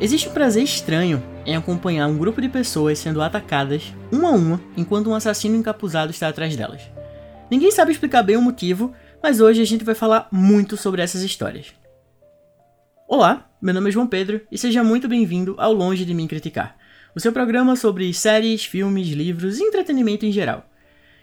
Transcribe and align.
Existe 0.00 0.28
um 0.28 0.32
prazer 0.32 0.62
estranho 0.62 1.20
em 1.44 1.56
acompanhar 1.56 2.06
um 2.06 2.16
grupo 2.16 2.40
de 2.40 2.48
pessoas 2.48 3.00
sendo 3.00 3.20
atacadas, 3.20 3.92
uma 4.12 4.28
a 4.28 4.32
uma, 4.32 4.60
enquanto 4.76 5.10
um 5.10 5.14
assassino 5.14 5.56
encapuzado 5.56 6.12
está 6.12 6.28
atrás 6.28 6.54
delas. 6.54 6.82
Ninguém 7.50 7.72
sabe 7.72 7.90
explicar 7.90 8.22
bem 8.22 8.36
o 8.36 8.42
motivo, 8.42 8.94
mas 9.20 9.40
hoje 9.40 9.60
a 9.60 9.64
gente 9.64 9.82
vai 9.82 9.96
falar 9.96 10.28
muito 10.30 10.76
sobre 10.76 11.02
essas 11.02 11.22
histórias. 11.22 11.74
Olá, 13.08 13.50
meu 13.60 13.74
nome 13.74 13.88
é 13.88 13.92
João 13.92 14.06
Pedro 14.06 14.40
e 14.52 14.56
seja 14.56 14.84
muito 14.84 15.08
bem-vindo 15.08 15.56
ao 15.58 15.72
Longe 15.72 16.04
de 16.04 16.14
Mim 16.14 16.28
Criticar, 16.28 16.76
o 17.12 17.18
seu 17.18 17.32
programa 17.32 17.74
sobre 17.74 18.14
séries, 18.14 18.64
filmes, 18.64 19.08
livros 19.08 19.58
e 19.58 19.64
entretenimento 19.64 20.24
em 20.24 20.30
geral. 20.30 20.64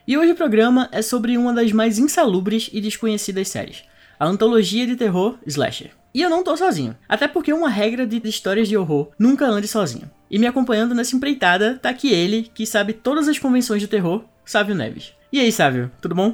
E 0.05 0.18
hoje 0.18 0.34
o 0.34 0.36
programa 0.36 0.89
é 0.92 1.02
sobre 1.02 1.38
uma 1.38 1.54
das 1.54 1.71
mais 1.71 1.98
insalubres 1.98 2.70
e 2.73 2.82
desconhecidas 2.82 3.48
séries, 3.48 3.86
a 4.20 4.26
antologia 4.26 4.86
de 4.86 4.98
terror 4.98 5.38
Slasher. 5.48 5.92
E 6.16 6.22
eu 6.22 6.30
não 6.30 6.46
tô 6.46 6.55
sozinho. 6.55 6.96
Até 7.10 7.28
porque 7.28 7.52
uma 7.52 7.68
regra 7.68 8.08
de 8.08 8.22
histórias 8.23 8.70
de 8.70 8.78
horror 8.78 9.12
nunca 9.20 9.46
ande 9.46 9.68
sozinho. 9.68 10.10
E 10.32 10.40
me 10.40 10.48
acompanhando 10.48 10.96
nessa 10.96 11.14
empreitada 11.14 11.78
tá 11.78 11.90
aqui 11.90 12.10
ele, 12.10 12.50
que 12.54 12.66
sabe 12.66 12.94
todas 12.94 13.28
as 13.28 13.38
convenções 13.38 13.82
de 13.82 13.88
terror, 13.90 14.23
Sávio 14.46 14.73
Neves. 14.73 15.14
E 15.30 15.42
aí, 15.42 15.52
Sávio, 15.52 15.92
tudo 16.00 16.16
bom? 16.16 16.34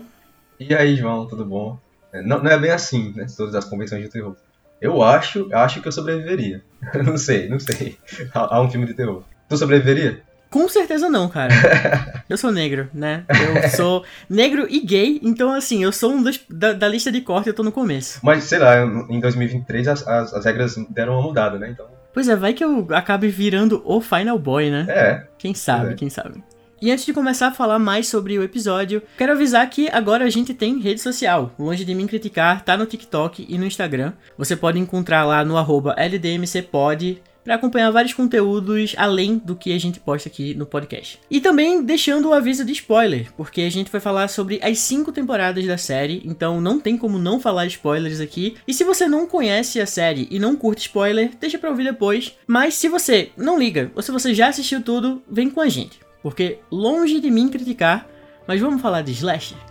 E 0.59 0.71
aí, 0.75 0.95
João, 0.95 1.25
tudo 1.25 1.43
bom? 1.43 1.79
É, 2.13 2.21
não, 2.21 2.43
não 2.43 2.51
é 2.51 2.59
bem 2.59 2.69
assim, 2.69 3.11
né? 3.15 3.25
Todas 3.35 3.55
as 3.55 3.65
convenções 3.65 4.03
de 4.03 4.09
terror. 4.09 4.35
Eu 4.79 5.01
acho, 5.01 5.49
acho 5.51 5.81
que 5.81 5.87
eu 5.87 5.91
sobreviveria. 5.91 6.63
não 7.03 7.17
sei, 7.17 7.49
não 7.49 7.59
sei. 7.59 7.97
A, 8.35 8.57
a 8.57 8.61
um 8.61 8.69
filme 8.69 8.85
de 8.85 8.93
terror. 8.93 9.23
Tu 9.49 9.57
sobreviveria? 9.57 10.21
Com 10.51 10.67
certeza 10.67 11.09
não, 11.09 11.29
cara. 11.29 11.53
eu 12.29 12.37
sou 12.37 12.51
negro, 12.51 12.89
né? 12.93 13.23
Eu 13.63 13.69
sou 13.69 14.03
negro 14.29 14.67
e 14.69 14.81
gay, 14.81 15.17
então 15.23 15.49
assim, 15.53 15.81
eu 15.81 15.93
sou 15.93 16.11
um 16.11 16.21
dos 16.21 16.41
da, 16.49 16.73
da 16.73 16.89
lista 16.89 17.09
de 17.09 17.21
corte, 17.21 17.47
eu 17.47 17.53
tô 17.53 17.63
no 17.63 17.71
começo. 17.71 18.19
Mas 18.21 18.43
sei 18.43 18.59
lá, 18.59 18.83
em 19.09 19.21
2023 19.21 19.87
as, 19.87 20.05
as, 20.05 20.33
as, 20.33 20.43
regras 20.43 20.75
deram 20.89 21.13
uma 21.13 21.21
mudada, 21.21 21.57
né? 21.57 21.69
Então. 21.69 21.87
Pois 22.13 22.27
é, 22.27 22.35
vai 22.35 22.53
que 22.53 22.63
eu 22.63 22.85
acabe 22.91 23.29
virando 23.29 23.81
o 23.85 24.01
Final 24.01 24.37
Boy, 24.37 24.69
né? 24.69 24.85
É. 24.89 25.27
Quem 25.37 25.53
sabe, 25.53 25.93
é. 25.93 25.95
quem 25.95 26.09
sabe. 26.09 26.43
E 26.81 26.91
antes 26.91 27.05
de 27.05 27.13
começar 27.13 27.47
a 27.47 27.51
falar 27.51 27.79
mais 27.79 28.07
sobre 28.07 28.37
o 28.37 28.43
episódio, 28.43 29.03
quero 29.17 29.31
avisar 29.31 29.69
que 29.69 29.87
agora 29.89 30.25
a 30.25 30.29
gente 30.29 30.53
tem 30.53 30.81
rede 30.81 30.99
social. 30.99 31.53
Longe 31.57 31.85
de 31.85 31.95
mim 31.95 32.07
criticar, 32.07 32.61
tá 32.65 32.75
no 32.75 32.87
TikTok 32.87 33.45
e 33.47 33.57
no 33.57 33.65
Instagram. 33.65 34.13
Você 34.37 34.55
pode 34.55 34.79
encontrar 34.79 35.23
lá 35.23 35.45
no 35.45 35.57
arroba 35.57 35.93
LDMCpod 35.95 37.21
para 37.43 37.55
acompanhar 37.55 37.91
vários 37.91 38.13
conteúdos 38.13 38.93
além 38.97 39.37
do 39.37 39.55
que 39.55 39.73
a 39.73 39.79
gente 39.79 39.99
posta 39.99 40.29
aqui 40.29 40.53
no 40.53 40.65
podcast. 40.65 41.19
E 41.29 41.39
também 41.39 41.83
deixando 41.83 42.29
o 42.29 42.33
aviso 42.33 42.63
de 42.65 42.71
spoiler, 42.73 43.31
porque 43.35 43.61
a 43.61 43.71
gente 43.71 43.91
vai 43.91 44.01
falar 44.01 44.27
sobre 44.27 44.59
as 44.61 44.79
cinco 44.79 45.11
temporadas 45.11 45.65
da 45.65 45.77
série, 45.77 46.21
então 46.25 46.61
não 46.61 46.79
tem 46.79 46.97
como 46.97 47.17
não 47.17 47.39
falar 47.39 47.65
spoilers 47.67 48.19
aqui. 48.19 48.55
E 48.67 48.73
se 48.73 48.83
você 48.83 49.07
não 49.07 49.25
conhece 49.25 49.79
a 49.79 49.85
série 49.85 50.27
e 50.29 50.39
não 50.39 50.55
curte 50.55 50.81
spoiler, 50.81 51.31
deixa 51.39 51.57
pra 51.57 51.69
ouvir 51.69 51.83
depois. 51.83 52.33
Mas 52.45 52.75
se 52.75 52.87
você 52.87 53.31
não 53.37 53.57
liga, 53.57 53.91
ou 53.95 54.01
se 54.01 54.11
você 54.11 54.33
já 54.33 54.47
assistiu 54.47 54.81
tudo, 54.81 55.21
vem 55.29 55.49
com 55.49 55.61
a 55.61 55.69
gente. 55.69 55.99
Porque 56.21 56.59
longe 56.71 57.19
de 57.19 57.31
mim 57.31 57.49
criticar, 57.49 58.07
mas 58.47 58.61
vamos 58.61 58.81
falar 58.81 59.01
de 59.01 59.11
slasher? 59.11 59.70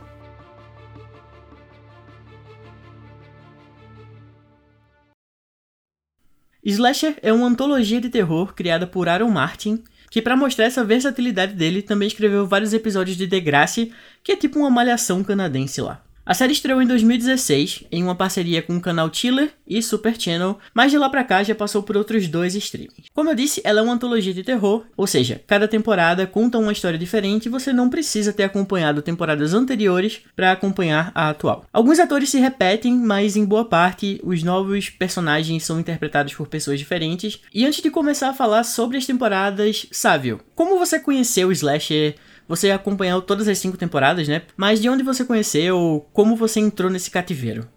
Slasher 6.64 7.16
é 7.22 7.33
uma 7.33 7.47
antologia 7.47 8.00
de 8.00 8.11
terror 8.11 8.55
criada 8.55 8.86
por 8.86 9.08
Aaron 9.08 9.30
Martin, 9.30 9.83
que 10.11 10.20
para 10.20 10.36
mostrar 10.36 10.66
essa 10.66 10.84
versatilidade 10.84 11.55
dele 11.55 11.80
também 11.80 12.08
escreveu 12.08 12.47
vários 12.47 12.75
episódios 12.75 13.16
de 13.16 13.27
Degrassi, 13.27 13.92
que 14.22 14.33
é 14.33 14.36
tipo 14.36 14.58
uma 14.58 14.70
malhação 14.70 15.25
canadense 15.25 15.81
lá. 15.81 16.03
A 16.25 16.35
série 16.35 16.53
estreou 16.53 16.83
em 16.83 16.87
2016, 16.87 17.85
em 17.91 18.03
uma 18.03 18.15
parceria 18.15 18.61
com 18.61 18.77
o 18.77 18.81
canal 18.81 19.11
Chiller 19.13 19.51
e 19.67 19.83
Super 19.83 20.21
Channel, 20.21 20.59
mas 20.75 20.91
de 20.91 20.99
lá 20.99 21.09
pra 21.09 21.25
cá 21.25 21.43
já 21.43 21.55
passou 21.55 21.83
por 21.83 21.97
outros 21.97 22.29
dois 22.29 22.55
streamings. 22.55 23.07
Como 23.15 23.31
eu 23.31 23.35
disse, 23.35 23.62
ela 23.65 23.81
é 23.81 23.83
uma 23.83 23.95
antologia 23.95 24.35
de 24.35 24.45
terror, 24.45 24.84
ou 24.97 25.06
seja, 25.06 25.41
cada 25.47 25.67
temporada 25.67 26.27
conta 26.27 26.59
uma 26.59 26.72
história 26.72 26.99
diferente 26.99 27.47
e 27.47 27.49
você 27.49 27.72
não 27.72 27.89
precisa 27.89 28.34
ter 28.34 28.44
acompanhado 28.44 29.00
temporadas 29.00 29.55
anteriores 29.55 30.21
para 30.37 30.53
acompanhar 30.53 31.11
a 31.15 31.31
atual. 31.31 31.65
Alguns 31.72 31.99
atores 31.99 32.28
se 32.28 32.39
repetem, 32.39 32.94
mas 32.94 33.34
em 33.34 33.44
boa 33.44 33.65
parte 33.65 34.21
os 34.23 34.43
novos 34.43 34.91
personagens 34.91 35.65
são 35.65 35.81
interpretados 35.81 36.34
por 36.34 36.47
pessoas 36.47 36.78
diferentes. 36.78 37.41
E 37.53 37.65
antes 37.65 37.83
de 37.83 37.91
começar 37.91 38.28
a 38.28 38.34
falar 38.34 38.65
sobre 38.65 38.99
as 38.99 39.06
temporadas, 39.06 39.87
Sávio, 39.91 40.41
como 40.55 40.78
você 40.78 41.00
conheceu 41.00 41.49
o 41.49 41.53
Slasher 41.53 42.15
você 42.50 42.72
acompanhou 42.72 43.22
todas 43.22 43.47
as 43.47 43.59
cinco 43.59 43.77
temporadas, 43.77 44.27
né? 44.27 44.43
Mas 44.56 44.83
de 44.83 44.88
onde 44.88 45.05
você 45.05 45.25
conheceu? 45.25 46.05
Como 46.12 46.34
você 46.34 46.59
entrou 46.59 46.91
nesse 46.91 47.09
cativeiro? 47.09 47.69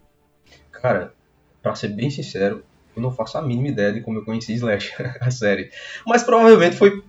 Cara, 0.72 1.14
pra 1.62 1.76
ser 1.76 1.90
bem 1.90 2.10
sincero, 2.10 2.64
eu 2.96 3.00
não 3.00 3.12
faço 3.12 3.38
a 3.38 3.42
mínima 3.42 3.68
ideia 3.68 3.92
de 3.92 4.00
como 4.00 4.18
eu 4.18 4.24
conheci 4.24 4.52
Slash, 4.54 4.92
a 5.22 5.30
série. 5.30 5.70
Mas 6.04 6.24
provavelmente 6.24 6.74
foi, 6.74 7.04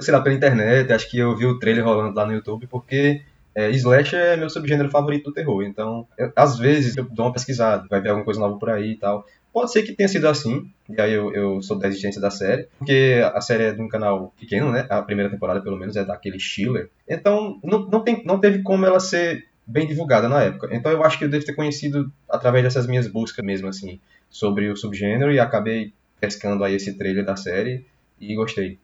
sei 0.00 0.14
lá, 0.14 0.20
pela 0.20 0.36
internet, 0.36 0.92
acho 0.92 1.10
que 1.10 1.18
eu 1.18 1.36
vi 1.36 1.44
o 1.44 1.58
trailer 1.58 1.84
rolando 1.84 2.14
lá 2.14 2.24
no 2.24 2.34
YouTube, 2.34 2.68
porque 2.68 3.20
é, 3.52 3.68
Slash 3.72 4.14
é 4.14 4.36
meu 4.36 4.48
subgênero 4.48 4.88
favorito 4.88 5.24
do 5.24 5.34
terror, 5.34 5.64
então 5.64 6.06
eu, 6.16 6.32
às 6.36 6.56
vezes 6.56 6.96
eu 6.96 7.02
dou 7.02 7.26
uma 7.26 7.32
pesquisada, 7.32 7.84
vai 7.90 8.00
ver 8.00 8.10
alguma 8.10 8.24
coisa 8.24 8.38
nova 8.38 8.56
por 8.60 8.70
aí 8.70 8.92
e 8.92 8.96
tal. 8.96 9.26
Pode 9.52 9.70
ser 9.70 9.82
que 9.82 9.92
tenha 9.92 10.08
sido 10.08 10.26
assim, 10.26 10.70
e 10.88 11.00
aí 11.00 11.12
eu, 11.12 11.32
eu 11.34 11.62
sou 11.62 11.78
da 11.78 11.86
existência 11.86 12.20
da 12.20 12.30
série, 12.30 12.66
porque 12.78 13.20
a 13.34 13.40
série 13.40 13.64
é 13.64 13.72
de 13.72 13.82
um 13.82 13.88
canal 13.88 14.32
pequeno, 14.40 14.72
né? 14.72 14.86
A 14.88 15.02
primeira 15.02 15.30
temporada, 15.30 15.60
pelo 15.60 15.76
menos, 15.76 15.94
é 15.94 16.04
daquele 16.04 16.38
Schiller. 16.38 16.88
Então, 17.06 17.60
não, 17.62 17.86
não, 17.86 18.00
tem, 18.00 18.22
não 18.24 18.40
teve 18.40 18.62
como 18.62 18.86
ela 18.86 18.98
ser 18.98 19.46
bem 19.66 19.86
divulgada 19.86 20.28
na 20.28 20.42
época. 20.42 20.68
Então, 20.72 20.90
eu 20.90 21.04
acho 21.04 21.18
que 21.18 21.24
eu 21.24 21.28
devo 21.28 21.44
ter 21.44 21.54
conhecido 21.54 22.10
através 22.28 22.64
dessas 22.64 22.86
minhas 22.86 23.06
buscas 23.06 23.44
mesmo, 23.44 23.68
assim, 23.68 24.00
sobre 24.30 24.70
o 24.70 24.76
subgênero, 24.76 25.30
e 25.30 25.38
acabei 25.38 25.92
pescando 26.18 26.64
aí 26.64 26.74
esse 26.74 26.94
trailer 26.94 27.24
da 27.24 27.36
série 27.36 27.84
e 28.18 28.34
gostei. 28.34 28.78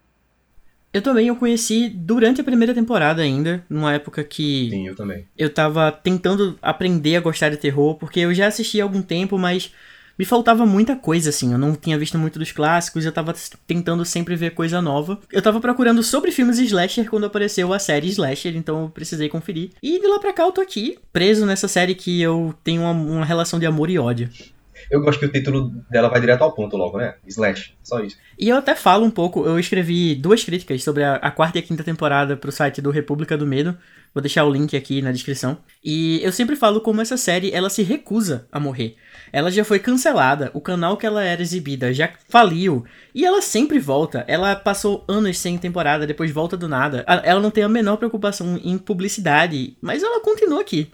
Eu 0.93 1.03
também 1.03 1.29
eu 1.29 1.37
conheci 1.37 1.89
durante 1.89 2.41
a 2.41 2.45
primeira 2.45 2.75
temporada 2.75 3.23
ainda, 3.23 3.65
numa 3.69 3.95
época 3.95 4.25
que. 4.25 4.69
Sim, 4.71 4.89
eu 4.89 4.97
também. 4.97 5.27
Eu 5.37 5.49
tava 5.49 5.93
tentando 5.93 6.59
aprender 6.61 7.17
a 7.17 7.21
gostar 7.21 7.51
de 7.51 7.57
terror, 7.57 7.95
porque 7.97 8.21
eu 8.21 8.35
já 8.35 8.47
assisti 8.47 8.81
há 8.81 8.85
algum 8.85 9.03
tempo, 9.03 9.39
mas 9.39 9.73
me 10.19 10.25
faltava 10.25 10.67
muita 10.67 10.97
coisa, 10.97 11.31
assim. 11.31 11.53
Eu 11.53 11.59
não 11.59 11.75
tinha 11.75 11.99
visto 11.99 12.19
muito 12.19 12.39
dos 12.39 12.53
clássicos, 12.53 13.05
eu 13.05 13.13
tava 13.13 13.35
tentando 13.67 14.05
sempre 14.05 14.35
ver 14.35 14.51
coisa 14.51 14.83
nova. 14.83 15.19
Eu 15.33 15.41
tava 15.41 15.61
procurando 15.61 16.03
sobre 16.03 16.33
filmes 16.33 16.59
slasher 16.59 17.09
quando 17.09 17.27
apareceu 17.27 17.73
a 17.73 17.79
série 17.79 18.09
Slasher, 18.09 18.57
então 18.57 18.83
eu 18.83 18.89
precisei 18.89 19.29
conferir. 19.29 19.71
E 19.83 20.01
de 20.01 20.07
lá 20.07 20.19
pra 20.19 20.33
cá 20.33 20.43
eu 20.43 20.53
tô 20.53 20.61
aqui, 20.61 20.99
preso 21.13 21.47
nessa 21.47 21.69
série 21.69 21.95
que 21.95 22.21
eu 22.21 22.55
tenho 22.65 22.83
uma, 22.83 22.91
uma 22.91 23.25
relação 23.25 23.59
de 23.59 23.67
amor 23.67 23.91
e 23.91 23.99
ódio. 23.99 24.29
Eu 24.91 25.01
gosto 25.03 25.19
que 25.19 25.27
o 25.27 25.33
título 25.33 25.71
dela 25.91 26.09
vai 26.09 26.21
direto 26.21 26.43
ao 26.43 26.53
ponto 26.53 26.77
logo, 26.77 26.99
né? 26.99 27.15
Slash, 27.27 27.75
só 27.83 28.01
isso. 28.01 28.17
E 28.39 28.49
eu 28.49 28.57
até 28.57 28.75
falo 28.75 29.05
um 29.05 29.11
pouco, 29.11 29.45
eu 29.45 29.59
escrevi 29.59 30.15
duas 30.15 30.43
críticas 30.43 30.83
sobre 30.83 31.05
a, 31.05 31.17
a 31.17 31.31
quarta 31.31 31.59
e 31.59 31.61
a 31.61 31.65
quinta 31.65 31.85
temporada 31.85 32.37
pro 32.37 32.53
site 32.53 32.81
do 32.81 32.91
República 32.91 33.37
do 33.37 33.47
Medo. 33.47 33.77
Vou 34.15 34.23
deixar 34.23 34.45
o 34.45 34.51
link 34.51 34.77
aqui 34.77 35.03
na 35.03 35.13
descrição. 35.13 35.59
E 35.85 36.21
eu 36.23 36.33
sempre 36.33 36.57
falo 36.57 36.81
como 36.81 37.03
essa 37.03 37.17
série, 37.17 37.53
ela 37.53 37.69
se 37.69 37.83
recusa 37.83 38.47
a 38.51 38.59
morrer. 38.59 38.97
Ela 39.33 39.51
já 39.51 39.65
foi 39.65 39.79
cancelada, 39.79 40.51
o 40.55 40.61
canal 40.61 40.97
que 40.97 41.07
ela 41.07 41.25
era 41.25 41.43
exibida 41.43 41.93
já 41.93 42.11
faliu, 42.29 42.85
e 43.15 43.25
ela 43.25 43.43
sempre 43.43 43.79
volta. 43.79 44.25
Ela 44.29 44.57
passou 44.57 45.05
anos 45.09 45.39
sem 45.39 45.59
temporada, 45.59 46.07
depois 46.07 46.31
volta 46.31 46.57
do 46.57 46.69
nada. 46.69 47.05
Ela 47.25 47.41
não 47.41 47.51
tem 47.51 47.65
a 47.65 47.69
menor 47.69 47.97
preocupação 47.97 48.59
em 48.63 48.79
publicidade, 48.79 49.77
mas 49.81 50.03
ela 50.03 50.21
continua 50.21 50.61
aqui. 50.61 50.91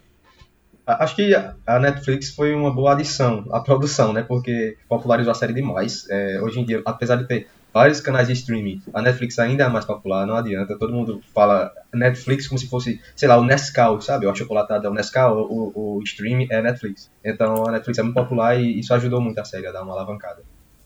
Acho 0.87 1.15
que 1.15 1.33
a 1.65 1.79
Netflix 1.79 2.29
foi 2.29 2.53
uma 2.53 2.71
boa 2.71 2.91
adição 2.91 3.43
à 3.51 3.59
produção, 3.59 4.13
né? 4.13 4.21
Porque 4.21 4.77
popularizou 4.87 5.31
a 5.31 5.35
série 5.35 5.51
demais. 5.51 6.05
É, 6.11 6.39
hoje 6.39 6.59
em 6.59 6.65
dia, 6.65 6.81
apesar 6.85 7.15
de 7.15 7.27
ter 7.27 7.47
vários 7.75 7.99
canais 7.99 8.27
de 8.27 8.33
streaming, 8.33 8.81
a 8.93 9.01
Netflix 9.01 9.37
ainda 9.37 9.65
é 9.65 9.67
mais 9.67 9.83
popular, 9.83 10.25
não 10.25 10.35
adianta. 10.35 10.79
Todo 10.79 10.93
mundo 10.93 11.21
fala 11.33 11.73
Netflix 11.93 12.47
como 12.47 12.57
se 12.57 12.69
fosse, 12.69 13.01
sei 13.17 13.27
lá, 13.27 13.37
o 13.37 13.43
Nescau, 13.43 13.99
sabe? 13.99 14.25
O 14.25 14.33
chocolatado 14.33 14.87
é 14.87 14.89
o 14.89 14.93
Nescau, 14.93 15.41
o, 15.41 15.97
o 15.97 16.01
streaming 16.03 16.47
é 16.49 16.61
Netflix. 16.61 17.11
Então 17.21 17.67
a 17.67 17.73
Netflix 17.73 17.99
é 17.99 18.03
muito 18.03 18.15
popular 18.15 18.57
e 18.57 18.79
isso 18.79 18.93
ajudou 18.93 19.19
muito 19.19 19.37
a 19.39 19.43
série 19.43 19.67
a 19.67 19.73
dar 19.73 19.83
uma 19.83 19.91
alavancada. 19.91 20.41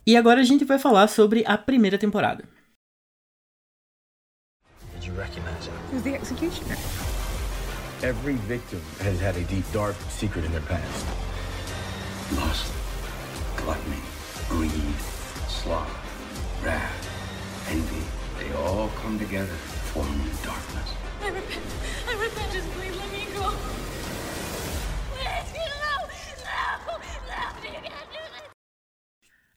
E 0.07 0.17
agora 0.17 0.41
a 0.41 0.43
gente 0.43 0.65
vai 0.65 0.79
falar 0.79 1.07
sobre 1.07 1.43
a 1.45 1.59
primeira 1.59 1.99
temporada. 1.99 2.43
Did 4.95 5.05
you 5.05 5.13
recognize 5.15 5.67
him? 5.67 5.73
He 5.91 5.93
was 5.93 6.03
the 6.03 6.15
executioner. 6.15 6.75
Every 8.01 8.37
victim 8.47 8.81
has 9.03 9.21
had 9.21 9.37
a 9.37 9.43
deep, 9.43 9.65
dark 9.71 9.95
secret 10.09 10.43
in 10.43 10.51
their 10.51 10.65
past. 10.67 11.05
Lust, 12.33 12.71
gluttony, 13.57 14.01
greed, 14.49 14.95
sloth, 15.47 15.98
wrath, 16.63 17.69
envy. 17.69 18.03
They 18.39 18.53
all 18.55 18.89
come 19.01 19.19
together, 19.19 19.57
forming 19.93 20.29
darkness. 20.43 20.89
I 21.21 21.29
repent. 21.29 21.65
I 22.07 22.13
repent. 22.21 22.51
Just 22.53 22.69
please 22.71 22.95
let 22.97 23.11
me 23.11 23.27
go. 23.33 23.78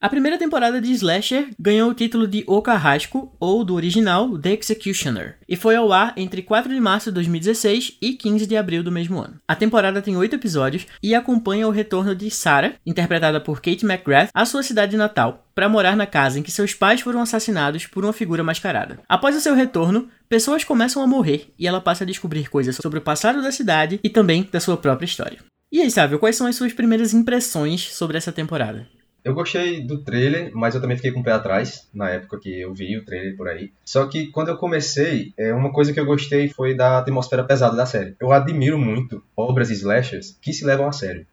A 0.03 0.09
primeira 0.09 0.37
temporada 0.37 0.81
de 0.81 0.91
Slasher 0.91 1.47
ganhou 1.57 1.89
o 1.89 1.93
título 1.93 2.27
de 2.27 2.43
O 2.45 2.61
Carrasco, 2.61 3.33
ou 3.39 3.63
do 3.63 3.73
original 3.73 4.37
The 4.37 4.51
Executioner, 4.51 5.37
e 5.47 5.55
foi 5.55 5.77
ao 5.77 5.93
ar 5.93 6.11
entre 6.17 6.41
4 6.41 6.73
de 6.73 6.79
março 6.81 7.09
de 7.09 7.13
2016 7.13 7.99
e 8.01 8.11
15 8.11 8.45
de 8.45 8.57
abril 8.57 8.83
do 8.83 8.91
mesmo 8.91 9.17
ano. 9.17 9.39
A 9.47 9.55
temporada 9.55 10.01
tem 10.01 10.17
oito 10.17 10.35
episódios 10.35 10.85
e 11.01 11.15
acompanha 11.15 11.69
o 11.69 11.71
retorno 11.71 12.13
de 12.13 12.29
Sarah, 12.29 12.73
interpretada 12.85 13.39
por 13.39 13.61
Kate 13.61 13.85
McGrath, 13.85 14.27
à 14.33 14.43
sua 14.43 14.61
cidade 14.61 14.97
natal, 14.97 15.47
para 15.55 15.69
morar 15.69 15.95
na 15.95 16.05
casa 16.05 16.37
em 16.37 16.43
que 16.43 16.51
seus 16.51 16.73
pais 16.73 16.99
foram 16.99 17.21
assassinados 17.21 17.87
por 17.87 18.03
uma 18.03 18.11
figura 18.11 18.43
mascarada. 18.43 18.99
Após 19.07 19.37
o 19.37 19.39
seu 19.39 19.55
retorno, 19.55 20.09
pessoas 20.27 20.65
começam 20.65 21.01
a 21.01 21.07
morrer 21.07 21.53
e 21.57 21.65
ela 21.65 21.79
passa 21.79 22.03
a 22.03 22.07
descobrir 22.07 22.49
coisas 22.49 22.75
sobre 22.75 22.99
o 22.99 23.01
passado 23.01 23.41
da 23.41 23.53
cidade 23.53 24.01
e 24.03 24.09
também 24.09 24.49
da 24.51 24.59
sua 24.59 24.75
própria 24.75 25.05
história. 25.05 25.39
E 25.71 25.79
aí, 25.79 25.89
Sávio, 25.89 26.19
quais 26.19 26.35
são 26.35 26.45
as 26.45 26.57
suas 26.57 26.73
primeiras 26.73 27.13
impressões 27.13 27.95
sobre 27.95 28.17
essa 28.17 28.33
temporada? 28.33 28.85
Eu 29.23 29.33
gostei 29.33 29.81
do 29.81 30.03
trailer, 30.03 30.51
mas 30.53 30.75
eu 30.75 30.81
também 30.81 30.97
fiquei 30.97 31.11
com 31.11 31.21
o 31.21 31.23
pé 31.23 31.31
atrás 31.31 31.87
na 31.93 32.09
época 32.09 32.39
que 32.39 32.59
eu 32.59 32.73
vi 32.73 32.97
o 32.97 33.05
trailer 33.05 33.37
por 33.37 33.47
aí. 33.47 33.71
Só 33.85 34.05
que 34.05 34.27
quando 34.27 34.49
eu 34.49 34.57
comecei, 34.57 35.33
é, 35.37 35.53
uma 35.53 35.71
coisa 35.71 35.93
que 35.93 35.99
eu 35.99 36.05
gostei 36.05 36.49
foi 36.49 36.75
da 36.75 36.99
atmosfera 36.99 37.43
pesada 37.43 37.75
da 37.75 37.85
série. 37.85 38.15
Eu 38.19 38.33
admiro 38.33 38.77
muito 38.77 39.23
obras 39.35 39.69
slashers 39.69 40.37
que 40.41 40.51
se 40.51 40.65
levam 40.65 40.87
a 40.87 40.91
sério. 40.91 41.25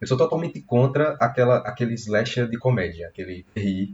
Eu 0.00 0.06
sou 0.06 0.16
totalmente 0.16 0.60
contra 0.62 1.16
aquela, 1.20 1.58
aquele 1.58 1.94
slasher 1.94 2.48
de 2.48 2.58
comédia, 2.58 3.08
aquele 3.08 3.44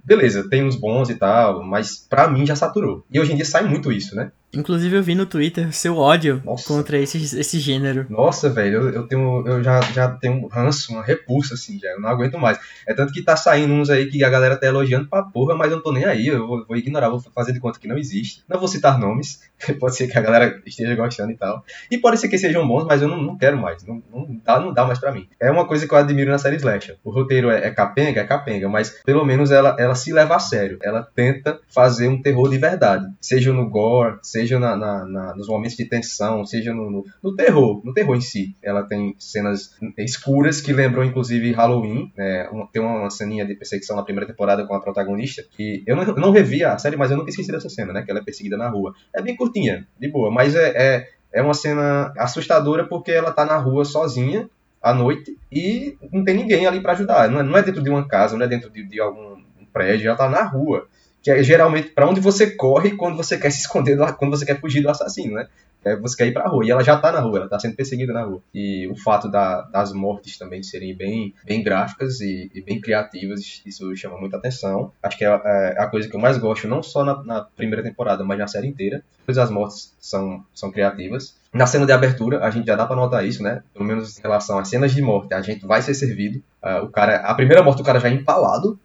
Beleza, 0.05 0.49
tem 0.49 0.65
uns 0.65 0.77
bons 0.77 1.11
e 1.11 1.17
tal, 1.17 1.65
mas 1.65 2.07
pra 2.09 2.29
mim 2.29 2.47
já 2.47 2.55
saturou. 2.55 3.05
E 3.11 3.19
hoje 3.19 3.33
em 3.33 3.37
dia 3.37 3.45
sai 3.45 3.65
muito 3.65 3.91
isso, 3.91 4.15
né? 4.15 4.31
Inclusive 4.57 4.97
eu 4.97 5.03
vi 5.03 5.15
no 5.15 5.27
Twitter 5.27 5.73
seu 5.73 5.97
ódio 5.97 6.43
Nossa. 6.45 6.67
contra 6.67 6.99
esse, 6.99 7.19
esse 7.19 7.59
gênero. 7.59 8.07
Nossa, 8.09 8.49
velho, 8.49 8.83
eu, 8.83 8.91
eu, 8.91 9.07
tenho, 9.07 9.47
eu 9.47 9.63
já, 9.63 9.81
já 9.81 10.09
tenho 10.09 10.35
um 10.45 10.49
ranço, 10.49 10.93
uma 10.93 11.03
repulsa, 11.03 11.55
assim, 11.55 11.79
já. 11.79 11.91
Eu 11.91 12.01
não 12.01 12.09
aguento 12.09 12.39
mais. 12.39 12.59
É 12.87 12.95
tanto 12.95 13.13
que 13.13 13.23
tá 13.23 13.37
saindo 13.37 13.73
uns 13.73 13.91
aí 13.91 14.07
que 14.07 14.23
a 14.25 14.31
galera 14.31 14.57
tá 14.57 14.67
elogiando 14.67 15.09
pra 15.09 15.23
porra, 15.23 15.55
mas 15.55 15.71
eu 15.71 15.77
não 15.77 15.83
tô 15.83 15.93
nem 15.93 16.05
aí. 16.05 16.27
Eu 16.29 16.47
vou, 16.47 16.67
vou 16.67 16.77
ignorar, 16.77 17.09
vou 17.09 17.21
fazer 17.35 17.53
de 17.53 17.61
conta 17.61 17.79
que 17.79 17.89
não 17.89 17.99
existe. 17.99 18.43
Não 18.49 18.59
vou 18.59 18.69
citar 18.69 18.99
nomes. 18.99 19.41
pode 19.81 19.97
ser 19.97 20.09
que 20.09 20.19
a 20.19 20.23
galera 20.23 20.61
esteja 20.67 20.95
gostando 20.95 21.33
e 21.33 21.37
tal. 21.37 21.65
E 21.91 21.99
pode 21.99 22.19
ser 22.19 22.29
que 22.29 22.39
sejam 22.39 22.67
bons, 22.67 22.85
mas 22.85 23.03
eu 23.03 23.09
não, 23.09 23.21
não 23.21 23.37
quero 23.37 23.57
mais. 23.57 23.85
Não, 23.85 24.03
não, 24.13 24.41
dá, 24.45 24.61
não 24.61 24.73
dá 24.73 24.85
mais 24.85 24.99
pra 24.99 25.13
mim. 25.13 25.29
É 25.41 25.51
uma 25.51 25.67
coisa 25.67 25.87
que 25.87 25.93
eu 25.93 25.99
admiro 25.99 26.31
na 26.31 26.39
série 26.39 26.57
Slasher. 26.57 26.97
O 27.05 27.11
roteiro 27.11 27.51
é, 27.51 27.67
é 27.67 27.71
capenga, 27.71 28.21
é 28.21 28.25
capenga, 28.25 28.69
mas 28.69 28.91
pelo 29.05 29.25
menos 29.25 29.51
ela, 29.51 29.77
ela 29.79 29.95
se 29.95 30.13
leva 30.13 30.37
a 30.37 30.39
sério. 30.39 30.79
Ela 30.83 31.03
tenta 31.15 31.59
fazer 31.69 32.09
um 32.09 32.21
terror 32.21 32.49
de 32.49 32.59
verdade. 32.59 33.07
Seja 33.21 33.53
no 33.53 33.69
gore, 33.69 34.19
seja 34.23 34.46
na, 34.53 34.77
na, 34.77 35.05
na 35.05 35.35
nos 35.35 35.49
momentos 35.49 35.77
de 35.77 35.85
tensão, 35.85 36.45
seja 36.45 36.73
no, 36.73 36.91
no, 36.91 37.05
no, 37.23 37.35
terror, 37.35 37.81
no 37.85 37.93
terror 37.93 38.17
em 38.17 38.21
si. 38.21 38.55
Ela 38.63 38.85
tem 38.85 39.15
cenas 39.19 39.77
escuras 39.99 40.61
que 40.61 40.73
lembram 40.73 41.05
inclusive 41.05 41.53
Halloween. 41.53 42.13
Né? 42.17 42.49
tem 42.73 42.81
uma 42.81 43.11
ceninha 43.11 43.45
de 43.45 43.55
perseguição 43.55 43.97
na 43.97 44.05
primeira 44.05 44.27
temporada 44.27 44.65
com 44.67 44.75
a 44.75 44.81
protagonista 44.81 45.43
que 45.57 45.83
eu 45.87 45.97
não, 45.97 46.05
não 46.15 46.31
revi 46.31 46.65
a 46.65 46.79
série, 46.79 46.97
mas 46.97 47.11
eu 47.11 47.17
nunca 47.17 47.31
esqueci 47.31 47.51
dessa 47.51 47.69
cena, 47.69 47.93
né? 47.93 48.03
Que 48.03 48.11
ela 48.11 48.21
é 48.21 48.25
perseguida 48.25 48.57
na 48.57 48.69
rua. 48.69 48.95
É 49.15 49.21
bem 49.21 49.37
curtinha, 49.37 49.87
de 49.99 50.09
boa, 50.09 50.31
mas 50.31 50.55
é, 50.55 50.73
é, 50.77 51.09
é 51.33 51.43
uma 51.43 51.55
cena 51.55 52.13
assustadora 52.17 52.85
porque 52.85 53.11
ela 53.11 53.33
tá 53.33 53.45
na 53.45 53.57
rua 53.57 53.85
sozinha 53.85 54.49
à 54.83 54.95
noite 54.95 55.37
e 55.51 55.97
não 56.13 56.25
tem 56.25 56.37
ninguém 56.37 56.67
ali 56.67 56.81
para 56.81 56.93
ajudar. 56.93 57.29
Não 57.29 57.41
é, 57.41 57.43
não 57.43 57.57
é, 57.57 57.63
dentro 57.63 57.83
de 57.83 57.91
uma 57.91 58.07
casa, 58.07 58.37
não 58.37 58.45
é 58.45 58.49
dentro 58.49 58.71
de, 58.71 58.87
de 58.87 59.01
algum 59.01 59.37
prédio, 59.73 60.09
ela 60.09 60.17
tá 60.17 60.29
na 60.29 60.43
rua 60.43 60.87
que 61.27 61.31
é 61.33 61.43
geralmente 61.43 61.89
para 61.89 62.09
onde 62.09 62.21
você 62.21 62.53
corre 62.53 62.93
quando 62.93 63.17
você 63.17 63.37
quer 63.37 63.51
se 63.51 63.59
esconder, 63.59 63.97
do, 63.97 64.15
quando 64.15 64.31
você 64.31 64.47
quer 64.47 64.61
fugir 64.61 64.81
do 64.81 64.89
assassino, 64.89 65.35
né? 65.35 65.49
É, 65.85 65.97
você 65.97 66.17
quer 66.17 66.29
ir 66.29 66.33
pra 66.33 66.47
rua. 66.47 66.65
E 66.65 66.71
ela 66.71 66.85
já 66.85 66.97
tá 66.97 67.11
na 67.11 67.19
rua, 67.19 67.39
ela 67.39 67.49
tá 67.49 67.59
sendo 67.59 67.75
perseguida 67.75 68.13
na 68.13 68.23
rua. 68.23 68.41
E 68.55 68.87
o 68.87 68.95
fato 68.95 69.29
da, 69.29 69.63
das 69.63 69.93
mortes 69.93 70.39
também 70.39 70.63
serem 70.63 70.95
bem, 70.95 71.35
bem 71.45 71.65
gráficas 71.65 72.21
e, 72.21 72.49
e, 72.55 72.61
bem 72.61 72.81
criativas, 72.81 73.61
isso 73.67 73.97
chama 73.97 74.17
muita 74.21 74.37
atenção. 74.37 74.93
Acho 75.03 75.19
que 75.19 75.25
é, 75.25 75.29
é 75.29 75.83
a 75.83 75.89
coisa 75.89 76.09
que 76.09 76.15
eu 76.15 76.21
mais 76.21 76.39
gosto, 76.39 76.69
não 76.69 76.81
só 76.81 77.03
na, 77.03 77.21
na, 77.25 77.41
primeira 77.41 77.83
temporada, 77.83 78.23
mas 78.23 78.39
na 78.39 78.47
série 78.47 78.69
inteira. 78.69 79.03
Pois 79.25 79.37
as 79.37 79.51
mortes 79.51 79.97
são, 79.99 80.45
são 80.55 80.71
criativas. 80.71 81.37
Na 81.53 81.67
cena 81.67 81.87
de 81.87 81.93
abertura, 81.93 82.45
a 82.45 82.51
gente 82.51 82.67
já 82.67 82.77
dá 82.77 82.87
pra 82.87 82.95
notar 82.95 83.27
isso, 83.27 83.43
né? 83.43 83.65
Pelo 83.73 83.85
menos 83.85 84.17
em 84.17 84.23
relação 84.23 84.61
às 84.61 84.69
cenas 84.69 84.95
de 84.95 85.03
morte, 85.03 85.35
a 85.35 85.43
gente 85.43 85.67
vai 85.67 85.83
ser 85.83 85.95
servido. 85.95 86.41
Uh, 86.63 86.85
o 86.85 86.89
cara, 86.89 87.17
a 87.17 87.35
primeira 87.35 87.65
morte, 87.65 87.83
o 87.83 87.85
cara 87.85 87.99
já 87.99 88.09
é 88.09 88.13
empalado? 88.13 88.79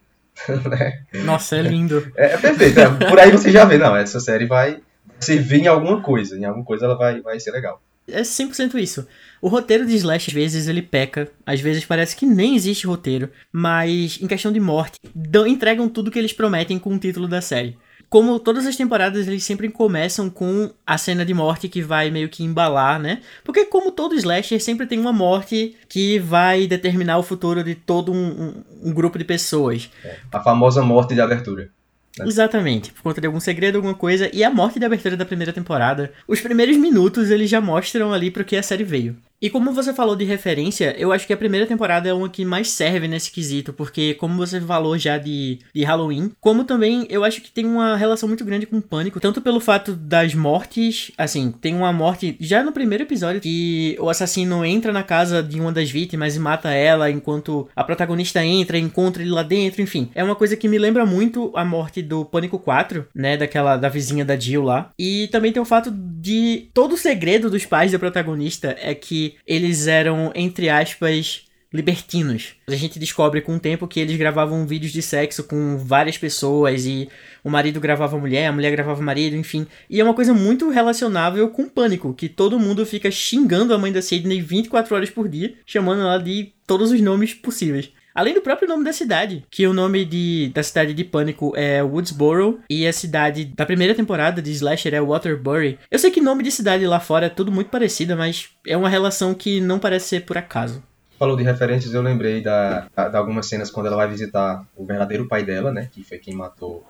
Nossa, 1.24 1.56
é 1.56 1.62
lindo. 1.62 2.10
É, 2.16 2.34
é 2.34 2.38
perfeito. 2.38 2.80
É, 2.80 2.88
por 3.08 3.18
aí 3.18 3.30
você 3.30 3.50
já 3.50 3.64
vê, 3.64 3.78
não, 3.78 3.96
essa 3.96 4.20
série 4.20 4.46
vai 4.46 4.80
servir 5.20 5.62
em 5.62 5.66
alguma 5.66 6.00
coisa. 6.00 6.38
Em 6.38 6.44
alguma 6.44 6.64
coisa 6.64 6.84
ela 6.84 6.96
vai, 6.96 7.20
vai 7.20 7.38
ser 7.38 7.52
legal. 7.52 7.80
É 8.08 8.22
100% 8.22 8.74
isso. 8.76 9.06
O 9.40 9.48
roteiro 9.48 9.86
de 9.86 9.94
Slash, 9.94 10.30
às 10.30 10.34
vezes, 10.34 10.66
ele 10.66 10.82
peca. 10.82 11.28
Às 11.46 11.60
vezes 11.60 11.84
parece 11.84 12.16
que 12.16 12.26
nem 12.26 12.56
existe 12.56 12.86
roteiro. 12.86 13.30
Mas, 13.52 14.18
em 14.20 14.26
questão 14.26 14.52
de 14.52 14.58
morte, 14.58 14.98
dão, 15.14 15.46
entregam 15.46 15.88
tudo 15.88 16.10
que 16.10 16.18
eles 16.18 16.32
prometem 16.32 16.78
com 16.78 16.94
o 16.94 16.98
título 16.98 17.28
da 17.28 17.40
série 17.40 17.78
como 18.12 18.38
todas 18.38 18.66
as 18.66 18.76
temporadas, 18.76 19.26
eles 19.26 19.42
sempre 19.42 19.70
começam 19.70 20.28
com 20.28 20.70
a 20.86 20.98
cena 20.98 21.24
de 21.24 21.32
morte 21.32 21.66
que 21.66 21.80
vai 21.80 22.10
meio 22.10 22.28
que 22.28 22.44
embalar, 22.44 23.00
né? 23.00 23.22
Porque, 23.42 23.64
como 23.64 23.90
todo 23.90 24.14
slasher, 24.14 24.62
sempre 24.62 24.86
tem 24.86 24.98
uma 24.98 25.14
morte 25.14 25.74
que 25.88 26.18
vai 26.18 26.66
determinar 26.66 27.16
o 27.16 27.22
futuro 27.22 27.64
de 27.64 27.74
todo 27.74 28.12
um, 28.12 28.16
um, 28.28 28.90
um 28.90 28.92
grupo 28.92 29.16
de 29.16 29.24
pessoas. 29.24 29.90
É, 30.04 30.18
a 30.30 30.40
famosa 30.40 30.82
morte 30.82 31.14
de 31.14 31.22
abertura. 31.22 31.70
Né? 32.18 32.26
Exatamente, 32.26 32.92
por 32.92 33.02
conta 33.02 33.18
de 33.18 33.26
algum 33.26 33.40
segredo, 33.40 33.76
alguma 33.76 33.94
coisa. 33.94 34.28
E 34.30 34.44
a 34.44 34.50
morte 34.50 34.78
de 34.78 34.84
abertura 34.84 35.16
da 35.16 35.24
primeira 35.24 35.50
temporada, 35.50 36.12
os 36.28 36.38
primeiros 36.38 36.76
minutos 36.76 37.30
eles 37.30 37.48
já 37.48 37.62
mostram 37.62 38.12
ali 38.12 38.30
pro 38.30 38.44
que 38.44 38.56
a 38.58 38.62
série 38.62 38.84
veio. 38.84 39.16
E 39.42 39.50
como 39.50 39.72
você 39.72 39.92
falou 39.92 40.14
de 40.14 40.24
referência, 40.24 40.94
eu 40.96 41.10
acho 41.10 41.26
que 41.26 41.32
a 41.32 41.36
primeira 41.36 41.66
temporada 41.66 42.08
é 42.08 42.14
uma 42.14 42.28
que 42.28 42.44
mais 42.44 42.70
serve 42.70 43.08
nesse 43.08 43.28
quesito, 43.32 43.72
porque 43.72 44.14
como 44.14 44.36
você 44.36 44.60
falou 44.60 44.96
já 44.96 45.18
de, 45.18 45.58
de 45.74 45.82
Halloween, 45.82 46.30
como 46.40 46.62
também 46.62 47.08
eu 47.10 47.24
acho 47.24 47.40
que 47.42 47.50
tem 47.50 47.66
uma 47.66 47.96
relação 47.96 48.28
muito 48.28 48.44
grande 48.44 48.66
com 48.66 48.78
o 48.78 48.82
Pânico, 48.82 49.18
tanto 49.18 49.40
pelo 49.40 49.58
fato 49.58 49.94
das 49.94 50.32
mortes, 50.32 51.10
assim, 51.18 51.50
tem 51.60 51.74
uma 51.74 51.92
morte 51.92 52.36
já 52.38 52.62
no 52.62 52.70
primeiro 52.70 53.02
episódio 53.02 53.40
que 53.40 53.96
o 53.98 54.08
assassino 54.08 54.64
entra 54.64 54.92
na 54.92 55.02
casa 55.02 55.42
de 55.42 55.60
uma 55.60 55.72
das 55.72 55.90
vítimas 55.90 56.36
e 56.36 56.38
mata 56.38 56.70
ela 56.70 57.10
enquanto 57.10 57.68
a 57.74 57.82
protagonista 57.82 58.44
entra, 58.44 58.78
encontra 58.78 59.24
ele 59.24 59.32
lá 59.32 59.42
dentro, 59.42 59.82
enfim. 59.82 60.08
É 60.14 60.22
uma 60.22 60.36
coisa 60.36 60.56
que 60.56 60.68
me 60.68 60.78
lembra 60.78 61.04
muito 61.04 61.50
a 61.56 61.64
morte 61.64 62.00
do 62.00 62.24
Pânico 62.24 62.60
4, 62.60 63.08
né, 63.12 63.36
daquela 63.36 63.76
da 63.76 63.88
vizinha 63.88 64.24
da 64.24 64.36
Jill 64.36 64.62
lá. 64.62 64.92
E 64.96 65.26
também 65.32 65.50
tem 65.50 65.60
o 65.60 65.64
fato 65.66 65.90
de 65.90 66.68
todo 66.72 66.92
o 66.92 66.98
segredo 66.98 67.50
dos 67.50 67.66
pais 67.66 67.90
da 67.90 67.98
protagonista 67.98 68.76
é 68.80 68.94
que 68.94 69.31
eles 69.46 69.86
eram, 69.86 70.32
entre 70.34 70.68
aspas, 70.68 71.44
libertinos. 71.72 72.54
A 72.68 72.74
gente 72.74 72.98
descobre 72.98 73.40
com 73.40 73.56
o 73.56 73.60
tempo 73.60 73.88
que 73.88 73.98
eles 73.98 74.16
gravavam 74.16 74.66
vídeos 74.66 74.92
de 74.92 75.00
sexo 75.00 75.44
com 75.44 75.78
várias 75.78 76.18
pessoas 76.18 76.84
e 76.84 77.08
o 77.42 77.50
marido 77.50 77.80
gravava 77.80 78.16
a 78.16 78.20
mulher, 78.20 78.46
a 78.46 78.52
mulher 78.52 78.70
gravava 78.70 79.00
o 79.00 79.04
marido, 79.04 79.34
enfim. 79.34 79.66
E 79.88 79.98
é 79.98 80.04
uma 80.04 80.14
coisa 80.14 80.34
muito 80.34 80.68
relacionável 80.68 81.48
com 81.48 81.68
pânico, 81.68 82.12
que 82.12 82.28
todo 82.28 82.60
mundo 82.60 82.84
fica 82.84 83.10
xingando 83.10 83.72
a 83.72 83.78
mãe 83.78 83.90
da 83.90 84.02
Sidney 84.02 84.40
24 84.40 84.94
horas 84.94 85.10
por 85.10 85.28
dia, 85.28 85.54
chamando 85.64 86.02
ela 86.02 86.18
de 86.18 86.52
todos 86.66 86.90
os 86.90 87.00
nomes 87.00 87.32
possíveis. 87.32 87.90
Além 88.14 88.34
do 88.34 88.42
próprio 88.42 88.68
nome 88.68 88.84
da 88.84 88.92
cidade, 88.92 89.44
que 89.50 89.66
o 89.66 89.72
nome 89.72 90.04
de, 90.04 90.50
da 90.54 90.62
cidade 90.62 90.92
de 90.92 91.02
Pânico 91.02 91.52
é 91.56 91.82
Woodsboro 91.82 92.60
e 92.68 92.86
a 92.86 92.92
cidade 92.92 93.46
da 93.46 93.64
primeira 93.64 93.94
temporada 93.94 94.42
de 94.42 94.50
Slasher 94.52 94.92
é 94.92 95.00
Waterbury. 95.00 95.78
Eu 95.90 95.98
sei 95.98 96.10
que 96.10 96.20
nome 96.20 96.42
de 96.42 96.50
cidade 96.50 96.86
lá 96.86 97.00
fora 97.00 97.26
é 97.26 97.30
tudo 97.30 97.50
muito 97.50 97.70
parecido, 97.70 98.14
mas 98.14 98.50
é 98.66 98.76
uma 98.76 98.88
relação 98.88 99.32
que 99.32 99.60
não 99.60 99.78
parece 99.78 100.08
ser 100.08 100.26
por 100.26 100.36
acaso. 100.36 100.82
Falou 101.18 101.36
de 101.36 101.42
referências, 101.42 101.94
eu 101.94 102.02
lembrei 102.02 102.42
da, 102.42 102.86
da, 102.94 103.08
de 103.08 103.16
algumas 103.16 103.46
cenas 103.46 103.70
quando 103.70 103.86
ela 103.86 103.96
vai 103.96 104.08
visitar 104.08 104.66
o 104.76 104.84
verdadeiro 104.84 105.26
pai 105.26 105.42
dela, 105.44 105.72
né, 105.72 105.88
que 105.90 106.04
foi 106.04 106.18
quem 106.18 106.34
matou 106.34 106.84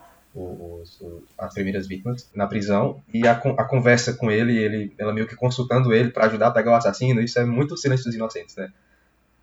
as 1.39 1.53
primeiras 1.53 1.87
vítimas 1.87 2.29
na 2.35 2.47
prisão 2.47 3.03
e 3.13 3.27
a, 3.29 3.33
a 3.33 3.65
conversa 3.65 4.15
com 4.15 4.31
ele, 4.31 4.57
ele, 4.57 4.93
ela 4.99 5.13
meio 5.13 5.27
que 5.27 5.37
consultando 5.37 5.93
ele 5.93 6.11
para 6.11 6.27
ajudar 6.27 6.47
a 6.49 6.51
pegar 6.51 6.73
o 6.73 6.75
assassino, 6.75 7.21
isso 7.21 7.39
é 7.39 7.45
muito 7.45 7.77
Silêncio 7.77 8.07
dos 8.07 8.15
Inocentes, 8.15 8.57
né? 8.57 8.73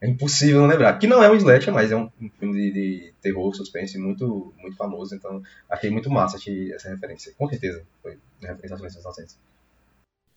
É 0.02 0.08
impossível 0.08 0.62
não 0.62 0.68
lembrar. 0.68 0.98
Que 0.98 1.08
não 1.08 1.22
é 1.22 1.30
um 1.30 1.36
slasher, 1.36 1.74
mas 1.74 1.92
é 1.92 1.96
um, 1.96 2.10
filme 2.40 2.54
de, 2.54 2.72
de, 2.72 3.14
terror, 3.22 3.54
suspense 3.54 3.98
muito, 3.98 4.54
muito 4.58 4.78
famoso. 4.78 5.14
Então, 5.14 5.42
achei 5.70 5.90
muito 5.90 6.10
massa 6.10 6.38
achei 6.38 6.72
essa 6.74 6.90
referência. 6.90 7.34
Com 7.38 7.48
certeza 7.50 7.84
foi 8.02 8.18
referência 8.42 8.74
aos 8.74 8.80
Silêncios 8.80 9.04
Inocentes. 9.04 9.38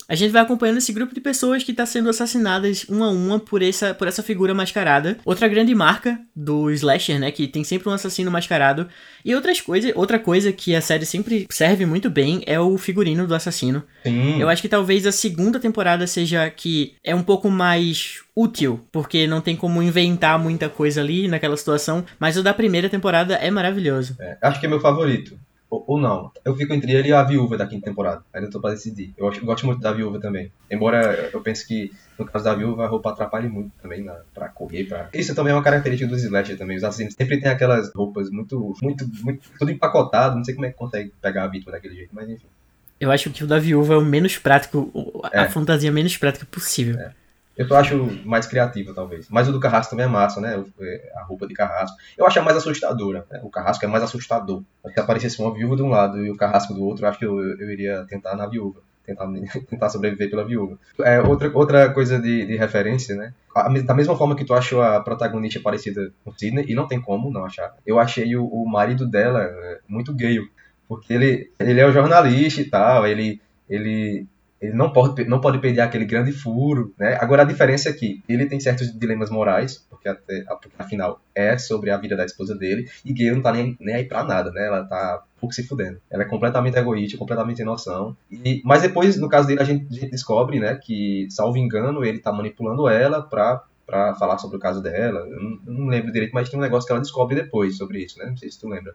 A 0.09 0.15
gente 0.15 0.31
vai 0.31 0.43
acompanhando 0.43 0.79
esse 0.79 0.93
grupo 0.93 1.15
de 1.15 1.21
pessoas 1.21 1.63
que 1.63 1.71
está 1.71 1.87
sendo 1.87 2.09
assassinadas 2.09 2.85
uma 2.89 3.07
a 3.07 3.11
uma 3.11 3.39
por 3.39 3.63
essa, 3.63 3.95
por 3.95 4.09
essa 4.09 4.23
figura 4.23 4.55
mascarada. 4.55 5.19
Outra 5.25 5.49
grande 5.49 5.75
marca 5.75 6.21
do 6.35 6.71
slasher, 6.71 7.19
né, 7.19 7.31
que 7.31 7.47
tem 7.47 7.65
sempre 7.65 7.89
um 7.89 7.93
assassino 7.93 8.31
mascarado. 8.31 8.89
E 9.25 9.35
outras 9.35 9.61
coisas, 9.61 9.93
outra 9.95 10.19
coisa 10.19 10.53
que 10.53 10.75
a 10.75 10.81
série 10.81 11.07
sempre 11.07 11.47
serve 11.51 11.87
muito 11.87 12.11
bem 12.11 12.43
é 12.47 12.59
o 12.59 12.77
figurino 12.77 13.27
do 13.27 13.35
assassino. 13.35 13.83
Sim. 14.03 14.41
Eu 14.41 14.49
acho 14.49 14.63
que 14.63 14.69
talvez 14.69 15.07
a 15.07 15.13
segunda 15.13 15.59
temporada 15.59 16.07
seja 16.07 16.49
que 16.51 16.95
é 17.05 17.15
um 17.15 17.23
pouco 17.23 17.51
mais 17.51 18.21
útil, 18.35 18.81
porque 18.91 19.27
não 19.27 19.41
tem 19.41 19.55
como 19.55 19.83
inventar 19.83 20.39
muita 20.39 20.69
coisa 20.69 21.01
ali 21.01 21.29
naquela 21.29 21.57
situação, 21.57 22.05
mas 22.19 22.37
o 22.37 22.43
da 22.43 22.55
primeira 22.55 22.89
temporada 22.89 23.35
é 23.35 23.51
maravilhoso. 23.51 24.17
É, 24.21 24.37
acho 24.43 24.59
que 24.59 24.67
é 24.67 24.69
meu 24.69 24.81
favorito 24.81 25.39
ou, 25.73 25.83
ou, 25.87 25.99
não. 25.99 26.31
Eu 26.45 26.55
fico 26.55 26.75
entre 26.75 26.93
ele 26.93 27.09
e 27.09 27.13
a 27.15 27.23
viúva 27.23 27.57
da 27.57 27.67
quinta 27.67 27.87
temporada. 27.87 28.23
Ainda 28.31 28.51
tô 28.51 28.61
pra 28.61 28.73
decidir. 28.73 29.15
Eu, 29.17 29.33
eu 29.33 29.45
gosto 29.47 29.65
muito 29.65 29.81
da 29.81 29.91
viúva 29.91 30.21
também. 30.21 30.53
Embora 30.71 31.31
eu 31.33 31.41
pense 31.41 31.67
que, 31.67 31.91
no 32.19 32.27
caso 32.27 32.45
da 32.45 32.55
viúva, 32.55 32.85
a 32.85 32.89
roupa 32.89 33.09
atrapalhe 33.09 33.49
muito 33.49 33.73
também 33.81 34.05
na, 34.05 34.21
pra 34.35 34.51
correr, 34.51 34.85
pra... 34.85 35.09
Isso 35.15 35.35
também 35.35 35.51
é 35.51 35.57
uma 35.57 35.63
característica 35.63 36.11
dos 36.11 36.23
slasher 36.23 36.59
também. 36.59 36.77
Os 36.77 36.85
assassinos 36.85 37.15
sempre 37.15 37.41
tem 37.41 37.51
aquelas 37.51 37.91
roupas 37.95 38.29
muito, 38.29 38.77
muito, 38.83 39.09
muito... 39.23 39.49
Tudo 39.59 39.71
empacotado, 39.71 40.37
não 40.37 40.45
sei 40.45 40.53
como 40.53 40.67
é 40.67 40.71
que 40.71 40.77
consegue 40.77 41.11
pegar 41.23 41.45
a 41.45 41.49
vítima 41.49 41.73
daquele 41.73 41.95
jeito, 41.95 42.11
mas 42.13 42.29
enfim. 42.29 42.47
Eu 43.01 43.11
acho 43.11 43.31
que 43.31 43.43
o 43.43 43.47
da 43.47 43.59
viúva 43.59 43.95
é 43.95 43.97
o 43.97 44.05
menos 44.05 44.37
prático, 44.37 45.23
a 45.33 45.45
é. 45.45 45.49
fantasia 45.49 45.91
menos 45.91 46.19
prática 46.19 46.47
possível. 46.51 47.01
É. 47.01 47.13
Eu 47.57 47.77
acho 47.77 48.09
mais 48.25 48.47
criativa, 48.47 48.95
talvez. 48.95 49.29
Mas 49.29 49.49
o 49.49 49.53
do 49.53 49.61
Carrasco 49.61 49.91
também 49.91 50.07
é 50.07 50.09
massa, 50.09 50.41
né? 50.41 50.63
É, 50.81 51.13
a 51.17 51.25
roupa 51.25 51.47
de 51.47 51.55
Carrasco. 51.55 51.97
Eu 52.17 52.27
acho 52.27 52.39
a 52.39 52.43
mais 52.43 52.57
assustadora. 52.57 53.27
Né? 53.31 53.41
O 53.43 53.51
Carrasco 53.51 53.85
é 53.85 53.89
mais 53.89 54.03
assustador. 54.03 54.63
Se 54.93 55.01
aparecesse 55.01 55.41
uma 55.41 55.53
viúva 55.53 55.77
de 55.77 55.83
um 55.83 55.89
lado 55.89 56.25
e 56.25 56.31
o 56.31 56.37
Carrasco 56.37 56.73
do 56.73 56.83
outro, 56.83 57.05
eu 57.05 57.09
acho 57.11 57.19
que 57.19 57.27
eu, 57.27 57.39
eu 57.39 57.71
iria 57.71 58.05
tentar 58.09 58.35
na 58.37 58.47
viúva. 58.47 58.81
Tentar, 59.05 59.27
tentar 59.69 59.89
sobreviver 59.91 60.31
pela 60.31 60.45
viúva. 60.45 60.79
É, 61.01 61.21
outra, 61.21 61.51
outra 61.55 61.93
coisa 61.93 62.19
de, 62.19 62.47
de 62.47 62.57
referência, 62.57 63.15
né? 63.17 63.35
Da 63.85 63.95
mesma 63.95 64.17
forma 64.17 64.35
que 64.35 64.45
tu 64.45 64.55
achou 64.55 64.81
a 64.81 65.01
protagonista 65.01 65.61
parecida 65.61 66.11
com 66.25 66.33
Sidney, 66.33 66.65
e 66.69 66.75
não 66.75 66.87
tem 66.87 67.01
como 67.01 67.31
não 67.31 67.45
achar, 67.45 67.75
eu 67.85 67.99
achei 67.99 68.35
o, 68.35 68.47
o 68.47 68.67
marido 68.67 69.07
dela 69.07 69.43
é, 69.43 69.81
muito 69.87 70.15
gay. 70.15 70.41
Porque 70.89 71.13
ele, 71.13 71.51
ele 71.59 71.81
é 71.81 71.87
o 71.87 71.93
jornalista 71.93 72.61
e 72.61 72.65
tal, 72.65 73.07
ele, 73.07 73.41
ele 73.69 74.27
ele 74.63 74.75
não 74.75 74.93
pode, 74.93 75.25
não 75.25 75.41
pode 75.41 75.59
perder 75.59 75.81
aquele 75.81 76.05
grande 76.05 76.31
furo, 76.31 76.95
né? 76.97 77.19
Agora 77.21 77.43
a 77.43 77.45
diferença 77.45 77.89
é 77.89 77.93
que 77.93 78.23
ele 78.29 78.47
tem 78.47 78.61
certos 78.61 78.97
dilemas 78.97 79.29
morais, 79.29 79.85
porque 79.91 80.09
até, 80.09 80.45
afinal 80.79 81.21
é 81.35 81.59
sobre 81.59 81.91
a 81.91 81.97
vida 81.97 82.17
da 82.17 82.25
esposa 82.25 82.55
dele, 82.55 82.89
e 83.05 83.13
Gale 83.13 83.33
não 83.33 83.43
tá 83.43 83.53
nem, 83.53 83.77
nem 83.81 83.97
aí 83.97 84.05
pra 84.05 84.23
nada, 84.23 84.53
né? 84.53 84.67
Ela 84.67 84.85
tá 84.85 85.25
pouco 85.41 85.53
se 85.53 85.67
fudendo. 85.67 86.01
Ela 86.09 86.23
é 86.23 86.27
completamente 86.27 86.79
egoísta, 86.79 87.19
completamente 87.19 87.57
sem 87.57 87.67
noção. 87.67 88.17
E, 88.31 88.63
mas 88.65 88.83
depois, 88.83 89.17
no 89.17 89.29
caso 89.29 89.49
dele, 89.49 89.61
a 89.61 89.65
gente, 89.65 89.87
a 89.91 89.95
gente 89.95 90.11
descobre, 90.11 90.61
né, 90.61 90.79
que, 90.81 91.27
salvo 91.29 91.59
engano, 91.59 92.05
ele 92.05 92.21
tá 92.21 92.33
manipulando 92.33 92.89
ela 92.89 93.21
pra 93.21 93.65
para 93.85 94.15
falar 94.15 94.39
sobre 94.39 94.57
o 94.57 94.61
caso 94.61 94.81
dela. 94.81 95.21
Eu 95.29 95.43
não, 95.43 95.51
eu 95.67 95.73
não, 95.73 95.87
lembro 95.87 96.13
direito, 96.13 96.33
mas 96.33 96.49
tem 96.49 96.59
um 96.59 96.63
negócio 96.63 96.87
que 96.87 96.93
ela 96.93 97.03
descobre 97.03 97.35
depois 97.35 97.77
sobre 97.77 97.99
isso, 97.99 98.19
né? 98.19 98.27
Não 98.27 98.37
sei 98.37 98.51
se 98.51 98.59
tu 98.59 98.69
lembra. 98.69 98.95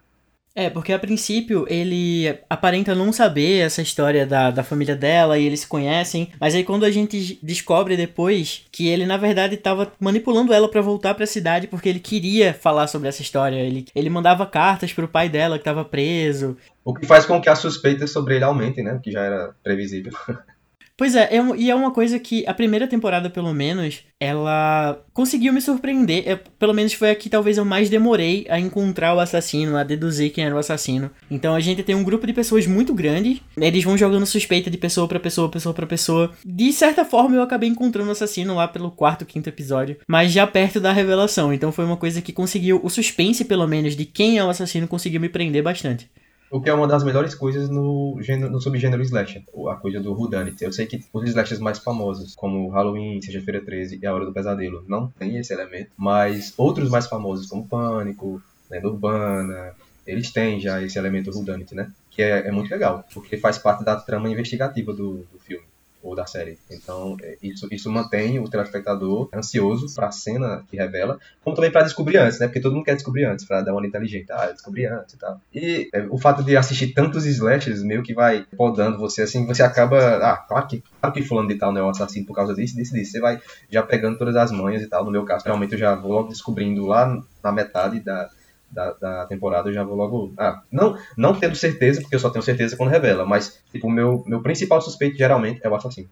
É, 0.58 0.72
porque 0.72 0.92
a 0.92 0.98
princípio 0.98 1.68
ele 1.70 2.36
aparenta 2.50 2.96
não 2.96 3.14
saber 3.14 3.60
essa 3.60 3.80
história 3.80 4.26
da, 4.26 4.50
da 4.50 4.64
família 4.64 4.96
dela 4.96 5.38
e 5.38 5.46
eles 5.46 5.60
se 5.60 5.68
conhecem, 5.68 6.32
mas 6.40 6.56
aí 6.56 6.64
quando 6.64 6.84
a 6.84 6.90
gente 6.90 7.38
descobre 7.44 7.96
depois 7.96 8.66
que 8.72 8.88
ele 8.88 9.06
na 9.06 9.18
verdade 9.18 9.54
estava 9.54 9.94
manipulando 10.00 10.52
ela 10.52 10.68
para 10.68 10.82
voltar 10.82 11.14
para 11.14 11.26
a 11.26 11.28
cidade 11.28 11.68
porque 11.68 11.88
ele 11.88 12.00
queria 12.00 12.56
falar 12.56 12.88
sobre 12.88 13.08
essa 13.08 13.22
história, 13.22 13.56
ele, 13.56 13.86
ele 13.94 14.10
mandava 14.10 14.48
cartas 14.48 14.92
pro 14.92 15.08
pai 15.08 15.30
dela 15.30 15.60
que 15.60 15.62
estava 15.62 15.86
preso. 15.86 16.58
O 16.84 16.92
que 16.92 17.06
faz 17.06 17.24
com 17.24 17.40
que 17.40 17.50
as 17.50 17.60
suspeitas 17.60 18.10
sobre 18.10 18.38
ele 18.38 18.44
aumentem, 18.44 18.84
né? 18.84 19.00
Que 19.04 19.12
já 19.12 19.22
era 19.22 19.54
previsível. 19.62 20.12
Pois 20.98 21.14
é, 21.16 21.30
é, 21.32 21.56
e 21.56 21.70
é 21.70 21.76
uma 21.76 21.92
coisa 21.92 22.18
que 22.18 22.44
a 22.48 22.54
primeira 22.56 22.88
temporada, 22.88 23.30
pelo 23.30 23.54
menos, 23.54 24.04
ela 24.20 25.00
conseguiu 25.14 25.54
me 25.54 25.62
surpreender. 25.62 26.28
É, 26.28 26.36
pelo 26.36 26.74
menos 26.74 26.94
foi 26.94 27.12
a 27.12 27.16
que 27.16 27.30
talvez 27.30 27.60
eu 27.60 27.64
mais 27.64 27.88
demorei 27.88 28.48
a 28.50 28.60
encontrar 28.60 29.14
o 29.14 29.20
assassino, 29.20 29.78
a 29.78 29.84
deduzir 29.84 30.32
quem 30.32 30.44
era 30.44 30.56
o 30.56 30.58
assassino. 30.58 31.12
Então 31.30 31.54
a 31.54 31.60
gente 31.60 31.84
tem 31.84 31.94
um 31.94 32.04
grupo 32.04 32.26
de 32.26 32.34
pessoas 32.34 32.66
muito 32.66 32.96
grande, 32.96 33.44
eles 33.56 33.84
vão 33.84 33.96
jogando 33.96 34.26
suspeita 34.26 34.72
de 34.72 34.78
pessoa 34.78 35.08
para 35.08 35.20
pessoa, 35.20 35.52
pessoa 35.52 35.72
para 35.72 35.86
pessoa. 35.86 36.32
De 36.44 36.74
certa 36.74 37.06
forma 37.06 37.36
eu 37.36 37.44
acabei 37.44 37.70
encontrando 37.70 38.10
o 38.10 38.14
assassino 38.14 38.56
lá 38.56 38.68
pelo 38.68 38.90
quarto, 38.90 39.24
quinto 39.24 39.50
episódio, 39.50 39.98
mas 40.08 40.32
já 40.32 40.48
perto 40.48 40.80
da 40.80 40.92
revelação. 40.92 41.54
Então 41.54 41.72
foi 41.72 41.86
uma 41.86 41.98
coisa 41.98 42.24
que 42.24 42.34
conseguiu, 42.34 42.82
o 42.84 42.90
suspense 42.90 43.46
pelo 43.46 43.68
menos 43.68 43.96
de 43.96 44.06
quem 44.06 44.40
é 44.40 44.44
o 44.44 44.50
assassino 44.50 44.88
conseguiu 44.88 45.22
me 45.22 45.30
prender 45.30 45.62
bastante. 45.62 46.10
O 46.50 46.62
que 46.62 46.70
é 46.70 46.74
uma 46.74 46.88
das 46.88 47.04
melhores 47.04 47.36
coisas 47.36 47.70
no, 47.70 48.18
gênero, 48.22 48.52
no 48.52 48.62
subgênero 48.62 49.02
slasher, 49.02 49.44
a 49.70 49.76
coisa 49.76 50.00
do 50.00 50.14
whodunit. 50.14 50.64
Eu 50.64 50.72
sei 50.72 50.86
que 50.86 51.04
os 51.12 51.30
slashers 51.30 51.60
mais 51.60 51.80
famosos, 51.80 52.36
como 52.36 52.70
Halloween, 52.70 53.22
Sexta-feira 53.22 53.62
13 53.62 54.00
e 54.02 54.08
A 54.08 54.14
Hora 54.14 54.26
do 54.26 54.34
Pesadelo, 54.34 54.84
não 54.88 55.10
tem 55.10 55.38
esse 55.38 55.54
elemento, 55.54 55.92
mas 55.98 56.54
outros 56.58 56.90
mais 56.90 57.08
famosos, 57.08 57.48
como 57.48 57.68
Pânico, 57.68 58.42
Lenda 58.72 58.88
Urbana, 58.88 59.74
eles 60.06 60.32
têm 60.32 60.60
já 60.60 60.82
esse 60.82 60.98
elemento 60.98 61.32
whodunit, 61.32 61.76
né? 61.76 61.92
Que 62.10 62.22
é, 62.22 62.48
é 62.48 62.52
muito 62.52 62.72
legal, 62.72 63.04
porque 63.14 63.38
faz 63.38 63.58
parte 63.58 63.84
da 63.84 63.98
trama 63.98 64.30
investigativa 64.30 64.94
do, 64.94 65.28
do 65.32 65.40
filme 65.40 65.66
ou 66.08 66.16
da 66.16 66.26
série. 66.26 66.58
Então, 66.72 67.18
é, 67.22 67.38
isso, 67.44 67.68
isso 67.70 67.92
mantém 67.92 68.40
o 68.40 68.50
telespectador 68.50 69.30
ansioso 69.34 69.94
para 69.94 70.08
a 70.08 70.12
cena 70.12 70.64
que 70.70 70.78
revela, 70.78 71.20
como 71.44 71.54
também 71.54 71.70
para 71.70 71.84
descobrir 71.84 72.18
antes, 72.18 72.40
né? 72.40 72.48
Porque 72.48 72.62
todo 72.62 72.74
mundo 72.74 72.86
quer 72.86 72.96
descobrir 72.96 73.26
antes, 73.26 73.46
para 73.46 73.62
dar 73.62 73.74
uma 73.74 73.86
inteligente. 73.86 74.32
Ah, 74.32 74.46
descobrir 74.48 74.86
antes 74.86 75.16
e 75.16 75.18
tal. 75.18 75.42
E 75.54 75.90
é, 75.94 76.08
o 76.10 76.18
fato 76.18 76.44
de 76.44 76.56
assistir 76.56 76.94
tantos 76.94 77.26
slashers 77.26 77.84
meio 77.84 78.02
que 78.02 78.14
vai 78.14 78.46
podando 78.56 78.98
você, 78.98 79.24
assim, 79.24 79.46
você 79.46 79.62
acaba. 79.62 79.98
Ah, 80.18 80.38
claro 80.38 80.68
que, 80.68 80.82
claro 81.02 81.14
que 81.14 81.22
fulano 81.22 81.50
de 81.50 81.56
tal 81.56 81.74
não 81.74 81.82
é 81.82 81.84
um 81.84 81.90
assassino 81.90 82.26
por 82.26 82.34
causa 82.34 82.56
disso, 82.56 82.78
disso, 82.78 82.94
disso. 82.94 83.12
Você 83.12 83.20
vai 83.20 83.42
já 83.70 83.84
pegando 83.84 84.18
todas 84.18 84.38
as 84.38 84.50
manhas 84.50 84.82
e 84.82 84.88
tal. 84.88 85.04
No 85.04 85.12
meu 85.12 85.26
caso, 85.26 85.44
realmente 85.44 85.74
eu 85.74 85.80
já 85.80 85.94
vou 85.94 86.14
logo 86.14 86.30
descobrindo 86.30 86.86
lá 86.86 87.22
na 87.44 87.52
metade 87.52 88.00
da, 88.00 88.30
da, 88.70 88.94
da, 88.94 89.26
temporada, 89.26 89.70
eu 89.70 89.74
já 89.74 89.84
vou 89.84 89.96
logo. 89.96 90.34
Ah, 90.38 90.62
não, 90.72 90.98
não 91.16 91.34
tendo 91.34 91.56
certeza, 91.56 92.02
porque 92.02 92.16
eu 92.16 92.20
só 92.20 92.30
tenho 92.30 92.44
certeza 92.44 92.76
quando 92.76 92.90
revela, 92.90 93.26
mas, 93.26 93.62
tipo, 93.72 93.88
o 93.88 93.92
meu, 93.92 94.24
meu 94.26 94.42
principal 94.42 94.82
suspeito 94.82 95.18
geralmente 95.18 95.60
é 95.64 95.70
o 95.70 95.76
assassino. 95.76 96.10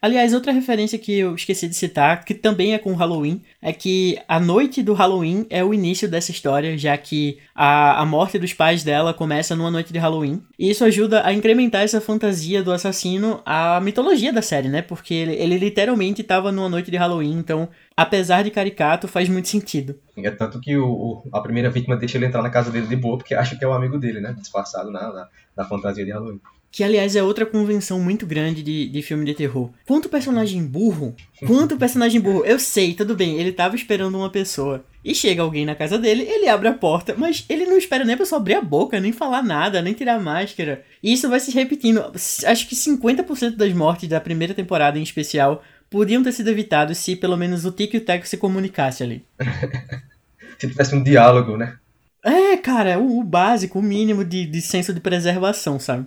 Aliás, 0.00 0.34
outra 0.34 0.52
referência 0.52 0.98
que 0.98 1.18
eu 1.18 1.34
esqueci 1.34 1.68
de 1.68 1.74
citar, 1.74 2.24
que 2.24 2.34
também 2.34 2.74
é 2.74 2.78
com 2.78 2.94
Halloween, 2.94 3.42
é 3.60 3.72
que 3.72 4.18
a 4.28 4.38
noite 4.38 4.82
do 4.82 4.92
Halloween 4.92 5.46
é 5.50 5.64
o 5.64 5.72
início 5.72 6.08
dessa 6.08 6.30
história, 6.30 6.76
já 6.76 6.96
que 6.96 7.38
a, 7.54 8.00
a 8.00 8.06
morte 8.06 8.38
dos 8.38 8.52
pais 8.52 8.84
dela 8.84 9.14
começa 9.14 9.56
numa 9.56 9.70
noite 9.70 9.92
de 9.92 9.98
Halloween. 9.98 10.42
E 10.58 10.70
isso 10.70 10.84
ajuda 10.84 11.26
a 11.26 11.32
incrementar 11.32 11.82
essa 11.82 12.00
fantasia 12.00 12.62
do 12.62 12.72
assassino 12.72 13.40
à 13.44 13.80
mitologia 13.80 14.32
da 14.32 14.42
série, 14.42 14.68
né? 14.68 14.82
Porque 14.82 15.14
ele, 15.14 15.34
ele 15.34 15.58
literalmente 15.58 16.20
estava 16.20 16.52
numa 16.52 16.68
noite 16.68 16.90
de 16.90 16.96
Halloween, 16.96 17.38
então, 17.38 17.68
apesar 17.96 18.42
de 18.42 18.50
caricato, 18.50 19.08
faz 19.08 19.28
muito 19.28 19.48
sentido. 19.48 19.98
É 20.16 20.30
tanto 20.30 20.60
que 20.60 20.76
o, 20.76 20.88
o, 20.88 21.22
a 21.32 21.40
primeira 21.40 21.70
vítima 21.70 21.96
deixa 21.96 22.18
ele 22.18 22.26
entrar 22.26 22.42
na 22.42 22.50
casa 22.50 22.70
dele 22.70 22.86
de 22.86 22.96
boa, 22.96 23.18
porque 23.18 23.34
acha 23.34 23.56
que 23.56 23.64
é 23.64 23.68
o 23.68 23.72
amigo 23.72 23.98
dele, 23.98 24.20
né? 24.20 24.34
Disfarçado 24.38 24.90
na, 24.90 25.12
na, 25.12 25.28
na 25.56 25.64
fantasia 25.64 26.04
de 26.04 26.10
Halloween. 26.10 26.40
Que, 26.76 26.84
aliás, 26.84 27.16
é 27.16 27.22
outra 27.22 27.46
convenção 27.46 27.98
muito 27.98 28.26
grande 28.26 28.62
de, 28.62 28.86
de 28.86 29.00
filme 29.00 29.24
de 29.24 29.32
terror. 29.32 29.70
Quanto 29.86 30.10
personagem 30.10 30.62
burro, 30.62 31.16
quanto 31.46 31.78
personagem 31.78 32.20
burro. 32.20 32.44
Eu 32.44 32.58
sei, 32.58 32.92
tudo 32.92 33.16
bem, 33.16 33.40
ele 33.40 33.50
tava 33.50 33.74
esperando 33.74 34.18
uma 34.18 34.28
pessoa. 34.28 34.84
E 35.02 35.14
chega 35.14 35.40
alguém 35.40 35.64
na 35.64 35.74
casa 35.74 35.98
dele, 35.98 36.24
ele 36.24 36.46
abre 36.46 36.68
a 36.68 36.74
porta, 36.74 37.14
mas 37.16 37.46
ele 37.48 37.64
não 37.64 37.78
espera 37.78 38.04
nem 38.04 38.14
a 38.14 38.18
pessoa 38.18 38.38
abrir 38.38 38.56
a 38.56 38.60
boca, 38.60 39.00
nem 39.00 39.10
falar 39.10 39.42
nada, 39.42 39.80
nem 39.80 39.94
tirar 39.94 40.16
a 40.16 40.20
máscara. 40.20 40.84
E 41.02 41.14
isso 41.14 41.30
vai 41.30 41.40
se 41.40 41.50
repetindo. 41.50 42.12
Acho 42.44 42.68
que 42.68 42.76
50% 42.76 43.56
das 43.56 43.72
mortes 43.72 44.06
da 44.06 44.20
primeira 44.20 44.52
temporada 44.52 44.98
em 44.98 45.02
especial 45.02 45.64
podiam 45.88 46.22
ter 46.22 46.32
sido 46.32 46.50
evitados 46.50 46.98
se 46.98 47.16
pelo 47.16 47.38
menos 47.38 47.64
o 47.64 47.72
Tico 47.72 47.96
e 47.96 48.00
o 48.00 48.04
Teco 48.04 48.28
se 48.28 48.36
comunicasse 48.36 49.02
ali. 49.02 49.24
se 50.60 50.68
tivesse 50.68 50.94
um 50.94 51.02
diálogo, 51.02 51.56
né? 51.56 51.78
É, 52.22 52.54
cara, 52.58 52.98
o, 52.98 53.20
o 53.20 53.24
básico, 53.24 53.78
o 53.78 53.82
mínimo 53.82 54.22
de, 54.22 54.44
de 54.44 54.60
senso 54.60 54.92
de 54.92 55.00
preservação, 55.00 55.80
sabe? 55.80 56.04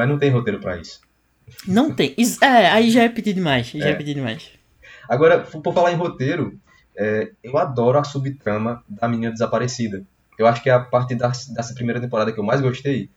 Mas 0.00 0.08
não 0.08 0.18
tem 0.18 0.30
roteiro 0.30 0.58
para 0.58 0.78
isso. 0.78 1.02
Não 1.68 1.92
tem. 1.92 2.16
É, 2.40 2.70
aí 2.70 2.90
já 2.90 3.02
é 3.02 3.08
pedir 3.10 3.34
demais. 3.34 3.66
Já 3.66 3.88
é, 3.88 3.90
é 3.90 3.94
pedir 3.94 4.14
demais. 4.14 4.48
Agora, 5.06 5.40
por 5.40 5.74
falar 5.74 5.92
em 5.92 5.96
roteiro, 5.96 6.58
é, 6.96 7.30
eu 7.44 7.58
adoro 7.58 7.98
a 7.98 8.04
subtrama 8.04 8.82
da 8.88 9.06
menina 9.06 9.30
desaparecida. 9.30 10.02
Eu 10.38 10.46
acho 10.46 10.62
que 10.62 10.70
é 10.70 10.72
a 10.72 10.80
parte 10.80 11.14
da, 11.14 11.28
dessa 11.28 11.74
primeira 11.74 12.00
temporada 12.00 12.32
que 12.32 12.40
eu 12.40 12.44
mais 12.44 12.62
gostei. 12.62 13.10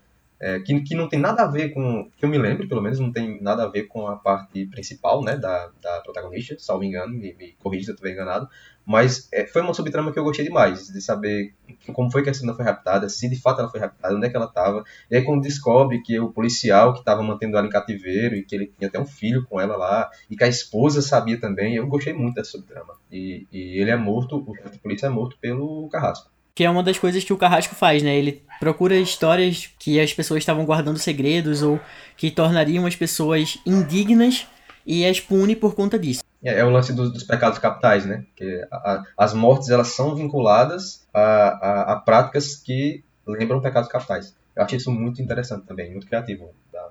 É, 0.45 0.59
que, 0.59 0.77
que 0.81 0.93
não 0.93 1.07
tem 1.07 1.21
nada 1.21 1.43
a 1.43 1.47
ver 1.47 1.69
com. 1.69 2.11
Que 2.17 2.25
eu 2.25 2.29
me 2.29 2.37
lembro, 2.37 2.67
pelo 2.67 2.81
menos, 2.81 2.99
não 2.99 3.13
tem 3.13 3.41
nada 3.41 3.63
a 3.63 3.69
ver 3.69 3.83
com 3.83 4.07
a 4.07 4.17
parte 4.17 4.65
principal, 4.65 5.23
né? 5.23 5.37
Da, 5.37 5.71
da 5.81 6.01
protagonista, 6.01 6.57
salvo 6.59 6.83
engano, 6.83 7.13
me, 7.13 7.33
me 7.33 7.55
corrija 7.63 7.85
se 7.85 7.91
eu 7.91 7.93
estiver 7.93 8.11
enganado. 8.11 8.49
Mas 8.85 9.29
é, 9.31 9.47
foi 9.47 9.61
uma 9.61 9.73
subtrama 9.73 10.11
que 10.11 10.19
eu 10.19 10.23
gostei 10.25 10.43
demais, 10.43 10.87
de 10.87 11.01
saber 11.01 11.53
como 11.93 12.11
foi 12.11 12.23
que 12.23 12.29
a 12.29 12.33
Celina 12.33 12.53
foi 12.53 12.65
raptada, 12.65 13.07
se 13.07 13.29
de 13.29 13.39
fato 13.39 13.61
ela 13.61 13.71
foi 13.71 13.79
raptada, 13.79 14.13
onde 14.15 14.27
é 14.27 14.29
que 14.29 14.35
ela 14.35 14.47
estava. 14.47 14.83
E 15.09 15.15
aí 15.15 15.23
quando 15.23 15.43
descobre 15.43 16.01
que 16.01 16.19
o 16.19 16.33
policial 16.33 16.91
que 16.91 16.99
estava 16.99 17.23
mantendo 17.23 17.55
ela 17.57 17.65
em 17.65 17.69
cativeiro 17.69 18.35
e 18.35 18.43
que 18.43 18.53
ele 18.53 18.73
tinha 18.77 18.89
até 18.89 18.99
um 18.99 19.05
filho 19.05 19.45
com 19.45 19.61
ela 19.61 19.77
lá, 19.77 20.09
e 20.29 20.35
que 20.35 20.43
a 20.43 20.49
esposa 20.49 21.01
sabia 21.01 21.39
também, 21.39 21.77
eu 21.77 21.87
gostei 21.87 22.11
muito 22.11 22.35
dessa 22.35 22.51
subtrama. 22.51 22.95
E, 23.09 23.47
e 23.49 23.79
ele 23.79 23.91
é 23.91 23.95
morto, 23.95 24.43
o 24.45 24.55
chefe 24.55 24.71
de 24.71 24.79
polícia 24.79 25.05
é 25.05 25.09
morto 25.09 25.37
pelo 25.39 25.87
Carrasco. 25.87 26.32
Que 26.55 26.63
é 26.63 26.69
uma 26.69 26.83
das 26.83 26.99
coisas 26.99 27.23
que 27.23 27.33
o 27.33 27.37
Carrasco 27.37 27.73
faz, 27.73 28.03
né? 28.03 28.15
Ele 28.15 28.43
procura 28.59 28.95
histórias 28.95 29.69
que 29.79 29.99
as 29.99 30.13
pessoas 30.13 30.39
estavam 30.39 30.65
guardando 30.65 30.99
segredos 30.99 31.63
ou 31.63 31.79
que 32.15 32.29
tornariam 32.29 32.85
as 32.85 32.95
pessoas 32.95 33.57
indignas 33.65 34.47
e 34.85 35.05
as 35.05 35.19
pune 35.19 35.55
por 35.55 35.75
conta 35.75 35.97
disso. 35.97 36.23
É, 36.43 36.59
é 36.59 36.65
o 36.65 36.69
lance 36.69 36.93
dos, 36.93 37.11
dos, 37.11 37.23
pecados 37.23 37.57
capitais, 37.57 38.05
né? 38.05 38.25
Que 38.35 38.65
a, 38.71 38.75
a, 38.75 39.03
as 39.17 39.33
mortes 39.33 39.69
elas 39.69 39.87
são 39.87 40.15
vinculadas 40.15 41.07
a, 41.13 41.93
a, 41.93 41.95
práticas 41.97 42.55
que 42.55 43.03
lembram 43.25 43.61
pecados 43.61 43.89
capitais. 43.89 44.35
Eu 44.55 44.63
achei 44.63 44.77
isso 44.77 44.91
muito 44.91 45.21
interessante 45.21 45.65
também, 45.65 45.89
muito 45.89 46.05
criativo. 46.05 46.53
Da, 46.71 46.89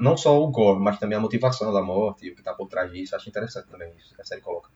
não 0.00 0.16
só 0.16 0.40
o 0.40 0.48
gore, 0.50 0.80
mas 0.80 0.98
também 0.98 1.18
a 1.18 1.20
motivação 1.20 1.72
da 1.72 1.82
morte 1.82 2.26
e 2.26 2.30
o 2.30 2.34
que 2.34 2.40
está 2.40 2.54
por 2.54 2.68
trás 2.68 2.90
disso. 2.90 3.14
Eu 3.14 3.18
acho 3.18 3.28
interessante 3.28 3.68
também 3.68 3.92
isso 3.98 4.14
que 4.14 4.22
a 4.22 4.24
série 4.24 4.40
coloca. 4.40 4.70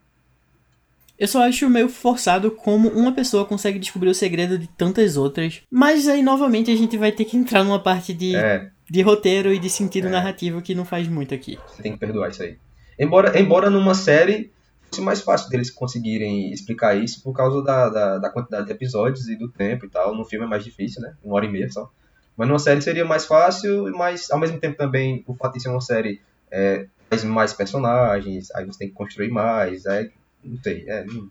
Eu 1.19 1.27
só 1.27 1.43
acho 1.43 1.69
meio 1.71 1.89
forçado 1.89 2.51
como 2.51 2.89
uma 2.89 3.13
pessoa 3.13 3.45
consegue 3.45 3.79
descobrir 3.79 4.11
o 4.11 4.15
segredo 4.15 4.59
de 4.59 4.69
tantas 4.69 5.17
outras. 5.17 5.63
Mas 5.71 6.09
aí, 6.09 6.23
novamente, 6.23 6.71
a 6.71 6.77
gente 6.77 6.97
vai 6.97 7.11
ter 7.13 7.25
que 7.25 7.37
entrar 7.37 7.65
numa 7.65 7.83
parte 7.83 8.13
de, 8.13 8.37
é. 8.37 8.71
de 8.91 9.03
roteiro 9.03 9.53
e 9.53 9.59
de 9.59 9.71
sentido 9.71 10.09
é. 10.09 10.11
narrativo 10.11 10.61
que 10.61 10.75
não 10.75 10.85
faz 10.85 11.09
muito 11.09 11.35
aqui. 11.35 11.59
Você 11.69 11.83
tem 11.83 11.93
que 11.93 11.99
perdoar 11.99 12.31
isso 12.31 12.43
aí. 12.43 12.59
Embora, 12.99 13.39
embora 13.39 13.71
numa 13.71 13.95
série 13.95 14.51
fosse 14.89 15.03
mais 15.03 15.21
fácil 15.21 15.51
deles 15.51 15.71
conseguirem 15.71 16.53
explicar 16.53 16.97
isso 16.97 17.23
por 17.23 17.33
causa 17.33 17.63
da, 17.63 17.89
da, 17.89 18.19
da, 18.19 18.31
quantidade 18.31 18.67
de 18.67 18.73
episódios 18.73 19.29
e 19.29 19.37
do 19.37 19.49
tempo 19.49 19.87
e 19.87 19.89
tal. 19.89 20.15
No 20.15 20.25
filme 20.25 20.47
é 20.47 20.49
mais 20.49 20.65
difícil, 20.65 21.03
né? 21.03 21.15
Uma 21.23 21.37
hora 21.37 21.47
e 21.47 21.51
meia 21.51 21.71
só. 21.71 21.91
Mas 22.37 22.49
numa 22.49 22.59
série 22.59 22.83
seria 22.83 23.05
mais 23.05 23.25
fácil, 23.25 23.91
mas 23.97 24.31
ao 24.31 24.39
mesmo 24.39 24.59
tempo 24.59 24.77
também 24.77 25.25
o 25.27 25.35
fato 25.35 25.55
de 25.55 25.63
ser 25.63 25.71
uma 25.71 25.81
série 25.81 26.21
é, 26.51 26.87
faz 27.09 27.25
mais 27.25 27.53
personagens, 27.53 28.51
aí 28.55 28.65
você 28.67 28.79
tem 28.79 28.89
que 28.89 28.95
construir 28.95 29.31
mais, 29.31 29.87
aí, 29.87 30.11
não 30.47 30.59
sei, 30.63 30.85
é, 30.87 31.05
não, 31.05 31.29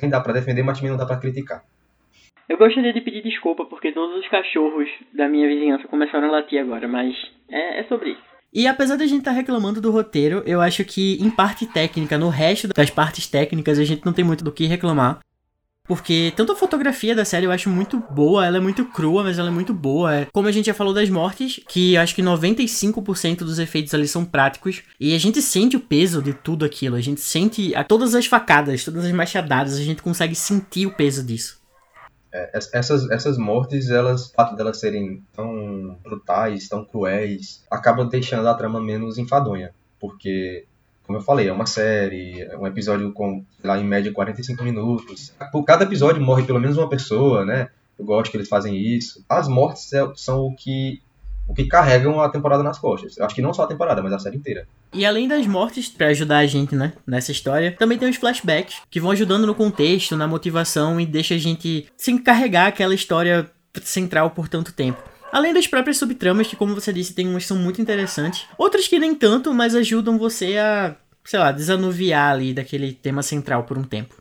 nem 0.00 0.10
dá 0.10 0.20
para 0.20 0.32
defender, 0.32 0.62
mas 0.62 0.78
também 0.78 0.90
não 0.90 0.98
dá 0.98 1.06
para 1.06 1.18
criticar. 1.18 1.64
Eu 2.48 2.58
gostaria 2.58 2.92
de 2.92 3.00
pedir 3.00 3.22
desculpa 3.22 3.64
porque 3.64 3.92
todos 3.92 4.18
os 4.18 4.28
cachorros 4.28 4.88
da 5.14 5.28
minha 5.28 5.48
vizinhança 5.48 5.88
começaram 5.88 6.28
a 6.28 6.30
latir 6.30 6.60
agora, 6.60 6.86
mas 6.86 7.14
é, 7.48 7.80
é 7.80 7.84
sobre 7.84 8.10
isso. 8.10 8.34
E 8.52 8.68
apesar 8.68 8.96
da 8.96 9.06
gente 9.06 9.20
estar 9.20 9.32
tá 9.32 9.36
reclamando 9.36 9.80
do 9.80 9.90
roteiro, 9.90 10.42
eu 10.46 10.60
acho 10.60 10.84
que 10.84 11.18
em 11.20 11.30
parte 11.30 11.66
técnica, 11.66 12.16
no 12.16 12.28
resto 12.28 12.68
das 12.68 12.88
partes 12.90 13.26
técnicas, 13.26 13.78
a 13.78 13.84
gente 13.84 14.04
não 14.04 14.12
tem 14.12 14.24
muito 14.24 14.44
do 14.44 14.52
que 14.52 14.66
reclamar. 14.66 15.18
Porque 15.86 16.32
tanto 16.34 16.52
a 16.52 16.56
fotografia 16.56 17.14
da 17.14 17.26
série 17.26 17.44
eu 17.44 17.52
acho 17.52 17.68
muito 17.68 17.98
boa, 17.98 18.46
ela 18.46 18.56
é 18.56 18.60
muito 18.60 18.86
crua, 18.86 19.22
mas 19.22 19.38
ela 19.38 19.48
é 19.48 19.52
muito 19.52 19.74
boa. 19.74 20.14
É, 20.14 20.26
como 20.32 20.48
a 20.48 20.52
gente 20.52 20.66
já 20.66 20.74
falou 20.74 20.94
das 20.94 21.10
mortes, 21.10 21.60
que 21.68 21.94
acho 21.94 22.14
que 22.14 22.22
95% 22.22 23.38
dos 23.38 23.58
efeitos 23.58 23.92
ali 23.92 24.08
são 24.08 24.24
práticos. 24.24 24.82
E 24.98 25.14
a 25.14 25.18
gente 25.18 25.42
sente 25.42 25.76
o 25.76 25.80
peso 25.80 26.22
de 26.22 26.32
tudo 26.32 26.64
aquilo. 26.64 26.96
A 26.96 27.02
gente 27.02 27.20
sente 27.20 27.74
a, 27.74 27.84
todas 27.84 28.14
as 28.14 28.24
facadas, 28.24 28.82
todas 28.82 29.04
as 29.04 29.12
machadadas, 29.12 29.76
a 29.76 29.82
gente 29.82 30.02
consegue 30.02 30.34
sentir 30.34 30.86
o 30.86 30.94
peso 30.94 31.22
disso. 31.22 31.62
É, 32.32 32.50
essas, 32.72 33.10
essas 33.10 33.36
mortes, 33.36 33.90
elas, 33.90 34.30
o 34.30 34.32
fato 34.32 34.56
delas 34.56 34.80
serem 34.80 35.22
tão 35.34 35.98
brutais, 36.02 36.66
tão 36.66 36.82
cruéis, 36.82 37.62
acaba 37.70 38.06
deixando 38.06 38.48
a 38.48 38.54
trama 38.54 38.80
menos 38.80 39.18
enfadonha. 39.18 39.74
Porque 40.00 40.64
como 41.06 41.18
eu 41.18 41.22
falei, 41.22 41.48
é 41.48 41.52
uma 41.52 41.66
série, 41.66 42.40
é 42.40 42.56
um 42.56 42.66
episódio 42.66 43.12
com, 43.12 43.44
lá, 43.62 43.78
em 43.78 43.84
média 43.84 44.12
45 44.12 44.64
minutos. 44.64 45.32
Por 45.52 45.62
cada 45.64 45.84
episódio 45.84 46.22
morre 46.22 46.44
pelo 46.44 46.60
menos 46.60 46.76
uma 46.78 46.88
pessoa, 46.88 47.44
né? 47.44 47.68
Eu 47.98 48.04
gosto 48.04 48.30
que 48.30 48.36
eles 48.36 48.48
fazem 48.48 48.76
isso. 48.76 49.24
As 49.28 49.46
mortes 49.46 49.92
é, 49.92 50.06
são 50.16 50.46
o 50.46 50.56
que 50.56 51.00
o 51.46 51.54
que 51.54 51.66
carregam 51.66 52.20
a 52.20 52.28
temporada 52.28 52.62
nas 52.62 52.78
costas. 52.78 53.18
Eu 53.18 53.26
acho 53.26 53.34
que 53.34 53.42
não 53.42 53.52
só 53.52 53.64
a 53.64 53.66
temporada, 53.66 54.02
mas 54.02 54.12
a 54.12 54.18
série 54.18 54.38
inteira. 54.38 54.66
E 54.92 55.04
além 55.04 55.28
das 55.28 55.46
mortes, 55.46 55.88
para 55.88 56.06
ajudar 56.08 56.38
a 56.38 56.46
gente, 56.46 56.74
né, 56.74 56.94
nessa 57.06 57.32
história, 57.32 57.76
também 57.78 57.98
tem 57.98 58.08
os 58.08 58.16
flashbacks, 58.16 58.80
que 58.90 59.00
vão 59.00 59.10
ajudando 59.10 59.46
no 59.46 59.54
contexto, 59.54 60.16
na 60.16 60.26
motivação 60.26 60.98
e 60.98 61.04
deixa 61.04 61.34
a 61.34 61.38
gente 61.38 61.86
se 61.96 62.10
encarregar 62.10 62.68
aquela 62.68 62.94
história 62.94 63.50
central 63.82 64.30
por 64.30 64.48
tanto 64.48 64.72
tempo. 64.72 65.02
Além 65.34 65.52
das 65.52 65.66
próprias 65.66 65.98
subtramas, 65.98 66.46
que 66.46 66.54
como 66.54 66.76
você 66.76 66.92
disse, 66.92 67.12
tem 67.12 67.26
umas 67.26 67.42
que 67.42 67.48
são 67.48 67.56
muito 67.56 67.82
interessantes. 67.82 68.46
Outras 68.56 68.86
que 68.86 69.00
nem 69.00 69.16
tanto, 69.16 69.52
mas 69.52 69.74
ajudam 69.74 70.16
você 70.16 70.56
a, 70.58 70.94
sei 71.24 71.40
lá, 71.40 71.50
desanuviar 71.50 72.30
ali 72.30 72.54
daquele 72.54 72.92
tema 72.92 73.20
central 73.20 73.64
por 73.64 73.76
um 73.76 73.82
tempo. 73.82 74.14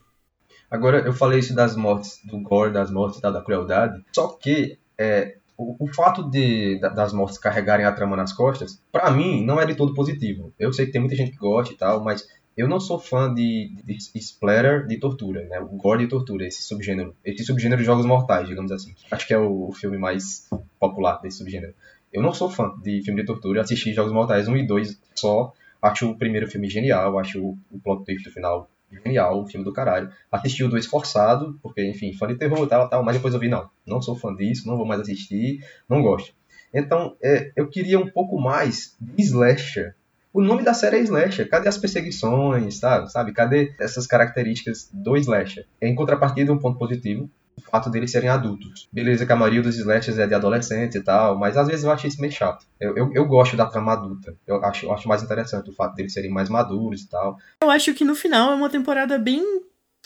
Agora, 0.71 1.01
eu 1.01 1.13
falei 1.13 1.37
isso 1.37 1.53
das 1.53 1.75
mortes, 1.75 2.19
do 2.25 2.39
gore, 2.39 2.73
das 2.73 2.89
mortes 2.89 3.21
da, 3.21 3.29
da 3.29 3.43
crueldade. 3.43 4.03
Só 4.11 4.29
que 4.29 4.79
é, 4.97 5.37
o, 5.55 5.85
o, 5.85 5.93
fato 5.93 6.27
de, 6.31 6.79
das 6.79 7.13
mortes 7.13 7.37
carregarem 7.37 7.85
a 7.85 7.91
trama 7.91 8.15
nas 8.15 8.33
costas, 8.33 8.81
para 8.91 9.11
mim, 9.11 9.45
não 9.45 9.61
é 9.61 9.67
de 9.67 9.75
todo 9.75 9.93
positivo. 9.93 10.51
Eu 10.57 10.73
sei 10.73 10.87
que 10.87 10.93
tem 10.93 11.01
muita 11.01 11.15
gente 11.15 11.33
que 11.33 11.37
gosta 11.37 11.71
e 11.71 11.77
tal, 11.77 12.03
mas 12.03 12.27
eu 12.55 12.67
não 12.67 12.79
sou 12.79 12.99
fã 12.99 13.33
de, 13.33 13.75
de, 13.83 13.97
de 13.97 14.19
splatter 14.19 14.85
de 14.85 14.97
tortura, 14.97 15.45
né? 15.47 15.59
O 15.59 15.75
gore 15.75 16.03
de 16.03 16.09
tortura, 16.09 16.45
esse 16.45 16.61
subgênero. 16.63 17.15
Esse 17.25 17.43
subgênero 17.43 17.81
de 17.81 17.85
jogos 17.85 18.05
mortais, 18.05 18.47
digamos 18.47 18.71
assim. 18.71 18.93
Acho 19.09 19.27
que 19.27 19.33
é 19.33 19.37
o, 19.37 19.69
o 19.69 19.71
filme 19.73 19.97
mais 19.97 20.47
popular 20.79 21.19
desse 21.21 21.37
subgênero. 21.37 21.73
Eu 22.11 22.21
não 22.21 22.31
sou 22.31 22.49
fã 22.49 22.71
de 22.81 23.01
filme 23.01 23.21
de 23.21 23.25
tortura. 23.25 23.61
Assisti 23.61 23.91
Jogos 23.91 24.13
Mortais 24.13 24.47
1 24.47 24.55
e 24.57 24.67
2 24.67 25.01
só. 25.15 25.51
Acho 25.81 26.11
o 26.11 26.17
primeiro 26.17 26.47
filme 26.47 26.69
genial. 26.69 27.17
Acho 27.17 27.43
o, 27.43 27.57
o 27.71 27.79
plot 27.79 28.05
twist 28.05 28.23
do 28.23 28.31
final 28.31 28.69
genial. 29.03 29.41
O 29.41 29.47
filme 29.47 29.65
do 29.65 29.73
caralho. 29.73 30.11
Assisti 30.31 30.63
o 30.63 30.69
2 30.69 30.85
forçado, 30.85 31.59
porque, 31.63 31.83
enfim, 31.83 32.13
fã 32.13 32.27
de 32.27 32.35
terror 32.35 32.63
e 32.63 32.69
tal, 32.69 32.87
tal. 32.87 33.03
Mas 33.03 33.15
depois 33.15 33.33
eu 33.33 33.39
vi, 33.39 33.49
não. 33.49 33.67
Não 33.83 33.99
sou 33.99 34.15
fã 34.15 34.33
disso. 34.35 34.67
Não 34.67 34.77
vou 34.77 34.85
mais 34.85 35.01
assistir. 35.01 35.65
Não 35.89 36.03
gosto. 36.03 36.35
Então, 36.71 37.17
é, 37.21 37.51
eu 37.55 37.67
queria 37.67 37.99
um 37.99 38.09
pouco 38.09 38.39
mais 38.39 38.95
de 39.01 39.23
slasher 39.23 39.95
o 40.33 40.41
nome 40.41 40.63
da 40.63 40.73
série 40.73 40.97
é 40.97 41.01
Slasher. 41.01 41.47
Cadê 41.47 41.69
as 41.69 41.77
perseguições, 41.77 42.79
sabe? 42.79 43.11
sabe? 43.11 43.31
Cadê 43.31 43.73
essas 43.79 44.07
características 44.07 44.89
do 44.91 45.15
Slasher? 45.15 45.67
Em 45.79 45.93
contrapartida, 45.93 46.51
um 46.51 46.57
ponto 46.57 46.79
positivo, 46.79 47.29
o 47.55 47.61
fato 47.61 47.89
deles 47.89 48.11
serem 48.11 48.29
adultos. 48.29 48.89
Beleza 48.91 49.25
que 49.25 49.31
a 49.31 49.35
maioria 49.35 49.61
dos 49.61 49.77
slashers 49.77 50.17
é 50.17 50.25
de 50.25 50.33
adolescente 50.33 50.97
e 50.97 51.03
tal, 51.03 51.37
mas 51.37 51.55
às 51.55 51.67
vezes 51.67 51.85
eu 51.85 51.91
acho 51.91 52.07
isso 52.07 52.19
meio 52.19 52.33
chato. 52.33 52.65
Eu, 52.79 52.97
eu, 52.97 53.11
eu 53.13 53.25
gosto 53.25 53.55
da 53.55 53.67
trama 53.67 53.93
adulta. 53.93 54.35
Eu 54.47 54.63
acho, 54.65 54.87
eu 54.87 54.93
acho 54.93 55.07
mais 55.07 55.21
interessante 55.21 55.69
o 55.69 55.73
fato 55.73 55.95
deles 55.95 56.13
serem 56.13 56.31
mais 56.31 56.49
maduros 56.49 57.03
e 57.03 57.09
tal. 57.09 57.37
Eu 57.61 57.69
acho 57.69 57.93
que 57.93 58.03
no 58.03 58.15
final 58.15 58.51
é 58.51 58.55
uma 58.55 58.69
temporada 58.69 59.19
bem 59.19 59.43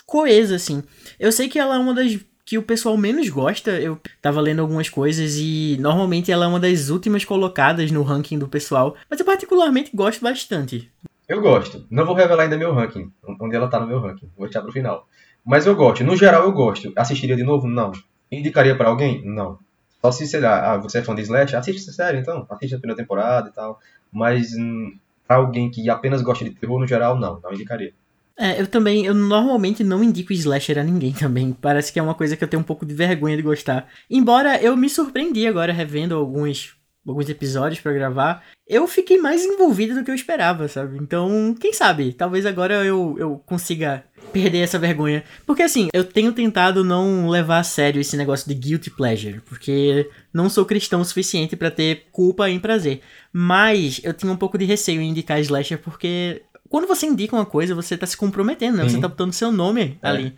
coesa, 0.04 0.56
assim. 0.56 0.82
Eu 1.18 1.32
sei 1.32 1.48
que 1.48 1.58
ela 1.58 1.76
é 1.76 1.78
uma 1.78 1.94
das 1.94 2.18
que 2.48 2.56
o 2.56 2.62
pessoal 2.62 2.96
menos 2.96 3.28
gosta. 3.28 3.72
Eu 3.72 4.00
tava 4.22 4.40
lendo 4.40 4.60
algumas 4.60 4.88
coisas 4.88 5.36
e 5.36 5.76
normalmente 5.78 6.32
ela 6.32 6.46
é 6.46 6.48
uma 6.48 6.58
das 6.58 6.88
últimas 6.88 7.22
colocadas 7.22 7.90
no 7.90 8.02
ranking 8.02 8.38
do 8.38 8.48
pessoal, 8.48 8.96
mas 9.10 9.20
eu 9.20 9.26
particularmente 9.26 9.90
gosto 9.94 10.22
bastante. 10.22 10.90
Eu 11.28 11.42
gosto. 11.42 11.84
Não 11.90 12.06
vou 12.06 12.14
revelar 12.14 12.44
ainda 12.44 12.56
meu 12.56 12.72
ranking, 12.72 13.12
onde 13.38 13.54
ela 13.54 13.68
tá 13.68 13.78
no 13.78 13.86
meu 13.86 14.00
ranking. 14.00 14.30
Vou 14.34 14.46
deixar 14.46 14.62
pro 14.62 14.72
final. 14.72 15.06
Mas 15.44 15.66
eu 15.66 15.76
gosto. 15.76 16.02
No 16.02 16.16
geral, 16.16 16.44
eu 16.44 16.52
gosto. 16.52 16.90
Assistiria 16.96 17.36
de 17.36 17.42
novo? 17.42 17.68
Não. 17.68 17.92
Indicaria 18.32 18.74
para 18.74 18.88
alguém? 18.88 19.22
Não. 19.26 19.58
Só 20.00 20.10
se, 20.10 20.26
sei 20.26 20.40
lá, 20.40 20.72
ah, 20.72 20.78
você 20.78 21.00
é 21.00 21.02
fã 21.02 21.14
de 21.14 21.20
Slash, 21.20 21.54
assiste 21.54 21.82
essa 21.82 21.92
série 21.92 22.16
então. 22.16 22.46
Assiste 22.48 22.74
a 22.74 22.78
primeira 22.78 22.96
temporada 22.96 23.50
e 23.50 23.52
tal. 23.52 23.78
Mas 24.10 24.54
hum, 24.56 24.96
pra 25.26 25.36
alguém 25.36 25.70
que 25.70 25.90
apenas 25.90 26.22
gosta 26.22 26.46
de 26.46 26.52
terror, 26.52 26.80
no 26.80 26.86
geral, 26.86 27.14
não. 27.18 27.38
Não 27.42 27.52
indicaria. 27.52 27.92
É, 28.38 28.60
eu 28.60 28.68
também, 28.68 29.04
eu 29.04 29.14
normalmente 29.14 29.82
não 29.82 30.02
indico 30.02 30.32
slasher 30.32 30.78
a 30.78 30.84
ninguém 30.84 31.12
também. 31.12 31.52
Parece 31.52 31.92
que 31.92 31.98
é 31.98 32.02
uma 32.02 32.14
coisa 32.14 32.36
que 32.36 32.44
eu 32.44 32.48
tenho 32.48 32.60
um 32.60 32.64
pouco 32.64 32.86
de 32.86 32.94
vergonha 32.94 33.36
de 33.36 33.42
gostar. 33.42 33.88
Embora 34.08 34.62
eu 34.62 34.76
me 34.76 34.88
surpreendi 34.88 35.44
agora 35.44 35.72
revendo 35.72 36.14
alguns, 36.14 36.76
alguns 37.04 37.28
episódios 37.28 37.80
para 37.80 37.92
gravar, 37.92 38.44
eu 38.68 38.86
fiquei 38.86 39.18
mais 39.18 39.44
envolvido 39.44 39.94
do 39.96 40.04
que 40.04 40.10
eu 40.10 40.14
esperava, 40.14 40.68
sabe? 40.68 40.98
Então, 40.98 41.52
quem 41.58 41.72
sabe, 41.72 42.12
talvez 42.12 42.46
agora 42.46 42.84
eu, 42.84 43.16
eu 43.18 43.42
consiga 43.44 44.04
perder 44.32 44.58
essa 44.58 44.78
vergonha. 44.78 45.24
Porque 45.46 45.62
assim, 45.62 45.88
eu 45.92 46.04
tenho 46.04 46.32
tentado 46.32 46.84
não 46.84 47.28
levar 47.28 47.58
a 47.58 47.64
sério 47.64 48.00
esse 48.00 48.16
negócio 48.16 48.46
de 48.48 48.54
guilty 48.54 48.90
pleasure, 48.90 49.40
porque 49.46 50.08
não 50.32 50.48
sou 50.48 50.64
cristão 50.64 51.00
o 51.00 51.04
suficiente 51.04 51.56
para 51.56 51.70
ter 51.70 52.06
culpa 52.12 52.48
em 52.48 52.60
prazer. 52.60 53.00
Mas 53.32 54.00
eu 54.04 54.12
tinha 54.12 54.30
um 54.30 54.36
pouco 54.36 54.58
de 54.58 54.64
receio 54.64 55.00
em 55.00 55.10
indicar 55.10 55.40
slasher 55.40 55.78
porque 55.78 56.42
quando 56.68 56.86
você 56.86 57.06
indica 57.06 57.34
uma 57.34 57.46
coisa, 57.46 57.74
você 57.74 57.96
tá 57.96 58.06
se 58.06 58.16
comprometendo, 58.16 58.76
né? 58.76 58.84
Sim. 58.84 58.96
Você 58.96 59.00
tá 59.00 59.08
botando 59.08 59.32
seu 59.32 59.50
nome 59.50 59.98
é. 60.02 60.08
ali. 60.08 60.34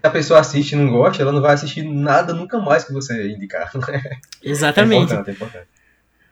Se 0.00 0.06
a 0.06 0.10
pessoa 0.10 0.40
assiste 0.40 0.72
e 0.72 0.76
não 0.76 0.90
gosta, 0.90 1.22
ela 1.22 1.32
não 1.32 1.40
vai 1.40 1.54
assistir 1.54 1.82
nada 1.82 2.34
nunca 2.34 2.58
mais 2.58 2.84
que 2.84 2.92
você 2.92 3.32
indicar. 3.32 3.72
Exatamente. 4.42 5.12
É 5.12 5.16
importante, 5.16 5.30
é 5.30 5.32
importante. 5.32 5.66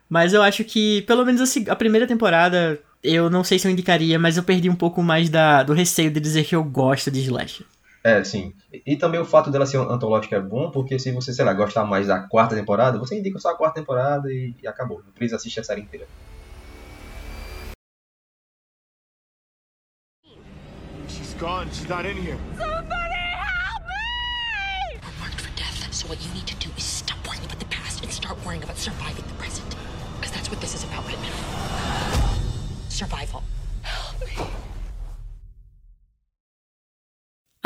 Mas 0.09 0.33
eu 0.33 0.43
acho 0.43 0.63
que, 0.63 1.01
pelo 1.03 1.25
menos 1.25 1.41
a, 1.41 1.71
a, 1.71 1.75
primeira 1.75 2.05
temporada, 2.05 2.79
eu 3.03 3.29
não 3.29 3.43
sei 3.43 3.57
se 3.57 3.67
eu 3.67 3.71
indicaria, 3.71 4.19
mas 4.19 4.37
eu 4.37 4.43
perdi 4.43 4.69
um 4.69 4.75
pouco 4.75 5.01
mais 5.01 5.29
da, 5.29 5.63
do 5.63 5.73
receio 5.73 6.11
de 6.11 6.19
dizer 6.19 6.43
que 6.43 6.55
eu 6.55 6.63
gosto 6.63 7.09
de 7.09 7.19
Slash. 7.21 7.65
É, 8.03 8.23
sim. 8.23 8.53
E 8.85 8.95
também 8.97 9.19
o 9.19 9.25
fato 9.25 9.49
dela 9.49 9.65
ser 9.65 9.77
antológica 9.77 10.35
é 10.35 10.41
bom, 10.41 10.69
porque 10.69 10.99
se 10.99 11.11
você, 11.11 11.33
sei 11.33 11.45
lá, 11.45 11.53
gostar 11.53 11.85
mais 11.85 12.05
da 12.05 12.19
quarta 12.19 12.53
temporada, 12.53 12.99
você 12.99 13.17
indica 13.17 13.39
só 13.39 13.51
a 13.51 13.57
quarta 13.57 13.79
temporada 13.79 14.31
e, 14.31 14.53
e 14.61 14.67
acabou. 14.67 15.01
Não 15.03 15.13
precisa 15.13 15.37
assistir 15.37 15.61
a 15.61 15.63
série 15.63 15.81
inteira. 15.81 16.05
Gone. 21.33 21.67
She's 21.71 21.89
not 21.89 22.05
in 22.05 22.17
here. 22.17 22.37
Somebody 22.57 23.21
help 23.45 23.83
me! 23.83 24.99
We're 25.01 25.19
marked 25.19 25.41
for 25.41 25.55
death, 25.55 25.93
so 25.93 26.07
what 26.07 26.23
you 26.23 26.33
need 26.33 26.47
to 26.47 26.55
do 26.55 26.69
is 26.77 26.83
stop 26.83 27.17
worrying 27.27 27.45
about 27.45 27.59
the 27.59 27.65
past 27.65 28.03
and 28.03 28.11
start 28.11 28.37
worrying 28.45 28.63
about 28.63 28.77
surviving 28.77 29.25
the 29.27 29.33
present. 29.35 29.75
Because 30.19 30.31
that's 30.31 30.49
what 30.49 30.59
this 30.61 30.73
is 30.75 30.83
about 30.83 31.05
right 31.05 31.19
now. 31.21 31.37
Survival. 32.89 33.43
Help 33.81 34.21
me. 34.21 34.45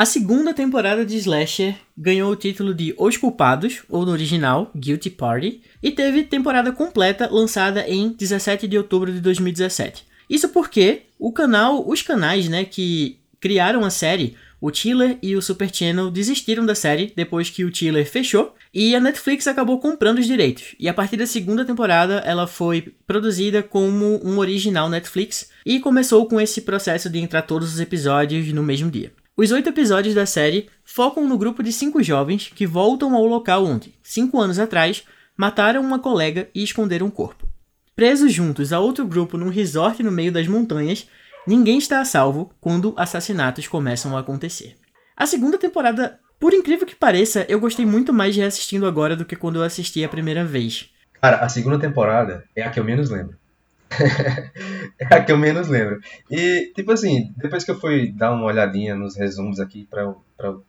A 0.00 0.06
segunda 0.06 0.54
temporada 0.54 1.04
de 1.04 1.16
Slasher 1.16 1.74
ganhou 1.96 2.30
o 2.30 2.36
título 2.36 2.72
de 2.72 2.94
Os 2.96 3.16
Culpados, 3.16 3.82
ou 3.88 4.06
no 4.06 4.12
original, 4.12 4.70
Guilty 4.76 5.10
Party, 5.10 5.60
e 5.82 5.90
teve 5.90 6.22
temporada 6.22 6.70
completa 6.70 7.28
lançada 7.28 7.84
em 7.88 8.10
17 8.10 8.68
de 8.68 8.78
outubro 8.78 9.12
de 9.12 9.20
2017. 9.20 10.06
Isso 10.30 10.50
porque 10.50 11.02
o 11.18 11.32
canal, 11.32 11.88
os 11.88 12.00
canais, 12.00 12.48
né, 12.48 12.64
que 12.64 13.17
criaram 13.40 13.84
a 13.84 13.90
série, 13.90 14.36
o 14.60 14.70
Tiller 14.70 15.18
e 15.22 15.36
o 15.36 15.42
Super 15.42 15.72
Channel 15.72 16.10
desistiram 16.10 16.66
da 16.66 16.74
série 16.74 17.12
depois 17.14 17.48
que 17.48 17.64
o 17.64 17.70
Tiller 17.70 18.08
fechou 18.08 18.54
e 18.74 18.94
a 18.94 19.00
Netflix 19.00 19.46
acabou 19.46 19.78
comprando 19.78 20.18
os 20.18 20.26
direitos. 20.26 20.74
E 20.78 20.88
a 20.88 20.94
partir 20.94 21.16
da 21.16 21.26
segunda 21.26 21.64
temporada 21.64 22.16
ela 22.26 22.46
foi 22.46 22.92
produzida 23.06 23.62
como 23.62 24.20
um 24.24 24.38
original 24.38 24.88
Netflix 24.88 25.48
e 25.64 25.78
começou 25.78 26.26
com 26.26 26.40
esse 26.40 26.62
processo 26.62 27.08
de 27.08 27.18
entrar 27.18 27.42
todos 27.42 27.72
os 27.72 27.80
episódios 27.80 28.52
no 28.52 28.62
mesmo 28.62 28.90
dia. 28.90 29.12
Os 29.36 29.52
oito 29.52 29.68
episódios 29.68 30.16
da 30.16 30.26
série 30.26 30.68
focam 30.84 31.28
no 31.28 31.38
grupo 31.38 31.62
de 31.62 31.72
cinco 31.72 32.02
jovens 32.02 32.50
que 32.52 32.66
voltam 32.66 33.14
ao 33.14 33.24
local 33.24 33.64
onde, 33.64 33.94
cinco 34.02 34.40
anos 34.40 34.58
atrás, 34.58 35.04
mataram 35.36 35.80
uma 35.80 36.00
colega 36.00 36.48
e 36.52 36.64
esconderam 36.64 37.06
o 37.06 37.12
corpo. 37.12 37.46
Presos 37.94 38.32
juntos 38.32 38.72
a 38.72 38.80
outro 38.80 39.06
grupo 39.06 39.38
num 39.38 39.48
resort 39.48 40.02
no 40.02 40.10
meio 40.10 40.32
das 40.32 40.48
montanhas, 40.48 41.06
ninguém 41.48 41.78
está 41.78 41.98
a 42.00 42.04
salvo 42.04 42.52
quando 42.60 42.92
assassinatos 42.96 43.66
começam 43.66 44.14
a 44.14 44.20
acontecer. 44.20 44.76
A 45.16 45.26
segunda 45.26 45.56
temporada, 45.56 46.20
por 46.38 46.52
incrível 46.52 46.86
que 46.86 46.94
pareça, 46.94 47.46
eu 47.48 47.58
gostei 47.58 47.86
muito 47.86 48.12
mais 48.12 48.34
de 48.34 48.42
assistindo 48.42 48.86
agora 48.86 49.16
do 49.16 49.24
que 49.24 49.34
quando 49.34 49.56
eu 49.56 49.62
assisti 49.62 50.04
a 50.04 50.08
primeira 50.08 50.44
vez. 50.44 50.90
Cara, 51.20 51.38
a 51.38 51.48
segunda 51.48 51.78
temporada 51.78 52.44
é 52.54 52.62
a 52.62 52.70
que 52.70 52.78
eu 52.78 52.84
menos 52.84 53.08
lembro. 53.08 53.34
é 55.00 55.14
a 55.14 55.24
que 55.24 55.32
eu 55.32 55.38
menos 55.38 55.68
lembro. 55.68 55.98
E, 56.30 56.70
tipo 56.74 56.92
assim, 56.92 57.32
depois 57.38 57.64
que 57.64 57.70
eu 57.70 57.80
fui 57.80 58.12
dar 58.12 58.32
uma 58.32 58.44
olhadinha 58.44 58.94
nos 58.94 59.16
resumos 59.16 59.58
aqui 59.58 59.88
pra 59.90 60.14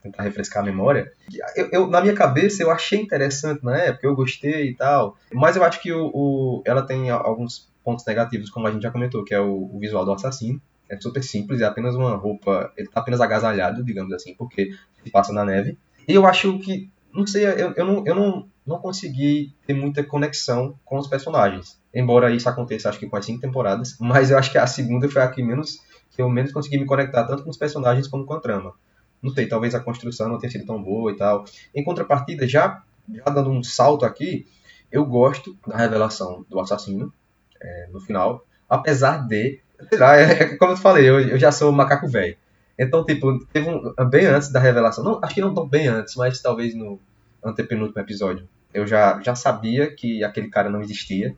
tentar 0.02 0.24
refrescar 0.24 0.64
a 0.64 0.66
memória, 0.66 1.12
eu, 1.58 1.70
eu, 1.74 1.88
na 1.88 2.00
minha 2.00 2.16
cabeça 2.16 2.64
eu 2.64 2.72
achei 2.72 3.02
interessante 3.02 3.64
na 3.64 3.78
época, 3.78 4.08
eu 4.08 4.16
gostei 4.16 4.70
e 4.70 4.76
tal, 4.76 5.18
mas 5.34 5.58
eu 5.58 5.64
acho 5.64 5.82
que 5.82 5.92
o, 5.92 6.10
o 6.14 6.64
ela 6.66 6.82
tem 6.82 7.10
alguns 7.10 7.69
pontos 7.90 8.06
negativos, 8.06 8.50
como 8.50 8.68
a 8.68 8.72
gente 8.72 8.84
já 8.84 8.92
comentou, 8.92 9.24
que 9.24 9.34
é 9.34 9.40
o, 9.40 9.70
o 9.74 9.80
visual 9.80 10.06
do 10.06 10.14
assassino. 10.14 10.62
É 10.88 11.00
super 11.00 11.24
simples, 11.24 11.62
é 11.62 11.66
apenas 11.66 11.96
uma 11.96 12.16
roupa, 12.16 12.72
ele 12.78 12.88
tá 12.88 13.00
apenas 13.00 13.22
agasalhado, 13.22 13.84
digamos 13.84 14.14
assim, 14.14 14.36
porque 14.36 14.72
se 15.04 15.12
passa 15.12 15.34
na 15.34 15.46
neve. 15.46 15.78
E 16.08 16.14
eu 16.14 16.26
acho 16.26 16.60
que, 16.60 16.90
não 17.14 17.26
sei, 17.26 17.46
eu, 17.46 17.74
eu, 17.76 17.86
não, 17.86 18.04
eu 18.06 18.16
não, 18.16 18.48
não 18.66 18.80
consegui 18.80 19.54
ter 19.66 19.74
muita 19.74 20.04
conexão 20.04 20.76
com 20.86 20.98
os 20.98 21.08
personagens 21.08 21.80
embora 21.94 22.32
isso 22.32 22.48
aconteça 22.48 22.90
acho 22.90 23.00
que 23.00 23.08
com 23.08 23.18
as 23.18 23.26
cinco 23.26 23.42
temporadas, 23.42 23.96
mas 24.00 24.32
eu 24.32 24.38
acho 24.38 24.52
que 24.52 24.58
a 24.58 24.68
segunda 24.68 25.10
foi 25.10 25.22
a 25.22 25.28
que 25.28 25.42
menos 25.42 25.82
que 26.12 26.22
eu 26.22 26.30
menos 26.30 26.52
consegui 26.52 26.78
me 26.78 26.86
conectar 26.86 27.24
tanto 27.24 27.44
com 27.44 27.50
os 27.50 27.58
personagens 27.58 28.08
como 28.08 28.26
com 28.26 28.34
a 28.34 28.40
trama. 28.40 28.74
Não 29.22 29.32
sei, 29.32 29.48
talvez 29.48 29.76
a 29.76 29.80
construção 29.80 30.30
não 30.30 30.38
tenha 30.38 30.52
sido 30.52 30.66
tão 30.66 30.82
boa 30.82 31.12
e 31.12 31.16
tal. 31.16 31.46
Em 31.74 31.84
contrapartida, 31.84 32.48
já, 32.48 32.84
já 33.08 33.24
dando 33.26 33.50
um 33.50 33.64
salto 33.64 34.06
aqui, 34.06 34.48
eu 34.92 35.06
gosto 35.06 35.58
da 35.68 35.78
revelação 35.78 36.46
do 36.50 36.60
assassino 36.60 37.14
é, 37.62 37.88
no 37.92 38.00
final, 38.00 38.46
apesar 38.68 39.28
de, 39.28 39.60
sei 39.90 39.98
lá, 39.98 40.18
é, 40.18 40.32
é, 40.32 40.58
como 40.58 40.74
eu 40.74 40.78
falei, 40.78 41.10
eu, 41.10 41.20
eu 41.20 41.40
já 41.40 41.52
sou 41.52 41.72
macaco 41.72 42.08
velho. 42.08 42.38
Então, 42.78 43.06
tipo, 43.06 43.46
teve 43.48 43.70
um, 43.70 43.94
bem 44.10 44.26
antes 44.26 44.52
da 44.52 44.60
revelação, 44.60 45.04
não, 45.04 45.20
acho 45.22 45.36
que 45.36 45.42
não 45.42 45.54
tão 45.54 45.68
bem 45.68 45.88
antes, 45.88 46.16
mas 46.16 46.42
talvez 46.42 46.74
no 46.74 47.00
antepenúltimo 47.44 48.02
episódio, 48.02 48.48
eu 48.74 48.88
já, 48.88 49.20
já 49.22 49.36
sabia 49.36 49.94
que 49.94 50.24
aquele 50.24 50.50
cara 50.50 50.70
não 50.70 50.82
existia 50.82 51.36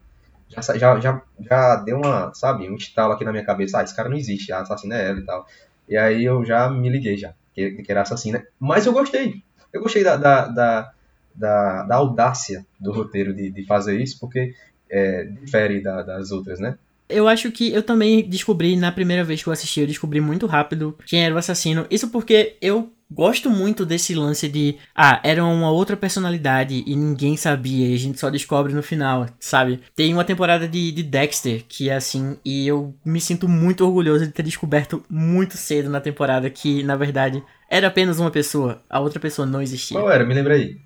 já, 0.52 0.78
já, 0.78 1.00
já, 1.00 1.22
já 1.40 1.76
deu 1.78 1.98
uma, 1.98 2.34
sabe, 2.34 2.70
um 2.70 2.76
estalo 2.76 3.14
aqui 3.14 3.24
na 3.24 3.32
minha 3.32 3.46
cabeça, 3.46 3.80
ah, 3.80 3.84
esse 3.84 3.96
cara 3.96 4.10
não 4.10 4.18
existe, 4.18 4.52
a 4.52 4.60
assassina 4.60 4.96
é 4.96 5.10
ela 5.10 5.20
e 5.20 5.26
tal. 5.26 5.48
E 5.88 5.96
aí 5.96 6.26
eu 6.26 6.44
já 6.44 6.70
me 6.70 6.90
liguei 6.90 7.18
já, 7.18 7.34
que, 7.54 7.72
que 7.72 7.92
era 7.92 8.02
assassina. 8.02 8.46
Mas 8.60 8.86
eu 8.86 8.94
gostei. 8.94 9.42
Eu 9.72 9.82
gostei 9.82 10.04
da, 10.04 10.18
da, 10.18 10.48
da, 10.48 10.92
da, 11.34 11.84
da 11.84 11.96
audácia 11.96 12.66
do 12.80 12.92
roteiro 12.92 13.34
de, 13.34 13.50
de 13.50 13.66
fazer 13.66 14.00
isso, 14.02 14.20
porque 14.20 14.54
é, 14.92 15.24
difere 15.24 15.82
da, 15.82 16.02
das 16.02 16.32
outras, 16.32 16.60
né? 16.60 16.78
Eu 17.08 17.28
acho 17.28 17.52
que 17.52 17.74
eu 17.74 17.84
também 17.84 18.28
descobri, 18.28 18.76
na 18.76 18.92
primeira 18.92 19.24
vez 19.24 19.44
que 19.44 19.50
eu 19.50 19.54
assisti, 19.54 19.82
eu 19.82 19.88
descobri 19.88 20.22
muito 20.22 20.46
rápido 20.46 20.98
quem 21.06 21.26
era 21.26 21.36
o 21.36 21.38
assassino. 21.38 21.86
Isso 21.90 22.10
porque 22.10 22.56
eu 22.62 22.90
gosto 23.12 23.50
muito 23.50 23.86
desse 23.86 24.16
lance 24.16 24.48
de, 24.48 24.78
ah, 24.96 25.20
era 25.22 25.44
uma 25.44 25.70
outra 25.70 25.98
personalidade 25.98 26.84
e 26.88 26.96
ninguém 26.96 27.36
sabia 27.36 27.90
e 27.90 27.94
a 27.94 27.98
gente 27.98 28.18
só 28.18 28.30
descobre 28.30 28.74
no 28.74 28.82
final, 28.82 29.28
sabe? 29.40 29.82
Tem 29.94 30.14
uma 30.14 30.24
temporada 30.24 30.68
de, 30.68 30.92
de 30.94 31.04
Dexter 31.04 31.66
que 31.68 31.90
é 31.90 31.96
assim, 31.96 32.38
e 32.46 32.66
eu 32.66 32.96
me 33.04 33.20
sinto 33.20 33.50
muito 33.50 33.86
orgulhoso 33.86 34.26
de 34.26 34.32
ter 34.32 34.44
descoberto 34.44 35.04
muito 35.10 35.58
cedo 35.58 35.90
na 35.90 36.00
temporada 36.00 36.50
que, 36.50 36.82
na 36.84 36.96
verdade, 36.96 37.44
era 37.70 37.88
apenas 37.88 38.20
uma 38.20 38.32
pessoa, 38.32 38.82
a 38.90 39.02
outra 39.02 39.20
pessoa 39.20 39.46
não 39.46 39.62
existia. 39.62 40.00
Qual 40.00 40.10
era? 40.10 40.26
Me 40.26 40.34
lembra 40.34 40.54
aí. 40.54 40.78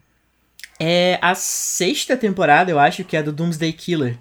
É 0.80 1.18
a 1.22 1.34
sexta 1.36 2.18
temporada, 2.18 2.70
eu 2.70 2.80
acho, 2.80 3.04
que 3.04 3.16
é 3.16 3.24
do 3.24 3.32
Doomsday 3.32 3.72
Killer. 3.72 4.18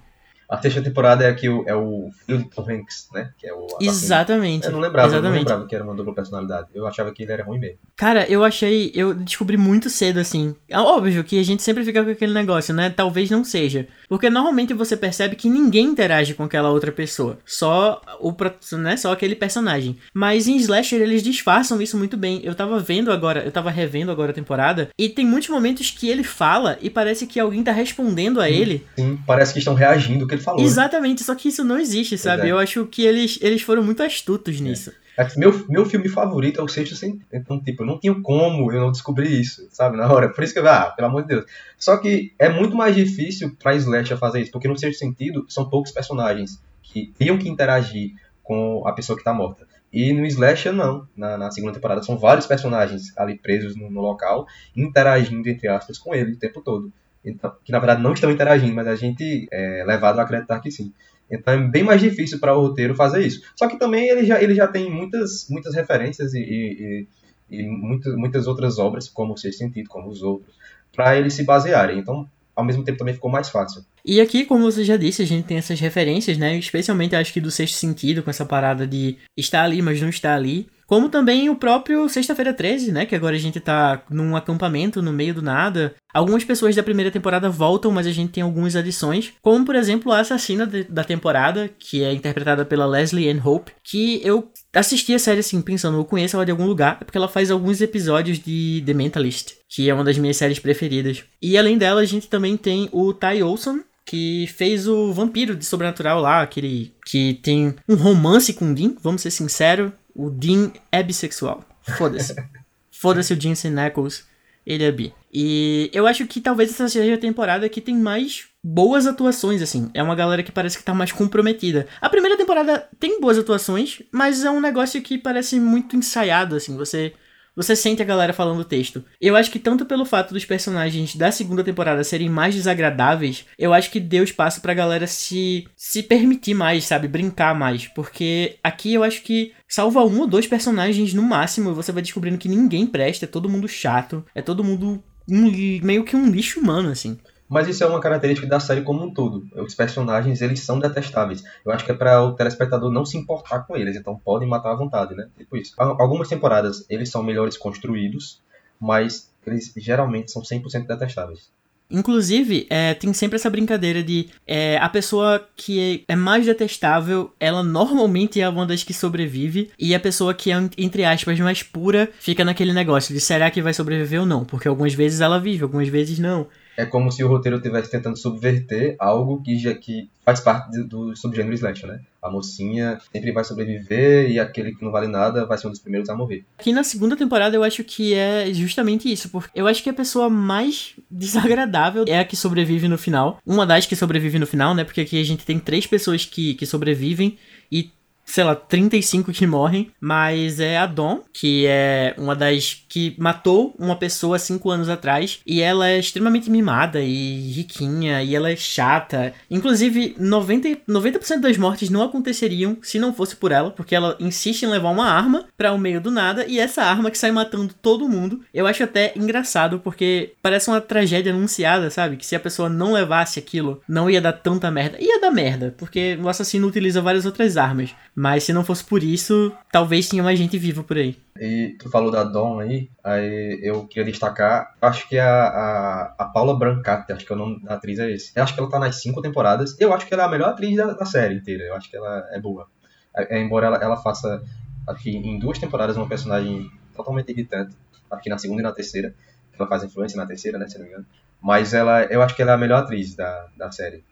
A 0.48 0.60
sexta 0.60 0.82
temporada 0.82 1.24
é, 1.24 1.32
que 1.32 1.48
o, 1.48 1.64
é 1.66 1.74
o 1.74 2.10
filho 2.26 2.38
do 2.38 2.50
Tom 2.50 2.62
Hanks, 2.68 3.08
né? 3.12 3.30
Que 3.38 3.46
é 3.48 3.54
o 3.54 3.66
Exatamente. 3.80 4.66
Eu 4.66 4.72
não 4.72 4.80
lembrava, 4.80 5.08
exatamente. 5.08 5.26
Eu 5.26 5.30
não 5.30 5.38
lembrava 5.38 5.66
que 5.66 5.74
era 5.74 5.84
uma 5.84 5.94
dupla 5.94 6.14
personalidade. 6.14 6.68
Eu 6.74 6.86
achava 6.86 7.12
que 7.12 7.22
ele 7.22 7.32
era 7.32 7.44
ruim 7.44 7.58
mesmo. 7.58 7.78
Cara, 7.96 8.26
eu 8.28 8.44
achei. 8.44 8.92
Eu 8.94 9.14
descobri 9.14 9.56
muito 9.56 9.88
cedo, 9.88 10.18
assim. 10.18 10.54
É 10.68 10.78
óbvio 10.78 11.24
que 11.24 11.38
a 11.38 11.42
gente 11.42 11.62
sempre 11.62 11.84
fica 11.84 12.04
com 12.04 12.10
aquele 12.10 12.32
negócio, 12.32 12.74
né? 12.74 12.90
Talvez 12.90 13.30
não 13.30 13.44
seja. 13.44 13.86
Porque 14.08 14.28
normalmente 14.30 14.74
você 14.74 14.96
percebe 14.96 15.36
que 15.36 15.48
ninguém 15.48 15.86
interage 15.86 16.34
com 16.34 16.44
aquela 16.44 16.70
outra 16.70 16.92
pessoa. 16.92 17.38
Só 17.44 18.00
o 18.20 18.34
né? 18.78 18.96
Só 18.96 19.12
aquele 19.12 19.34
personagem. 19.34 19.96
Mas 20.12 20.46
em 20.46 20.56
Slasher 20.56 21.00
eles 21.00 21.22
disfarçam 21.22 21.80
isso 21.80 21.96
muito 21.96 22.16
bem. 22.16 22.40
Eu 22.44 22.54
tava 22.54 22.78
vendo 22.78 23.10
agora, 23.10 23.42
eu 23.44 23.52
tava 23.52 23.70
revendo 23.70 24.10
agora 24.10 24.30
a 24.30 24.34
temporada. 24.34 24.88
E 24.98 25.08
tem 25.08 25.24
muitos 25.24 25.48
momentos 25.48 25.90
que 25.90 26.08
ele 26.08 26.24
fala 26.24 26.78
e 26.80 26.90
parece 26.90 27.26
que 27.26 27.40
alguém 27.40 27.62
tá 27.62 27.72
respondendo 27.72 28.40
a 28.40 28.50
ele. 28.50 28.86
Sim, 28.96 29.18
parece 29.26 29.52
que 29.52 29.58
estão 29.58 29.74
reagindo 29.74 30.26
que 30.34 30.38
ele 30.38 30.44
falou. 30.44 30.60
Né? 30.60 30.66
Exatamente, 30.66 31.22
só 31.22 31.34
que 31.34 31.48
isso 31.48 31.64
não 31.64 31.78
existe, 31.78 32.18
sabe? 32.18 32.48
É. 32.48 32.52
Eu 32.52 32.58
acho 32.58 32.86
que 32.86 33.04
eles, 33.04 33.38
eles 33.40 33.62
foram 33.62 33.82
muito 33.82 34.02
astutos 34.02 34.60
nisso. 34.60 34.90
É. 34.90 35.28
Meu, 35.36 35.64
meu 35.68 35.84
filme 35.84 36.08
favorito 36.08 36.60
é 36.60 36.64
o 36.64 36.68
Sexto 36.68 36.96
Sentido. 36.96 37.24
Então, 37.32 37.60
tipo, 37.62 37.82
eu 37.82 37.86
não 37.86 37.98
tinha 37.98 38.14
como 38.20 38.70
eu 38.72 38.80
não 38.80 38.90
descobrir 38.90 39.40
isso, 39.40 39.66
sabe? 39.70 39.96
Na 39.96 40.12
hora. 40.12 40.28
Por 40.28 40.42
isso 40.42 40.52
que 40.52 40.58
eu, 40.58 40.68
ah, 40.68 40.90
pelo 40.90 41.08
amor 41.08 41.22
de 41.22 41.28
Deus. 41.28 41.44
Só 41.78 41.96
que 41.96 42.32
é 42.38 42.48
muito 42.48 42.76
mais 42.76 42.96
difícil 42.96 43.54
pra 43.56 43.74
Slasher 43.74 44.18
fazer 44.18 44.40
isso, 44.40 44.50
porque 44.50 44.66
no 44.66 44.76
Sexto 44.76 44.98
Sentido 44.98 45.46
são 45.48 45.68
poucos 45.68 45.92
personagens 45.92 46.60
que 46.82 47.12
teriam 47.16 47.38
que 47.38 47.48
interagir 47.48 48.12
com 48.42 48.86
a 48.86 48.92
pessoa 48.92 49.16
que 49.16 49.24
tá 49.24 49.32
morta. 49.32 49.66
E 49.92 50.12
no 50.12 50.26
Slasher, 50.26 50.72
não. 50.72 51.06
Na, 51.16 51.38
na 51.38 51.50
segunda 51.52 51.72
temporada, 51.72 52.02
são 52.02 52.18
vários 52.18 52.46
personagens 52.46 53.16
ali 53.16 53.38
presos 53.38 53.76
no, 53.76 53.88
no 53.88 54.00
local, 54.00 54.46
interagindo, 54.74 55.48
entre 55.48 55.68
aspas, 55.68 55.96
com 55.96 56.12
ele 56.12 56.32
o 56.32 56.38
tempo 56.38 56.60
todo. 56.60 56.92
Então, 57.24 57.52
que 57.64 57.72
na 57.72 57.78
verdade 57.78 58.02
não 58.02 58.12
estão 58.12 58.30
interagindo, 58.30 58.74
mas 58.74 58.86
a 58.86 58.96
gente 58.96 59.48
é 59.50 59.84
levado 59.86 60.18
a 60.18 60.22
acreditar 60.22 60.60
que 60.60 60.70
sim. 60.70 60.92
Então 61.30 61.54
é 61.54 61.68
bem 61.68 61.82
mais 61.82 62.00
difícil 62.00 62.38
para 62.38 62.56
o 62.56 62.60
roteiro 62.60 62.94
fazer 62.94 63.26
isso. 63.26 63.42
Só 63.56 63.66
que 63.66 63.78
também 63.78 64.08
ele 64.08 64.24
já, 64.24 64.42
ele 64.42 64.54
já 64.54 64.66
tem 64.66 64.90
muitas, 64.90 65.48
muitas 65.48 65.74
referências 65.74 66.34
e, 66.34 66.40
e, 66.40 67.06
e, 67.50 67.62
muitas, 67.66 68.14
muitas 68.14 68.46
outras 68.46 68.78
obras, 68.78 69.08
como 69.08 69.32
o 69.32 69.36
Sexto 69.36 69.58
Sentido, 69.58 69.88
como 69.88 70.08
os 70.08 70.22
outros, 70.22 70.54
para 70.94 71.16
eles 71.16 71.32
se 71.34 71.44
basearem. 71.44 71.98
Então, 71.98 72.28
ao 72.54 72.64
mesmo 72.64 72.84
tempo, 72.84 72.98
também 72.98 73.14
ficou 73.14 73.30
mais 73.30 73.48
fácil. 73.48 73.84
E 74.04 74.20
aqui, 74.20 74.44
como 74.44 74.70
você 74.70 74.84
já 74.84 74.96
disse, 74.96 75.22
a 75.22 75.26
gente 75.26 75.46
tem 75.46 75.56
essas 75.56 75.80
referências, 75.80 76.36
né? 76.38 76.56
Especialmente 76.56 77.16
acho 77.16 77.32
que 77.32 77.40
do 77.40 77.50
Sexto 77.50 77.76
Sentido, 77.76 78.22
com 78.22 78.30
essa 78.30 78.44
parada 78.44 78.86
de 78.86 79.16
estar 79.36 79.64
ali, 79.64 79.80
mas 79.82 80.00
não 80.00 80.08
estar 80.08 80.34
ali. 80.34 80.68
Como 80.94 81.08
também 81.08 81.50
o 81.50 81.56
próprio 81.56 82.08
Sexta-feira 82.08 82.54
13, 82.54 82.92
né? 82.92 83.04
Que 83.04 83.16
agora 83.16 83.34
a 83.34 83.38
gente 83.38 83.58
tá 83.58 84.04
num 84.08 84.36
acampamento 84.36 85.02
no 85.02 85.12
meio 85.12 85.34
do 85.34 85.42
nada. 85.42 85.92
Algumas 86.14 86.44
pessoas 86.44 86.76
da 86.76 86.84
primeira 86.84 87.10
temporada 87.10 87.50
voltam, 87.50 87.90
mas 87.90 88.06
a 88.06 88.12
gente 88.12 88.30
tem 88.30 88.44
algumas 88.44 88.76
adições. 88.76 89.32
Como, 89.42 89.64
por 89.64 89.74
exemplo, 89.74 90.12
a 90.12 90.20
assassina 90.20 90.64
de, 90.64 90.84
da 90.84 91.02
temporada, 91.02 91.68
que 91.80 92.04
é 92.04 92.14
interpretada 92.14 92.64
pela 92.64 92.86
Leslie 92.86 93.28
Ann 93.28 93.40
Hope. 93.44 93.72
Que 93.82 94.20
eu 94.22 94.52
assisti 94.72 95.12
a 95.12 95.18
série 95.18 95.40
assim, 95.40 95.60
pensando, 95.60 95.98
eu 95.98 96.04
conheço 96.04 96.36
ela 96.36 96.44
de 96.44 96.52
algum 96.52 96.64
lugar, 96.64 97.00
porque 97.00 97.18
ela 97.18 97.26
faz 97.26 97.50
alguns 97.50 97.80
episódios 97.80 98.38
de 98.38 98.80
The 98.86 98.94
Mentalist, 98.94 99.54
que 99.68 99.90
é 99.90 99.94
uma 99.94 100.04
das 100.04 100.16
minhas 100.16 100.36
séries 100.36 100.60
preferidas. 100.60 101.24
E 101.42 101.58
além 101.58 101.76
dela, 101.76 102.02
a 102.02 102.06
gente 102.06 102.28
também 102.28 102.56
tem 102.56 102.88
o 102.92 103.12
Ty 103.12 103.42
Olson, 103.42 103.80
que 104.06 104.46
fez 104.56 104.86
o 104.86 105.12
vampiro 105.12 105.56
de 105.56 105.64
Sobrenatural 105.64 106.20
lá, 106.20 106.42
aquele 106.42 106.92
que 107.04 107.34
tem 107.42 107.74
um 107.88 107.96
romance 107.96 108.52
com 108.52 108.70
o 108.70 108.74
Dean, 108.74 108.94
vamos 109.02 109.22
ser 109.22 109.32
sinceros, 109.32 109.90
o 110.14 110.30
Dean 110.30 110.72
é 110.92 111.02
bissexual. 111.02 111.64
Foda-se. 111.96 112.34
Foda-se 112.90 113.34
o 113.34 113.40
Jensen 113.40 113.78
Ackles, 113.78 114.24
ele 114.66 114.84
é 114.84 114.92
bi. 114.92 115.12
E 115.32 115.90
eu 115.92 116.06
acho 116.06 116.26
que 116.26 116.40
talvez 116.40 116.70
essa 116.70 116.88
seja 116.88 117.14
a 117.14 117.18
temporada 117.18 117.68
que 117.68 117.80
tem 117.80 117.96
mais 117.96 118.46
boas 118.62 119.06
atuações, 119.06 119.60
assim. 119.60 119.90
É 119.92 120.02
uma 120.02 120.14
galera 120.14 120.42
que 120.42 120.52
parece 120.52 120.78
que 120.78 120.84
tá 120.84 120.94
mais 120.94 121.12
comprometida. 121.12 121.86
A 122.00 122.08
primeira 122.08 122.36
temporada 122.36 122.88
tem 122.98 123.20
boas 123.20 123.36
atuações, 123.36 124.00
mas 124.10 124.44
é 124.44 124.50
um 124.50 124.60
negócio 124.60 125.02
que 125.02 125.18
parece 125.18 125.58
muito 125.60 125.96
ensaiado, 125.96 126.54
assim. 126.54 126.76
Você 126.76 127.12
você 127.54 127.76
sente 127.76 128.02
a 128.02 128.04
galera 128.04 128.32
falando 128.32 128.60
o 128.60 128.64
texto. 128.64 129.04
Eu 129.20 129.36
acho 129.36 129.50
que 129.50 129.58
tanto 129.58 129.86
pelo 129.86 130.04
fato 130.04 130.32
dos 130.32 130.44
personagens 130.44 131.14
da 131.14 131.30
segunda 131.30 131.62
temporada 131.64 132.02
serem 132.04 132.28
mais 132.28 132.54
desagradáveis, 132.54 133.44
eu 133.58 133.72
acho 133.72 133.90
que 133.90 134.00
deu 134.00 134.24
espaço 134.24 134.60
pra 134.60 134.74
galera 134.74 135.06
se 135.06 135.66
se 135.76 136.02
permitir 136.02 136.54
mais, 136.54 136.84
sabe, 136.84 137.06
brincar 137.08 137.54
mais, 137.54 137.86
porque 137.88 138.56
aqui 138.62 138.94
eu 138.94 139.04
acho 139.04 139.22
que 139.22 139.52
salva 139.68 140.04
um 140.04 140.20
ou 140.20 140.26
dois 140.26 140.46
personagens 140.46 141.14
no 141.14 141.22
máximo 141.22 141.70
e 141.70 141.74
você 141.74 141.92
vai 141.92 142.02
descobrindo 142.02 142.38
que 142.38 142.48
ninguém 142.48 142.86
presta, 142.86 143.24
é 143.24 143.28
todo 143.28 143.48
mundo 143.48 143.68
chato, 143.68 144.24
é 144.34 144.42
todo 144.42 144.64
mundo 144.64 145.02
um, 145.28 145.50
meio 145.82 146.04
que 146.04 146.16
um 146.16 146.30
lixo 146.30 146.60
humano 146.60 146.88
assim. 146.88 147.18
Mas 147.48 147.68
isso 147.68 147.84
é 147.84 147.86
uma 147.86 148.00
característica 148.00 148.48
da 148.48 148.58
série 148.58 148.82
como 148.82 149.04
um 149.04 149.12
todo. 149.12 149.46
Os 149.54 149.74
personagens, 149.74 150.40
eles 150.40 150.60
são 150.60 150.78
detestáveis. 150.78 151.44
Eu 151.64 151.72
acho 151.72 151.84
que 151.84 151.92
é 151.92 151.94
para 151.94 152.22
o 152.22 152.32
telespectador 152.32 152.90
não 152.90 153.04
se 153.04 153.18
importar 153.18 153.60
com 153.60 153.76
eles, 153.76 153.96
então 153.96 154.16
podem 154.16 154.48
matar 154.48 154.72
à 154.72 154.76
vontade, 154.76 155.14
né? 155.14 155.28
Tipo 155.36 155.56
isso. 155.56 155.74
Algumas 155.78 156.28
temporadas, 156.28 156.84
eles 156.88 157.10
são 157.10 157.22
melhores 157.22 157.56
construídos, 157.56 158.40
mas 158.80 159.30
eles 159.46 159.72
geralmente 159.76 160.32
são 160.32 160.42
100% 160.42 160.86
detestáveis. 160.86 161.50
Inclusive, 161.90 162.66
é, 162.70 162.94
tem 162.94 163.12
sempre 163.12 163.36
essa 163.36 163.50
brincadeira 163.50 164.02
de 164.02 164.28
é, 164.46 164.78
a 164.78 164.88
pessoa 164.88 165.46
que 165.54 166.02
é, 166.08 166.12
é 166.14 166.16
mais 166.16 166.46
detestável, 166.46 167.32
ela 167.38 167.62
normalmente 167.62 168.40
é 168.40 168.48
uma 168.48 168.66
das 168.66 168.82
que 168.82 168.94
sobrevive, 168.94 169.70
e 169.78 169.94
a 169.94 170.00
pessoa 170.00 170.32
que 170.32 170.50
é, 170.50 170.56
entre 170.78 171.04
aspas, 171.04 171.38
mais 171.38 171.62
pura, 171.62 172.10
fica 172.18 172.44
naquele 172.44 172.72
negócio 172.72 173.14
de 173.14 173.20
será 173.20 173.50
que 173.50 173.60
vai 173.60 173.74
sobreviver 173.74 174.20
ou 174.20 174.26
não? 174.26 174.44
Porque 174.44 174.66
algumas 174.66 174.94
vezes 174.94 175.20
ela 175.20 175.38
vive, 175.38 175.62
algumas 175.62 175.88
vezes 175.88 176.18
não. 176.18 176.46
É 176.76 176.84
como 176.84 177.10
se 177.10 177.22
o 177.22 177.28
roteiro 177.28 177.58
estivesse 177.58 177.90
tentando 177.90 178.16
subverter 178.16 178.96
algo 178.98 179.42
que 179.42 179.58
já 179.58 179.74
que 179.74 180.08
faz 180.24 180.40
parte 180.40 180.82
do, 180.84 181.14
subgênero 181.14 181.54
slasher, 181.54 181.86
né? 181.88 182.00
A 182.22 182.30
mocinha 182.30 182.98
sempre 183.12 183.30
vai 183.32 183.44
sobreviver 183.44 184.30
e 184.30 184.40
aquele 184.40 184.74
que 184.74 184.82
não 184.82 184.90
vale 184.90 185.06
nada 185.06 185.44
vai 185.44 185.58
ser 185.58 185.66
um 185.66 185.70
dos 185.70 185.80
primeiros 185.80 186.08
a 186.08 186.16
morrer. 186.16 186.44
Aqui 186.58 186.72
na 186.72 186.82
segunda 186.82 187.16
temporada 187.16 187.54
eu 187.54 187.62
acho 187.62 187.84
que 187.84 188.14
é 188.14 188.52
justamente 188.52 189.12
isso, 189.12 189.28
porque 189.28 189.50
eu 189.54 189.66
acho 189.66 189.82
que 189.82 189.90
a 189.90 189.94
pessoa 189.94 190.30
mais 190.30 190.94
desagradável 191.10 192.04
é 192.08 192.18
a 192.18 192.24
que 192.24 192.36
sobrevive 192.36 192.88
no 192.88 192.96
final. 192.96 193.38
Uma 193.46 193.66
das 193.66 193.86
que 193.86 193.94
sobrevive 193.94 194.38
no 194.38 194.46
final, 194.46 194.74
né? 194.74 194.84
Porque 194.84 195.02
aqui 195.02 195.20
a 195.20 195.24
gente 195.24 195.44
tem 195.44 195.58
três 195.58 195.86
pessoas 195.86 196.24
que, 196.24 196.54
que 196.54 196.66
sobrevivem 196.66 197.36
e 197.70 197.90
sei 198.24 198.44
lá, 198.44 198.54
35 198.54 199.32
que 199.32 199.46
morrem, 199.46 199.90
mas 200.00 200.60
é 200.60 200.78
a 200.78 200.86
Dawn, 200.86 201.20
que 201.32 201.66
é 201.66 202.14
uma 202.18 202.34
das 202.34 202.84
que 202.88 203.14
matou 203.18 203.74
uma 203.78 203.96
pessoa 203.96 204.38
cinco 204.38 204.70
anos 204.70 204.88
atrás, 204.88 205.40
e 205.46 205.60
ela 205.60 205.88
é 205.88 205.98
extremamente 205.98 206.50
mimada 206.50 207.00
e 207.00 207.52
riquinha, 207.52 208.22
e 208.22 208.34
ela 208.34 208.50
é 208.50 208.56
chata. 208.56 209.32
Inclusive, 209.50 210.16
90%, 210.18 210.80
90 210.86 211.38
das 211.38 211.56
mortes 211.56 211.90
não 211.90 212.02
aconteceriam 212.02 212.76
se 212.82 212.98
não 212.98 213.12
fosse 213.12 213.36
por 213.36 213.52
ela, 213.52 213.70
porque 213.70 213.94
ela 213.94 214.16
insiste 214.18 214.62
em 214.62 214.68
levar 214.68 214.90
uma 214.90 215.06
arma 215.06 215.46
para 215.56 215.72
o 215.72 215.78
meio 215.78 216.00
do 216.00 216.10
nada, 216.10 216.46
e 216.46 216.58
essa 216.58 216.82
arma 216.82 217.10
que 217.10 217.18
sai 217.18 217.30
matando 217.30 217.74
todo 217.80 218.08
mundo. 218.08 218.40
Eu 218.52 218.66
acho 218.66 218.82
até 218.84 219.12
engraçado, 219.16 219.80
porque 219.80 220.32
parece 220.42 220.68
uma 220.68 220.80
tragédia 220.80 221.32
anunciada, 221.32 221.90
sabe? 221.90 222.16
Que 222.16 222.26
se 222.26 222.36
a 222.36 222.40
pessoa 222.40 222.68
não 222.68 222.92
levasse 222.92 223.38
aquilo, 223.38 223.82
não 223.88 224.08
ia 224.08 224.20
dar 224.20 224.32
tanta 224.32 224.70
merda. 224.70 224.96
Ia 225.00 225.20
dar 225.20 225.30
merda, 225.30 225.74
porque 225.76 226.18
o 226.22 226.28
assassino 226.28 226.66
utiliza 226.66 227.02
várias 227.02 227.26
outras 227.26 227.56
armas. 227.56 227.94
Mas 228.14 228.44
se 228.44 228.52
não 228.52 228.64
fosse 228.64 228.84
por 228.84 229.02
isso, 229.02 229.52
talvez 229.72 230.08
tinha 230.08 230.22
mais 230.22 230.38
gente 230.38 230.56
viva 230.56 230.84
por 230.84 230.96
aí. 230.96 231.18
E 231.40 231.76
tu 231.80 231.90
falou 231.90 232.12
da 232.12 232.22
Dawn 232.22 232.60
aí, 232.60 232.88
aí 233.02 233.58
eu 233.60 233.86
queria 233.88 234.04
destacar, 234.04 234.72
acho 234.80 235.08
que 235.08 235.18
a, 235.18 235.26
a, 235.26 236.14
a 236.18 236.24
Paula 236.26 236.56
Brancati, 236.56 237.12
acho 237.12 237.26
que 237.26 237.32
é 237.32 237.34
o 237.34 237.38
nome 237.38 237.60
da 237.64 237.74
atriz 237.74 237.98
é 237.98 238.08
esse. 238.12 238.30
Eu 238.36 238.44
acho 238.44 238.54
que 238.54 238.60
ela 238.60 238.70
tá 238.70 238.78
nas 238.78 239.02
cinco 239.02 239.20
temporadas. 239.20 239.76
Eu 239.80 239.92
acho 239.92 240.06
que 240.06 240.14
ela 240.14 240.22
é 240.22 240.26
a 240.26 240.30
melhor 240.30 240.50
atriz 240.50 240.76
da, 240.76 240.92
da 240.92 241.04
série 241.04 241.34
inteira. 241.34 241.64
Eu 241.64 241.74
acho 241.74 241.90
que 241.90 241.96
ela 241.96 242.24
é 242.30 242.40
boa. 242.40 242.68
É, 243.16 243.40
embora 243.40 243.66
ela, 243.66 243.78
ela 243.78 243.96
faça 243.96 244.42
aqui 244.86 245.10
em 245.16 245.38
duas 245.38 245.58
temporadas 245.58 245.96
uma 245.96 246.08
personagem 246.08 246.70
totalmente 246.94 247.32
irritante, 247.32 247.76
aqui 248.10 248.28
na 248.28 248.38
segunda 248.38 248.60
e 248.60 248.62
na 248.62 248.72
terceira. 248.72 249.12
Ela 249.58 249.68
faz 249.68 249.82
influência 249.82 250.16
na 250.16 250.26
terceira, 250.26 250.56
né, 250.56 250.68
se 250.68 250.78
não 250.78 250.84
me 250.84 250.90
engano. 250.90 251.06
Mas 251.40 251.74
ela, 251.74 252.04
eu 252.04 252.22
acho 252.22 252.34
que 252.34 252.42
ela 252.42 252.52
é 252.52 252.54
a 252.54 252.58
melhor 252.58 252.82
atriz 252.82 253.14
da, 253.14 253.48
da 253.56 253.70
série. 253.72 254.04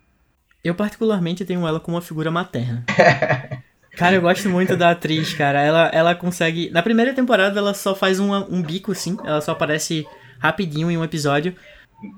Eu 0.62 0.74
particularmente 0.74 1.44
tenho 1.44 1.66
ela 1.66 1.80
como 1.80 1.96
uma 1.96 2.02
figura 2.02 2.30
materna. 2.30 2.84
Cara, 3.96 4.16
eu 4.16 4.22
gosto 4.22 4.48
muito 4.48 4.76
da 4.76 4.90
atriz, 4.90 5.34
cara. 5.34 5.60
Ela, 5.60 5.90
ela 5.92 6.14
consegue. 6.14 6.70
Na 6.70 6.82
primeira 6.82 7.12
temporada, 7.12 7.58
ela 7.58 7.74
só 7.74 7.94
faz 7.94 8.18
um, 8.18 8.32
um 8.34 8.62
bico, 8.62 8.92
assim. 8.92 9.16
Ela 9.24 9.40
só 9.40 9.52
aparece 9.52 10.06
rapidinho 10.38 10.90
em 10.90 10.96
um 10.96 11.04
episódio. 11.04 11.54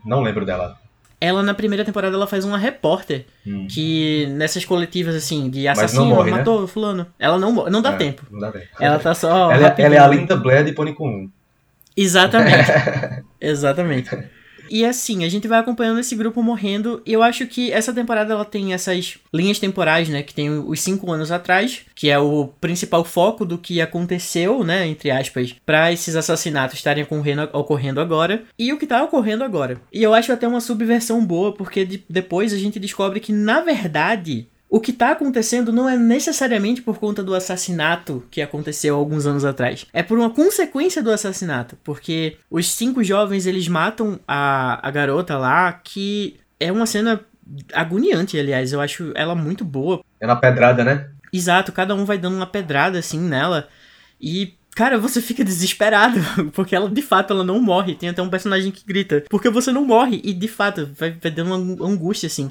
Não 0.05 0.23
lembro 0.23 0.47
dela. 0.47 0.79
Ela, 1.21 1.43
na 1.43 1.55
primeira 1.55 1.85
temporada, 1.85 2.15
ela 2.15 2.27
faz 2.27 2.45
uma 2.45 2.59
repórter. 2.59 3.27
Hum. 3.47 3.67
Que 3.69 4.27
nessas 4.31 4.65
coletivas, 4.65 5.15
assim, 5.15 5.51
de 5.51 5.67
assassino, 5.67 6.07
morre, 6.07 6.31
né? 6.31 6.39
matou 6.39 6.63
né? 6.63 6.67
fulano. 6.67 7.07
Ela 7.19 7.39
não 7.39 7.51
morre. 7.51 7.71
Não 7.71 7.83
dá 7.83 7.93
é, 7.93 7.97
tempo. 7.97 8.23
Não 8.31 8.39
dá 8.39 8.53
tempo. 8.53 8.67
Ela 8.79 8.99
tá 8.99 9.15
só. 9.15 9.51
Ela, 9.51 9.75
é, 9.77 9.83
ela 9.83 9.95
é 9.95 9.99
a 9.99 10.07
Linda 10.07 10.37
Blair 10.37 10.65
de 10.65 10.73
Pânico 10.73 11.07
1. 11.07 11.31
Exatamente. 11.97 12.71
Exatamente. 13.41 14.11
E 14.69 14.85
assim, 14.85 15.25
a 15.25 15.29
gente 15.29 15.49
vai 15.49 15.59
acompanhando 15.59 16.01
esse 16.01 16.17
grupo 16.17 16.43
morrendo. 16.43 17.03
E 17.05 17.13
eu 17.13 17.23
acho 17.23 17.47
que 17.47 17.73
essa 17.73 17.93
temporada 17.93 18.33
ela 18.33 18.45
tem 18.45 18.73
essas 18.73 19.19
linhas 19.33 19.59
temporais, 19.59 20.09
né? 20.09 20.23
Que 20.23 20.35
tem 20.35 20.51
os 20.51 20.81
cinco 20.81 21.11
anos 21.11 21.31
atrás, 21.31 21.83
que 21.95 22.11
é 22.11 22.19
o 22.19 22.49
principal 22.61 23.05
foco 23.05 23.45
do 23.45 23.59
que 23.59 23.81
aconteceu, 23.81 24.65
né? 24.65 24.87
Entre 24.87 25.11
aspas, 25.11 25.55
para 25.65 25.93
esses 25.93 26.17
assassinatos 26.17 26.77
estarem 26.77 27.05
ocorrendo, 27.05 27.49
ocorrendo 27.53 28.01
agora. 28.01 28.45
E 28.59 28.73
o 28.73 28.79
que 28.79 28.87
tá 28.87 29.03
ocorrendo 29.03 29.45
agora. 29.45 29.81
E 29.93 30.03
eu 30.03 30.15
acho 30.15 30.33
até 30.33 30.47
uma 30.47 30.61
subversão 30.61 31.25
boa, 31.25 31.53
porque 31.53 31.85
de, 31.85 32.05
depois 32.09 32.53
a 32.53 32.59
gente 32.59 32.81
descobre 32.81 33.21
que, 33.21 33.33
na 33.33 33.61
verdade, 33.61 34.49
o 34.69 34.81
que 34.81 34.91
está 34.91 35.13
acontecendo 35.13 35.73
não 35.73 35.89
é 35.89 35.97
necessariamente 35.97 36.83
por 36.83 36.99
conta 36.99 37.23
do 37.23 37.35
assassinato 37.35 38.25
que 38.31 38.43
aconteceu 38.43 38.97
alguns 38.97 39.27
anos 39.27 39.45
atrás. 39.45 39.87
É 39.93 40.03
por 40.03 40.19
uma 40.19 40.31
consequência 40.31 41.03
do 41.03 41.13
assassinato. 41.13 41.77
Porque 41.85 42.37
os 42.51 42.71
cinco 42.71 43.05
jovens 43.05 43.47
eles 43.47 43.69
matam 43.69 44.19
a, 44.27 44.87
a 44.87 44.91
garota 44.91 45.39
lá, 45.39 45.73
que 45.73 46.37
é 46.59 46.73
uma 46.73 46.87
cena 46.87 47.21
agoniante, 47.73 48.39
aliás. 48.39 48.73
Eu 48.73 48.81
acho 48.81 49.13
ela 49.15 49.35
muito 49.35 49.65
boa. 49.65 50.03
É 50.21 50.27
uma 50.27 50.41
pedrada, 50.41 50.83
né? 50.83 51.09
Exato, 51.33 51.73
cada 51.73 51.95
um 51.95 52.05
vai 52.05 52.19
dando 52.19 52.37
uma 52.37 52.47
pedrada 52.47 52.99
assim 52.99 53.21
nela. 53.21 53.69
E 54.21 54.55
Cara, 54.75 54.99
você 54.99 55.23
fica 55.23 55.45
desesperado, 55.45 56.19
porque 56.53 56.75
ela 56.75 56.91
de 56.91 57.01
fato 57.01 57.33
ela 57.33 57.45
não 57.45 57.61
morre. 57.61 57.95
Tem 57.95 58.09
até 58.09 58.21
um 58.21 58.29
personagem 58.29 58.73
que 58.73 58.85
grita, 58.85 59.23
porque 59.31 59.49
você 59.49 59.71
não 59.71 59.85
morre? 59.85 60.21
E 60.25 60.35
de 60.35 60.49
fato, 60.49 60.91
vai, 60.99 61.13
vai 61.13 61.31
dando 61.31 61.55
uma 61.55 61.87
angústia 61.87 62.27
assim. 62.27 62.51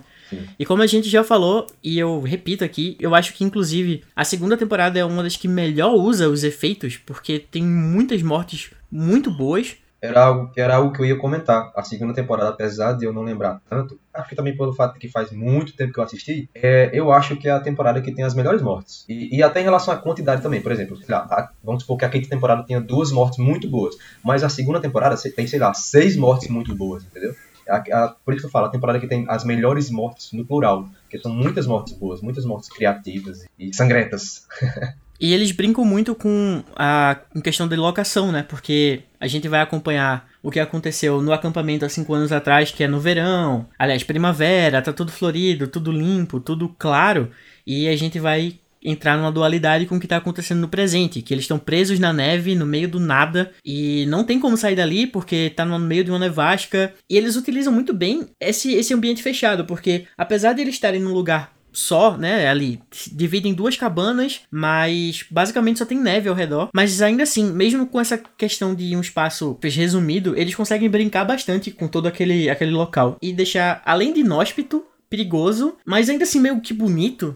E 0.57 0.65
como 0.65 0.81
a 0.81 0.87
gente 0.87 1.09
já 1.09 1.23
falou, 1.23 1.67
e 1.83 1.97
eu 1.97 2.21
repito 2.21 2.63
aqui, 2.63 2.97
eu 2.99 3.13
acho 3.13 3.33
que 3.33 3.43
inclusive 3.43 4.03
a 4.15 4.23
segunda 4.23 4.57
temporada 4.57 4.99
é 4.99 5.05
uma 5.05 5.23
das 5.23 5.35
que 5.35 5.47
melhor 5.47 5.93
usa 5.93 6.29
os 6.29 6.43
efeitos, 6.43 6.97
porque 6.97 7.39
tem 7.39 7.63
muitas 7.63 8.21
mortes 8.21 8.71
muito 8.91 9.31
boas. 9.31 9.75
Era 10.01 10.25
algo, 10.25 10.51
era 10.57 10.75
algo 10.75 10.91
que 10.91 11.01
eu 11.01 11.05
ia 11.05 11.15
comentar. 11.15 11.71
A 11.73 11.81
segunda 11.81 12.13
temporada, 12.13 12.49
apesar 12.49 12.91
de 12.91 13.05
eu 13.05 13.13
não 13.13 13.21
lembrar 13.21 13.61
tanto, 13.69 13.97
acho 14.13 14.27
que 14.27 14.35
também 14.35 14.55
pelo 14.55 14.73
fato 14.73 14.95
de 14.95 14.99
que 14.99 15.07
faz 15.07 15.31
muito 15.31 15.73
tempo 15.77 15.93
que 15.93 15.99
eu 15.99 16.03
assisti, 16.03 16.49
é, 16.53 16.89
eu 16.93 17.09
acho 17.09 17.37
que 17.37 17.47
é 17.47 17.51
a 17.51 17.59
temporada 17.61 18.01
que 18.01 18.11
tem 18.11 18.25
as 18.25 18.33
melhores 18.33 18.61
mortes. 18.61 19.05
E, 19.07 19.37
e 19.37 19.41
até 19.41 19.61
em 19.61 19.63
relação 19.63 19.93
à 19.93 19.97
quantidade 19.97 20.41
também, 20.41 20.61
por 20.61 20.73
exemplo, 20.73 20.99
lá, 21.07 21.19
a, 21.19 21.49
vamos 21.63 21.83
supor 21.83 21.97
que 21.97 22.03
a 22.03 22.09
quinta 22.09 22.27
temporada 22.29 22.63
tenha 22.63 22.81
duas 22.81 23.13
mortes 23.13 23.39
muito 23.39 23.69
boas, 23.69 23.95
mas 24.21 24.43
a 24.43 24.49
segunda 24.49 24.81
temporada 24.81 25.15
tem, 25.33 25.47
sei 25.47 25.59
lá, 25.59 25.73
seis 25.73 26.17
mortes 26.17 26.49
muito 26.49 26.75
boas, 26.75 27.05
entendeu? 27.05 27.33
A, 27.67 27.77
a, 27.77 28.15
por 28.23 28.33
isso 28.33 28.41
que 28.41 28.47
eu 28.47 28.51
falo, 28.51 28.67
a 28.67 28.69
temporada 28.69 28.99
que 28.99 29.07
tem 29.07 29.25
as 29.27 29.43
melhores 29.43 29.89
mortes 29.89 30.31
no 30.31 30.45
plural. 30.45 30.89
Porque 31.03 31.19
são 31.19 31.31
muitas 31.31 31.67
mortes 31.67 31.93
boas, 31.93 32.21
muitas 32.21 32.45
mortes 32.45 32.69
criativas 32.69 33.45
e 33.57 33.73
sangrentas. 33.73 34.47
e 35.19 35.33
eles 35.33 35.51
brincam 35.51 35.85
muito 35.85 36.15
com 36.15 36.63
a 36.75 37.19
questão 37.43 37.67
de 37.67 37.75
locação, 37.75 38.31
né? 38.31 38.43
Porque 38.43 39.03
a 39.19 39.27
gente 39.27 39.47
vai 39.47 39.61
acompanhar 39.61 40.27
o 40.41 40.51
que 40.51 40.59
aconteceu 40.59 41.21
no 41.21 41.31
acampamento 41.31 41.85
há 41.85 41.89
cinco 41.89 42.13
anos 42.13 42.31
atrás, 42.31 42.71
que 42.71 42.83
é 42.83 42.87
no 42.87 42.99
verão. 42.99 43.67
Aliás, 43.79 44.03
primavera, 44.03 44.81
tá 44.81 44.91
tudo 44.91 45.11
florido, 45.11 45.67
tudo 45.67 45.91
limpo, 45.91 46.39
tudo 46.39 46.67
claro. 46.77 47.31
E 47.65 47.87
a 47.87 47.95
gente 47.95 48.19
vai 48.19 48.59
entrar 48.83 49.17
numa 49.17 49.31
dualidade 49.31 49.85
com 49.85 49.95
o 49.95 49.99
que 49.99 50.05
está 50.05 50.17
acontecendo 50.17 50.61
no 50.61 50.67
presente, 50.67 51.21
que 51.21 51.33
eles 51.33 51.43
estão 51.43 51.59
presos 51.59 51.99
na 51.99 52.11
neve, 52.11 52.55
no 52.55 52.65
meio 52.65 52.87
do 52.87 52.99
nada, 52.99 53.51
e 53.65 54.05
não 54.07 54.23
tem 54.23 54.39
como 54.39 54.57
sair 54.57 54.75
dali 54.75 55.07
porque 55.07 55.35
está 55.35 55.65
no 55.65 55.79
meio 55.79 56.03
de 56.03 56.11
uma 56.11 56.19
nevasca. 56.19 56.93
E 57.09 57.17
eles 57.17 57.35
utilizam 57.35 57.73
muito 57.73 57.93
bem 57.93 58.27
esse, 58.39 58.73
esse 58.73 58.93
ambiente 58.93 59.23
fechado, 59.23 59.65
porque 59.65 60.05
apesar 60.17 60.53
de 60.53 60.61
eles 60.61 60.75
estarem 60.75 61.01
num 61.01 61.13
lugar 61.13 61.53
só, 61.73 62.15
né, 62.15 62.47
ali, 62.47 62.79
dividem 63.11 63.53
duas 63.53 63.75
cabanas, 63.75 64.41
mas 64.49 65.25
basicamente 65.29 65.79
só 65.79 65.85
tem 65.85 65.99
neve 65.99 66.29
ao 66.29 66.35
redor. 66.35 66.69
Mas 66.73 67.01
ainda 67.01 67.23
assim, 67.23 67.51
mesmo 67.51 67.87
com 67.87 67.99
essa 67.99 68.17
questão 68.37 68.75
de 68.75 68.95
um 68.95 69.01
espaço 69.01 69.57
resumido, 69.61 70.37
eles 70.37 70.55
conseguem 70.55 70.89
brincar 70.89 71.25
bastante 71.25 71.71
com 71.71 71.87
todo 71.87 72.07
aquele, 72.07 72.49
aquele 72.49 72.71
local 72.71 73.17
e 73.21 73.33
deixar, 73.33 73.81
além 73.85 74.13
de 74.13 74.19
inóspito, 74.19 74.85
perigoso, 75.09 75.77
mas 75.85 76.09
ainda 76.09 76.23
assim 76.23 76.39
meio 76.39 76.61
que 76.61 76.73
bonito, 76.73 77.35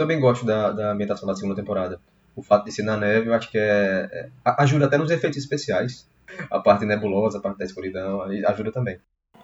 também 0.00 0.18
gosto 0.18 0.46
da, 0.46 0.70
da 0.72 0.92
ambientação 0.92 1.26
da 1.26 1.34
segunda 1.34 1.54
temporada. 1.54 2.00
O 2.34 2.42
fato 2.42 2.64
de 2.64 2.72
ser 2.72 2.82
na 2.82 2.96
neve, 2.96 3.28
eu 3.28 3.34
acho 3.34 3.50
que 3.50 3.58
é, 3.58 4.08
é 4.12 4.28
ajuda 4.58 4.86
até 4.86 4.96
nos 4.96 5.10
efeitos 5.10 5.38
especiais. 5.38 6.08
A 6.50 6.58
parte 6.58 6.86
nebulosa, 6.86 7.38
a 7.38 7.40
parte 7.40 7.58
da 7.58 7.64
escuridão, 7.64 8.22
ajuda 8.22 8.72
também. 8.72 8.98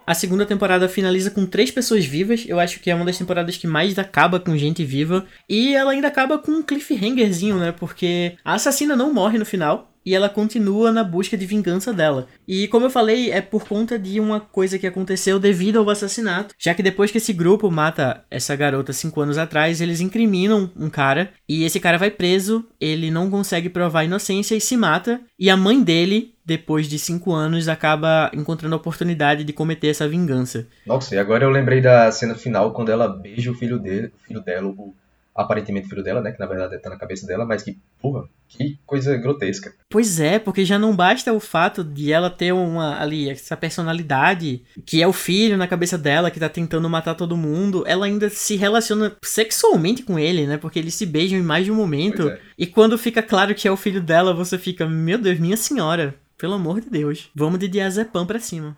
A 0.05 0.13
segunda 0.13 0.45
temporada 0.45 0.87
finaliza 0.87 1.29
com 1.29 1.45
três 1.45 1.69
pessoas 1.69 2.05
vivas. 2.05 2.45
Eu 2.47 2.59
acho 2.59 2.79
que 2.79 2.89
é 2.89 2.95
uma 2.95 3.03
das 3.03 3.17
temporadas 3.17 3.57
que 3.57 3.67
mais 3.67 3.99
acaba 3.99 4.39
com 4.39 4.57
gente 4.57 4.85
viva. 4.85 5.25
E 5.49 5.75
ela 5.75 5.91
ainda 5.91 6.07
acaba 6.07 6.37
com 6.37 6.51
um 6.51 6.63
cliffhangerzinho, 6.63 7.57
né? 7.57 7.73
Porque 7.73 8.37
a 8.43 8.53
assassina 8.53 8.95
não 8.95 9.13
morre 9.13 9.37
no 9.37 9.45
final 9.45 9.91
e 10.07 10.15
ela 10.15 10.29
continua 10.29 10.89
na 10.89 11.03
busca 11.03 11.35
de 11.35 11.45
vingança 11.45 11.91
dela. 11.91 12.29
E 12.47 12.65
como 12.69 12.85
eu 12.85 12.89
falei, 12.89 13.29
é 13.29 13.41
por 13.41 13.67
conta 13.67 13.99
de 13.99 14.21
uma 14.21 14.39
coisa 14.39 14.79
que 14.79 14.87
aconteceu 14.87 15.37
devido 15.37 15.79
ao 15.79 15.89
assassinato, 15.89 16.55
já 16.57 16.73
que 16.73 16.81
depois 16.81 17.11
que 17.11 17.17
esse 17.17 17.33
grupo 17.33 17.69
mata 17.69 18.23
essa 18.31 18.55
garota 18.55 18.93
cinco 18.93 19.19
anos 19.19 19.37
atrás, 19.37 19.81
eles 19.81 19.99
incriminam 19.99 20.71
um 20.77 20.89
cara 20.89 21.33
e 21.45 21.65
esse 21.65 21.77
cara 21.77 21.97
vai 21.97 22.09
preso, 22.09 22.65
ele 22.79 23.11
não 23.11 23.29
consegue 23.29 23.67
provar 23.67 23.99
a 23.99 24.05
inocência 24.05 24.55
e 24.55 24.61
se 24.61 24.77
mata, 24.77 25.19
e 25.37 25.49
a 25.49 25.57
mãe 25.57 25.83
dele 25.83 26.33
depois 26.45 26.87
de 26.87 26.97
cinco 26.97 27.33
anos, 27.33 27.67
acaba 27.67 28.31
encontrando 28.33 28.73
a 28.73 28.77
oportunidade 28.77 29.43
de 29.43 29.51
cometer 29.51 29.89
essa 29.89 30.07
vingança. 30.07 30.65
Nossa, 30.85 31.13
e 31.13 31.17
agora 31.17 31.43
eu 31.43 31.49
lembrei 31.49 31.81
da 31.81 32.09
cena 32.09 32.35
final 32.35 32.71
quando 32.71 32.89
ela 32.89 33.09
beija 33.09 33.51
o 33.51 33.53
filho 33.53 33.77
dele, 33.77 34.13
filho 34.25 34.39
dela, 34.39 34.69
o 34.69 34.95
aparentemente 35.37 35.87
filho 35.87 36.03
dela, 36.03 36.19
né? 36.19 36.31
Que 36.31 36.39
na 36.39 36.47
verdade 36.47 36.79
tá 36.79 36.89
na 36.89 36.97
cabeça 36.97 37.27
dela, 37.27 37.45
mas 37.45 37.61
que, 37.61 37.77
porra, 38.01 38.27
que 38.47 38.79
coisa 38.85 39.15
grotesca. 39.15 39.71
Pois 39.87 40.19
é, 40.19 40.39
porque 40.39 40.65
já 40.65 40.79
não 40.79 40.95
basta 40.95 41.31
o 41.31 41.39
fato 41.39 41.83
de 41.83 42.11
ela 42.11 42.29
ter 42.29 42.51
uma 42.51 42.99
ali, 42.99 43.29
essa 43.29 43.55
personalidade, 43.55 44.63
que 44.83 45.01
é 45.01 45.07
o 45.07 45.13
filho 45.13 45.55
na 45.55 45.67
cabeça 45.67 45.97
dela, 45.97 46.31
que 46.31 46.39
tá 46.39 46.49
tentando 46.49 46.89
matar 46.89 47.13
todo 47.13 47.37
mundo, 47.37 47.83
ela 47.85 48.07
ainda 48.07 48.29
se 48.29 48.55
relaciona 48.55 49.15
sexualmente 49.23 50.01
com 50.01 50.17
ele, 50.17 50.47
né? 50.47 50.57
Porque 50.57 50.79
eles 50.79 50.95
se 50.95 51.05
beijam 51.05 51.39
em 51.39 51.43
mais 51.43 51.65
de 51.65 51.71
um 51.71 51.75
momento. 51.75 52.29
É. 52.29 52.39
E 52.57 52.65
quando 52.65 52.97
fica 52.97 53.21
claro 53.21 53.53
que 53.53 53.67
é 53.67 53.71
o 53.71 53.77
filho 53.77 54.01
dela, 54.01 54.33
você 54.33 54.57
fica, 54.57 54.87
meu 54.87 55.19
Deus, 55.19 55.39
minha 55.39 55.57
senhora, 55.57 56.15
pelo 56.35 56.53
amor 56.53 56.81
de 56.81 56.89
Deus, 56.89 57.29
vamos 57.35 57.59
de 57.59 57.67
diazepam 57.67 58.25
pra 58.25 58.39
cima. 58.39 58.75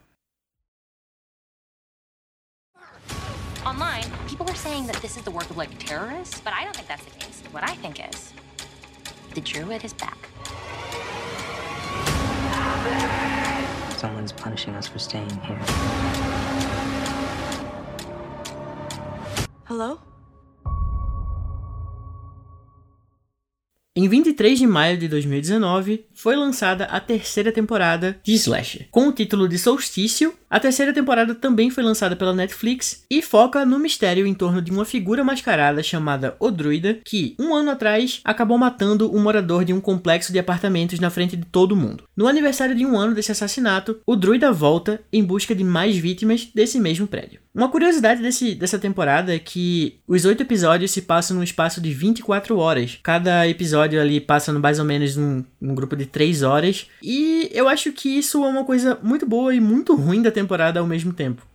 This 5.09 5.17
is 5.17 5.23
the 5.23 5.31
work 5.31 5.49
of 5.49 5.57
like 5.57 5.75
terrorists, 5.79 6.39
but 6.39 6.53
I 6.53 6.63
don't 6.63 6.75
think 6.75 6.87
that's 6.87 7.03
the 7.03 7.09
case. 7.09 7.41
What 7.49 7.63
I 7.63 7.73
think 7.77 7.99
is 8.07 8.31
the 9.33 9.41
druid 9.41 9.83
is 9.83 9.91
back. 9.91 10.29
Someone's 13.97 14.31
punishing 14.31 14.75
us 14.75 14.87
for 14.87 14.99
staying 14.99 15.31
here. 15.41 15.57
Hello? 19.65 19.99
Em 24.01 24.07
23 24.07 24.57
de 24.57 24.65
maio 24.65 24.97
de 24.97 25.09
2019, 25.09 26.05
foi 26.13 26.33
lançada 26.33 26.85
a 26.85 27.01
terceira 27.01 27.51
temporada 27.51 28.17
de 28.23 28.33
Slasher. 28.33 28.87
Com 28.89 29.09
o 29.09 29.11
título 29.11 29.45
de 29.45 29.57
Solstício, 29.57 30.33
a 30.49 30.57
terceira 30.57 30.93
temporada 30.93 31.35
também 31.35 31.69
foi 31.69 31.83
lançada 31.83 32.15
pela 32.15 32.33
Netflix 32.33 33.03
e 33.11 33.21
foca 33.21 33.65
no 33.65 33.77
mistério 33.77 34.25
em 34.25 34.33
torno 34.33 34.61
de 34.61 34.71
uma 34.71 34.85
figura 34.85 35.21
mascarada 35.21 35.83
chamada 35.83 36.37
O 36.39 36.49
Druida, 36.49 36.97
que, 37.03 37.35
um 37.37 37.53
ano 37.53 37.71
atrás, 37.71 38.21
acabou 38.23 38.57
matando 38.57 39.13
um 39.13 39.21
morador 39.21 39.65
de 39.65 39.73
um 39.73 39.81
complexo 39.81 40.31
de 40.31 40.39
apartamentos 40.39 41.01
na 41.01 41.09
frente 41.09 41.35
de 41.35 41.45
todo 41.45 41.75
mundo. 41.75 42.05
No 42.15 42.25
aniversário 42.25 42.75
de 42.75 42.85
um 42.85 42.97
ano 42.97 43.13
desse 43.13 43.33
assassinato, 43.33 43.99
o 44.07 44.15
Druida 44.15 44.49
volta 44.49 45.01
em 45.11 45.21
busca 45.25 45.53
de 45.53 45.65
mais 45.65 45.97
vítimas 45.97 46.49
desse 46.55 46.79
mesmo 46.79 47.05
prédio. 47.05 47.41
Uma 47.59 47.67
curiosidade 47.67 48.21
desse, 48.21 48.55
dessa 48.55 48.79
temporada 48.79 49.35
é 49.35 49.37
que 49.37 49.99
os 50.07 50.23
oito 50.23 50.41
episódios 50.43 50.91
se 50.91 51.01
passam 51.01 51.35
num 51.35 51.43
espaço 51.43 51.81
de 51.81 51.93
24 51.93 52.57
horas. 52.57 52.97
Cada 53.03 53.45
episódio 53.49 53.99
ali 53.99 54.21
passa 54.21 54.53
no 54.53 54.61
mais 54.61 54.79
ou 54.79 54.85
menos 54.85 55.17
num, 55.17 55.43
num 55.59 55.75
grupo 55.75 55.93
de 55.93 56.05
3 56.05 56.41
horas. 56.41 56.87
E 57.03 57.49
eu 57.51 57.67
acho 57.67 57.91
que 57.91 58.17
isso 58.17 58.45
é 58.45 58.47
uma 58.47 58.63
coisa 58.63 58.97
muito 59.03 59.25
boa 59.25 59.53
e 59.53 59.59
muito 59.59 59.93
ruim 59.93 60.21
da 60.21 60.31
temporada 60.31 60.79
ao 60.79 60.87
mesmo 60.87 61.11
tempo. 61.11 61.45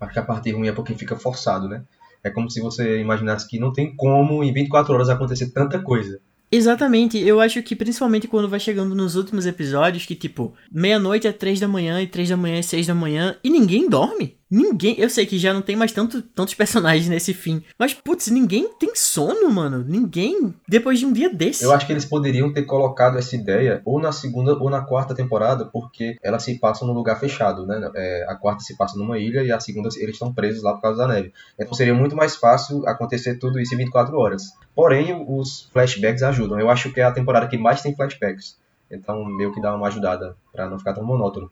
Acho 0.00 0.14
que 0.14 0.18
a 0.18 0.22
parte 0.22 0.50
ruim 0.50 0.66
é 0.66 0.72
porque 0.72 0.94
fica 0.94 1.14
forçado, 1.14 1.68
né? 1.68 1.82
É 2.24 2.30
como 2.30 2.50
se 2.50 2.58
você 2.62 2.98
imaginasse 2.98 3.46
que 3.46 3.58
não 3.58 3.70
tem 3.70 3.94
como 3.94 4.42
em 4.42 4.54
24 4.54 4.94
horas 4.94 5.10
acontecer 5.10 5.50
tanta 5.50 5.78
coisa. 5.78 6.18
Exatamente, 6.50 7.18
eu 7.18 7.38
acho 7.38 7.62
que 7.62 7.76
principalmente 7.76 8.26
quando 8.26 8.48
vai 8.48 8.58
chegando 8.58 8.94
nos 8.94 9.14
últimos 9.14 9.44
episódios, 9.44 10.06
que 10.06 10.14
tipo, 10.14 10.54
meia-noite 10.72 11.28
é 11.28 11.32
três 11.32 11.60
da 11.60 11.68
manhã 11.68 12.00
e 12.00 12.06
três 12.06 12.30
da 12.30 12.36
manhã 12.36 12.58
é 12.58 12.62
seis 12.62 12.86
da 12.86 12.94
manhã, 12.94 13.36
e 13.44 13.50
ninguém 13.50 13.88
dorme. 13.88 14.39
Ninguém. 14.50 14.96
Eu 14.98 15.08
sei 15.08 15.24
que 15.24 15.38
já 15.38 15.54
não 15.54 15.62
tem 15.62 15.76
mais 15.76 15.92
tanto, 15.92 16.20
tantos 16.20 16.54
personagens 16.54 17.08
nesse 17.08 17.32
fim. 17.32 17.62
Mas, 17.78 17.94
putz, 17.94 18.28
ninguém 18.28 18.68
tem 18.78 18.94
sono, 18.96 19.48
mano. 19.50 19.84
Ninguém. 19.86 20.52
Depois 20.66 20.98
de 20.98 21.06
um 21.06 21.12
dia 21.12 21.32
desse. 21.32 21.62
Eu 21.62 21.72
acho 21.72 21.86
que 21.86 21.92
eles 21.92 22.04
poderiam 22.04 22.52
ter 22.52 22.64
colocado 22.64 23.16
essa 23.16 23.36
ideia 23.36 23.80
ou 23.84 24.00
na 24.00 24.10
segunda 24.10 24.54
ou 24.54 24.68
na 24.68 24.80
quarta 24.82 25.14
temporada, 25.14 25.64
porque 25.66 26.16
ela 26.22 26.40
se 26.40 26.58
passa 26.58 26.84
num 26.84 26.92
lugar 26.92 27.20
fechado, 27.20 27.64
né? 27.64 27.90
É, 27.94 28.26
a 28.28 28.34
quarta 28.34 28.64
se 28.64 28.76
passa 28.76 28.98
numa 28.98 29.18
ilha 29.18 29.42
e 29.42 29.52
a 29.52 29.60
segunda 29.60 29.88
eles 29.96 30.16
estão 30.16 30.34
presos 30.34 30.62
lá 30.62 30.74
por 30.74 30.82
causa 30.82 30.98
da 30.98 31.06
neve. 31.06 31.32
Então 31.58 31.74
seria 31.74 31.94
muito 31.94 32.16
mais 32.16 32.34
fácil 32.34 32.86
acontecer 32.88 33.36
tudo 33.36 33.60
isso 33.60 33.74
em 33.74 33.78
24 33.78 34.16
horas. 34.18 34.42
Porém, 34.74 35.24
os 35.28 35.68
flashbacks 35.72 36.22
ajudam. 36.22 36.58
Eu 36.58 36.70
acho 36.70 36.92
que 36.92 37.00
é 37.00 37.04
a 37.04 37.12
temporada 37.12 37.46
que 37.46 37.56
mais 37.56 37.82
tem 37.82 37.94
flashbacks. 37.94 38.58
Então, 38.90 39.24
meio 39.24 39.52
que 39.52 39.60
dá 39.60 39.74
uma 39.74 39.86
ajudada 39.86 40.36
para 40.52 40.68
não 40.68 40.78
ficar 40.78 40.94
tão 40.94 41.04
monótono. 41.04 41.50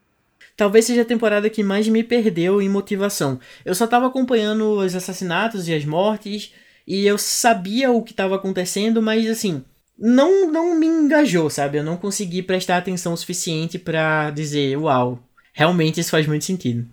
Talvez 0.58 0.86
seja 0.86 1.02
a 1.02 1.04
temporada 1.04 1.48
que 1.48 1.62
mais 1.62 1.86
me 1.86 2.02
perdeu 2.02 2.60
em 2.60 2.68
motivação. 2.68 3.38
Eu 3.64 3.76
só 3.76 3.86
tava 3.86 4.08
acompanhando 4.08 4.72
os 4.72 4.92
assassinatos 4.92 5.68
e 5.68 5.72
as 5.72 5.84
mortes 5.84 6.52
e 6.84 7.06
eu 7.06 7.16
sabia 7.16 7.92
o 7.92 8.02
que 8.02 8.10
estava 8.10 8.34
acontecendo, 8.34 9.00
mas 9.00 9.30
assim, 9.30 9.64
não 9.96 10.50
não 10.50 10.74
me 10.74 10.88
engajou, 10.88 11.48
sabe? 11.48 11.78
Eu 11.78 11.84
não 11.84 11.96
consegui 11.96 12.42
prestar 12.42 12.76
atenção 12.76 13.12
o 13.12 13.16
suficiente 13.16 13.78
para 13.78 14.30
dizer, 14.30 14.76
uau, 14.76 15.20
realmente 15.52 16.00
isso 16.00 16.10
faz 16.10 16.26
muito 16.26 16.44
sentido. 16.44 16.84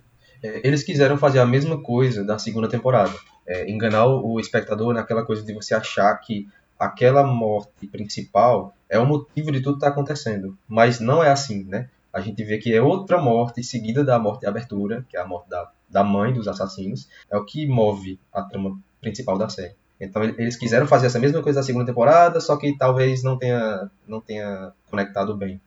É, 0.44 0.62
eles 0.64 0.84
quiseram 0.84 1.18
fazer 1.18 1.40
a 1.40 1.46
mesma 1.48 1.82
coisa 1.82 2.24
da 2.24 2.38
segunda 2.38 2.70
temporada, 2.70 3.16
é, 3.48 3.68
enganar 3.68 4.06
o 4.06 4.40
espectador 4.40 4.94
naquela 4.94 5.26
coisa 5.26 5.42
de 5.42 5.52
você 5.52 5.74
achar 5.74 6.16
que 6.18 6.48
aquela 6.80 7.24
morte 7.24 7.88
principal 7.88 8.76
é 8.88 9.00
o 9.00 9.08
motivo 9.08 9.52
de 9.52 9.60
tudo 9.60 9.80
que 9.80 9.86
está 9.86 9.88
acontecendo, 9.88 10.56
mas 10.68 11.00
não 11.00 11.24
é 11.24 11.32
assim, 11.32 11.64
né? 11.64 11.90
A 12.16 12.22
gente 12.22 12.42
vê 12.46 12.58
que 12.58 12.74
é 12.74 12.82
outra 12.82 13.22
morte 13.22 13.62
seguida 13.62 14.02
da 14.02 14.18
morte 14.18 14.40
de 14.42 14.48
abertura, 14.48 15.06
que 15.10 15.18
é 15.18 15.20
a 15.20 15.28
morte 15.28 15.50
da, 15.50 15.70
da 15.90 16.02
mãe 16.02 16.32
dos 16.32 16.48
assassinos, 16.48 17.10
é 17.30 17.36
o 17.36 17.44
que 17.44 17.68
move 17.68 18.18
a 18.32 18.42
trama 18.42 18.80
principal 19.02 19.38
da 19.38 19.50
série. 19.50 19.76
Então 20.00 20.24
eles 20.24 20.56
quiseram 20.56 20.88
fazer 20.88 21.08
essa 21.08 21.20
mesma 21.20 21.44
coisa 21.44 21.60
da 21.60 21.66
segunda 21.66 21.86
temporada, 21.86 22.40
só 22.40 22.56
que 22.56 22.78
talvez 22.78 23.22
não 23.22 23.38
tenha, 23.38 23.92
não 24.08 24.22
tenha 24.22 24.72
conectado 24.90 25.36
bem. 25.36 25.60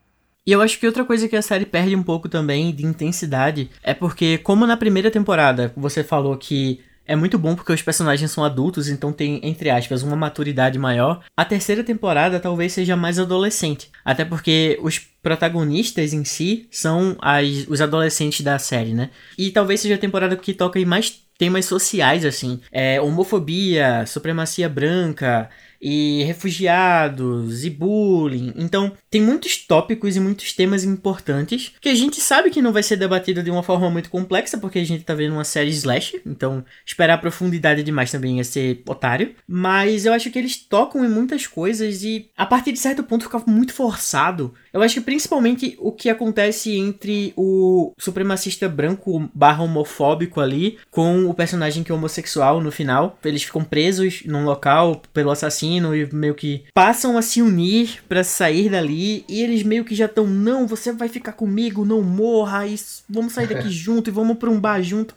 E 0.43 0.51
eu 0.51 0.59
acho 0.59 0.79
que 0.79 0.87
outra 0.87 1.05
coisa 1.05 1.29
que 1.29 1.35
a 1.35 1.41
série 1.41 1.67
perde 1.67 1.95
um 1.95 2.01
pouco 2.01 2.27
também 2.27 2.73
de 2.73 2.83
intensidade 2.83 3.69
é 3.83 3.93
porque, 3.93 4.39
como 4.39 4.65
na 4.65 4.75
primeira 4.75 5.11
temporada 5.11 5.71
você 5.77 6.03
falou 6.03 6.35
que 6.35 6.81
é 7.09 7.15
muito 7.15 7.39
bom 7.39 7.55
porque 7.55 7.73
os 7.73 7.81
personagens 7.81 8.29
são 8.29 8.43
adultos, 8.43 8.87
então 8.87 9.11
tem, 9.11 9.39
entre 9.43 9.71
aspas, 9.71 10.03
uma 10.03 10.15
maturidade 10.15 10.77
maior. 10.77 11.23
A 11.35 11.43
terceira 11.43 11.83
temporada 11.83 12.39
talvez 12.39 12.73
seja 12.73 12.95
mais 12.95 13.17
adolescente. 13.17 13.89
Até 14.05 14.23
porque 14.23 14.79
os 14.83 15.08
protagonistas 15.21 16.13
em 16.13 16.23
si 16.23 16.67
são 16.71 17.17
as, 17.21 17.67
os 17.67 17.81
adolescentes 17.81 18.41
da 18.41 18.57
série, 18.57 18.93
né? 18.93 19.09
E 19.37 19.51
talvez 19.51 19.81
seja 19.81 19.95
a 19.95 19.99
temporada 19.99 20.35
que 20.35 20.53
toca 20.53 20.79
em 20.79 20.85
mais 20.85 21.21
temas 21.37 21.65
sociais, 21.65 22.25
assim. 22.25 22.59
É, 22.71 22.99
homofobia, 23.01 24.05
supremacia 24.05 24.67
branca, 24.67 25.49
e 25.81 26.23
refugiados 26.23 27.63
e 27.63 27.69
bullying. 27.69 28.53
Então, 28.57 28.91
tem 29.09 29.21
muitos 29.21 29.57
tópicos 29.57 30.15
e 30.15 30.19
muitos 30.19 30.53
temas 30.53 30.83
importantes 30.83 31.73
que 31.79 31.89
a 31.89 31.95
gente 31.95 32.19
sabe 32.19 32.49
que 32.49 32.61
não 32.61 32.73
vai 32.73 32.83
ser 32.83 32.97
debatido 32.97 33.41
de 33.41 33.49
uma 33.49 33.63
forma 33.63 33.89
muito 33.89 34.09
complexa, 34.09 34.57
porque 34.57 34.79
a 34.79 34.83
gente 34.83 35.03
tá 35.03 35.13
vendo 35.13 35.33
uma 35.33 35.43
série 35.43 35.69
slash, 35.69 36.21
então 36.25 36.63
esperar 36.85 37.19
profundidade 37.19 37.83
demais 37.83 38.11
também 38.11 38.37
ia 38.37 38.43
ser 38.43 38.81
otário. 38.87 39.33
Mas 39.47 40.05
eu 40.05 40.13
acho 40.13 40.29
que 40.29 40.39
eles 40.39 40.57
tocam 40.57 41.05
em 41.05 41.09
muitas 41.09 41.47
coisas 41.47 42.03
e 42.03 42.29
a 42.35 42.45
partir 42.45 42.71
de 42.71 42.79
certo 42.79 43.03
ponto 43.03 43.23
fica 43.23 43.41
muito 43.47 43.73
forçado. 43.73 44.53
Eu 44.73 44.81
acho 44.81 44.95
que 44.95 45.01
principalmente 45.01 45.77
o 45.79 45.91
que 45.91 46.09
acontece 46.09 46.75
entre 46.75 47.33
o 47.35 47.93
supremacista 47.97 48.67
branco 48.67 49.29
barra 49.33 49.63
homofóbico 49.63 50.41
ali 50.41 50.77
com 50.91 51.25
o 51.25 51.33
personagem 51.33 51.83
que 51.83 51.91
é 51.91 51.95
homossexual 51.95 52.61
no 52.61 52.71
final. 52.71 53.17
Eles 53.23 53.43
ficam 53.43 53.63
presos 53.63 54.23
num 54.25 54.43
local 54.43 55.01
pelo 55.13 55.31
assassino 55.31 55.68
e 55.77 56.13
meio 56.13 56.35
que 56.35 56.63
passam 56.73 57.17
a 57.17 57.21
se 57.21 57.41
unir 57.41 58.01
para 58.07 58.23
sair 58.23 58.69
dali 58.69 59.23
e 59.27 59.41
eles 59.41 59.63
meio 59.63 59.85
que 59.85 59.93
já 59.93 60.05
estão, 60.05 60.25
não, 60.25 60.65
você 60.65 60.91
vai 60.91 61.07
ficar 61.07 61.33
comigo, 61.33 61.85
não 61.85 62.01
morra, 62.01 62.65
e 62.65 62.75
vamos 63.07 63.33
sair 63.33 63.47
daqui 63.47 63.69
junto 63.71 64.09
e 64.09 64.13
vamos 64.13 64.37
pra 64.37 64.49
um 64.49 64.59
bar 64.59 64.81
junto. 64.81 65.15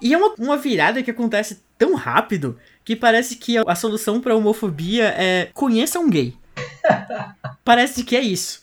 E 0.00 0.14
é 0.14 0.16
uma, 0.16 0.34
uma 0.38 0.56
virada 0.56 1.02
que 1.02 1.10
acontece 1.10 1.60
tão 1.76 1.94
rápido 1.94 2.58
que 2.84 2.96
parece 2.96 3.36
que 3.36 3.58
a, 3.58 3.62
a 3.66 3.74
solução 3.74 4.20
pra 4.20 4.34
homofobia 4.34 5.14
é 5.16 5.50
conheça 5.52 5.98
um 5.98 6.08
gay. 6.08 6.34
parece 7.64 8.04
que 8.04 8.16
é 8.16 8.20
isso. 8.20 8.62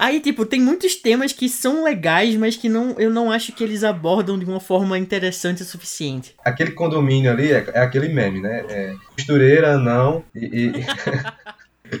Aí, 0.00 0.18
tipo, 0.18 0.46
tem 0.46 0.58
muitos 0.58 0.96
temas 0.96 1.30
que 1.30 1.46
são 1.46 1.84
legais, 1.84 2.34
mas 2.34 2.56
que 2.56 2.70
não, 2.70 2.98
eu 2.98 3.10
não 3.10 3.30
acho 3.30 3.52
que 3.52 3.62
eles 3.62 3.84
abordam 3.84 4.38
de 4.38 4.46
uma 4.46 4.58
forma 4.58 4.98
interessante 4.98 5.60
o 5.60 5.66
suficiente. 5.66 6.34
Aquele 6.42 6.70
condomínio 6.70 7.30
ali 7.30 7.52
é, 7.52 7.66
é 7.74 7.80
aquele 7.80 8.08
meme, 8.08 8.40
né? 8.40 8.64
É, 8.70 8.94
costureira, 9.14 9.76
não, 9.76 10.24
e... 10.34 10.46
e... 10.46 10.72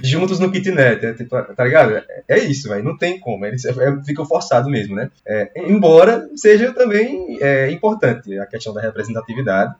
juntos 0.02 0.38
no 0.38 0.50
kitnet, 0.50 1.04
é, 1.04 1.12
tipo, 1.12 1.36
tá 1.54 1.62
ligado? 1.62 1.92
É, 1.92 2.22
é 2.26 2.38
isso, 2.38 2.70
velho, 2.70 2.82
não 2.82 2.96
tem 2.96 3.20
como, 3.20 3.44
eles 3.44 3.66
é, 3.66 3.74
ficam 4.02 4.24
forçado 4.24 4.70
mesmo, 4.70 4.96
né? 4.96 5.10
É, 5.26 5.50
embora 5.56 6.26
seja 6.36 6.72
também 6.72 7.36
é, 7.38 7.70
importante 7.70 8.38
a 8.38 8.46
questão 8.46 8.72
da 8.72 8.80
representatividade, 8.80 9.74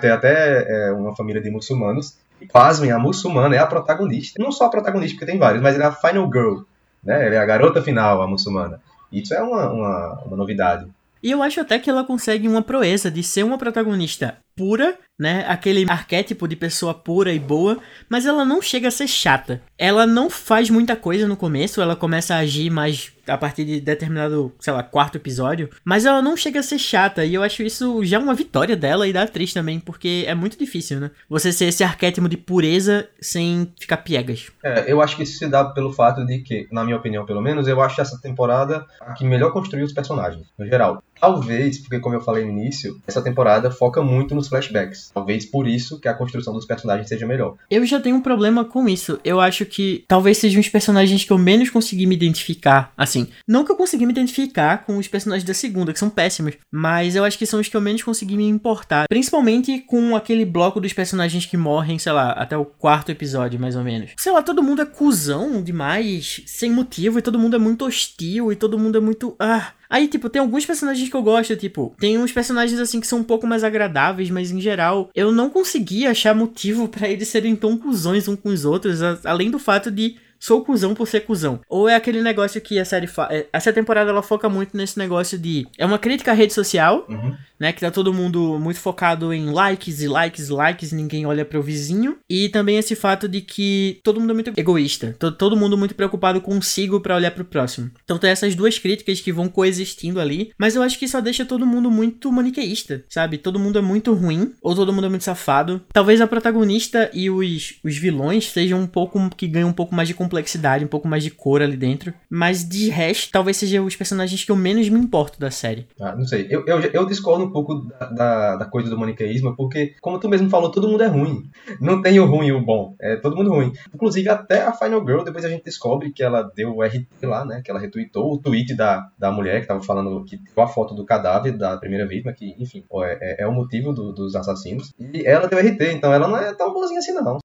tem 0.00 0.10
até 0.10 0.92
uma 0.92 1.16
família 1.16 1.42
de 1.42 1.50
muçulmanos, 1.50 2.18
e 2.40 2.46
pasmem, 2.46 2.92
a 2.92 3.00
muçulmana 3.00 3.56
é 3.56 3.58
a 3.58 3.66
protagonista, 3.66 4.40
não 4.40 4.52
só 4.52 4.66
a 4.66 4.70
protagonista, 4.70 5.16
porque 5.16 5.30
tem 5.30 5.40
vários, 5.40 5.60
mas 5.60 5.74
ela 5.74 5.86
é 5.86 5.88
a 5.88 5.92
final 5.92 6.30
girl, 6.32 6.60
né? 7.06 7.34
É 7.34 7.38
a 7.38 7.46
garota 7.46 7.82
final, 7.82 8.20
a 8.20 8.26
muçulmana. 8.26 8.80
Isso 9.10 9.32
é 9.32 9.40
uma, 9.40 9.70
uma, 9.70 10.22
uma 10.26 10.36
novidade. 10.36 10.86
E 11.22 11.30
eu 11.30 11.42
acho 11.42 11.60
até 11.60 11.78
que 11.78 11.88
ela 11.88 12.04
consegue 12.04 12.46
uma 12.46 12.62
proeza 12.62 13.10
de 13.10 13.22
ser 13.22 13.44
uma 13.44 13.56
protagonista 13.58 14.36
pura, 14.56 14.98
né? 15.18 15.44
Aquele 15.46 15.84
arquétipo 15.88 16.48
de 16.48 16.56
pessoa 16.56 16.94
pura 16.94 17.32
e 17.32 17.38
boa, 17.38 17.78
mas 18.08 18.26
ela 18.26 18.44
não 18.44 18.60
chega 18.62 18.88
a 18.88 18.90
ser 18.90 19.06
chata. 19.06 19.62
Ela 19.78 20.06
não 20.06 20.30
faz 20.30 20.70
muita 20.70 20.96
coisa 20.96 21.28
no 21.28 21.36
começo, 21.36 21.80
ela 21.80 21.94
começa 21.94 22.34
a 22.34 22.38
agir 22.38 22.70
mais 22.70 23.12
a 23.26 23.36
partir 23.36 23.64
de 23.64 23.80
determinado, 23.80 24.52
sei 24.60 24.72
lá, 24.72 24.82
quarto 24.82 25.16
episódio, 25.16 25.68
mas 25.84 26.06
ela 26.06 26.22
não 26.22 26.36
chega 26.36 26.60
a 26.60 26.62
ser 26.62 26.78
chata, 26.78 27.24
e 27.24 27.34
eu 27.34 27.42
acho 27.42 27.62
isso 27.62 28.04
já 28.04 28.18
uma 28.18 28.34
vitória 28.34 28.76
dela 28.76 29.08
e 29.08 29.12
da 29.12 29.22
atriz 29.22 29.52
também, 29.52 29.80
porque 29.80 30.24
é 30.28 30.34
muito 30.34 30.56
difícil, 30.56 31.00
né? 31.00 31.10
Você 31.28 31.52
ser 31.52 31.66
esse 31.66 31.82
arquétipo 31.82 32.28
de 32.28 32.36
pureza 32.36 33.08
sem 33.20 33.72
ficar 33.78 33.98
piegas. 33.98 34.46
É, 34.62 34.90
eu 34.90 35.02
acho 35.02 35.16
que 35.16 35.24
isso 35.24 35.38
se 35.38 35.48
dá 35.48 35.64
pelo 35.64 35.92
fato 35.92 36.24
de 36.24 36.38
que, 36.38 36.68
na 36.70 36.84
minha 36.84 36.96
opinião 36.96 37.26
pelo 37.26 37.42
menos, 37.42 37.66
eu 37.66 37.80
acho 37.80 38.00
essa 38.00 38.20
temporada 38.20 38.86
a 39.00 39.12
que 39.12 39.24
melhor 39.24 39.52
construiu 39.52 39.84
os 39.84 39.92
personagens, 39.92 40.46
no 40.56 40.66
geral. 40.66 41.02
Talvez, 41.20 41.78
porque 41.78 41.98
como 41.98 42.14
eu 42.14 42.20
falei 42.20 42.44
no 42.44 42.50
início, 42.50 43.00
essa 43.06 43.22
temporada 43.22 43.70
foca 43.70 44.02
muito 44.02 44.34
no 44.34 44.42
flashbacks. 44.48 45.10
Talvez 45.12 45.44
por 45.44 45.66
isso 45.66 45.98
que 46.00 46.08
a 46.08 46.14
construção 46.14 46.52
dos 46.52 46.66
personagens 46.66 47.08
seja 47.08 47.26
melhor. 47.26 47.56
Eu 47.70 47.84
já 47.86 48.00
tenho 48.00 48.16
um 48.16 48.20
problema 48.20 48.64
com 48.64 48.88
isso. 48.88 49.18
Eu 49.24 49.40
acho 49.40 49.64
que 49.64 50.04
talvez 50.08 50.38
sejam 50.38 50.60
os 50.60 50.68
personagens 50.68 51.24
que 51.24 51.32
eu 51.32 51.38
menos 51.38 51.70
consegui 51.70 52.06
me 52.06 52.14
identificar. 52.14 52.92
Assim, 52.96 53.28
não 53.46 53.64
que 53.64 53.72
eu 53.72 53.76
consegui 53.76 54.06
me 54.06 54.12
identificar 54.12 54.84
com 54.84 54.96
os 54.96 55.08
personagens 55.08 55.46
da 55.46 55.54
segunda, 55.54 55.92
que 55.92 55.98
são 55.98 56.10
péssimos, 56.10 56.54
mas 56.70 57.16
eu 57.16 57.24
acho 57.24 57.38
que 57.38 57.46
são 57.46 57.60
os 57.60 57.68
que 57.68 57.76
eu 57.76 57.80
menos 57.80 58.02
consegui 58.02 58.36
me 58.36 58.48
importar. 58.48 59.06
Principalmente 59.08 59.78
com 59.80 60.16
aquele 60.16 60.44
bloco 60.44 60.80
dos 60.80 60.92
personagens 60.92 61.46
que 61.46 61.56
morrem, 61.56 61.98
sei 61.98 62.12
lá, 62.12 62.32
até 62.32 62.56
o 62.56 62.64
quarto 62.64 63.10
episódio, 63.10 63.60
mais 63.60 63.76
ou 63.76 63.82
menos. 63.82 64.10
Sei 64.16 64.32
lá, 64.32 64.42
todo 64.42 64.62
mundo 64.62 64.82
é 64.82 64.86
cuzão 64.86 65.62
demais, 65.62 66.42
sem 66.46 66.70
motivo, 66.70 67.18
e 67.18 67.22
todo 67.22 67.38
mundo 67.38 67.56
é 67.56 67.58
muito 67.58 67.84
hostil, 67.84 68.52
e 68.52 68.56
todo 68.56 68.78
mundo 68.78 68.98
é 68.98 69.00
muito. 69.00 69.34
Ah. 69.38 69.72
Aí, 69.88 70.08
tipo, 70.08 70.28
tem 70.28 70.40
alguns 70.40 70.66
personagens 70.66 71.08
que 71.08 71.14
eu 71.14 71.22
gosto, 71.22 71.56
tipo, 71.56 71.94
tem 71.98 72.18
uns 72.18 72.32
personagens 72.32 72.80
assim 72.80 73.00
que 73.00 73.06
são 73.06 73.20
um 73.20 73.24
pouco 73.24 73.46
mais 73.46 73.62
agradáveis, 73.62 74.30
mas 74.36 74.50
em 74.50 74.60
geral, 74.60 75.08
eu 75.14 75.32
não 75.32 75.48
consegui 75.48 76.06
achar 76.06 76.34
motivo 76.34 76.88
para 76.88 77.08
eles 77.08 77.26
serem 77.28 77.56
tão 77.56 77.78
cuzões 77.78 78.28
uns 78.28 78.38
com 78.38 78.50
os 78.50 78.66
outros, 78.66 79.00
além 79.24 79.50
do 79.50 79.58
fato 79.58 79.90
de 79.90 80.16
sou 80.46 80.64
cuzão 80.64 80.94
por 80.94 81.06
ser 81.08 81.20
cuzão. 81.20 81.60
Ou 81.68 81.88
é 81.88 81.94
aquele 81.94 82.22
negócio 82.22 82.60
que 82.60 82.78
a 82.78 82.84
série 82.84 83.06
fa... 83.06 83.28
é, 83.30 83.46
Essa 83.52 83.72
temporada 83.72 84.10
ela 84.10 84.22
foca 84.22 84.48
muito 84.48 84.76
nesse 84.76 84.98
negócio 84.98 85.38
de. 85.38 85.66
É 85.76 85.84
uma 85.84 85.98
crítica 85.98 86.30
à 86.30 86.34
rede 86.34 86.52
social, 86.52 87.04
Uhum. 87.08 87.34
né? 87.58 87.72
Que 87.72 87.80
tá 87.80 87.90
todo 87.90 88.12
mundo 88.14 88.58
muito 88.58 88.78
focado 88.80 89.32
em 89.32 89.50
likes 89.50 90.00
e 90.00 90.08
likes 90.08 90.48
e 90.48 90.52
likes, 90.52 90.92
ninguém 90.92 91.26
olha 91.26 91.44
pro 91.44 91.62
vizinho. 91.62 92.16
E 92.28 92.48
também 92.48 92.76
esse 92.78 92.94
fato 92.94 93.28
de 93.28 93.40
que 93.40 93.98
todo 94.02 94.20
mundo 94.20 94.30
é 94.30 94.34
muito 94.34 94.52
egoísta. 94.56 95.14
to- 95.18 95.32
Todo 95.32 95.56
mundo 95.56 95.76
muito 95.76 95.94
preocupado 95.94 96.40
consigo 96.40 97.00
pra 97.00 97.16
olhar 97.16 97.30
pro 97.30 97.44
próximo. 97.44 97.90
Então 98.04 98.18
tem 98.18 98.30
essas 98.30 98.54
duas 98.54 98.78
críticas 98.78 99.20
que 99.20 99.32
vão 99.32 99.48
coexistindo 99.48 100.20
ali. 100.20 100.52
Mas 100.58 100.76
eu 100.76 100.82
acho 100.82 100.98
que 100.98 101.08
só 101.08 101.20
deixa 101.20 101.44
todo 101.44 101.66
mundo 101.66 101.90
muito 101.90 102.30
maniqueísta, 102.32 103.04
sabe? 103.08 103.38
Todo 103.38 103.58
mundo 103.58 103.78
é 103.78 103.82
muito 103.82 104.12
ruim, 104.14 104.52
ou 104.62 104.74
todo 104.74 104.92
mundo 104.92 105.06
é 105.06 105.10
muito 105.10 105.24
safado. 105.24 105.80
Talvez 105.92 106.20
a 106.20 106.26
protagonista 106.26 107.10
e 107.12 107.28
os, 107.30 107.74
os 107.84 107.96
vilões 107.96 108.50
sejam 108.50 108.80
um 108.80 108.86
pouco. 108.86 109.16
que 109.36 109.46
ganham 109.48 109.68
um 109.68 109.72
pouco 109.72 109.94
mais 109.94 110.08
de 110.08 110.14
complexidade, 110.14 110.35
um 110.84 110.88
pouco 110.88 111.08
mais 111.08 111.22
de 111.22 111.30
cor 111.30 111.62
ali 111.62 111.76
dentro. 111.76 112.12
Mas 112.28 112.66
de 112.68 112.88
resto, 112.88 113.30
talvez 113.30 113.56
sejam 113.56 113.84
os 113.84 113.96
personagens 113.96 114.44
que 114.44 114.50
eu 114.50 114.56
menos 114.56 114.88
me 114.88 114.98
importo 114.98 115.38
da 115.40 115.50
série. 115.50 115.86
Ah, 116.00 116.14
não 116.14 116.26
sei, 116.26 116.46
eu, 116.50 116.64
eu, 116.66 116.80
eu 116.80 117.06
discordo 117.06 117.44
um 117.44 117.50
pouco 117.50 117.74
da, 117.88 118.06
da, 118.10 118.56
da 118.56 118.64
coisa 118.66 118.88
do 118.90 118.98
maniqueísmo, 118.98 119.54
porque, 119.56 119.94
como 120.00 120.18
tu 120.18 120.28
mesmo 120.28 120.48
falou, 120.50 120.70
todo 120.70 120.88
mundo 120.88 121.02
é 121.02 121.06
ruim. 121.06 121.48
Não 121.80 122.02
tem 122.02 122.18
o 122.20 122.26
ruim 122.26 122.48
e 122.48 122.52
o 122.52 122.60
bom, 122.64 122.94
é 123.00 123.16
todo 123.16 123.36
mundo 123.36 123.50
ruim. 123.50 123.72
Inclusive, 123.94 124.28
até 124.28 124.62
a 124.62 124.72
Final 124.72 125.04
Girl, 125.04 125.22
depois 125.22 125.44
a 125.44 125.48
gente 125.48 125.64
descobre 125.64 126.12
que 126.12 126.22
ela 126.22 126.42
deu 126.54 126.74
o 126.74 126.82
RT 126.82 127.06
lá, 127.24 127.44
né? 127.44 127.60
Que 127.64 127.70
ela 127.70 127.80
retweetou 127.80 128.32
o 128.34 128.38
tweet 128.38 128.74
da, 128.74 129.08
da 129.18 129.30
mulher 129.30 129.60
que 129.60 129.66
tava 129.68 129.82
falando, 129.82 130.24
que 130.24 130.36
deu 130.36 130.64
a 130.64 130.66
foto 130.68 130.94
do 130.94 131.04
cadáver 131.04 131.56
da 131.56 131.76
primeira 131.76 132.06
vítima, 132.06 132.32
que, 132.32 132.54
enfim, 132.58 132.84
é, 133.02 133.42
é- 133.42 133.42
é 133.44 133.46
o 133.46 133.52
motivo 133.52 133.92
do- 133.92 134.12
dos 134.12 134.34
assassinos. 134.34 134.92
E 134.98 135.26
ela 135.26 135.46
deu 135.48 135.58
RT, 135.58 135.92
então 135.92 136.12
ela 136.12 136.28
não 136.28 136.36
é 136.36 136.54
tão 136.54 136.72
boazinha 136.72 136.98
assim, 136.98 137.12
não. 137.12 137.38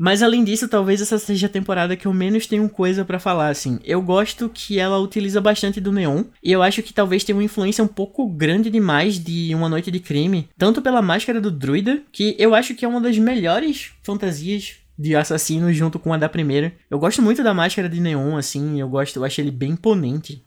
Mas 0.00 0.22
além 0.22 0.44
disso, 0.44 0.68
talvez 0.68 1.02
essa 1.02 1.18
seja 1.18 1.46
a 1.48 1.50
temporada 1.50 1.96
que 1.96 2.06
eu 2.06 2.12
menos 2.14 2.46
tenho 2.46 2.68
coisa 2.68 3.04
pra 3.04 3.18
falar, 3.18 3.48
assim. 3.48 3.80
Eu 3.82 4.00
gosto 4.00 4.48
que 4.48 4.78
ela 4.78 4.96
utiliza 5.00 5.40
bastante 5.40 5.80
do 5.80 5.90
neon, 5.92 6.22
e 6.40 6.52
eu 6.52 6.62
acho 6.62 6.84
que 6.84 6.94
talvez 6.94 7.24
tenha 7.24 7.34
uma 7.36 7.42
influência 7.42 7.82
um 7.82 7.88
pouco 7.88 8.28
grande 8.28 8.70
demais 8.70 9.18
de 9.18 9.52
Uma 9.54 9.68
Noite 9.68 9.90
de 9.90 9.98
Crime, 9.98 10.48
tanto 10.56 10.80
pela 10.80 11.02
máscara 11.02 11.40
do 11.40 11.50
druida, 11.50 12.00
que 12.12 12.36
eu 12.38 12.54
acho 12.54 12.76
que 12.76 12.84
é 12.84 12.88
uma 12.88 13.00
das 13.00 13.18
melhores 13.18 13.90
fantasias 14.04 14.76
de 14.96 15.16
assassino 15.16 15.72
junto 15.72 15.98
com 15.98 16.12
a 16.12 16.16
da 16.16 16.28
primeira. 16.28 16.72
Eu 16.88 16.98
gosto 17.00 17.20
muito 17.20 17.42
da 17.42 17.52
máscara 17.52 17.88
de 17.88 18.00
neon, 18.00 18.36
assim, 18.36 18.80
eu 18.80 18.88
gosto, 18.88 19.16
eu 19.16 19.24
acho 19.24 19.40
ele 19.40 19.50
bem 19.50 19.70
imponente. 19.70 20.42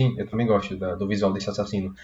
Sim, 0.00 0.14
eu 0.18 0.26
também 0.28 0.46
gosto 0.46 0.76
da- 0.76 0.96
do 0.96 1.06
visual 1.06 1.32
desse 1.32 1.48
assassino. 1.48 1.94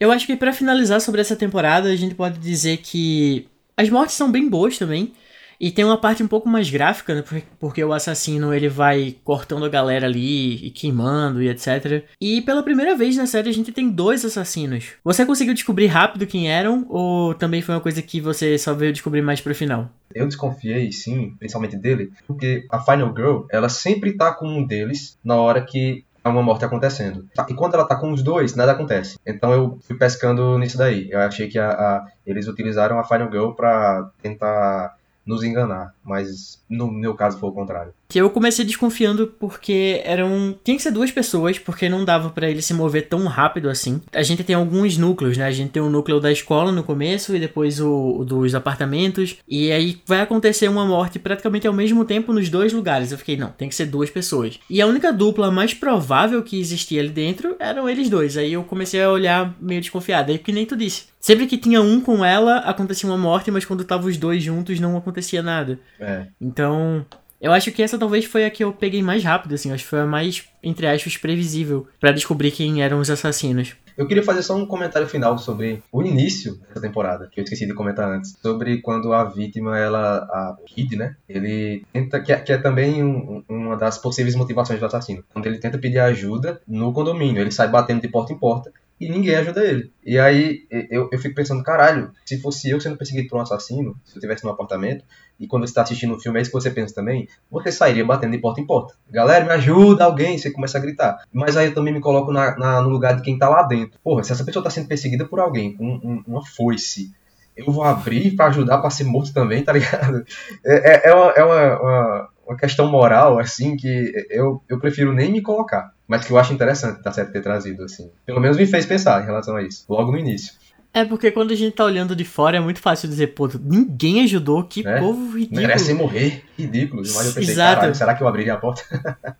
Eu 0.00 0.10
acho 0.12 0.26
que 0.26 0.36
pra 0.36 0.52
finalizar 0.52 1.00
sobre 1.00 1.20
essa 1.20 1.34
temporada, 1.36 1.88
a 1.88 1.96
gente 1.96 2.14
pode 2.14 2.38
dizer 2.38 2.78
que 2.78 3.46
as 3.76 3.88
mortes 3.88 4.14
são 4.16 4.30
bem 4.30 4.48
boas 4.48 4.78
também. 4.78 5.12
E 5.60 5.70
tem 5.72 5.84
uma 5.84 5.98
parte 6.00 6.22
um 6.22 6.28
pouco 6.28 6.48
mais 6.48 6.70
gráfica, 6.70 7.14
né? 7.14 7.24
Porque, 7.58 7.82
o 7.82 7.92
assassino 7.92 8.54
ele 8.54 8.68
vai 8.68 9.16
cortando 9.24 9.64
a 9.64 9.68
galera 9.68 10.06
ali 10.06 10.54
e 10.66 10.70
queimando 10.70 11.42
e 11.42 11.48
etc. 11.48 12.04
E 12.20 12.40
pela 12.42 12.62
primeira 12.62 12.96
vez 12.96 13.16
na 13.16 13.26
série 13.26 13.48
a 13.50 13.52
gente 13.52 13.72
tem 13.72 13.88
dois 13.90 14.24
assassinos. 14.24 14.92
Você 15.04 15.26
conseguiu 15.26 15.54
descobrir 15.54 15.86
rápido 15.86 16.26
quem 16.26 16.50
eram? 16.50 16.86
Ou 16.88 17.34
também 17.34 17.60
foi 17.62 17.74
uma 17.74 17.80
coisa 17.80 18.00
que 18.02 18.20
você 18.20 18.56
só 18.58 18.72
veio 18.74 18.92
descobrir 18.92 19.22
mais 19.22 19.40
pro 19.40 19.54
final? 19.54 19.88
Eu 20.14 20.26
desconfiei, 20.26 20.90
sim, 20.92 21.34
principalmente 21.38 21.76
dele, 21.76 22.10
porque 22.26 22.64
a 22.70 22.78
Final 22.80 23.12
Girl, 23.14 23.40
ela 23.50 23.68
sempre 23.68 24.12
tá 24.16 24.32
com 24.32 24.46
um 24.46 24.66
deles 24.66 25.18
na 25.24 25.36
hora 25.36 25.60
que 25.60 26.04
uma 26.24 26.42
morte 26.42 26.62
acontecendo. 26.64 27.26
Tá, 27.34 27.46
E 27.48 27.54
quando 27.54 27.72
ela 27.74 27.86
tá 27.86 27.96
com 27.96 28.12
os 28.12 28.22
dois, 28.22 28.54
nada 28.54 28.72
acontece. 28.72 29.18
Então 29.26 29.50
eu 29.52 29.78
fui 29.82 29.96
pescando 29.96 30.58
nisso 30.58 30.76
daí. 30.76 31.08
Eu 31.10 31.20
achei 31.20 31.48
que 31.48 31.58
a- 31.58 31.70
a- 31.70 32.04
eles 32.26 32.46
utilizaram 32.46 32.98
a 32.98 33.04
Final 33.04 33.30
Girl 33.30 33.52
pra 33.52 34.10
tentar 34.20 34.94
nos 35.28 35.44
enganar, 35.44 35.94
mas 36.02 36.64
no 36.68 36.90
meu 36.90 37.14
caso 37.14 37.38
foi 37.38 37.50
o 37.50 37.52
contrário. 37.52 37.94
Que 38.10 38.18
eu 38.18 38.30
comecei 38.30 38.64
desconfiando 38.64 39.26
porque 39.38 40.00
eram. 40.02 40.58
Tinha 40.64 40.76
que 40.76 40.82
ser 40.82 40.90
duas 40.90 41.10
pessoas, 41.10 41.58
porque 41.58 41.90
não 41.90 42.06
dava 42.06 42.30
pra 42.30 42.48
ele 42.48 42.62
se 42.62 42.72
mover 42.72 43.06
tão 43.06 43.26
rápido 43.26 43.68
assim. 43.68 44.00
A 44.12 44.22
gente 44.22 44.42
tem 44.42 44.56
alguns 44.56 44.96
núcleos, 44.96 45.36
né? 45.36 45.44
A 45.44 45.50
gente 45.50 45.72
tem 45.72 45.82
o 45.82 45.90
núcleo 45.90 46.18
da 46.18 46.32
escola 46.32 46.72
no 46.72 46.82
começo 46.82 47.36
e 47.36 47.38
depois 47.38 47.80
o, 47.80 48.20
o 48.20 48.24
dos 48.24 48.54
apartamentos. 48.54 49.36
E 49.46 49.70
aí 49.70 50.00
vai 50.06 50.22
acontecer 50.22 50.68
uma 50.68 50.86
morte 50.86 51.18
praticamente 51.18 51.66
ao 51.66 51.74
mesmo 51.74 52.02
tempo 52.02 52.32
nos 52.32 52.48
dois 52.48 52.72
lugares. 52.72 53.12
Eu 53.12 53.18
fiquei, 53.18 53.36
não, 53.36 53.50
tem 53.50 53.68
que 53.68 53.74
ser 53.74 53.84
duas 53.84 54.08
pessoas. 54.08 54.58
E 54.70 54.80
a 54.80 54.86
única 54.86 55.12
dupla 55.12 55.50
mais 55.50 55.74
provável 55.74 56.42
que 56.42 56.58
existia 56.58 57.02
ali 57.02 57.10
dentro 57.10 57.56
eram 57.58 57.86
eles 57.88 58.08
dois. 58.08 58.38
Aí 58.38 58.54
eu 58.54 58.64
comecei 58.64 59.02
a 59.02 59.10
olhar 59.10 59.54
meio 59.60 59.82
desconfiado. 59.82 60.32
Aí 60.32 60.38
que 60.38 60.50
nem 60.50 60.64
tu 60.64 60.76
disse. 60.76 61.04
Sempre 61.20 61.46
que 61.46 61.58
tinha 61.58 61.82
um 61.82 62.00
com 62.00 62.24
ela, 62.24 62.58
acontecia 62.60 63.06
uma 63.06 63.18
morte, 63.18 63.50
mas 63.50 63.66
quando 63.66 63.84
tava 63.84 64.06
os 64.06 64.16
dois 64.16 64.42
juntos 64.42 64.80
não 64.80 64.96
acontecia 64.96 65.42
nada. 65.42 65.78
É, 66.00 66.26
Então, 66.40 67.04
eu 67.40 67.52
acho 67.52 67.70
que 67.72 67.82
essa 67.82 67.98
talvez 67.98 68.24
foi 68.24 68.44
a 68.44 68.50
que 68.50 68.64
eu 68.64 68.72
peguei 68.72 69.02
mais 69.02 69.22
rápido, 69.22 69.54
assim. 69.54 69.70
Acho 69.72 69.84
que 69.84 69.90
foi 69.90 70.00
a 70.00 70.06
mais, 70.06 70.44
entre 70.62 70.86
aspas, 70.86 71.16
previsível 71.16 71.86
pra 72.00 72.12
descobrir 72.12 72.50
quem 72.50 72.82
eram 72.82 73.00
os 73.00 73.10
assassinos. 73.10 73.74
Eu 73.96 74.06
queria 74.06 74.22
fazer 74.22 74.42
só 74.44 74.54
um 74.54 74.64
comentário 74.64 75.08
final 75.08 75.36
sobre 75.38 75.82
o 75.90 76.02
início 76.04 76.54
dessa 76.68 76.80
temporada, 76.80 77.28
que 77.32 77.40
eu 77.40 77.42
esqueci 77.42 77.66
de 77.66 77.74
comentar 77.74 78.08
antes. 78.08 78.36
Sobre 78.40 78.80
quando 78.80 79.12
a 79.12 79.24
vítima, 79.24 79.76
ela. 79.76 80.18
A 80.18 80.56
Kid, 80.66 80.94
né? 80.96 81.16
Ele 81.28 81.84
tenta. 81.92 82.20
Que 82.20 82.32
é, 82.32 82.36
que 82.38 82.52
é 82.52 82.58
também 82.58 83.02
um- 83.02 83.42
uma 83.48 83.76
das 83.76 83.98
possíveis 83.98 84.36
motivações 84.36 84.78
do 84.78 84.86
assassino. 84.86 85.24
Quando 85.32 85.46
ele 85.46 85.58
tenta 85.58 85.78
pedir 85.78 85.98
ajuda 85.98 86.60
no 86.66 86.92
condomínio, 86.92 87.40
ele 87.42 87.50
sai 87.50 87.66
batendo 87.68 88.00
de 88.00 88.06
porta 88.08 88.32
em 88.32 88.38
porta 88.38 88.72
e 89.00 89.08
ninguém 89.08 89.34
ajuda 89.34 89.64
ele. 89.64 89.90
E 90.04 90.16
aí 90.16 90.60
eu, 90.90 91.08
eu 91.10 91.18
fico 91.18 91.34
pensando, 91.34 91.62
caralho, 91.64 92.12
se 92.24 92.40
fosse 92.40 92.70
eu 92.70 92.80
sendo 92.80 92.96
perseguido 92.96 93.28
por 93.28 93.38
um 93.38 93.42
assassino, 93.42 93.96
se 94.04 94.12
eu 94.14 94.18
estivesse 94.18 94.44
no 94.44 94.50
apartamento, 94.50 95.04
e 95.38 95.46
quando 95.46 95.66
você 95.66 95.70
está 95.70 95.82
assistindo 95.82 96.14
um 96.14 96.18
filme, 96.20 96.38
é 96.38 96.42
isso 96.42 96.50
que 96.50 96.60
você 96.60 96.70
pensa 96.70 96.94
também, 96.94 97.28
você 97.50 97.70
sairia 97.70 98.04
batendo 98.04 98.32
de 98.32 98.38
porta 98.38 98.60
em 98.60 98.66
porta. 98.66 98.94
Galera, 99.10 99.44
me 99.44 99.52
ajuda, 99.52 100.04
alguém, 100.04 100.36
você 100.38 100.50
começa 100.50 100.78
a 100.78 100.80
gritar. 100.80 101.18
Mas 101.32 101.56
aí 101.56 101.66
eu 101.68 101.74
também 101.74 101.92
me 101.94 102.00
coloco 102.00 102.32
na- 102.32 102.56
na- 102.56 102.82
no 102.82 102.88
lugar 102.88 103.14
de 103.16 103.22
quem 103.22 103.38
tá 103.38 103.48
lá 103.48 103.62
dentro. 103.62 103.98
Porra, 104.02 104.22
se 104.24 104.32
essa 104.32 104.44
pessoa 104.44 104.62
tá 104.62 104.70
sendo 104.70 104.88
perseguida 104.88 105.24
por 105.24 105.38
alguém 105.40 105.76
um- 105.78 106.22
uma 106.26 106.44
foice, 106.44 107.12
eu 107.56 107.72
vou 107.72 107.82
abrir 107.84 108.36
pra 108.36 108.46
ajudar 108.46 108.78
pra 108.78 108.90
ser 108.90 109.04
morto 109.04 109.32
também, 109.32 109.62
tá 109.62 109.72
ligado? 109.72 110.24
É, 110.64 111.08
é- 111.08 111.10
é 111.10 111.14
uma, 111.14 111.30
é 111.32 111.44
uma- 111.44 111.80
uma- 111.80 112.28
uma 112.48 112.56
questão 112.56 112.86
moral, 112.90 113.38
assim, 113.38 113.76
que 113.76 114.12
eu, 114.30 114.62
eu 114.68 114.78
prefiro 114.80 115.12
nem 115.12 115.30
me 115.30 115.42
colocar. 115.42 115.92
Mas 116.06 116.24
que 116.24 116.32
eu 116.32 116.38
acho 116.38 116.52
interessante 116.54 117.02
da 117.02 117.12
série 117.12 117.30
ter 117.30 117.42
trazido, 117.42 117.84
assim. 117.84 118.10
Pelo 118.24 118.40
menos 118.40 118.56
me 118.56 118.66
fez 118.66 118.86
pensar 118.86 119.22
em 119.22 119.26
relação 119.26 119.54
a 119.56 119.62
isso, 119.62 119.84
logo 119.88 120.10
no 120.10 120.18
início. 120.18 120.54
É 120.98 121.04
porque 121.04 121.30
quando 121.30 121.52
a 121.52 121.54
gente 121.54 121.74
tá 121.74 121.84
olhando 121.84 122.16
de 122.16 122.24
fora 122.24 122.56
é 122.56 122.60
muito 122.60 122.80
fácil 122.80 123.08
dizer, 123.08 123.28
pô, 123.28 123.48
ninguém 123.62 124.20
ajudou, 124.24 124.64
que 124.64 124.84
É, 124.86 124.98
povo 124.98 125.36
ridículo. 125.36 125.60
Merece 125.60 125.94
morrer, 125.94 126.44
ridículo. 126.58 127.02
Mas 127.02 127.26
eu 127.26 127.34
pensei, 127.34 127.54
Exato. 127.54 127.76
caralho, 127.76 127.94
será 127.94 128.14
que 128.16 128.22
eu 128.22 128.26
abriria 128.26 128.54
a 128.54 128.56
porta? 128.56 128.82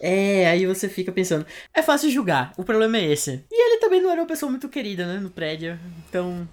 É, 0.00 0.48
aí 0.48 0.64
você 0.64 0.88
fica 0.88 1.10
pensando, 1.10 1.44
é 1.74 1.82
fácil 1.82 2.08
julgar, 2.08 2.52
o 2.56 2.62
problema 2.62 2.98
é 2.98 3.06
esse. 3.06 3.44
E 3.50 3.60
ele 3.60 3.80
também 3.80 4.00
não 4.00 4.08
era 4.12 4.20
uma 4.20 4.28
pessoa 4.28 4.48
muito 4.48 4.68
querida, 4.68 5.04
né, 5.04 5.18
no 5.18 5.28
prédio, 5.28 5.76
então... 6.08 6.48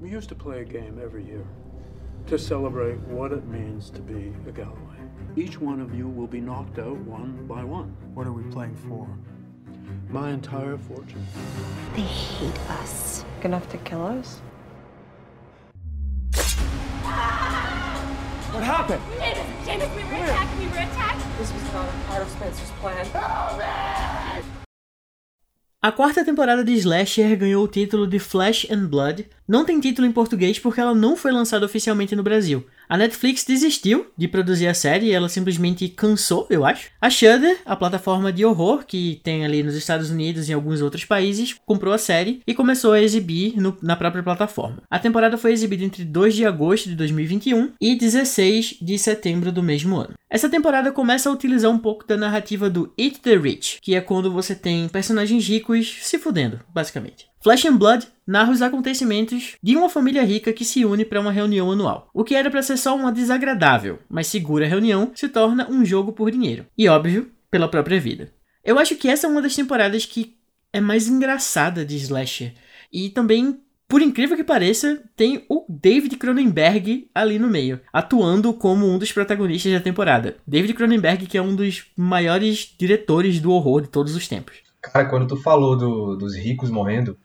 We 0.00 0.16
used 0.16 0.28
to 0.28 0.36
play 0.36 0.60
a 0.60 0.64
game 0.64 1.02
every 1.02 1.24
year 1.24 1.42
to 2.28 2.38
celebrate 2.38 2.98
what 3.10 3.34
it 3.34 3.44
means 3.48 3.90
to 3.90 4.00
be 4.00 4.32
a 4.48 4.52
Galloway. 4.52 4.96
Each 5.34 5.60
one 5.60 5.82
of 5.82 5.92
you 5.92 6.08
will 6.08 6.28
be 6.28 6.40
knocked 6.40 6.78
out 6.78 6.96
one 7.04 7.48
by 7.48 7.64
one. 7.64 7.96
What 8.14 8.28
are 8.28 8.32
we 8.32 8.44
playing 8.52 8.76
for? 8.76 9.08
My 10.08 10.30
entire 10.30 10.78
fortune. 10.78 11.26
They 11.94 12.02
hate 12.02 12.58
us. 12.82 13.24
Enough 13.42 13.68
to 13.70 13.78
kill 13.78 14.04
us? 14.06 14.40
What 18.52 18.62
happened? 18.62 19.02
James, 19.18 19.38
James, 19.66 19.82
we 19.94 20.02
were 20.04 20.24
attacked. 20.24 20.58
We 20.58 20.66
were 20.66 20.78
attacked. 20.78 21.38
This 21.38 21.52
was 21.52 21.62
not 21.74 21.86
a 21.88 22.08
part 22.08 22.22
of 22.22 22.30
Spencer's 22.30 22.70
plan. 22.80 23.06
A 25.82 25.92
quarta 25.92 26.24
temporada 26.24 26.64
de 26.64 26.76
Slasher 26.76 27.36
ganhou 27.36 27.62
o 27.64 27.68
título 27.68 28.06
de 28.06 28.18
Flesh 28.18 28.66
and 28.70 28.86
Blood. 28.86 29.26
Não 29.46 29.64
tem 29.64 29.78
título 29.78 30.06
em 30.06 30.12
português 30.12 30.58
porque 30.58 30.80
ela 30.80 30.94
não 30.94 31.16
foi 31.16 31.30
lançada 31.30 31.66
oficialmente 31.66 32.16
no 32.16 32.22
Brasil. 32.22 32.66
A 32.88 32.96
Netflix 32.96 33.44
desistiu 33.44 34.06
de 34.16 34.28
produzir 34.28 34.68
a 34.68 34.74
série, 34.74 35.10
ela 35.10 35.28
simplesmente 35.28 35.88
cansou, 35.88 36.46
eu 36.48 36.64
acho. 36.64 36.90
A 37.00 37.10
Shudder, 37.10 37.58
a 37.66 37.74
plataforma 37.74 38.32
de 38.32 38.44
horror 38.44 38.84
que 38.86 39.20
tem 39.24 39.44
ali 39.44 39.62
nos 39.62 39.74
Estados 39.74 40.10
Unidos 40.10 40.48
e 40.48 40.52
em 40.52 40.54
alguns 40.54 40.80
outros 40.80 41.04
países, 41.04 41.56
comprou 41.66 41.92
a 41.92 41.98
série 41.98 42.40
e 42.46 42.54
começou 42.54 42.92
a 42.92 43.02
exibir 43.02 43.60
no, 43.60 43.76
na 43.82 43.96
própria 43.96 44.22
plataforma. 44.22 44.82
A 44.88 45.00
temporada 45.00 45.36
foi 45.36 45.52
exibida 45.52 45.84
entre 45.84 46.04
2 46.04 46.34
de 46.34 46.46
agosto 46.46 46.88
de 46.88 46.94
2021 46.94 47.72
e 47.80 47.96
16 47.96 48.76
de 48.80 48.98
setembro 48.98 49.50
do 49.50 49.62
mesmo 49.62 49.96
ano. 49.96 50.14
Essa 50.30 50.48
temporada 50.48 50.92
começa 50.92 51.28
a 51.28 51.32
utilizar 51.32 51.70
um 51.70 51.78
pouco 51.78 52.06
da 52.06 52.16
narrativa 52.16 52.68
do 52.70 52.92
Eat 52.98 53.20
the 53.20 53.36
Rich, 53.36 53.78
que 53.80 53.94
é 53.94 54.00
quando 54.00 54.32
você 54.32 54.54
tem 54.54 54.88
personagens 54.88 55.46
ricos 55.48 55.98
se 56.02 56.18
fudendo, 56.18 56.60
basicamente. 56.72 57.26
Flesh 57.40 57.66
and 57.66 57.76
Blood 57.76 58.06
narra 58.26 58.50
os 58.50 58.60
acontecimentos 58.60 59.54
de 59.62 59.76
uma 59.76 59.88
família 59.88 60.24
rica 60.24 60.52
que 60.52 60.64
se 60.64 60.84
une 60.84 61.04
para 61.04 61.20
uma 61.20 61.30
reunião 61.30 61.70
anual. 61.70 62.10
O 62.12 62.24
que 62.24 62.34
era 62.34 62.50
para 62.50 62.62
ser 62.62 62.76
só 62.76 62.96
uma 62.96 63.12
desagradável, 63.12 64.00
mas 64.08 64.26
segura 64.26 64.66
reunião 64.66 65.12
se 65.14 65.28
torna 65.28 65.70
um 65.70 65.84
jogo 65.84 66.12
por 66.12 66.30
dinheiro. 66.30 66.66
E 66.76 66.88
óbvio, 66.88 67.30
pela 67.50 67.68
própria 67.68 68.00
vida. 68.00 68.32
Eu 68.64 68.78
acho 68.78 68.96
que 68.96 69.08
essa 69.08 69.26
é 69.26 69.30
uma 69.30 69.42
das 69.42 69.54
temporadas 69.54 70.04
que 70.04 70.36
é 70.72 70.80
mais 70.80 71.06
engraçada 71.06 71.84
de 71.84 71.96
Slasher. 71.96 72.52
E 72.92 73.10
também, 73.10 73.60
por 73.86 74.02
incrível 74.02 74.36
que 74.36 74.42
pareça, 74.42 75.00
tem 75.14 75.44
o 75.48 75.64
David 75.68 76.16
Cronenberg 76.16 77.08
ali 77.14 77.38
no 77.38 77.48
meio, 77.48 77.80
atuando 77.92 78.52
como 78.52 78.86
um 78.86 78.98
dos 78.98 79.12
protagonistas 79.12 79.72
da 79.72 79.80
temporada. 79.80 80.36
David 80.46 80.74
Cronenberg, 80.74 81.26
que 81.26 81.38
é 81.38 81.42
um 81.42 81.54
dos 81.54 81.86
maiores 81.96 82.74
diretores 82.76 83.38
do 83.38 83.52
horror 83.52 83.82
de 83.82 83.88
todos 83.88 84.16
os 84.16 84.26
tempos. 84.26 84.56
Cara, 84.82 85.08
quando 85.08 85.26
tu 85.26 85.36
falou 85.36 85.76
do, 85.76 86.16
dos 86.16 86.36
ricos 86.36 86.70
morrendo, 86.70 87.16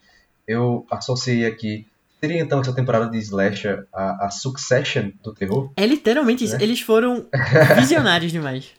eu 0.52 0.86
associei 0.89 1.45
aqui. 1.45 1.88
Seria 2.20 2.39
então 2.39 2.60
essa 2.60 2.74
temporada 2.74 3.10
de 3.10 3.18
Slasher 3.18 3.88
a, 3.91 4.28
a 4.28 4.30
Succession 4.30 5.12
do 5.24 5.34
terror? 5.34 5.72
É 5.76 5.86
literalmente 5.86 6.43
isso. 6.43 6.56
Né? 6.56 6.64
Eles 6.64 6.82
foram 6.82 7.26
visionários 7.78 8.32
demais. 8.32 8.72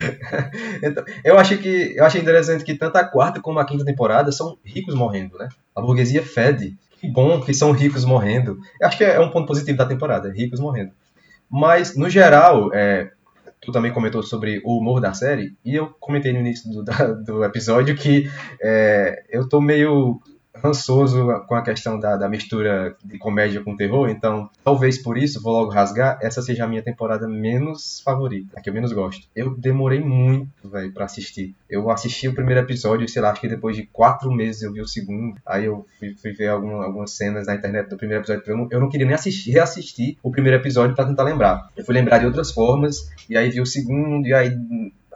então, 0.82 1.04
eu 1.22 1.38
achei 1.38 1.56
que 1.56 1.94
eu 1.96 2.04
achei 2.04 2.20
interessante 2.20 2.64
que 2.64 2.74
tanto 2.74 2.96
a 2.96 3.04
quarta 3.04 3.40
como 3.40 3.60
a 3.60 3.64
quinta 3.64 3.84
temporada 3.84 4.32
são 4.32 4.58
ricos 4.64 4.94
morrendo, 4.94 5.38
né? 5.38 5.48
A 5.74 5.80
burguesia 5.80 6.22
fede. 6.22 6.76
Que 7.00 7.08
bom 7.08 7.40
que 7.40 7.54
são 7.54 7.70
ricos 7.70 8.04
morrendo. 8.04 8.58
Eu 8.80 8.88
acho 8.88 8.98
que 8.98 9.04
é 9.04 9.20
um 9.20 9.30
ponto 9.30 9.46
positivo 9.46 9.78
da 9.78 9.86
temporada, 9.86 10.32
ricos 10.32 10.58
morrendo. 10.58 10.92
Mas, 11.48 11.96
no 11.96 12.10
geral, 12.10 12.70
é, 12.72 13.10
tu 13.60 13.72
também 13.72 13.92
comentou 13.92 14.22
sobre 14.22 14.60
o 14.64 14.78
humor 14.78 15.00
da 15.00 15.12
série, 15.12 15.56
e 15.64 15.74
eu 15.74 15.94
comentei 16.00 16.32
no 16.32 16.40
início 16.40 16.70
do, 16.70 16.82
da, 16.84 17.08
do 17.12 17.44
episódio 17.44 17.94
que 17.96 18.30
é, 18.60 19.24
eu 19.30 19.48
tô 19.48 19.60
meio 19.60 20.20
rançoso 20.64 21.26
com 21.46 21.54
a 21.54 21.62
questão 21.62 21.98
da, 22.00 22.16
da 22.16 22.28
mistura 22.28 22.96
de 23.04 23.18
comédia 23.18 23.62
com 23.62 23.76
terror, 23.76 24.08
então 24.08 24.48
talvez 24.64 24.96
por 25.02 25.18
isso, 25.18 25.42
vou 25.42 25.52
logo 25.52 25.70
rasgar, 25.70 26.18
essa 26.22 26.40
seja 26.40 26.64
a 26.64 26.68
minha 26.68 26.82
temporada 26.82 27.28
menos 27.28 28.00
favorita, 28.02 28.54
a 28.56 28.62
que 28.62 28.70
eu 28.70 28.74
menos 28.74 28.92
gosto. 28.92 29.26
Eu 29.36 29.54
demorei 29.54 30.00
muito, 30.00 30.68
velho, 30.68 30.92
pra 30.92 31.04
assistir. 31.04 31.54
Eu 31.68 31.90
assisti 31.90 32.28
o 32.28 32.34
primeiro 32.34 32.60
episódio, 32.60 33.06
sei 33.08 33.20
lá, 33.20 33.30
acho 33.30 33.40
que 33.40 33.48
depois 33.48 33.76
de 33.76 33.84
quatro 33.86 34.32
meses 34.32 34.62
eu 34.62 34.72
vi 34.72 34.80
o 34.80 34.88
segundo, 34.88 35.36
aí 35.46 35.66
eu 35.66 35.86
fui, 35.98 36.14
fui 36.14 36.32
ver 36.32 36.48
algum, 36.48 36.80
algumas 36.80 37.10
cenas 37.10 37.46
na 37.46 37.54
internet 37.54 37.88
do 37.88 37.96
primeiro 37.96 38.22
episódio, 38.22 38.42
eu 38.46 38.56
não, 38.56 38.68
eu 38.70 38.80
não 38.80 38.88
queria 38.88 39.06
nem 39.06 39.14
assistir, 39.14 39.50
reassistir 39.50 40.16
o 40.22 40.30
primeiro 40.30 40.56
episódio 40.56 40.96
para 40.96 41.06
tentar 41.06 41.24
lembrar. 41.24 41.68
Eu 41.76 41.84
fui 41.84 41.94
lembrar 41.94 42.18
de 42.18 42.26
outras 42.26 42.50
formas, 42.50 43.10
e 43.28 43.36
aí 43.36 43.50
vi 43.50 43.60
o 43.60 43.66
segundo, 43.66 44.26
e 44.26 44.32
aí, 44.32 44.50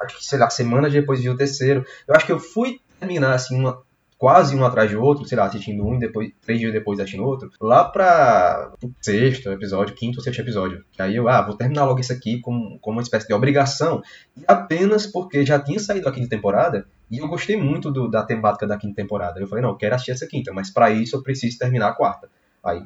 acho 0.00 0.18
que, 0.18 0.24
sei 0.26 0.38
lá, 0.38 0.50
semanas 0.50 0.92
depois 0.92 1.20
vi 1.20 1.30
o 1.30 1.36
terceiro. 1.36 1.84
Eu 2.06 2.14
acho 2.14 2.26
que 2.26 2.32
eu 2.32 2.38
fui 2.38 2.80
terminar, 2.98 3.34
assim, 3.34 3.58
uma, 3.58 3.80
quase 4.18 4.56
um 4.56 4.64
atrás 4.64 4.90
de 4.90 4.96
outro, 4.96 5.26
sei 5.26 5.38
lá, 5.38 5.46
assistindo 5.46 5.86
um 5.86 5.94
e 5.94 6.00
depois, 6.00 6.30
três 6.42 6.58
dias 6.58 6.72
depois 6.72 6.98
assistindo 6.98 7.24
outro, 7.24 7.50
lá 7.60 7.84
pra 7.84 8.72
sexto 9.00 9.50
episódio, 9.50 9.94
quinto 9.94 10.18
ou 10.18 10.24
sexto 10.24 10.40
episódio. 10.40 10.84
Que 10.90 11.00
aí 11.00 11.14
eu, 11.14 11.28
ah, 11.28 11.40
vou 11.40 11.56
terminar 11.56 11.84
logo 11.84 12.00
isso 12.00 12.12
aqui 12.12 12.40
como, 12.40 12.78
como 12.80 12.96
uma 12.96 13.02
espécie 13.02 13.28
de 13.28 13.32
obrigação, 13.32 14.02
apenas 14.46 15.06
porque 15.06 15.46
já 15.46 15.60
tinha 15.60 15.78
saído 15.78 16.08
a 16.08 16.12
quinta 16.12 16.28
temporada, 16.28 16.86
e 17.08 17.18
eu 17.18 17.28
gostei 17.28 17.56
muito 17.56 17.90
do, 17.90 18.10
da 18.10 18.22
temática 18.24 18.66
da 18.66 18.76
quinta 18.76 18.96
temporada. 18.96 19.40
Eu 19.40 19.46
falei, 19.46 19.62
não, 19.62 19.70
eu 19.70 19.76
quero 19.76 19.94
assistir 19.94 20.10
essa 20.10 20.26
quinta, 20.26 20.52
mas 20.52 20.68
para 20.68 20.90
isso 20.90 21.16
eu 21.16 21.22
preciso 21.22 21.56
terminar 21.56 21.88
a 21.88 21.92
quarta. 21.92 22.28
Aí, 22.62 22.82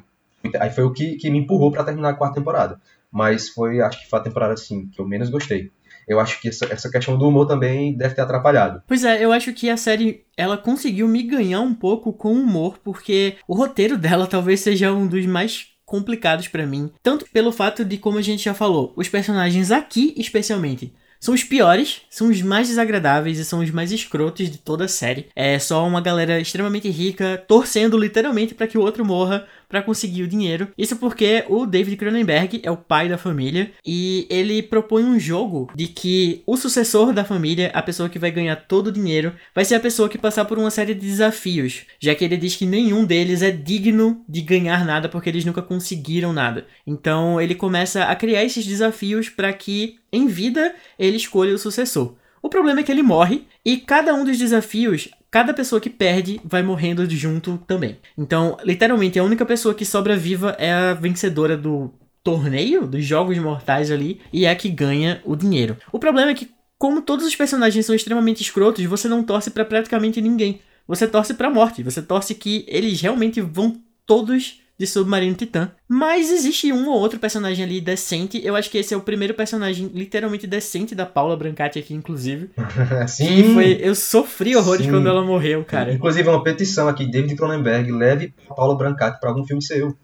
aí 0.60 0.70
foi 0.70 0.84
o 0.84 0.92
que, 0.92 1.16
que 1.16 1.30
me 1.30 1.38
empurrou 1.38 1.72
para 1.72 1.82
terminar 1.82 2.10
a 2.10 2.14
quarta 2.14 2.36
temporada. 2.36 2.78
Mas 3.10 3.48
foi, 3.48 3.80
acho 3.80 4.00
que 4.00 4.08
foi 4.08 4.18
a 4.18 4.22
temporada, 4.22 4.54
assim, 4.54 4.86
que 4.86 5.00
eu 5.00 5.06
menos 5.06 5.28
gostei 5.28 5.70
eu 6.12 6.20
acho 6.20 6.40
que 6.40 6.48
essa, 6.48 6.66
essa 6.66 6.90
questão 6.90 7.16
do 7.16 7.28
humor 7.28 7.46
também 7.46 7.96
deve 7.96 8.14
ter 8.14 8.20
atrapalhado. 8.20 8.82
Pois 8.86 9.04
é, 9.04 9.24
eu 9.24 9.32
acho 9.32 9.52
que 9.52 9.68
a 9.68 9.76
série 9.76 10.24
ela 10.36 10.56
conseguiu 10.56 11.08
me 11.08 11.22
ganhar 11.22 11.60
um 11.60 11.74
pouco 11.74 12.12
com 12.12 12.28
o 12.28 12.40
humor, 12.40 12.78
porque 12.82 13.36
o 13.48 13.54
roteiro 13.54 13.96
dela 13.98 14.26
talvez 14.26 14.60
seja 14.60 14.92
um 14.92 15.06
dos 15.06 15.26
mais 15.26 15.66
complicados 15.84 16.48
para 16.48 16.66
mim, 16.66 16.90
tanto 17.02 17.26
pelo 17.32 17.52
fato 17.52 17.84
de 17.84 17.98
como 17.98 18.16
a 18.16 18.22
gente 18.22 18.44
já 18.44 18.54
falou, 18.54 18.94
os 18.96 19.08
personagens 19.08 19.70
aqui 19.70 20.14
especialmente 20.16 20.94
são 21.22 21.34
os 21.34 21.44
piores, 21.44 22.02
são 22.10 22.28
os 22.30 22.42
mais 22.42 22.66
desagradáveis 22.66 23.38
e 23.38 23.44
são 23.44 23.60
os 23.60 23.70
mais 23.70 23.92
escrotos 23.92 24.50
de 24.50 24.58
toda 24.58 24.86
a 24.86 24.88
série. 24.88 25.28
É 25.36 25.56
só 25.56 25.86
uma 25.86 26.00
galera 26.00 26.40
extremamente 26.40 26.90
rica 26.90 27.40
torcendo 27.46 27.96
literalmente 27.96 28.56
para 28.56 28.66
que 28.66 28.76
o 28.76 28.80
outro 28.80 29.04
morra 29.04 29.46
para 29.72 29.82
conseguir 29.82 30.22
o 30.22 30.28
dinheiro. 30.28 30.68
Isso 30.76 30.96
porque 30.96 31.46
o 31.48 31.64
David 31.64 31.96
Cronenberg 31.96 32.60
é 32.62 32.70
o 32.70 32.76
pai 32.76 33.08
da 33.08 33.16
família 33.16 33.72
e 33.86 34.26
ele 34.28 34.62
propõe 34.62 35.02
um 35.02 35.18
jogo 35.18 35.72
de 35.74 35.86
que 35.86 36.42
o 36.46 36.58
sucessor 36.58 37.14
da 37.14 37.24
família, 37.24 37.70
a 37.72 37.80
pessoa 37.80 38.10
que 38.10 38.18
vai 38.18 38.30
ganhar 38.30 38.54
todo 38.54 38.88
o 38.88 38.92
dinheiro, 38.92 39.32
vai 39.54 39.64
ser 39.64 39.76
a 39.76 39.80
pessoa 39.80 40.10
que 40.10 40.18
passar 40.18 40.44
por 40.44 40.58
uma 40.58 40.70
série 40.70 40.92
de 40.92 41.00
desafios, 41.00 41.86
já 41.98 42.14
que 42.14 42.22
ele 42.22 42.36
diz 42.36 42.54
que 42.54 42.66
nenhum 42.66 43.06
deles 43.06 43.40
é 43.40 43.50
digno 43.50 44.22
de 44.28 44.42
ganhar 44.42 44.84
nada 44.84 45.08
porque 45.08 45.30
eles 45.30 45.46
nunca 45.46 45.62
conseguiram 45.62 46.34
nada. 46.34 46.66
Então 46.86 47.40
ele 47.40 47.54
começa 47.54 48.04
a 48.04 48.14
criar 48.14 48.44
esses 48.44 48.66
desafios 48.66 49.30
para 49.30 49.50
que 49.54 49.96
em 50.12 50.26
vida 50.26 50.74
ele 50.98 51.16
escolha 51.16 51.54
o 51.54 51.58
sucessor. 51.58 52.14
O 52.42 52.50
problema 52.50 52.80
é 52.80 52.82
que 52.82 52.92
ele 52.92 53.02
morre 53.02 53.46
e 53.64 53.78
cada 53.78 54.12
um 54.12 54.22
dos 54.22 54.36
desafios 54.36 55.08
cada 55.32 55.54
pessoa 55.54 55.80
que 55.80 55.88
perde 55.88 56.38
vai 56.44 56.62
morrendo 56.62 57.08
junto 57.08 57.56
também. 57.66 57.96
Então, 58.18 58.58
literalmente, 58.62 59.18
a 59.18 59.24
única 59.24 59.46
pessoa 59.46 59.74
que 59.74 59.86
sobra 59.86 60.14
viva 60.14 60.54
é 60.58 60.70
a 60.70 60.92
vencedora 60.92 61.56
do 61.56 61.90
torneio, 62.22 62.86
dos 62.86 63.02
jogos 63.04 63.38
mortais 63.38 63.90
ali, 63.90 64.20
e 64.30 64.44
é 64.44 64.50
a 64.50 64.54
que 64.54 64.68
ganha 64.68 65.22
o 65.24 65.34
dinheiro. 65.34 65.78
O 65.90 65.98
problema 65.98 66.30
é 66.30 66.34
que, 66.34 66.50
como 66.78 67.00
todos 67.00 67.26
os 67.26 67.34
personagens 67.34 67.86
são 67.86 67.94
extremamente 67.94 68.42
escrotos, 68.42 68.84
você 68.84 69.08
não 69.08 69.24
torce 69.24 69.50
para 69.50 69.64
praticamente 69.64 70.20
ninguém. 70.20 70.60
Você 70.86 71.08
torce 71.08 71.32
pra 71.32 71.48
morte, 71.48 71.82
você 71.82 72.02
torce 72.02 72.34
que 72.34 72.66
eles 72.68 73.00
realmente 73.00 73.40
vão 73.40 73.80
todos 74.04 74.60
de 74.82 74.86
Submarino 74.88 75.36
Titã. 75.36 75.70
Mas 75.88 76.28
existe 76.32 76.72
um 76.72 76.88
ou 76.88 76.98
outro 76.98 77.20
personagem 77.20 77.64
ali 77.64 77.80
decente. 77.80 78.40
Eu 78.44 78.56
acho 78.56 78.68
que 78.68 78.78
esse 78.78 78.92
é 78.92 78.96
o 78.96 79.00
primeiro 79.00 79.32
personagem 79.32 79.88
literalmente 79.94 80.44
decente 80.44 80.92
da 80.92 81.06
Paula 81.06 81.36
Brancati 81.36 81.78
aqui, 81.78 81.94
inclusive. 81.94 82.50
Sim. 83.06 83.54
foi, 83.54 83.78
eu 83.80 83.94
sofri 83.94 84.56
horrores 84.56 84.84
Sim. 84.84 84.90
quando 84.90 85.08
ela 85.08 85.22
morreu, 85.24 85.64
cara. 85.64 85.92
Inclusive, 85.92 86.28
uma 86.28 86.42
petição 86.42 86.88
aqui, 86.88 87.08
David 87.08 87.36
Cronenberg, 87.36 87.92
leve 87.92 88.34
a 88.50 88.54
Paula 88.54 88.76
Brancati 88.76 89.20
para 89.20 89.30
algum 89.30 89.44
filme 89.46 89.62
seu. 89.62 89.96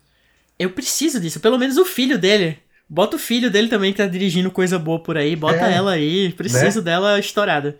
Eu 0.56 0.70
preciso 0.70 1.18
disso. 1.18 1.40
Pelo 1.40 1.58
menos 1.58 1.76
o 1.76 1.84
filho 1.84 2.16
dele. 2.16 2.58
Bota 2.88 3.16
o 3.16 3.18
filho 3.18 3.50
dele 3.50 3.66
também 3.66 3.90
que 3.90 3.98
tá 3.98 4.06
dirigindo 4.06 4.48
coisa 4.48 4.78
boa 4.78 5.00
por 5.02 5.16
aí. 5.16 5.34
Bota 5.34 5.66
É. 5.66 5.74
ela 5.74 5.92
aí. 5.92 6.32
Preciso 6.36 6.78
Né? 6.78 6.84
dela 6.84 7.18
estourada. 7.18 7.76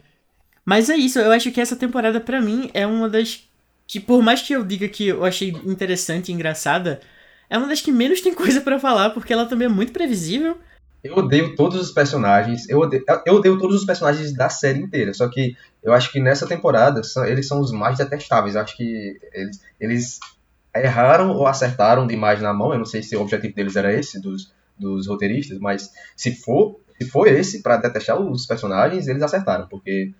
Mas 0.64 0.90
é 0.90 0.96
isso. 0.96 1.20
Eu 1.20 1.30
acho 1.30 1.51
que 1.53 1.61
essa 1.61 1.76
temporada, 1.76 2.18
pra 2.20 2.40
mim, 2.40 2.70
é 2.74 2.84
uma 2.86 3.09
das. 3.09 3.40
Que 3.89 3.99
por 3.99 4.22
mais 4.22 4.43
que 4.43 4.53
eu 4.53 4.62
diga 4.64 4.86
que 4.89 5.09
eu 5.09 5.24
achei 5.24 5.49
interessante 5.49 6.28
e 6.30 6.34
engraçada, 6.34 7.01
é 7.51 7.57
uma 7.59 7.66
das 7.66 7.80
que 7.80 7.91
menos 7.91 8.20
tem 8.20 8.34
coisa 8.36 8.61
pra 8.61 8.78
falar, 8.78 9.11
porque 9.11 9.32
ela 9.32 9.47
também 9.47 9.66
é 9.66 9.70
muito 9.70 9.93
previsível. 9.93 10.59
Eu 11.03 11.16
odeio 11.16 11.55
todos 11.55 11.80
os 11.80 11.91
personagens, 11.93 12.68
eu 12.68 12.80
odeio, 12.80 13.05
eu 13.24 13.34
odeio 13.34 13.57
todos 13.59 13.76
os 13.76 13.86
personagens 13.86 14.32
da 14.34 14.49
série 14.49 14.80
inteira, 14.80 15.14
só 15.14 15.28
que 15.28 15.57
eu 15.82 15.93
acho 15.93 16.11
que 16.11 16.20
nessa 16.20 16.47
temporada 16.47 17.03
são- 17.05 17.24
eles 17.24 17.47
são 17.47 17.61
os 17.61 17.70
mais 17.72 17.97
detestáveis. 17.99 18.55
Eu 18.57 18.61
acho 18.62 18.76
que 18.76 19.18
eles, 19.32 19.61
eles 19.80 20.18
erraram 20.74 21.30
ou 21.30 21.47
acertaram 21.47 22.07
demais 22.07 22.43
na 22.43 22.53
mão. 22.53 22.72
Eu 22.72 22.78
não 22.78 22.84
sei 22.84 23.03
se 23.03 23.16
o 23.16 23.22
objetivo 23.22 23.55
deles 23.55 23.76
era 23.76 23.93
esse, 23.95 24.20
dos, 24.20 24.53
dos 24.76 25.07
roteiristas, 25.07 25.59
mas 25.61 25.91
se 26.16 26.34
for, 26.34 26.80
se 27.01 27.09
for 27.09 27.28
esse, 27.28 27.62
para 27.62 27.76
detestar 27.76 28.20
os 28.20 28.45
personagens, 28.45 29.07
eles 29.07 29.22
acertaram, 29.22 29.68
porque 29.68 30.12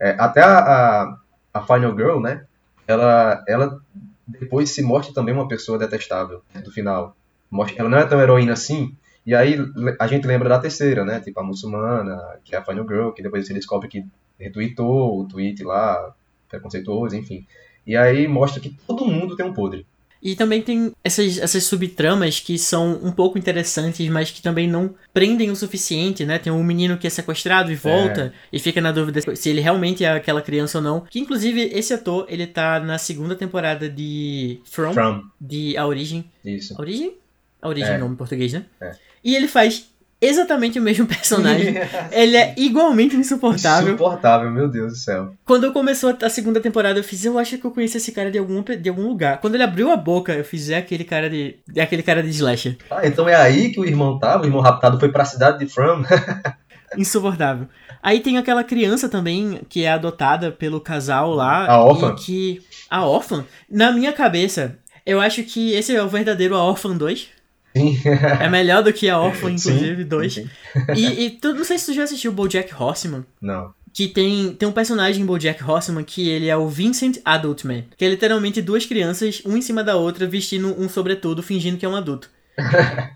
é, 0.00 0.16
até 0.18 0.40
a, 0.40 0.58
a, 0.58 1.18
a 1.54 1.62
Final 1.62 1.94
Girl, 1.94 2.20
né? 2.20 2.44
Ela, 2.86 3.42
ela 3.48 3.80
depois 4.26 4.70
se 4.70 4.82
mostra 4.82 5.14
também 5.14 5.34
uma 5.34 5.48
pessoa 5.48 5.78
detestável 5.78 6.42
no 6.54 6.70
final. 6.70 7.16
Mostra- 7.50 7.78
Ela 7.80 7.88
não 7.88 7.98
é 7.98 8.06
tão 8.06 8.20
heroína 8.20 8.52
assim, 8.54 8.94
e 9.26 9.34
aí 9.34 9.56
a 9.98 10.06
gente 10.06 10.26
lembra 10.26 10.48
da 10.48 10.58
terceira, 10.58 11.04
né? 11.04 11.20
Tipo 11.20 11.40
a 11.40 11.44
muçulmana, 11.44 12.18
que 12.44 12.54
é 12.54 12.58
a 12.58 12.64
Final 12.64 12.86
Girl, 12.88 13.10
que 13.10 13.22
depois 13.22 13.46
você 13.46 13.54
descobre 13.54 13.88
que 13.88 14.04
retweetou 14.38 15.20
o 15.20 15.28
tweet 15.28 15.62
lá, 15.62 16.12
preconceituoso, 16.48 17.14
enfim. 17.16 17.46
E 17.86 17.96
aí 17.96 18.26
mostra 18.26 18.60
que 18.60 18.70
todo 18.86 19.04
mundo 19.06 19.36
tem 19.36 19.46
um 19.46 19.52
podre. 19.52 19.86
E 20.22 20.36
também 20.36 20.62
tem 20.62 20.92
essas, 21.02 21.36
essas 21.38 21.64
subtramas 21.64 22.38
que 22.38 22.56
são 22.56 22.92
um 23.02 23.10
pouco 23.10 23.36
interessantes, 23.36 24.08
mas 24.08 24.30
que 24.30 24.40
também 24.40 24.68
não 24.68 24.94
prendem 25.12 25.50
o 25.50 25.56
suficiente, 25.56 26.24
né? 26.24 26.38
Tem 26.38 26.52
um 26.52 26.62
menino 26.62 26.96
que 26.96 27.08
é 27.08 27.10
sequestrado 27.10 27.72
e 27.72 27.74
volta 27.74 28.32
e 28.52 28.58
fica 28.60 28.80
na 28.80 28.92
dúvida 28.92 29.20
se 29.34 29.48
ele 29.50 29.60
realmente 29.60 30.04
é 30.04 30.12
aquela 30.12 30.40
criança 30.40 30.78
ou 30.78 30.84
não. 30.84 31.00
Que 31.10 31.18
inclusive 31.18 31.60
esse 31.74 31.92
ator, 31.92 32.26
ele 32.28 32.46
tá 32.46 32.78
na 32.78 32.98
segunda 32.98 33.34
temporada 33.34 33.88
de 33.88 34.60
From, 34.64 34.92
From. 34.92 35.22
de 35.40 35.76
A 35.76 35.86
Origem. 35.88 36.24
Isso. 36.44 36.74
A 36.78 36.80
Origem? 36.80 37.14
A 37.60 37.68
Origem 37.68 37.90
é 37.90 37.94
É. 37.94 37.96
o 37.96 38.00
nome 38.00 38.14
em 38.14 38.18
português, 38.18 38.52
né? 38.52 38.64
É. 38.80 38.92
E 39.24 39.34
ele 39.34 39.48
faz 39.48 39.88
exatamente 40.22 40.78
o 40.78 40.82
mesmo 40.82 41.04
personagem. 41.06 41.74
ele 42.12 42.36
é 42.36 42.54
igualmente 42.56 43.16
insuportável. 43.16 43.88
Insuportável, 43.88 44.50
meu 44.50 44.68
Deus 44.68 44.92
do 44.92 44.98
céu. 44.98 45.34
Quando 45.44 45.72
começou 45.72 46.16
a 46.22 46.30
segunda 46.30 46.60
temporada, 46.60 47.00
eu 47.00 47.04
fiz, 47.04 47.24
eu 47.24 47.38
acho 47.38 47.58
que 47.58 47.64
eu 47.64 47.72
conheço 47.72 47.96
esse 47.96 48.12
cara 48.12 48.30
de 48.30 48.38
algum, 48.38 48.62
de 48.62 48.88
algum 48.88 49.08
lugar. 49.08 49.40
Quando 49.40 49.56
ele 49.56 49.64
abriu 49.64 49.90
a 49.90 49.96
boca, 49.96 50.32
eu 50.32 50.44
fiz, 50.44 50.70
é 50.70 50.76
aquele 50.76 51.04
cara 51.04 51.28
de. 51.28 51.56
É 51.74 51.82
aquele 51.82 52.02
cara 52.02 52.22
de 52.22 52.30
slasher. 52.30 52.76
Ah, 52.90 53.04
então 53.04 53.28
é 53.28 53.34
aí 53.34 53.72
que 53.72 53.80
o 53.80 53.84
irmão 53.84 54.18
tava, 54.18 54.44
o 54.44 54.46
irmão 54.46 54.60
raptado 54.60 54.98
foi 55.00 55.10
pra 55.10 55.24
cidade 55.24 55.58
de 55.58 55.66
From. 55.66 56.04
Insuportável. 56.96 57.68
Aí 58.02 58.20
tem 58.20 58.36
aquela 58.36 58.62
criança 58.64 59.08
também 59.08 59.60
que 59.68 59.84
é 59.84 59.90
adotada 59.90 60.52
pelo 60.52 60.80
casal 60.80 61.30
lá. 61.30 61.66
A 61.66 61.82
órfã. 61.82 62.14
Que. 62.14 62.60
A 62.90 63.04
órfã? 63.06 63.44
Na 63.70 63.92
minha 63.92 64.12
cabeça, 64.12 64.76
eu 65.04 65.20
acho 65.20 65.42
que 65.42 65.72
esse 65.72 65.94
é 65.94 66.02
o 66.02 66.08
verdadeiro 66.08 66.54
A 66.54 66.64
Orphan 66.64 66.96
2. 66.96 67.28
Sim. 67.76 67.98
É 68.40 68.48
melhor 68.48 68.82
do 68.82 68.92
que 68.92 69.08
a 69.08 69.18
Orphan, 69.18 69.50
inclusive, 69.52 70.02
Sim, 70.02 70.08
2. 70.08 70.34
sim. 70.34 70.50
E, 70.94 71.24
e 71.26 71.30
tu, 71.30 71.54
não 71.54 71.64
sei 71.64 71.78
se 71.78 71.86
tu 71.86 71.94
já 71.94 72.02
assistiu 72.04 72.30
o 72.30 72.34
BoJack 72.34 72.72
Horseman. 72.74 73.24
Não. 73.40 73.72
Que 73.94 74.08
tem, 74.08 74.54
tem 74.54 74.68
um 74.68 74.72
personagem 74.72 75.22
em 75.22 75.26
BoJack 75.26 75.62
Horseman 75.62 76.02
que 76.04 76.28
ele 76.28 76.48
é 76.48 76.56
o 76.56 76.68
Vincent 76.68 77.18
Adult 77.24 77.64
Man. 77.64 77.84
Que 77.96 78.04
é 78.04 78.08
literalmente 78.08 78.62
duas 78.62 78.86
crianças, 78.86 79.42
uma 79.44 79.58
em 79.58 79.62
cima 79.62 79.84
da 79.84 79.96
outra, 79.96 80.26
vestindo 80.26 80.74
um 80.80 80.88
sobretudo, 80.88 81.42
fingindo 81.42 81.76
que 81.76 81.84
é 81.84 81.88
um 81.88 81.96
adulto. 81.96 82.30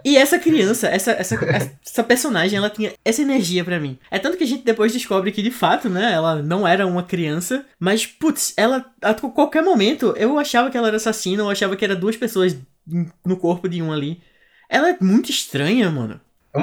E 0.04 0.16
essa 0.16 0.38
criança, 0.38 0.88
essa, 0.88 1.12
essa, 1.12 1.34
essa 1.84 2.02
personagem, 2.04 2.56
ela 2.56 2.70
tinha 2.70 2.92
essa 3.04 3.20
energia 3.22 3.64
pra 3.64 3.78
mim. 3.78 3.98
É 4.10 4.18
tanto 4.18 4.36
que 4.36 4.44
a 4.44 4.46
gente 4.46 4.64
depois 4.64 4.92
descobre 4.92 5.30
que, 5.32 5.42
de 5.42 5.50
fato, 5.50 5.88
né, 5.88 6.12
ela 6.12 6.42
não 6.42 6.66
era 6.66 6.86
uma 6.86 7.02
criança, 7.02 7.64
mas, 7.78 8.06
putz, 8.06 8.54
ela, 8.56 8.84
a 9.02 9.14
qualquer 9.14 9.62
momento, 9.62 10.14
eu 10.16 10.38
achava 10.38 10.70
que 10.70 10.76
ela 10.76 10.88
era 10.88 10.96
assassina, 10.96 11.42
eu 11.42 11.50
achava 11.50 11.76
que 11.76 11.84
era 11.84 11.94
duas 11.94 12.16
pessoas 12.16 12.56
no 13.24 13.36
corpo 13.36 13.68
de 13.68 13.82
um 13.82 13.92
ali. 13.92 14.20
Ela 14.68 14.90
é 14.90 14.96
muito 15.00 15.30
estranha, 15.30 15.90
mano. 15.90 16.20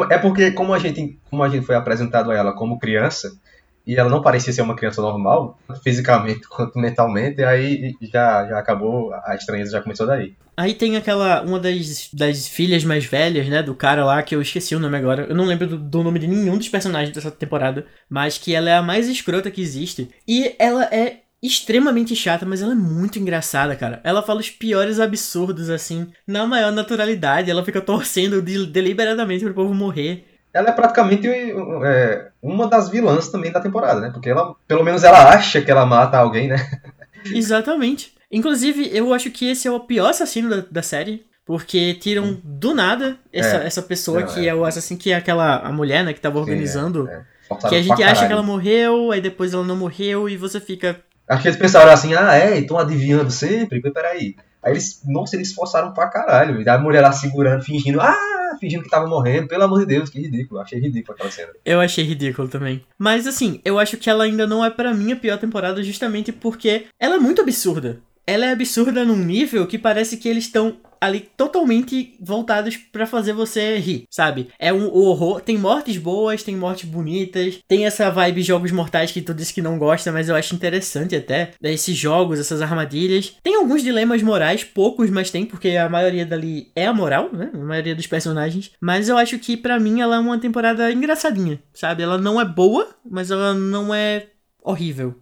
É 0.09 0.17
porque 0.17 0.51
como 0.51 0.73
a 0.73 0.79
gente, 0.79 1.19
como 1.29 1.43
a 1.43 1.49
gente 1.49 1.65
foi 1.65 1.75
apresentado 1.75 2.31
a 2.31 2.35
ela 2.35 2.53
como 2.53 2.79
criança, 2.79 3.37
e 3.85 3.95
ela 3.95 4.09
não 4.09 4.21
parecia 4.21 4.53
ser 4.53 4.61
uma 4.61 4.75
criança 4.75 5.01
normal, 5.01 5.59
fisicamente 5.83 6.47
quanto 6.47 6.79
mentalmente, 6.79 7.43
aí 7.43 7.95
já, 8.01 8.47
já 8.47 8.57
acabou, 8.57 9.13
a 9.13 9.35
estranheza 9.35 9.71
já 9.71 9.81
começou 9.81 10.07
daí. 10.07 10.35
Aí 10.55 10.73
tem 10.73 10.95
aquela, 10.95 11.41
uma 11.41 11.59
das, 11.59 12.09
das 12.13 12.47
filhas 12.47 12.83
mais 12.83 13.05
velhas, 13.05 13.47
né, 13.47 13.61
do 13.63 13.73
cara 13.73 14.05
lá, 14.05 14.21
que 14.21 14.35
eu 14.35 14.41
esqueci 14.41 14.75
o 14.75 14.79
nome 14.79 14.97
agora. 14.97 15.23
Eu 15.23 15.35
não 15.35 15.45
lembro 15.45 15.67
do, 15.67 15.77
do 15.77 16.03
nome 16.03 16.19
de 16.19 16.27
nenhum 16.27 16.57
dos 16.57 16.69
personagens 16.69 17.13
dessa 17.13 17.31
temporada, 17.31 17.85
mas 18.07 18.37
que 18.37 18.53
ela 18.53 18.69
é 18.69 18.75
a 18.75 18.81
mais 18.81 19.09
escrota 19.09 19.49
que 19.49 19.61
existe. 19.61 20.09
E 20.27 20.55
ela 20.59 20.85
é 20.85 21.22
extremamente 21.43 22.15
chata, 22.15 22.45
mas 22.45 22.61
ela 22.61 22.71
é 22.71 22.75
muito 22.75 23.19
engraçada, 23.19 23.75
cara. 23.75 23.99
Ela 24.03 24.23
fala 24.23 24.39
os 24.39 24.49
piores 24.49 24.97
absurdos, 24.99 25.69
assim, 25.69 26.07
na 26.25 26.47
maior 26.47 26.71
naturalidade. 26.71 27.51
Ela 27.51 27.65
fica 27.65 27.81
torcendo 27.81 28.41
de, 28.41 28.65
deliberadamente 28.65 29.43
pro 29.43 29.53
povo 29.53 29.73
morrer. 29.73 30.25
Ela 30.53 30.69
é 30.69 30.71
praticamente 30.71 31.27
é, 31.27 32.29
uma 32.41 32.67
das 32.67 32.89
vilãs 32.89 33.27
também 33.27 33.51
da 33.51 33.59
temporada, 33.59 33.99
né? 33.99 34.09
Porque 34.13 34.29
ela, 34.29 34.55
pelo 34.67 34.83
menos 34.83 35.03
ela 35.03 35.29
acha 35.33 35.61
que 35.61 35.69
ela 35.69 35.85
mata 35.85 36.17
alguém, 36.17 36.47
né? 36.47 36.57
Exatamente. 37.25 38.13
Inclusive, 38.31 38.89
eu 38.95 39.13
acho 39.13 39.29
que 39.29 39.49
esse 39.49 39.67
é 39.67 39.71
o 39.71 39.79
pior 39.79 40.09
assassino 40.09 40.49
da, 40.49 40.63
da 40.71 40.81
série. 40.81 41.25
Porque 41.45 41.93
tiram 41.95 42.39
do 42.41 42.73
nada 42.73 43.17
essa, 43.33 43.57
É. 43.57 43.67
essa 43.67 43.81
pessoa 43.81 44.21
Não, 44.21 44.27
que 44.27 44.47
é. 44.47 44.51
é. 44.51 44.55
o 44.55 44.63
assassino, 44.63 44.97
que 44.97 45.11
é 45.11 45.15
aquela 45.15 45.57
a 45.57 45.73
mulher, 45.73 46.05
né, 46.05 46.13
que 46.13 46.21
tava 46.21 46.39
organizando. 46.39 47.09
É, 47.09 47.21
forçaram 47.49 47.69
que 47.69 47.75
a 47.75 47.81
gente 47.81 48.01
acha 48.01 48.25
que 48.25 48.31
ela 48.31 48.41
morreu, 48.41 49.11
aí 49.11 49.19
depois 49.19 49.53
ela 49.53 49.63
não 49.63 49.75
morreu 49.75 50.29
e 50.29 50.37
você 50.37 50.59
fica. 50.61 51.01
Acho 51.33 51.41
que 51.41 51.47
eles 51.47 51.59
pensaram 51.59 51.91
assim, 51.91 52.13
ah, 52.13 52.35
é, 52.35 52.59
estão 52.59 52.77
adivinhando 52.77 53.31
sempre, 53.31 53.81
peraí. 53.81 54.35
Aí 54.61 54.71
eles, 54.71 55.01
nossa, 55.05 55.35
eles 55.35 55.51
forçaram 55.51 55.91
pra 55.91 56.07
caralho. 56.07 56.61
E 56.61 56.69
a 56.69 56.77
mulher 56.77 57.01
lá 57.01 57.11
segurando, 57.11 57.63
fingindo, 57.63 57.99
ah, 57.99 58.55
fingindo 58.59 58.83
que 58.83 58.89
tava 58.89 59.07
morrendo. 59.07 59.47
Pelo 59.47 59.63
amor 59.63 59.79
de 59.79 59.87
Deus, 59.87 60.09
que 60.09 60.21
ridículo. 60.21 60.61
Achei 60.61 60.79
ridículo 60.79 61.15
aquela 61.15 61.31
cena. 61.31 61.49
Eu 61.65 61.81
achei 61.81 62.05
ridículo 62.05 62.47
também. 62.47 62.85
Mas 62.97 63.27
assim, 63.27 63.59
eu 63.65 63.77
acho 63.77 63.97
que 63.97 64.09
ela 64.09 64.23
ainda 64.23 64.47
não 64.47 64.63
é 64.63 64.69
pra 64.69 64.93
mim 64.93 65.11
a 65.11 65.15
pior 65.15 65.37
temporada 65.37 65.83
justamente 65.83 66.31
porque 66.31 66.85
ela 66.99 67.15
é 67.15 67.19
muito 67.19 67.41
absurda. 67.41 67.99
Ela 68.25 68.45
é 68.45 68.51
absurda 68.51 69.03
num 69.03 69.17
nível 69.17 69.67
que 69.67 69.77
parece 69.77 70.15
que 70.15 70.29
eles 70.29 70.45
estão 70.45 70.77
ali 71.03 71.29
totalmente 71.35 72.15
voltados 72.19 72.77
pra 72.77 73.05
fazer 73.05 73.33
você 73.33 73.77
rir, 73.77 74.05
sabe? 74.09 74.49
É 74.57 74.71
um 74.71 74.93
horror, 74.93 75.41
tem 75.41 75.57
mortes 75.57 75.97
boas, 75.97 76.43
tem 76.43 76.55
mortes 76.55 76.89
bonitas, 76.89 77.59
tem 77.67 77.85
essa 77.85 78.09
vibe 78.09 78.41
jogos 78.41 78.71
mortais 78.71 79.11
que 79.11 79.21
tu 79.21 79.33
disse 79.33 79.53
que 79.53 79.61
não 79.61 79.77
gosta, 79.77 80.11
mas 80.11 80.29
eu 80.29 80.35
acho 80.35 80.55
interessante 80.55 81.15
até, 81.15 81.51
esses 81.61 81.95
jogos, 81.95 82.39
essas 82.39 82.61
armadilhas. 82.61 83.35
Tem 83.43 83.55
alguns 83.55 83.83
dilemas 83.83 84.21
morais, 84.21 84.63
poucos, 84.63 85.09
mas 85.09 85.29
tem, 85.29 85.45
porque 85.45 85.69
a 85.71 85.89
maioria 85.89 86.25
dali 86.25 86.71
é 86.75 86.87
a 86.87 86.93
moral, 86.93 87.29
né? 87.33 87.51
A 87.53 87.57
maioria 87.57 87.95
dos 87.95 88.07
personagens, 88.07 88.71
mas 88.79 89.09
eu 89.09 89.17
acho 89.17 89.37
que 89.39 89.57
pra 89.57 89.79
mim 89.79 90.01
ela 90.01 90.15
é 90.15 90.19
uma 90.19 90.39
temporada 90.39 90.91
engraçadinha, 90.91 91.59
sabe? 91.73 92.03
Ela 92.03 92.17
não 92.17 92.39
é 92.39 92.45
boa, 92.45 92.87
mas 93.09 93.29
ela 93.29 93.53
não 93.53 93.93
é 93.93 94.27
horrível. 94.63 95.15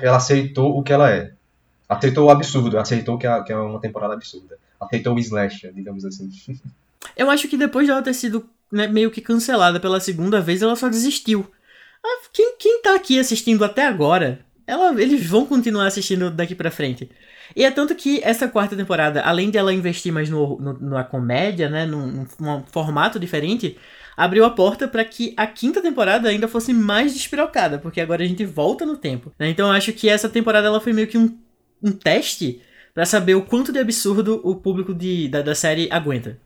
Ela 0.00 0.16
aceitou 0.16 0.78
o 0.78 0.82
que 0.82 0.92
ela 0.92 1.10
é. 1.10 1.32
Aceitou 1.88 2.26
o 2.26 2.30
absurdo, 2.30 2.78
aceitou 2.78 3.16
que 3.16 3.26
é, 3.26 3.42
que 3.42 3.52
é 3.52 3.56
uma 3.56 3.80
temporada 3.80 4.14
absurda. 4.14 4.58
Aceitou 4.80 5.14
o 5.14 5.18
slasher, 5.18 5.72
digamos 5.72 6.04
assim. 6.04 6.30
Eu 7.16 7.30
acho 7.30 7.48
que 7.48 7.56
depois 7.56 7.86
dela 7.86 8.02
ter 8.02 8.14
sido 8.14 8.48
né, 8.70 8.86
meio 8.86 9.10
que 9.10 9.20
cancelada 9.20 9.80
pela 9.80 10.00
segunda 10.00 10.40
vez, 10.40 10.62
ela 10.62 10.76
só 10.76 10.88
desistiu. 10.88 11.50
Ah, 12.04 12.20
quem, 12.32 12.56
quem 12.58 12.82
tá 12.82 12.94
aqui 12.94 13.18
assistindo 13.18 13.64
até 13.64 13.86
agora, 13.86 14.40
ela, 14.66 14.90
eles 15.00 15.24
vão 15.26 15.44
continuar 15.46 15.86
assistindo 15.86 16.30
daqui 16.30 16.54
pra 16.54 16.70
frente. 16.70 17.10
E 17.56 17.64
é 17.64 17.70
tanto 17.70 17.94
que 17.94 18.20
essa 18.22 18.46
quarta 18.46 18.76
temporada, 18.76 19.22
além 19.22 19.50
de 19.50 19.58
ela 19.58 19.72
investir 19.72 20.12
mais 20.12 20.28
no, 20.28 20.58
no- 20.60 20.78
na 20.90 21.02
comédia, 21.02 21.68
né, 21.68 21.86
num, 21.86 22.26
num- 22.38 22.62
formato 22.70 23.18
diferente, 23.18 23.76
abriu 24.16 24.44
a 24.44 24.50
porta 24.50 24.86
pra 24.86 25.04
que 25.04 25.32
a 25.36 25.46
quinta 25.46 25.80
temporada 25.80 26.28
ainda 26.28 26.46
fosse 26.46 26.72
mais 26.74 27.14
despirocada, 27.14 27.78
porque 27.78 28.00
agora 28.00 28.22
a 28.22 28.26
gente 28.26 28.44
volta 28.44 28.84
no 28.84 28.96
tempo. 28.96 29.32
né? 29.38 29.48
Então 29.48 29.66
eu 29.68 29.72
acho 29.72 29.92
que 29.92 30.08
essa 30.08 30.28
temporada 30.28 30.66
ela 30.66 30.80
foi 30.80 30.92
meio 30.92 31.08
que 31.08 31.16
um, 31.16 31.36
um 31.82 31.90
teste 31.92 32.60
pra 32.94 33.06
saber 33.06 33.34
o 33.34 33.42
quanto 33.42 33.72
de 33.72 33.78
absurdo 33.78 34.40
o 34.44 34.54
público 34.56 34.94
de, 34.94 35.28
da, 35.28 35.42
da 35.42 35.54
série 35.54 35.88
aguenta. 35.90 36.38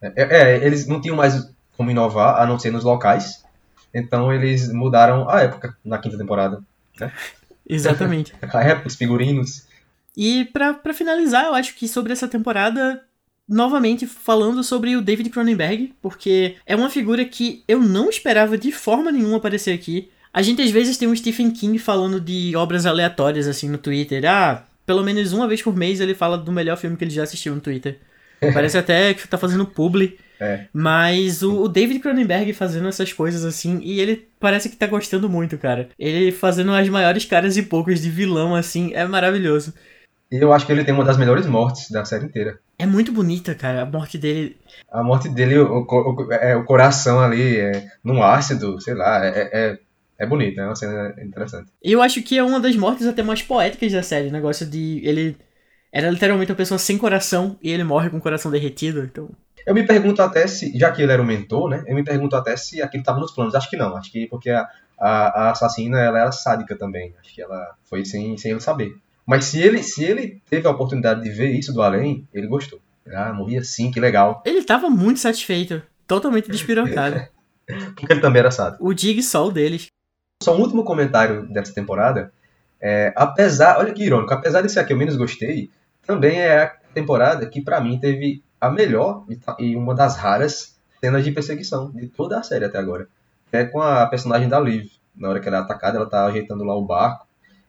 É, 0.00 0.12
é, 0.16 0.66
eles 0.66 0.86
não 0.86 1.00
tinham 1.00 1.16
mais 1.16 1.50
como 1.76 1.90
inovar, 1.90 2.40
a 2.40 2.46
não 2.46 2.58
ser 2.58 2.70
nos 2.70 2.84
locais. 2.84 3.44
Então 3.92 4.32
eles 4.32 4.72
mudaram 4.72 5.28
a 5.28 5.42
época 5.42 5.76
na 5.84 5.98
quinta 5.98 6.18
temporada. 6.18 6.62
Exatamente. 7.68 8.32
A 8.42 8.62
época, 8.62 8.88
os 8.88 8.94
figurinos. 8.94 9.66
E 10.16 10.46
pra, 10.46 10.72
pra 10.72 10.94
finalizar, 10.94 11.46
eu 11.46 11.54
acho 11.54 11.74
que 11.74 11.88
sobre 11.88 12.12
essa 12.12 12.28
temporada, 12.28 13.02
novamente 13.48 14.06
falando 14.06 14.62
sobre 14.62 14.96
o 14.96 15.02
David 15.02 15.30
Cronenberg, 15.30 15.94
porque 16.00 16.56
é 16.64 16.74
uma 16.74 16.88
figura 16.88 17.24
que 17.24 17.62
eu 17.68 17.80
não 17.80 18.08
esperava 18.08 18.56
de 18.56 18.72
forma 18.72 19.12
nenhuma 19.12 19.36
aparecer 19.36 19.72
aqui. 19.72 20.10
A 20.32 20.42
gente 20.42 20.62
às 20.62 20.70
vezes 20.70 20.96
tem 20.96 21.08
um 21.08 21.16
Stephen 21.16 21.50
King 21.50 21.78
falando 21.78 22.20
de 22.20 22.54
obras 22.56 22.86
aleatórias 22.86 23.46
assim 23.46 23.68
no 23.68 23.78
Twitter. 23.78 24.24
Ah, 24.26 24.64
pelo 24.86 25.02
menos 25.02 25.32
uma 25.32 25.48
vez 25.48 25.60
por 25.60 25.76
mês 25.76 26.00
ele 26.00 26.14
fala 26.14 26.38
do 26.38 26.52
melhor 26.52 26.76
filme 26.76 26.96
que 26.96 27.04
ele 27.04 27.10
já 27.10 27.24
assistiu 27.24 27.54
no 27.54 27.60
Twitter. 27.60 27.98
Parece 28.54 28.78
até 28.78 29.12
que 29.14 29.26
tá 29.26 29.36
fazendo 29.36 29.66
publi. 29.66 30.18
É. 30.38 30.66
Mas 30.72 31.42
o, 31.42 31.62
o 31.62 31.68
David 31.68 31.98
Cronenberg 32.00 32.52
fazendo 32.52 32.86
essas 32.88 33.10
coisas 33.12 33.42
assim, 33.44 33.80
e 33.82 34.00
ele 34.00 34.28
parece 34.38 34.68
que 34.68 34.76
tá 34.76 34.86
gostando 34.86 35.30
muito, 35.30 35.56
cara. 35.56 35.88
Ele 35.98 36.30
fazendo 36.30 36.72
as 36.72 36.86
maiores 36.90 37.24
caras 37.24 37.56
e 37.56 37.62
poucos 37.62 38.00
de 38.02 38.10
vilão, 38.10 38.54
assim, 38.54 38.92
é 38.92 39.06
maravilhoso. 39.06 39.72
E 40.30 40.36
eu 40.36 40.52
acho 40.52 40.66
que 40.66 40.72
ele 40.72 40.84
tem 40.84 40.92
uma 40.92 41.04
das 41.04 41.16
melhores 41.16 41.46
mortes 41.46 41.90
da 41.90 42.04
série 42.04 42.26
inteira. 42.26 42.58
É 42.78 42.84
muito 42.84 43.12
bonita, 43.12 43.54
cara. 43.54 43.82
A 43.82 43.86
morte 43.86 44.18
dele. 44.18 44.56
A 44.92 45.02
morte 45.02 45.28
dele, 45.30 45.58
o, 45.58 45.86
o- 45.88 46.32
é, 46.32 46.54
o 46.54 46.64
coração 46.64 47.18
ali, 47.20 47.56
é, 47.58 47.86
num 48.04 48.22
ácido, 48.22 48.78
sei 48.80 48.92
lá, 48.94 49.24
é, 49.24 49.48
é, 49.52 49.78
é 50.18 50.26
bonito, 50.26 50.60
é 50.60 50.64
uma 50.64 50.74
cena 50.74 51.14
interessante. 51.22 51.70
E 51.82 51.92
eu 51.92 52.02
acho 52.02 52.22
que 52.22 52.38
é 52.38 52.42
uma 52.42 52.60
das 52.60 52.76
mortes 52.76 53.06
até 53.06 53.22
mais 53.22 53.42
poéticas 53.42 53.92
da 53.92 54.02
série. 54.02 54.28
O 54.28 54.32
negócio 54.32 54.66
de. 54.66 55.00
Ele. 55.04 55.36
Era 55.92 56.10
literalmente 56.10 56.50
uma 56.50 56.56
pessoa 56.56 56.78
sem 56.78 56.98
coração 56.98 57.56
e 57.62 57.70
ele 57.70 57.84
morre 57.84 58.10
com 58.10 58.18
o 58.18 58.20
coração 58.20 58.50
derretido. 58.50 59.00
Então. 59.00 59.30
Eu 59.66 59.74
me 59.74 59.84
pergunto 59.84 60.20
até 60.20 60.46
se, 60.46 60.76
já 60.78 60.92
que 60.92 61.02
ele 61.02 61.12
era 61.12 61.22
o 61.22 61.24
mentor, 61.24 61.70
né? 61.70 61.84
Eu 61.86 61.94
me 61.94 62.04
pergunto 62.04 62.36
até 62.36 62.56
se 62.56 62.82
aquilo 62.82 63.02
estava 63.02 63.18
nos 63.18 63.32
planos. 63.32 63.54
Acho 63.54 63.70
que 63.70 63.76
não, 63.76 63.96
acho 63.96 64.12
que 64.12 64.26
porque 64.26 64.50
a, 64.50 64.68
a, 64.98 65.08
a 65.08 65.50
assassina 65.50 65.98
ela 66.00 66.20
era 66.20 66.32
sádica 66.32 66.76
também. 66.76 67.14
Acho 67.20 67.34
que 67.34 67.42
ela 67.42 67.74
foi 67.84 68.04
sem, 68.04 68.36
sem 68.36 68.52
ele 68.52 68.60
saber. 68.60 68.94
Mas 69.26 69.46
se 69.46 69.60
ele, 69.60 69.82
se 69.82 70.04
ele 70.04 70.40
teve 70.48 70.66
a 70.68 70.70
oportunidade 70.70 71.22
de 71.22 71.30
ver 71.30 71.50
isso 71.50 71.72
do 71.72 71.82
além, 71.82 72.26
ele 72.32 72.46
gostou. 72.46 72.80
Ah, 73.12 73.32
morri 73.32 73.56
assim, 73.58 73.90
que 73.90 73.98
legal. 74.00 74.42
Ele 74.44 74.62
tava 74.62 74.88
muito 74.88 75.20
satisfeito. 75.20 75.82
Totalmente 76.06 76.50
despirocado. 76.50 77.26
Porque 77.96 78.12
ele 78.12 78.20
também 78.20 78.40
era 78.40 78.50
sádico. 78.50 78.86
o 78.86 78.94
Dig 78.94 79.20
Sol 79.22 79.50
deles. 79.50 79.88
Só 80.42 80.54
um 80.54 80.60
último 80.60 80.84
comentário 80.84 81.46
dessa 81.48 81.74
temporada. 81.74 82.32
É, 82.80 83.12
apesar, 83.16 83.78
olha 83.78 83.92
que 83.92 84.04
irônico, 84.04 84.34
apesar 84.34 84.60
de 84.60 84.70
ser 84.70 84.80
a 84.80 84.84
que 84.84 84.92
eu 84.92 84.96
menos 84.96 85.16
gostei, 85.16 85.70
também 86.06 86.38
é 86.38 86.62
a 86.62 86.68
temporada 86.94 87.46
que 87.46 87.62
pra 87.62 87.80
mim 87.80 87.98
teve 87.98 88.42
a 88.60 88.70
melhor 88.70 89.24
e 89.58 89.74
uma 89.74 89.94
das 89.94 90.16
raras 90.16 90.78
cenas 91.00 91.24
de 91.24 91.32
perseguição 91.32 91.90
de 91.90 92.06
toda 92.08 92.38
a 92.38 92.42
série 92.42 92.64
até 92.64 92.78
agora. 92.78 93.08
É 93.50 93.64
com 93.64 93.80
a 93.80 94.06
personagem 94.06 94.48
da 94.48 94.60
Liv. 94.60 94.90
Na 95.16 95.30
hora 95.30 95.40
que 95.40 95.48
ela 95.48 95.58
é 95.58 95.60
atacada, 95.60 95.96
ela 95.96 96.08
tá 96.08 96.26
ajeitando 96.26 96.64
lá 96.64 96.76
o 96.76 96.84
barco. 96.84 97.26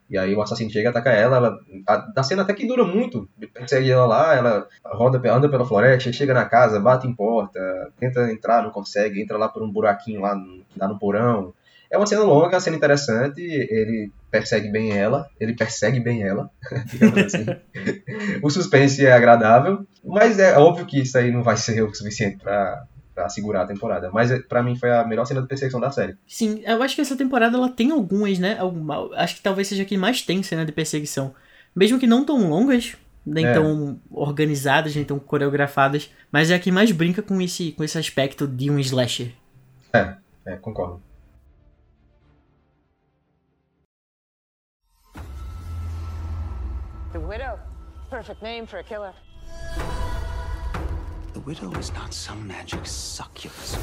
E 0.09 0.17
aí 0.17 0.33
o 0.33 0.41
assassino 0.41 0.71
chega 0.71 0.89
ataca 0.89 1.11
ela, 1.11 1.37
ela 1.37 1.59
a, 1.85 1.97
da 1.97 2.23
cena 2.23 2.41
até 2.41 2.53
que 2.53 2.65
dura 2.65 2.85
muito, 2.85 3.27
persegue 3.53 3.91
ela 3.91 4.05
lá, 4.05 4.35
ela 4.35 4.67
roda, 4.85 5.21
anda 5.33 5.49
pela 5.49 5.65
floresta, 5.65 6.13
chega 6.13 6.33
na 6.33 6.45
casa, 6.45 6.79
bate 6.79 7.05
em 7.05 7.13
porta, 7.13 7.59
tenta 7.99 8.31
entrar, 8.31 8.63
não 8.63 8.71
consegue, 8.71 9.21
entra 9.21 9.37
lá 9.37 9.49
por 9.49 9.61
um 9.61 9.69
buraquinho 9.69 10.21
lá, 10.21 10.33
que 10.69 10.79
dá 10.79 10.87
no 10.87 10.97
porão. 10.97 11.53
É 11.89 11.97
uma 11.97 12.05
cena 12.05 12.23
longa, 12.23 12.55
uma 12.55 12.59
cena 12.59 12.75
interessante, 12.75 13.41
ele 13.41 14.11
persegue 14.29 14.69
bem 14.69 14.91
ela, 14.91 15.27
ele 15.39 15.53
persegue 15.55 15.99
bem 15.99 16.23
ela, 16.23 16.49
digamos 16.91 17.17
assim. 17.17 17.45
o 18.43 18.49
suspense 18.49 19.05
é 19.05 19.11
agradável, 19.11 19.85
mas 20.03 20.37
é 20.39 20.57
óbvio 20.57 20.85
que 20.85 20.99
isso 20.99 21.17
aí 21.17 21.31
não 21.31 21.43
vai 21.43 21.55
ser 21.57 21.81
o 21.81 21.93
suficiente 21.93 22.37
pra, 22.37 22.85
pra 23.15 23.29
segurar 23.29 23.61
a 23.63 23.67
temporada. 23.67 24.11
Mas 24.11 24.31
é, 24.31 24.39
pra 24.39 24.61
mim 24.61 24.75
foi 24.75 24.91
a 24.91 25.05
melhor 25.05 25.25
cena 25.25 25.41
de 25.41 25.47
perseguição 25.47 25.79
da 25.79 25.89
série. 25.91 26.15
Sim, 26.27 26.61
eu 26.65 26.83
acho 26.83 26.95
que 26.95 27.01
essa 27.01 27.15
temporada 27.15 27.57
ela 27.57 27.69
tem 27.69 27.91
algumas, 27.91 28.37
né? 28.37 28.57
Alguma, 28.59 29.09
acho 29.15 29.35
que 29.35 29.41
talvez 29.41 29.67
seja 29.67 29.83
a 29.83 29.85
que 29.85 29.97
mais 29.97 30.21
tem 30.21 30.43
cena 30.43 30.65
de 30.65 30.71
perseguição. 30.71 31.33
Mesmo 31.75 31.99
que 31.99 32.07
não 32.07 32.25
tão 32.25 32.49
longas, 32.49 32.95
nem 33.25 33.45
É. 33.45 33.53
tão 33.53 33.99
organizadas, 34.11 34.95
nem 34.95 35.03
tão 35.03 35.19
coreografadas, 35.19 36.09
mas 36.31 36.49
é 36.51 36.55
a 36.55 36.59
que 36.59 36.71
mais 36.71 36.91
brinca 36.91 37.21
com 37.21 37.41
esse, 37.41 37.71
com 37.73 37.83
esse 37.83 37.97
aspecto 37.97 38.47
de 38.47 38.69
um 38.69 38.79
slasher. 38.79 39.31
É, 39.93 40.15
é, 40.45 40.55
concordo. 40.57 41.01
The 47.13 47.19
Widow. 47.21 47.57
Perfect 48.09 48.43
name 48.43 48.67
for 48.67 48.79
a 48.79 48.83
killer. 48.83 49.13
The 51.33 51.39
widow 51.39 51.71
is 51.73 51.93
not 51.93 52.13
some 52.13 52.45
magic 52.45 52.85
succubus. 52.85 53.77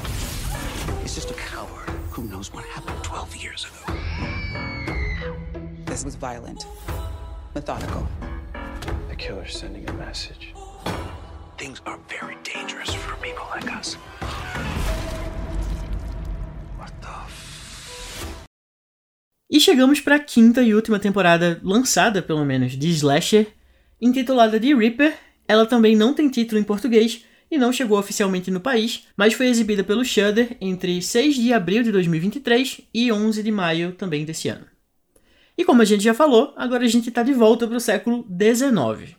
He's 1.00 1.14
just 1.14 1.30
a 1.30 1.34
coward 1.34 1.88
who 2.10 2.24
knows 2.24 2.52
what 2.52 2.64
happened 2.64 3.02
12 3.02 3.36
years 3.36 3.66
ago. 3.66 3.94
This 5.86 6.04
was 6.04 6.16
violent, 6.16 6.66
methodical. 7.54 8.06
The 9.08 9.16
killer's 9.16 9.58
sending 9.58 9.88
a 9.88 9.92
message. 9.94 10.52
Things 11.56 11.80
are 11.86 11.98
very 12.08 12.36
dangerous 12.42 12.92
for 12.92 13.16
people 13.16 13.46
like 13.50 13.72
us. 13.72 13.96
E 19.54 19.60
chegamos 19.60 20.00
para 20.00 20.16
a 20.16 20.18
quinta 20.18 20.62
e 20.62 20.74
última 20.74 20.98
temporada 20.98 21.60
lançada, 21.62 22.20
pelo 22.20 22.44
menos, 22.44 22.72
de 22.72 22.90
Slasher, 22.90 23.46
intitulada 24.00 24.58
de 24.58 24.74
Reaper. 24.74 25.16
Ela 25.46 25.64
também 25.64 25.94
não 25.94 26.12
tem 26.12 26.28
título 26.28 26.60
em 26.60 26.64
português 26.64 27.24
e 27.48 27.56
não 27.56 27.72
chegou 27.72 27.96
oficialmente 27.96 28.50
no 28.50 28.58
país, 28.58 29.06
mas 29.16 29.32
foi 29.32 29.46
exibida 29.46 29.84
pelo 29.84 30.04
Shudder 30.04 30.56
entre 30.60 31.00
6 31.00 31.36
de 31.36 31.52
abril 31.52 31.84
de 31.84 31.92
2023 31.92 32.80
e 32.92 33.12
11 33.12 33.44
de 33.44 33.52
maio 33.52 33.92
também 33.92 34.24
desse 34.24 34.48
ano. 34.48 34.66
E 35.56 35.64
como 35.64 35.82
a 35.82 35.84
gente 35.84 36.02
já 36.02 36.14
falou, 36.14 36.52
agora 36.56 36.84
a 36.84 36.88
gente 36.88 37.08
está 37.08 37.22
de 37.22 37.32
volta 37.32 37.64
para 37.68 37.76
o 37.76 37.80
século 37.80 38.26
XIX. 38.26 39.14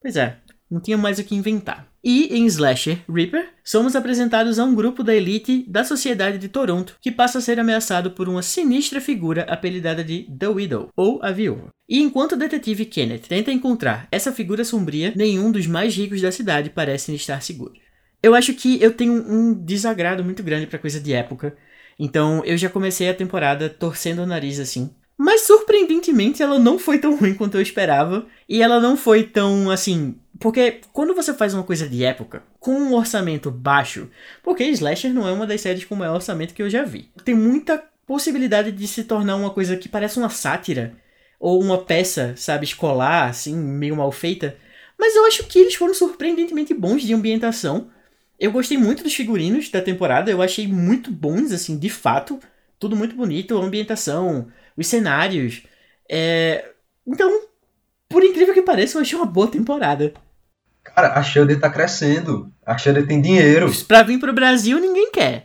Pois 0.00 0.14
é, 0.14 0.38
não 0.70 0.80
tinha 0.80 0.96
mais 0.96 1.18
o 1.18 1.24
que 1.24 1.34
inventar. 1.34 1.89
E 2.02 2.34
em 2.34 2.46
Slasher 2.46 3.04
Reaper, 3.08 3.50
somos 3.62 3.94
apresentados 3.94 4.58
a 4.58 4.64
um 4.64 4.74
grupo 4.74 5.04
da 5.04 5.14
elite 5.14 5.64
da 5.68 5.84
sociedade 5.84 6.38
de 6.38 6.48
Toronto 6.48 6.96
que 7.00 7.10
passa 7.10 7.38
a 7.38 7.40
ser 7.42 7.60
ameaçado 7.60 8.12
por 8.12 8.28
uma 8.28 8.42
sinistra 8.42 9.00
figura 9.00 9.42
apelidada 9.42 10.02
de 10.02 10.26
The 10.38 10.48
Widow, 10.48 10.88
ou 10.96 11.22
a 11.22 11.30
Viúva. 11.30 11.68
E 11.86 12.00
enquanto 12.00 12.32
o 12.32 12.36
detetive 12.36 12.86
Kenneth 12.86 13.28
tenta 13.28 13.52
encontrar 13.52 14.08
essa 14.10 14.32
figura 14.32 14.64
sombria, 14.64 15.12
nenhum 15.14 15.52
dos 15.52 15.66
mais 15.66 15.94
ricos 15.94 16.22
da 16.22 16.32
cidade 16.32 16.70
parece 16.70 17.14
estar 17.14 17.42
seguro. 17.42 17.74
Eu 18.22 18.34
acho 18.34 18.54
que 18.54 18.80
eu 18.82 18.92
tenho 18.92 19.12
um 19.12 19.52
desagrado 19.52 20.24
muito 20.24 20.42
grande 20.42 20.66
pra 20.66 20.78
coisa 20.78 21.00
de 21.00 21.12
época, 21.12 21.56
então 21.98 22.42
eu 22.44 22.56
já 22.56 22.70
comecei 22.70 23.10
a 23.10 23.14
temporada 23.14 23.68
torcendo 23.68 24.22
o 24.22 24.26
nariz 24.26 24.58
assim. 24.58 24.90
Mas 25.22 25.42
surpreendentemente 25.42 26.42
ela 26.42 26.58
não 26.58 26.78
foi 26.78 26.96
tão 26.96 27.14
ruim 27.14 27.34
quanto 27.34 27.58
eu 27.58 27.60
esperava. 27.60 28.24
E 28.48 28.62
ela 28.62 28.80
não 28.80 28.96
foi 28.96 29.22
tão 29.22 29.70
assim. 29.70 30.14
Porque 30.38 30.80
quando 30.94 31.14
você 31.14 31.34
faz 31.34 31.52
uma 31.52 31.62
coisa 31.62 31.86
de 31.86 32.02
época, 32.02 32.42
com 32.58 32.72
um 32.72 32.94
orçamento 32.94 33.50
baixo, 33.50 34.08
porque 34.42 34.64
Slasher 34.64 35.12
não 35.12 35.28
é 35.28 35.30
uma 35.30 35.46
das 35.46 35.60
séries 35.60 35.84
com 35.84 35.94
maior 35.94 36.14
orçamento 36.14 36.54
que 36.54 36.62
eu 36.62 36.70
já 36.70 36.84
vi. 36.84 37.10
Tem 37.22 37.34
muita 37.34 37.84
possibilidade 38.06 38.72
de 38.72 38.88
se 38.88 39.04
tornar 39.04 39.36
uma 39.36 39.50
coisa 39.50 39.76
que 39.76 39.90
parece 39.90 40.18
uma 40.18 40.30
sátira. 40.30 40.94
Ou 41.38 41.62
uma 41.62 41.76
peça, 41.76 42.32
sabe, 42.34 42.64
escolar, 42.64 43.28
assim, 43.28 43.54
meio 43.54 43.96
mal 43.96 44.10
feita. 44.10 44.56
Mas 44.98 45.14
eu 45.14 45.26
acho 45.26 45.44
que 45.44 45.58
eles 45.58 45.74
foram 45.74 45.92
surpreendentemente 45.92 46.72
bons 46.72 47.02
de 47.02 47.12
ambientação. 47.12 47.90
Eu 48.38 48.52
gostei 48.52 48.78
muito 48.78 49.02
dos 49.02 49.14
figurinos 49.14 49.68
da 49.68 49.82
temporada, 49.82 50.30
eu 50.30 50.40
achei 50.40 50.66
muito 50.66 51.10
bons, 51.10 51.52
assim, 51.52 51.76
de 51.78 51.90
fato. 51.90 52.40
Tudo 52.78 52.96
muito 52.96 53.14
bonito, 53.14 53.58
a 53.58 53.62
ambientação, 53.62 54.50
os 54.80 54.86
cenários. 54.86 55.62
É... 56.08 56.64
Então, 57.06 57.42
por 58.08 58.24
incrível 58.24 58.54
que 58.54 58.62
pareça, 58.62 58.98
eu 58.98 59.02
achei 59.02 59.16
uma 59.16 59.26
boa 59.26 59.48
temporada. 59.48 60.12
Cara, 60.82 61.12
a 61.18 61.22
Shudder 61.22 61.60
tá 61.60 61.70
crescendo. 61.70 62.50
A 62.64 62.76
Shudder 62.76 63.06
tem 63.06 63.20
dinheiro. 63.20 63.70
Pra 63.86 64.02
vir 64.02 64.18
pro 64.18 64.32
Brasil, 64.32 64.80
ninguém 64.80 65.10
quer. 65.12 65.44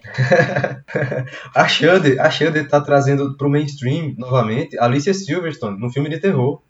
a 1.54 1.68
Shudder, 1.68 2.20
a 2.20 2.30
Shudder 2.30 2.68
tá 2.68 2.80
trazendo 2.82 3.36
pro 3.38 3.50
mainstream, 3.50 4.16
novamente, 4.18 4.80
Alicia 4.80 5.14
Silverstone, 5.14 5.80
num 5.80 5.92
filme 5.92 6.10
de 6.10 6.20
terror. 6.20 6.62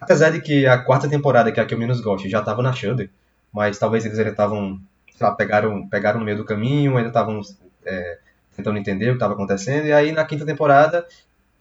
Apesar 0.00 0.30
de 0.30 0.40
que 0.40 0.66
a 0.66 0.78
quarta 0.78 1.08
temporada, 1.08 1.50
que 1.50 1.60
é 1.60 1.62
a 1.62 1.66
que 1.66 1.74
eu 1.74 1.78
menos 1.78 2.00
gosto, 2.00 2.28
já 2.28 2.40
tava 2.42 2.62
na 2.62 2.72
Shudder, 2.72 3.10
mas 3.52 3.78
talvez 3.78 4.04
eles 4.04 4.18
ainda 4.18 4.30
estavam, 4.30 4.80
sei 5.14 5.26
lá, 5.26 5.34
pegaram, 5.34 5.88
pegaram 5.88 6.18
no 6.18 6.24
meio 6.24 6.36
do 6.36 6.44
caminho, 6.44 6.96
ainda 6.96 7.08
estavam 7.08 7.40
é, 7.84 8.18
tentando 8.56 8.78
entender 8.78 9.06
o 9.06 9.10
que 9.10 9.16
estava 9.16 9.34
acontecendo, 9.34 9.86
e 9.86 9.92
aí 9.92 10.12
na 10.12 10.24
quinta 10.24 10.46
temporada, 10.46 11.06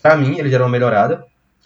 pra 0.01 0.15
mim, 0.15 0.37
eles 0.37 0.51
deram 0.51 0.65
uma 0.65 0.71
melhorada. 0.71 1.25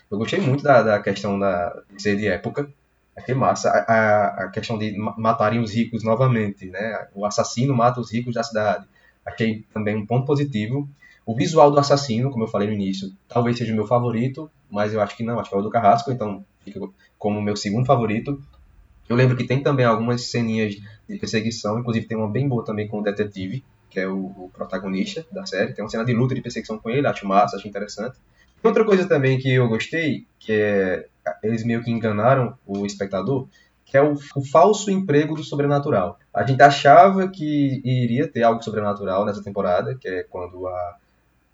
Eu 0.10 0.18
gostei 0.18 0.40
muito 0.40 0.64
da, 0.64 0.84
da 0.84 1.00
questão 1.02 1.40
da, 1.40 1.82
de 1.92 2.02
ser 2.02 2.16
de 2.18 2.28
época, 2.28 2.70
Achei 3.16 3.36
massa. 3.36 3.70
A, 3.70 3.94
a, 3.94 4.28
a, 4.46 4.50
questão 4.50 4.78
de 4.78 4.98
matarem 4.98 5.60
os 5.60 5.74
ricos 5.74 6.04
novamente, 6.04 6.66
né? 6.66 7.08
O 7.14 7.26
assassino 7.26 7.74
mata 7.74 8.00
os 8.00 8.12
ricos 8.12 8.34
da 8.34 8.44
cidade. 8.44 8.86
Achei 9.26 9.64
também 9.74 9.96
um 9.96 10.06
ponto 10.06 10.26
positivo. 10.26 10.90
O 11.26 11.36
visual 11.36 11.72
do 11.72 11.80
assassino, 11.80 12.32
como 12.32 12.44
eu 12.44 12.48
falei 12.48 12.68
no 12.68 12.74
início, 12.74 13.12
talvez 13.30 13.58
seja 13.58 13.72
o 13.72 13.76
meu 13.76 13.88
favorito, 13.88 14.50
mas 14.70 14.94
eu 14.94 15.00
acho 15.00 15.16
que 15.16 15.24
não, 15.24 15.40
acho 15.40 15.50
que 15.50 15.56
é 15.56 15.60
o 15.60 15.62
do 15.62 15.70
Carrasco, 15.70 16.12
então 16.12 16.44
fica 16.66 16.82
como 17.18 17.40
o 17.40 17.42
meu 17.42 17.56
segundo 17.56 17.86
favorito. 17.86 18.42
Eu 19.08 19.16
lembro 19.16 19.38
que 19.38 19.46
tem 19.46 19.62
também 19.62 19.86
algumas 19.86 20.30
ceninhas 20.30 20.76
de 21.08 21.18
perseguição, 21.18 21.80
inclusive 21.80 22.08
tem 22.08 22.18
uma 22.18 22.30
bem 22.30 22.48
boa 22.48 22.66
também 22.66 22.88
com 22.88 23.00
o 23.00 23.04
detetive, 23.04 23.64
que 23.94 24.00
é 24.00 24.08
o, 24.08 24.26
o 24.26 24.52
protagonista 24.52 25.24
da 25.32 25.46
série. 25.46 25.72
Tem 25.72 25.84
uma 25.84 25.90
cena 25.90 26.04
de 26.04 26.14
luta 26.14 26.34
de 26.34 26.42
perseguição 26.42 26.80
com 26.80 26.90
ele, 26.90 27.06
acho 27.06 27.28
massa, 27.28 27.56
acho 27.56 27.68
interessante. 27.68 28.18
Outra 28.64 28.84
coisa 28.84 29.08
também 29.08 29.38
que 29.38 29.54
eu 29.54 29.68
gostei, 29.68 30.26
que 30.40 30.52
é 30.52 31.06
eles 31.44 31.64
meio 31.64 31.84
que 31.84 31.92
enganaram 31.92 32.58
o 32.66 32.88
espectador, 32.88 33.48
que 33.86 33.96
é 33.96 34.02
o, 34.02 34.18
o, 34.36 34.44
falso 34.44 34.90
emprego 34.90 35.36
do 35.36 35.44
sobrenatural. 35.44 36.18
A 36.34 36.44
gente 36.44 36.64
achava 36.64 37.28
que 37.28 37.82
iria 37.86 38.28
ter 38.28 38.42
algo 38.42 38.64
sobrenatural 38.64 39.26
nessa 39.26 39.44
temporada, 39.44 39.96
que 39.96 40.08
é 40.08 40.24
quando 40.24 40.68
a, 40.68 40.98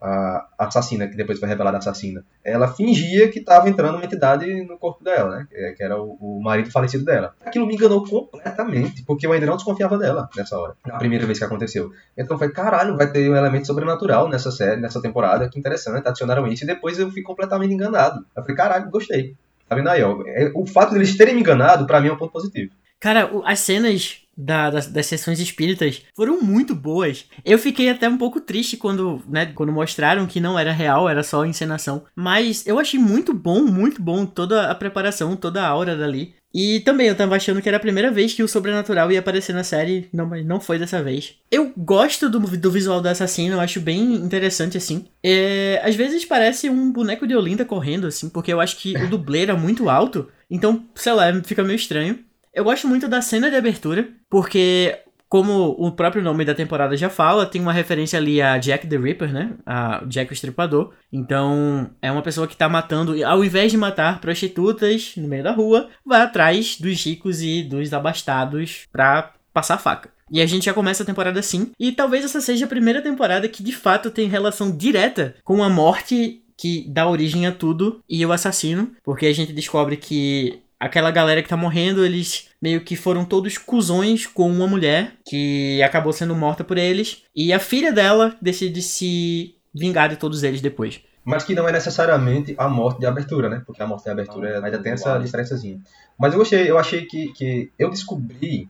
a 0.01 0.47
assassina, 0.57 1.07
que 1.07 1.17
depois 1.17 1.39
foi 1.39 1.49
revelada 1.49 1.77
assassina, 1.77 2.23
ela 2.43 2.67
fingia 2.67 3.29
que 3.29 3.39
estava 3.39 3.69
entrando 3.69 3.95
uma 3.95 4.05
entidade 4.05 4.45
no 4.63 4.77
corpo 4.77 5.03
dela, 5.03 5.37
né? 5.37 5.73
Que 5.75 5.83
era 5.83 6.01
o, 6.01 6.17
o, 6.19 6.41
marido 6.41 6.71
falecido 6.71 7.03
dela. 7.03 7.35
Aquilo 7.45 7.67
me 7.67 7.75
enganou 7.75 8.05
completamente, 8.05 9.03
porque 9.03 9.27
eu 9.27 9.33
ainda 9.33 9.45
não 9.45 9.55
desconfiava 9.55 9.97
dela 9.97 10.29
nessa 10.35 10.57
hora, 10.57 10.73
na 10.85 10.97
primeira 10.97 11.25
vez 11.25 11.37
que 11.37 11.43
aconteceu. 11.43 11.91
Então 12.17 12.37
foi, 12.37 12.49
caralho, 12.49 12.95
vai 12.95 13.11
ter 13.11 13.29
um 13.29 13.35
elemento 13.35 13.67
sobrenatural 13.67 14.29
nessa 14.29 14.51
série, 14.51 14.79
nessa 14.79 15.01
temporada, 15.01 15.49
que 15.49 15.59
interessante, 15.59 16.07
adicionaram 16.07 16.47
isso, 16.47 16.63
e 16.63 16.67
depois 16.67 16.97
eu 16.97 17.11
fui 17.11 17.21
completamente 17.21 17.73
enganado. 17.73 18.25
Eu 18.35 18.41
falei, 18.41 18.55
caralho, 18.55 18.89
gostei. 18.89 19.35
Tá 19.67 19.75
vendo 19.75 19.89
aí, 19.89 20.01
ó? 20.01 20.17
O 20.55 20.65
fato 20.65 20.93
deles 20.93 21.15
terem 21.15 21.35
me 21.35 21.41
enganado, 21.41 21.85
pra 21.85 22.01
mim, 22.01 22.07
é 22.07 22.11
um 22.11 22.17
ponto 22.17 22.31
positivo. 22.31 22.71
Cara, 22.99 23.29
as 23.45 23.59
cenas 23.59 24.19
da, 24.39 24.69
das, 24.69 24.87
das 24.87 25.05
sessões 25.05 25.39
espíritas 25.39 26.01
foram 26.15 26.41
muito 26.41 26.73
boas. 26.73 27.25
Eu 27.43 27.59
fiquei 27.59 27.89
até 27.89 28.07
um 28.07 28.17
pouco 28.17 28.39
triste 28.39 28.77
quando, 28.77 29.21
né, 29.27 29.47
quando 29.47 29.71
mostraram 29.71 30.25
que 30.25 30.39
não 30.39 30.57
era 30.57 30.71
real, 30.71 31.09
era 31.09 31.23
só 31.23 31.45
encenação. 31.45 32.03
Mas 32.15 32.65
eu 32.65 32.79
achei 32.79 32.99
muito 32.99 33.33
bom, 33.33 33.63
muito 33.65 34.01
bom 34.01 34.25
toda 34.25 34.71
a 34.71 34.75
preparação, 34.75 35.35
toda 35.35 35.61
a 35.61 35.67
aura 35.67 35.95
dali. 35.95 36.33
E 36.51 36.79
também 36.79 37.07
eu 37.07 37.15
tava 37.15 37.35
achando 37.35 37.61
que 37.61 37.67
era 37.69 37.77
a 37.77 37.81
primeira 37.81 38.09
vez 38.09 38.33
que 38.33 38.41
o 38.41 38.47
sobrenatural 38.47 39.11
ia 39.11 39.19
aparecer 39.19 39.53
na 39.53 39.63
série, 39.63 40.09
não, 40.11 40.25
mas 40.25 40.43
não 40.43 40.59
foi 40.59 40.79
dessa 40.79 41.03
vez. 41.03 41.35
Eu 41.51 41.71
gosto 41.77 42.27
do, 42.27 42.39
do 42.39 42.71
visual 42.71 43.01
do 43.01 43.07
assassino, 43.07 43.55
eu 43.55 43.59
acho 43.59 43.79
bem 43.79 44.15
interessante 44.15 44.75
assim. 44.75 45.05
É, 45.21 45.79
às 45.83 45.95
vezes 45.95 46.25
parece 46.25 46.67
um 46.67 46.91
boneco 46.91 47.27
de 47.27 47.35
Olinda 47.35 47.63
correndo, 47.65 48.07
assim, 48.07 48.29
porque 48.29 48.51
eu 48.51 48.59
acho 48.59 48.77
que 48.77 48.95
o 48.97 49.07
dublê 49.07 49.43
era 49.43 49.55
muito 49.55 49.89
alto, 49.89 50.27
então, 50.49 50.83
sei 50.95 51.13
lá, 51.13 51.25
fica 51.43 51.63
meio 51.63 51.75
estranho. 51.75 52.17
Eu 52.53 52.63
gosto 52.63 52.87
muito 52.87 53.07
da 53.07 53.21
cena 53.21 53.49
de 53.49 53.55
abertura, 53.55 54.09
porque 54.29 54.97
como 55.29 55.75
o 55.77 55.91
próprio 55.91 56.23
nome 56.23 56.43
da 56.43 56.55
temporada 56.55 56.97
já 56.97 57.07
fala, 57.07 57.45
tem 57.45 57.61
uma 57.61 57.71
referência 57.71 58.17
ali 58.17 58.41
a 58.41 58.57
Jack 58.57 58.87
the 58.87 58.97
Ripper, 58.97 59.31
né? 59.31 59.53
A 59.63 60.03
Jack 60.07 60.31
o 60.31 60.33
Estripador. 60.33 60.91
Então, 61.13 61.91
é 62.01 62.11
uma 62.11 62.23
pessoa 62.23 62.47
que 62.47 62.57
tá 62.57 62.67
matando, 62.67 63.23
ao 63.23 63.45
invés 63.45 63.71
de 63.71 63.77
matar 63.77 64.19
prostitutas 64.19 65.13
no 65.15 65.27
meio 65.27 65.43
da 65.43 65.51
rua, 65.51 65.87
vai 66.03 66.21
atrás 66.21 66.77
dos 66.79 67.05
ricos 67.05 67.43
e 67.43 67.61
dos 67.61 67.93
abastados 67.93 68.87
pra 68.91 69.33
passar 69.53 69.77
faca. 69.77 70.09
E 70.31 70.41
a 70.41 70.45
gente 70.47 70.65
já 70.65 70.73
começa 70.73 71.03
a 71.03 71.05
temporada 71.05 71.39
assim, 71.39 71.71
e 71.79 71.91
talvez 71.91 72.25
essa 72.25 72.41
seja 72.41 72.65
a 72.65 72.69
primeira 72.69 73.01
temporada 73.01 73.47
que 73.47 73.63
de 73.63 73.71
fato 73.71 74.11
tem 74.11 74.27
relação 74.27 74.75
direta 74.75 75.35
com 75.43 75.63
a 75.63 75.69
morte 75.69 76.43
que 76.57 76.85
dá 76.89 77.07
origem 77.07 77.47
a 77.47 77.51
tudo 77.51 78.03
e 78.07 78.23
o 78.25 78.31
assassino, 78.31 78.91
porque 79.03 79.25
a 79.25 79.33
gente 79.33 79.53
descobre 79.53 79.95
que 79.95 80.61
aquela 80.79 81.11
galera 81.11 81.43
que 81.43 81.49
tá 81.49 81.57
morrendo, 81.57 82.05
eles 82.05 82.47
meio 82.61 82.81
que 82.81 82.95
foram 82.95 83.25
todos 83.25 83.57
cuzões 83.57 84.25
com 84.25 84.49
uma 84.49 84.67
mulher 84.67 85.13
que 85.27 85.81
acabou 85.83 86.13
sendo 86.13 86.35
morta 86.35 86.63
por 86.63 86.77
eles, 86.77 87.23
e 87.35 87.51
a 87.51 87.59
filha 87.59 87.91
dela 87.91 88.35
decide 88.41 88.81
se 88.81 89.55
vingar 89.73 90.09
de 90.09 90.15
todos 90.15 90.43
eles 90.43 90.61
depois. 90.61 91.01
Mas 91.23 91.43
que 91.43 91.53
não 91.53 91.67
é 91.67 91.71
necessariamente 91.71 92.55
a 92.57 92.67
morte 92.67 92.99
de 92.99 93.05
abertura, 93.05 93.49
né? 93.49 93.61
Porque 93.65 93.83
a 93.83 93.87
morte 93.87 94.05
de 94.05 94.09
abertura 94.09 94.63
ainda 94.63 94.79
tem 94.79 94.93
essa 94.93 95.17
diferençazinha. 95.19 95.79
Mas 96.17 96.33
eu 96.33 96.39
gostei, 96.39 96.69
eu 96.69 96.77
achei 96.77 97.05
que, 97.05 97.31
que 97.33 97.71
eu 97.77 97.89
descobri 97.89 98.67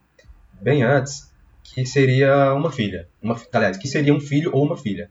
bem 0.60 0.84
antes 0.84 1.32
que 1.64 1.86
seria 1.86 2.54
uma 2.54 2.72
filha. 2.72 3.08
Uma, 3.22 3.40
aliás, 3.54 3.78
que 3.78 3.88
seria 3.88 4.14
um 4.14 4.20
filho 4.20 4.52
ou 4.54 4.66
uma 4.66 4.76
filha. 4.76 5.10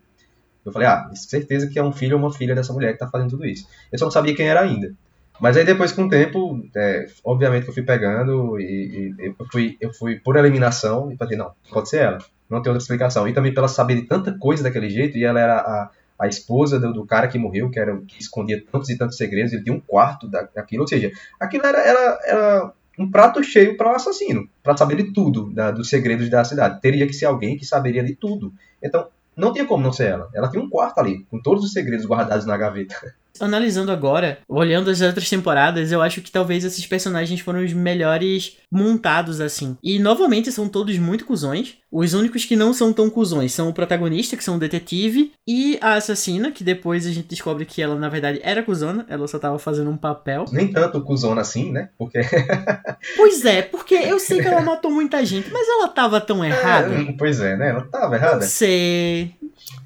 Eu 0.64 0.72
falei, 0.72 0.88
ah, 0.88 1.10
certeza 1.14 1.68
que 1.68 1.78
é 1.78 1.82
um 1.82 1.92
filho 1.92 2.16
ou 2.16 2.22
uma 2.22 2.32
filha 2.32 2.54
dessa 2.54 2.72
mulher 2.72 2.92
que 2.92 2.98
tá 2.98 3.08
fazendo 3.08 3.30
tudo 3.30 3.46
isso. 3.46 3.66
Eu 3.90 3.98
só 3.98 4.04
não 4.04 4.12
sabia 4.12 4.34
quem 4.34 4.48
era 4.48 4.60
ainda. 4.60 4.92
Mas 5.40 5.56
aí 5.56 5.64
depois, 5.64 5.92
com 5.92 6.04
o 6.04 6.08
tempo, 6.08 6.60
é, 6.76 7.06
obviamente 7.24 7.64
que 7.64 7.70
eu 7.70 7.74
fui 7.74 7.82
pegando 7.82 8.58
e, 8.60 9.14
e, 9.18 9.26
eu, 9.26 9.46
fui, 9.50 9.76
eu 9.80 9.92
fui 9.92 10.18
por 10.18 10.36
eliminação 10.36 11.12
e 11.12 11.16
falei, 11.16 11.36
não, 11.36 11.52
pode 11.70 11.88
ser 11.88 12.02
ela. 12.02 12.18
Não 12.50 12.62
tem 12.62 12.70
outra 12.70 12.82
explicação. 12.82 13.28
E 13.28 13.32
também 13.32 13.54
pela 13.54 13.68
saber 13.68 13.94
de 13.96 14.02
tanta 14.02 14.36
coisa 14.38 14.62
daquele 14.62 14.90
jeito, 14.90 15.16
e 15.16 15.24
ela 15.24 15.38
era 15.38 15.56
a, 15.58 15.90
a 16.18 16.26
esposa 16.26 16.80
do, 16.80 16.92
do, 16.92 17.06
cara 17.06 17.28
que 17.28 17.38
morreu, 17.38 17.70
que, 17.70 17.78
era, 17.78 17.96
que 17.98 18.20
escondia 18.20 18.62
tantos 18.72 18.88
e 18.88 18.98
tantos 18.98 19.16
segredos, 19.16 19.52
ele 19.52 19.62
tinha 19.62 19.74
um 19.74 19.80
quarto 19.80 20.28
da, 20.28 20.48
daquilo. 20.54 20.82
Ou 20.82 20.88
seja, 20.88 21.12
aquilo 21.38 21.66
era, 21.66 21.78
era, 21.78 22.18
era 22.24 22.72
um 22.98 23.10
prato 23.10 23.42
cheio 23.44 23.76
para 23.76 23.92
o 23.92 23.94
assassino, 23.94 24.48
para 24.62 24.76
saber 24.76 24.96
de 24.96 25.12
tudo, 25.12 25.52
da, 25.52 25.70
dos 25.70 25.88
segredos 25.88 26.28
da 26.28 26.42
cidade. 26.42 26.80
Teria 26.80 27.06
que 27.06 27.12
ser 27.12 27.26
alguém 27.26 27.56
que 27.56 27.64
saberia 27.64 28.02
de 28.02 28.16
tudo. 28.16 28.52
Então, 28.82 29.06
não 29.36 29.52
tinha 29.52 29.66
como 29.66 29.84
não 29.84 29.92
ser 29.92 30.08
ela. 30.08 30.28
Ela 30.34 30.50
tinha 30.50 30.62
um 30.62 30.68
quarto 30.68 30.98
ali, 30.98 31.24
com 31.30 31.40
todos 31.40 31.64
os 31.64 31.72
segredos 31.72 32.06
guardados 32.06 32.44
na 32.44 32.56
gaveta. 32.56 33.14
Analisando 33.40 33.92
agora, 33.92 34.40
olhando 34.48 34.90
as 34.90 35.00
outras 35.00 35.28
temporadas, 35.28 35.92
eu 35.92 36.02
acho 36.02 36.20
que 36.20 36.30
talvez 36.30 36.64
esses 36.64 36.86
personagens 36.86 37.40
foram 37.40 37.64
os 37.64 37.72
melhores 37.72 38.56
montados 38.70 39.40
assim. 39.40 39.76
E 39.82 39.98
novamente 39.98 40.52
são 40.52 40.68
todos 40.68 40.96
muito 40.98 41.24
cuzões. 41.24 41.76
Os 41.90 42.12
únicos 42.12 42.44
que 42.44 42.54
não 42.54 42.74
são 42.74 42.92
tão 42.92 43.08
cuzões 43.08 43.52
são 43.52 43.68
o 43.68 43.72
protagonista, 43.72 44.36
que 44.36 44.44
são 44.44 44.56
o 44.56 44.58
detetive, 44.58 45.32
e 45.46 45.78
a 45.80 45.94
assassina, 45.94 46.50
que 46.50 46.62
depois 46.62 47.06
a 47.06 47.10
gente 47.10 47.28
descobre 47.28 47.64
que 47.64 47.80
ela 47.80 47.96
na 47.96 48.10
verdade 48.10 48.40
era 48.42 48.62
cuzona, 48.62 49.06
ela 49.08 49.26
só 49.26 49.38
tava 49.38 49.58
fazendo 49.58 49.90
um 49.90 49.96
papel. 49.96 50.44
Nem 50.52 50.70
tanto 50.70 51.00
cuzona 51.00 51.40
assim, 51.40 51.72
né? 51.72 51.88
Porque. 51.96 52.20
pois 53.16 53.44
é, 53.44 53.62
porque 53.62 53.94
eu 53.94 54.18
sei 54.18 54.40
que 54.40 54.48
ela 54.48 54.60
matou 54.60 54.90
muita 54.90 55.24
gente, 55.24 55.50
mas 55.50 55.66
ela 55.66 55.88
tava 55.88 56.20
tão 56.20 56.44
errada. 56.44 56.94
É, 56.94 57.12
pois 57.12 57.40
é, 57.40 57.56
né? 57.56 57.70
Ela 57.70 57.88
tava 57.90 58.16
errada. 58.16 58.42
Sei. 58.42 59.34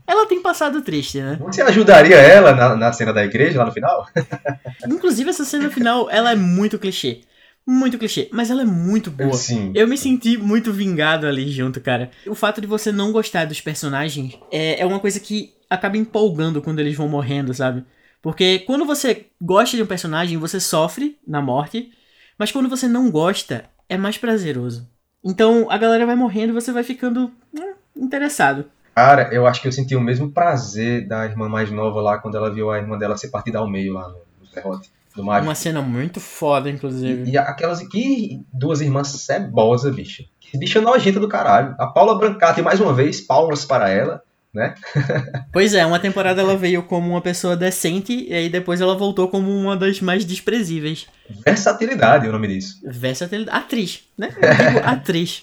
Ela 0.07 0.26
tem 0.26 0.43
passado 0.43 0.83
triste, 0.83 1.20
né? 1.20 1.39
Você 1.41 1.62
ajudaria 1.62 2.16
ela 2.16 2.53
na, 2.53 2.76
na 2.76 2.93
cena 2.93 3.12
da 3.12 3.24
igreja 3.24 3.59
lá 3.59 3.66
no 3.66 3.72
final? 3.72 4.07
Inclusive, 4.87 5.30
essa 5.30 5.45
cena 5.45 5.70
final, 5.70 6.11
ela 6.11 6.33
é 6.33 6.37
muito 6.37 6.78
clichê. 6.78 7.20
Muito 7.66 7.96
clichê, 7.96 8.28
mas 8.32 8.50
ela 8.50 8.62
é 8.62 8.64
muito 8.64 9.10
boa. 9.10 9.34
Sim. 9.34 9.70
Eu 9.74 9.86
me 9.86 9.96
senti 9.96 10.36
muito 10.36 10.72
vingado 10.72 11.26
ali 11.26 11.48
junto, 11.50 11.80
cara. 11.80 12.10
O 12.26 12.34
fato 12.34 12.60
de 12.60 12.66
você 12.66 12.90
não 12.90 13.12
gostar 13.12 13.44
dos 13.44 13.60
personagens 13.60 14.36
é, 14.50 14.80
é 14.80 14.86
uma 14.86 14.98
coisa 14.98 15.20
que 15.20 15.54
acaba 15.70 15.96
empolgando 15.96 16.60
quando 16.60 16.80
eles 16.80 16.96
vão 16.96 17.08
morrendo, 17.08 17.54
sabe? 17.54 17.84
Porque 18.20 18.60
quando 18.60 18.84
você 18.84 19.26
gosta 19.40 19.76
de 19.76 19.82
um 19.82 19.86
personagem, 19.86 20.38
você 20.38 20.58
sofre 20.58 21.16
na 21.26 21.40
morte, 21.40 21.92
mas 22.36 22.50
quando 22.50 22.68
você 22.68 22.88
não 22.88 23.10
gosta, 23.10 23.64
é 23.88 23.96
mais 23.96 24.18
prazeroso. 24.18 24.88
Então 25.24 25.70
a 25.70 25.78
galera 25.78 26.04
vai 26.04 26.16
morrendo 26.16 26.50
e 26.50 26.54
você 26.54 26.72
vai 26.72 26.82
ficando 26.82 27.32
hum, 27.54 27.74
interessado. 27.96 28.64
Cara, 28.94 29.32
eu 29.32 29.46
acho 29.46 29.62
que 29.62 29.68
eu 29.68 29.72
senti 29.72 29.94
o 29.94 30.00
mesmo 30.00 30.30
prazer 30.30 31.06
da 31.06 31.24
irmã 31.24 31.48
mais 31.48 31.70
nova 31.70 32.00
lá 32.00 32.18
quando 32.18 32.36
ela 32.36 32.52
viu 32.52 32.70
a 32.70 32.78
irmã 32.78 32.98
dela 32.98 33.16
ser 33.16 33.28
partida 33.28 33.58
ao 33.58 33.70
meio 33.70 33.94
lá 33.94 34.08
no, 34.08 34.18
no 34.40 34.46
serrote 34.46 34.90
do 35.14 35.24
mágico. 35.24 35.48
Uma 35.48 35.54
cena 35.54 35.82
muito 35.82 36.20
foda, 36.20 36.70
inclusive. 36.70 37.30
E, 37.30 37.34
e 37.34 37.38
aquelas 37.38 37.86
que 37.86 38.40
duas 38.52 38.80
irmãs 38.80 39.08
cebosas, 39.08 39.94
bicho. 39.94 40.24
Que 40.40 40.58
bicha 40.58 40.80
nojenta 40.80 41.20
do 41.20 41.28
caralho. 41.28 41.74
A 41.78 41.86
Paula 41.86 42.18
Brancati, 42.18 42.62
mais 42.62 42.80
uma 42.80 42.92
vez, 42.92 43.20
palmas 43.20 43.64
para 43.64 43.88
ela, 43.88 44.22
né? 44.52 44.74
pois 45.52 45.74
é, 45.74 45.84
uma 45.86 45.98
temporada 45.98 46.42
ela 46.42 46.56
veio 46.56 46.82
como 46.82 47.10
uma 47.10 47.20
pessoa 47.22 47.56
decente 47.56 48.26
e 48.28 48.34
aí 48.34 48.48
depois 48.48 48.80
ela 48.80 48.94
voltou 48.94 49.28
como 49.28 49.50
uma 49.50 49.76
das 49.76 50.00
mais 50.00 50.24
desprezíveis. 50.24 51.06
Versatilidade 51.44 52.26
é 52.26 52.28
o 52.28 52.32
nome 52.32 52.48
disso. 52.48 52.80
Versatilidade. 52.84 53.56
Atriz, 53.56 54.04
né? 54.16 54.30
Eu 54.36 54.72
digo 54.72 54.78
atriz. 54.84 55.42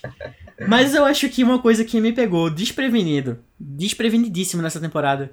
Mas 0.67 0.93
eu 0.93 1.05
acho 1.05 1.29
que 1.29 1.43
uma 1.43 1.59
coisa 1.59 1.85
que 1.85 2.01
me 2.01 2.11
pegou 2.11 2.49
desprevenido, 2.49 3.39
desprevenidíssimo 3.59 4.61
nessa 4.61 4.79
temporada, 4.79 5.31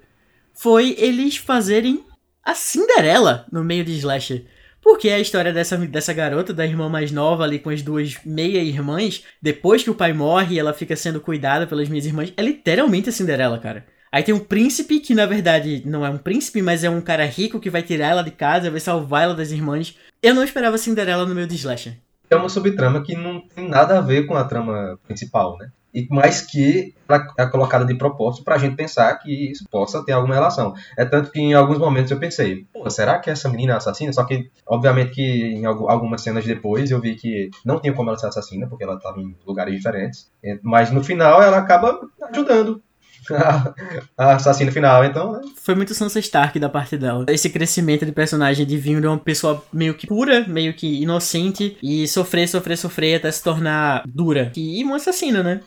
foi 0.54 0.94
eles 0.98 1.36
fazerem 1.36 2.04
a 2.46 2.54
Cinderela 2.54 3.44
no 3.50 3.64
meio 3.64 3.84
de 3.84 3.92
Slasher. 3.98 4.44
Porque 4.80 5.10
a 5.10 5.18
história 5.18 5.52
dessa, 5.52 5.76
dessa 5.76 6.12
garota, 6.12 6.54
da 6.54 6.64
irmã 6.64 6.88
mais 6.88 7.10
nova 7.10 7.42
ali 7.42 7.58
com 7.58 7.70
as 7.70 7.82
duas 7.82 8.16
meia-irmãs, 8.24 9.24
depois 9.42 9.82
que 9.82 9.90
o 9.90 9.94
pai 9.96 10.12
morre 10.12 10.56
ela 10.56 10.72
fica 10.72 10.94
sendo 10.94 11.20
cuidada 11.20 11.66
pelas 11.66 11.88
minhas 11.88 12.06
irmãs, 12.06 12.32
é 12.36 12.42
literalmente 12.42 13.08
a 13.08 13.12
Cinderela, 13.12 13.58
cara. 13.58 13.84
Aí 14.12 14.22
tem 14.22 14.32
um 14.32 14.38
príncipe 14.38 15.00
que 15.00 15.12
na 15.12 15.26
verdade 15.26 15.82
não 15.84 16.06
é 16.06 16.08
um 16.08 16.18
príncipe, 16.18 16.62
mas 16.62 16.84
é 16.84 16.88
um 16.88 17.00
cara 17.00 17.26
rico 17.26 17.58
que 17.58 17.68
vai 17.68 17.82
tirar 17.82 18.10
ela 18.10 18.22
de 18.22 18.30
casa, 18.30 18.70
vai 18.70 18.78
salvar 18.78 19.24
ela 19.24 19.34
das 19.34 19.50
irmãs. 19.50 19.96
Eu 20.22 20.32
não 20.32 20.44
esperava 20.44 20.78
Cinderela 20.78 21.26
no 21.26 21.34
meio 21.34 21.48
de 21.48 21.56
Slasher 21.56 21.96
é 22.28 22.36
uma 22.36 22.48
subtrama 22.48 23.02
que 23.02 23.16
não 23.16 23.40
tem 23.40 23.68
nada 23.68 23.98
a 23.98 24.00
ver 24.00 24.26
com 24.26 24.34
a 24.34 24.44
trama 24.44 24.98
principal, 25.06 25.56
né? 25.58 25.70
E, 25.96 26.06
mas 26.10 26.42
que 26.42 26.94
ela 27.08 27.26
é 27.38 27.46
colocada 27.46 27.86
de 27.86 27.94
propósito 27.94 28.44
para 28.44 28.56
a 28.56 28.58
gente 28.58 28.76
pensar 28.76 29.14
que 29.14 29.50
isso 29.50 29.64
possa 29.70 30.04
ter 30.04 30.12
alguma 30.12 30.34
relação. 30.34 30.74
É 30.94 31.06
tanto 31.06 31.30
que 31.30 31.40
em 31.40 31.54
alguns 31.54 31.78
momentos 31.78 32.10
eu 32.10 32.18
pensei, 32.18 32.66
será 32.90 33.18
que 33.18 33.30
essa 33.30 33.48
menina 33.48 33.72
é 33.72 33.76
assassina? 33.76 34.12
Só 34.12 34.24
que, 34.24 34.50
obviamente, 34.66 35.12
que 35.12 35.22
em 35.22 35.64
algumas 35.64 36.20
cenas 36.20 36.44
depois 36.44 36.90
eu 36.90 37.00
vi 37.00 37.14
que 37.14 37.48
não 37.64 37.80
tinha 37.80 37.94
como 37.94 38.10
ela 38.10 38.18
ser 38.18 38.26
assassina, 38.26 38.66
porque 38.66 38.84
ela 38.84 38.96
estava 38.96 39.18
em 39.18 39.34
lugares 39.46 39.74
diferentes. 39.74 40.30
Mas 40.62 40.90
no 40.90 41.02
final 41.02 41.42
ela 41.42 41.56
acaba 41.56 41.98
ajudando 42.30 42.82
a 44.18 44.34
assassina 44.34 44.70
final, 44.70 45.02
então, 45.02 45.32
né? 45.32 45.40
Foi 45.56 45.74
muito 45.74 45.94
Sansa 45.94 46.18
Stark 46.18 46.58
da 46.58 46.68
parte 46.68 46.98
dela. 46.98 47.24
Esse 47.28 47.48
crescimento 47.48 48.04
de 48.04 48.12
personagem 48.12 48.66
de 48.66 48.76
vir 48.76 49.00
de 49.00 49.06
uma 49.06 49.18
pessoa 49.18 49.64
meio 49.72 49.94
que 49.94 50.06
pura, 50.06 50.46
meio 50.46 50.74
que 50.74 51.02
inocente, 51.02 51.78
e 51.82 52.06
sofrer, 52.06 52.48
sofrer, 52.48 52.76
sofrer 52.76 53.16
até 53.16 53.30
se 53.30 53.42
tornar 53.42 54.02
dura. 54.06 54.52
E 54.54 54.84
uma 54.84 54.96
assassina, 54.96 55.42
né? 55.42 55.60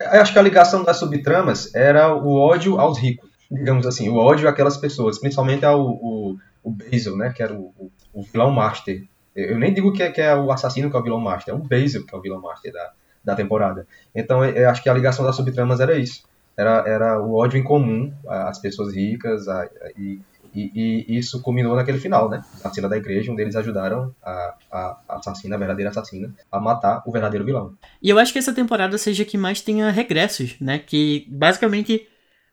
Eu 0.00 0.20
acho 0.20 0.32
que 0.32 0.38
a 0.38 0.42
ligação 0.42 0.82
das 0.82 0.96
subtramas 0.96 1.74
era 1.74 2.14
o 2.14 2.34
ódio 2.34 2.80
aos 2.80 2.98
ricos, 2.98 3.30
digamos 3.50 3.86
assim, 3.86 4.08
o 4.08 4.16
ódio 4.16 4.48
àquelas 4.48 4.76
pessoas, 4.76 5.18
principalmente 5.18 5.64
ao 5.64 5.80
o, 5.82 6.38
o 6.62 6.70
Basil, 6.70 7.16
né, 7.16 7.32
que 7.34 7.42
era 7.42 7.52
o, 7.52 7.72
o, 7.78 7.90
o 8.12 8.22
vilão 8.22 8.50
master. 8.50 9.04
Eu 9.36 9.58
nem 9.58 9.72
digo 9.72 9.92
que 9.92 10.02
é, 10.02 10.10
que 10.10 10.20
é, 10.20 10.34
o 10.34 10.50
assassino 10.50 10.90
que 10.90 10.96
é 10.96 10.98
o 10.98 11.02
vilão 11.02 11.20
master, 11.20 11.54
é 11.54 11.56
o 11.56 11.60
Basil 11.60 12.06
que 12.06 12.14
é 12.14 12.18
o 12.18 12.22
vilão 12.22 12.40
master 12.40 12.72
da, 12.72 12.92
da 13.24 13.34
temporada. 13.36 13.86
Então 14.14 14.44
eu 14.44 14.68
acho 14.70 14.82
que 14.82 14.88
a 14.88 14.94
ligação 14.94 15.24
das 15.24 15.36
subtramas 15.36 15.80
era 15.80 15.94
isso 15.96 16.22
era, 16.60 16.84
era 16.86 17.22
o 17.22 17.34
ódio 17.34 17.58
em 17.58 17.62
comum 17.62 18.12
às 18.28 18.58
pessoas 18.58 18.94
ricas 18.94 19.48
a, 19.48 19.62
a, 19.62 19.68
e, 19.96 20.20
e, 20.54 21.06
e, 21.08 21.18
isso 21.18 21.40
culminou 21.42 21.76
naquele 21.76 21.98
final, 21.98 22.28
né? 22.28 22.42
Na 22.62 22.72
cena 22.72 22.88
da 22.88 22.96
igreja, 22.96 23.30
onde 23.32 23.42
eles 23.42 23.56
ajudaram 23.56 24.14
a, 24.22 24.54
a, 24.70 25.00
assassina, 25.08 25.56
a 25.56 25.58
verdadeira 25.58 25.90
assassina, 25.90 26.34
a 26.50 26.60
matar 26.60 27.02
o 27.06 27.12
verdadeiro 27.12 27.44
vilão. 27.44 27.74
E 28.02 28.08
eu 28.08 28.18
acho 28.18 28.32
que 28.32 28.38
essa 28.38 28.52
temporada 28.52 28.96
seja 28.98 29.24
que 29.24 29.38
mais 29.38 29.60
tenha 29.60 29.90
regressos, 29.90 30.56
né? 30.60 30.78
Que 30.78 31.26
basicamente 31.28 32.06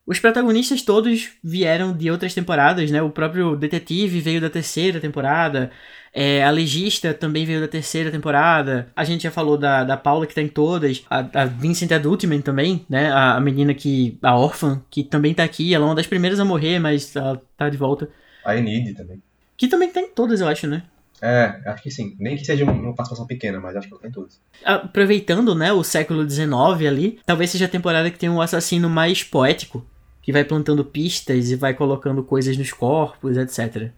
os 0.07 0.19
protagonistas 0.19 0.81
todos 0.81 1.31
vieram 1.43 1.91
de 1.91 2.09
outras 2.09 2.33
temporadas, 2.33 2.89
né? 2.89 3.01
O 3.01 3.09
próprio 3.09 3.57
detetive 3.57 4.21
veio 4.21 4.39
da 4.39 4.49
terceira 4.49 5.01
temporada. 5.01 5.69
É, 6.13 6.45
a 6.45 6.49
legista 6.49 7.13
também 7.13 7.45
veio 7.45 7.59
da 7.59 7.67
terceira 7.67 8.09
temporada. 8.09 8.87
A 8.95 9.03
gente 9.03 9.23
já 9.23 9.31
falou 9.31 9.57
da, 9.57 9.83
da 9.83 9.97
Paula, 9.97 10.25
que 10.25 10.33
tá 10.33 10.41
em 10.41 10.47
todas. 10.47 11.03
A, 11.09 11.41
a 11.41 11.45
Vincent 11.45 11.91
Adultman 11.91 12.39
também, 12.39 12.85
né? 12.89 13.11
A, 13.11 13.35
a, 13.35 13.41
menina 13.41 13.73
que. 13.73 14.17
A 14.23 14.33
órfã, 14.33 14.81
que 14.89 15.03
também 15.03 15.33
tá 15.33 15.43
aqui. 15.43 15.73
Ela 15.73 15.83
é 15.83 15.87
uma 15.89 15.95
das 15.95 16.07
primeiras 16.07 16.39
a 16.39 16.45
morrer, 16.45 16.79
mas 16.79 17.13
ela 17.13 17.41
tá 17.57 17.67
de 17.67 17.75
volta. 17.75 18.09
A 18.45 18.55
Enid 18.55 18.93
também. 18.93 19.21
Que 19.57 19.67
também 19.67 19.91
tá 19.91 19.99
em 19.99 20.07
todas, 20.07 20.39
eu 20.39 20.47
acho, 20.47 20.67
né? 20.67 20.83
É, 21.21 21.59
acho 21.65 21.83
que 21.83 21.91
sim. 21.91 22.15
Nem 22.17 22.37
que 22.37 22.45
seja 22.45 22.63
uma 22.63 22.95
participação 22.95 23.27
pequena, 23.27 23.59
mas 23.59 23.75
acho 23.75 23.87
que 23.87 23.93
ela 23.93 24.01
tá 24.01 24.07
em 24.07 24.11
todas. 24.11 24.39
Aproveitando, 24.63 25.53
né, 25.53 25.73
o 25.73 25.83
século 25.83 26.29
XIX 26.29 26.53
ali, 26.87 27.19
talvez 27.25 27.49
seja 27.49 27.65
a 27.65 27.69
temporada 27.69 28.09
que 28.09 28.19
tem 28.19 28.29
um 28.29 28.41
assassino 28.41 28.89
mais 28.89 29.23
poético, 29.23 29.85
que 30.27 30.33
vai 30.33 30.43
plantando 30.43 30.83
pistas 30.83 31.51
e 31.51 31.55
vai 31.55 31.73
colocando 31.73 32.21
coisas 32.21 32.57
nos 32.57 32.73
corpos, 32.73 33.37
etc. 33.37 33.91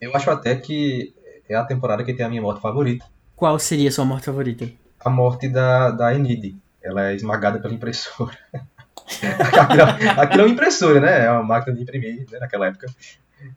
Eu 0.00 0.16
acho 0.16 0.30
até 0.30 0.56
que 0.56 1.12
é 1.46 1.54
a 1.54 1.64
temporada 1.64 2.02
que 2.02 2.14
tem 2.14 2.24
a 2.24 2.30
minha 2.30 2.40
morte 2.40 2.62
favorita. 2.62 3.04
Qual 3.34 3.58
seria 3.58 3.90
a 3.90 3.92
sua 3.92 4.06
morte 4.06 4.24
favorita? 4.24 4.66
A 5.04 5.10
morte 5.10 5.50
da, 5.50 5.90
da 5.90 6.14
Enid. 6.14 6.56
Ela 6.82 7.10
é 7.10 7.14
esmagada 7.14 7.58
pela 7.58 7.74
impressora. 7.74 8.38
aquilo, 8.54 9.82
aquilo, 10.18 10.40
é 10.40 10.44
uma 10.46 10.50
impressora, 10.54 10.98
né? 10.98 11.26
É 11.26 11.30
uma 11.30 11.42
máquina 11.42 11.76
de 11.76 11.82
imprimir 11.82 12.24
né, 12.32 12.38
naquela 12.38 12.68
época. 12.68 12.86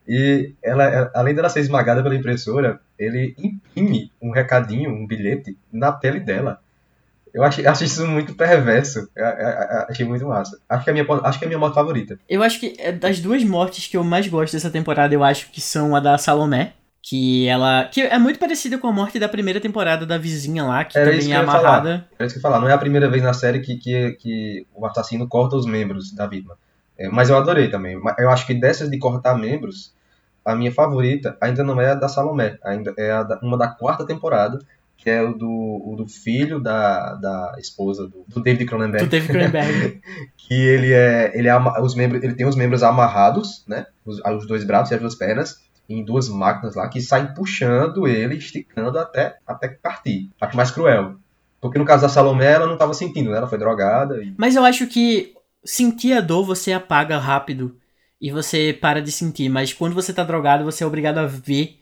E 0.05 0.51
ela, 0.61 1.09
além 1.15 1.33
dela 1.33 1.47
ser 1.47 1.61
esmagada 1.61 2.03
pela 2.03 2.15
impressora, 2.15 2.81
ele 2.97 3.33
imprime 3.37 4.11
um 4.21 4.31
recadinho, 4.31 4.91
um 4.91 5.07
bilhete, 5.07 5.57
na 5.71 5.93
pele 5.93 6.19
dela. 6.19 6.59
Eu 7.33 7.43
achei, 7.43 7.65
achei 7.65 7.87
isso 7.87 8.05
muito 8.07 8.33
perverso. 8.35 9.07
Eu, 9.15 9.25
eu, 9.25 9.47
eu, 9.47 9.85
achei 9.89 10.05
muito 10.05 10.25
massa. 10.27 10.59
Acho 10.67 10.83
que, 10.83 10.89
é 10.89 10.91
a 10.91 10.93
minha, 10.93 11.05
acho 11.23 11.39
que 11.39 11.45
é 11.45 11.47
a 11.47 11.49
minha 11.49 11.59
morte 11.59 11.75
favorita. 11.75 12.19
Eu 12.27 12.41
acho 12.43 12.59
que 12.59 12.75
é 12.79 12.91
das 12.91 13.19
duas 13.19 13.43
mortes 13.43 13.87
que 13.87 13.97
eu 13.97 14.03
mais 14.03 14.27
gosto 14.27 14.53
dessa 14.53 14.69
temporada, 14.69 15.13
eu 15.13 15.23
acho 15.23 15.51
que 15.51 15.61
são 15.61 15.95
a 15.95 15.99
da 15.99 16.17
Salomé. 16.17 16.73
Que 17.01 17.47
ela. 17.47 17.85
Que 17.85 18.01
é 18.01 18.19
muito 18.19 18.37
parecida 18.37 18.77
com 18.77 18.87
a 18.87 18.91
morte 18.91 19.17
da 19.17 19.29
primeira 19.29 19.61
temporada 19.61 20.05
da 20.05 20.17
vizinha 20.17 20.65
lá, 20.65 20.83
que 20.83 20.97
Era 20.97 21.09
também 21.11 21.25
é 21.27 21.29
ia 21.29 21.45
falar. 21.45 21.59
amarrada. 21.59 22.07
É 22.19 22.25
isso 22.25 22.35
que 22.35 22.37
eu 22.37 22.39
ia 22.39 22.41
falar. 22.41 22.59
Não 22.59 22.67
é 22.69 22.73
a 22.73 22.77
primeira 22.77 23.09
vez 23.09 23.23
na 23.23 23.31
série 23.33 23.61
que, 23.61 23.77
que, 23.77 24.11
que 24.13 24.67
o 24.75 24.85
assassino 24.85 25.25
corta 25.27 25.55
os 25.55 25.65
membros 25.65 26.11
da 26.13 26.27
vítima. 26.27 26.55
É, 26.97 27.07
mas 27.07 27.29
eu 27.29 27.37
adorei 27.37 27.69
também. 27.69 27.97
Eu 28.17 28.29
acho 28.29 28.45
que 28.45 28.53
dessas 28.53 28.89
de 28.91 28.99
cortar 28.99 29.37
membros, 29.37 29.93
a 30.43 30.53
minha 30.53 30.73
favorita 30.73 31.37
ainda 31.39 31.63
não 31.63 31.79
é 31.79 31.91
a 31.91 31.95
da 31.95 32.09
Salomé. 32.09 32.57
Ainda 32.65 32.93
é 32.97 33.11
a 33.11 33.23
da- 33.23 33.39
uma 33.41 33.57
da 33.57 33.69
quarta 33.69 34.05
temporada, 34.05 34.59
que 35.09 35.15
é 35.15 35.23
o 35.23 35.33
do, 35.33 35.49
o 35.49 35.95
do 35.97 36.07
filho 36.07 36.59
da, 36.59 37.15
da 37.15 37.55
esposa 37.57 38.07
do, 38.07 38.23
do 38.27 38.41
David 38.41 38.65
Cronenberg. 38.65 39.05
Do 39.05 39.09
David 39.09 39.31
Cronenberg. 39.31 40.01
que 40.37 40.53
ele 40.53 40.93
é 40.93 41.31
ele 41.33 41.47
é 41.47 41.57
os 41.81 41.95
membros 41.95 42.23
ele 42.23 42.35
tem 42.35 42.45
os 42.45 42.55
membros 42.55 42.83
amarrados 42.83 43.63
né 43.67 43.87
os, 44.05 44.19
os 44.19 44.47
dois 44.47 44.63
braços 44.63 44.91
e 44.91 44.93
as 44.93 45.01
duas 45.01 45.15
pernas 45.15 45.57
em 45.89 46.05
duas 46.05 46.29
máquinas 46.29 46.75
lá 46.75 46.87
que 46.87 47.01
saem 47.01 47.33
puxando 47.33 48.07
ele 48.07 48.35
esticando 48.35 48.99
até 48.99 49.37
até 49.47 49.67
partir 49.69 50.29
acho 50.39 50.55
mais 50.55 50.69
cruel 50.69 51.15
porque 51.59 51.79
no 51.79 51.85
caso 51.85 52.03
da 52.03 52.09
Salomé 52.09 52.51
ela 52.51 52.67
não 52.67 52.73
estava 52.73 52.93
sentindo 52.93 53.31
né? 53.31 53.37
ela 53.37 53.47
foi 53.47 53.57
drogada 53.57 54.21
e 54.21 54.33
Mas 54.37 54.55
eu 54.55 54.63
acho 54.63 54.85
que 54.87 55.33
sentir 55.65 56.13
a 56.13 56.21
dor 56.21 56.45
você 56.45 56.71
apaga 56.71 57.17
rápido 57.17 57.75
e 58.21 58.31
você 58.31 58.77
para 58.79 59.01
de 59.01 59.11
sentir, 59.11 59.47
mas 59.47 59.71
quando 59.71 59.93
você 59.93 60.13
tá 60.13 60.25
drogado, 60.25 60.65
você 60.65 60.83
é 60.83 60.87
obrigado 60.87 61.19
a 61.19 61.25
ver 61.25 61.78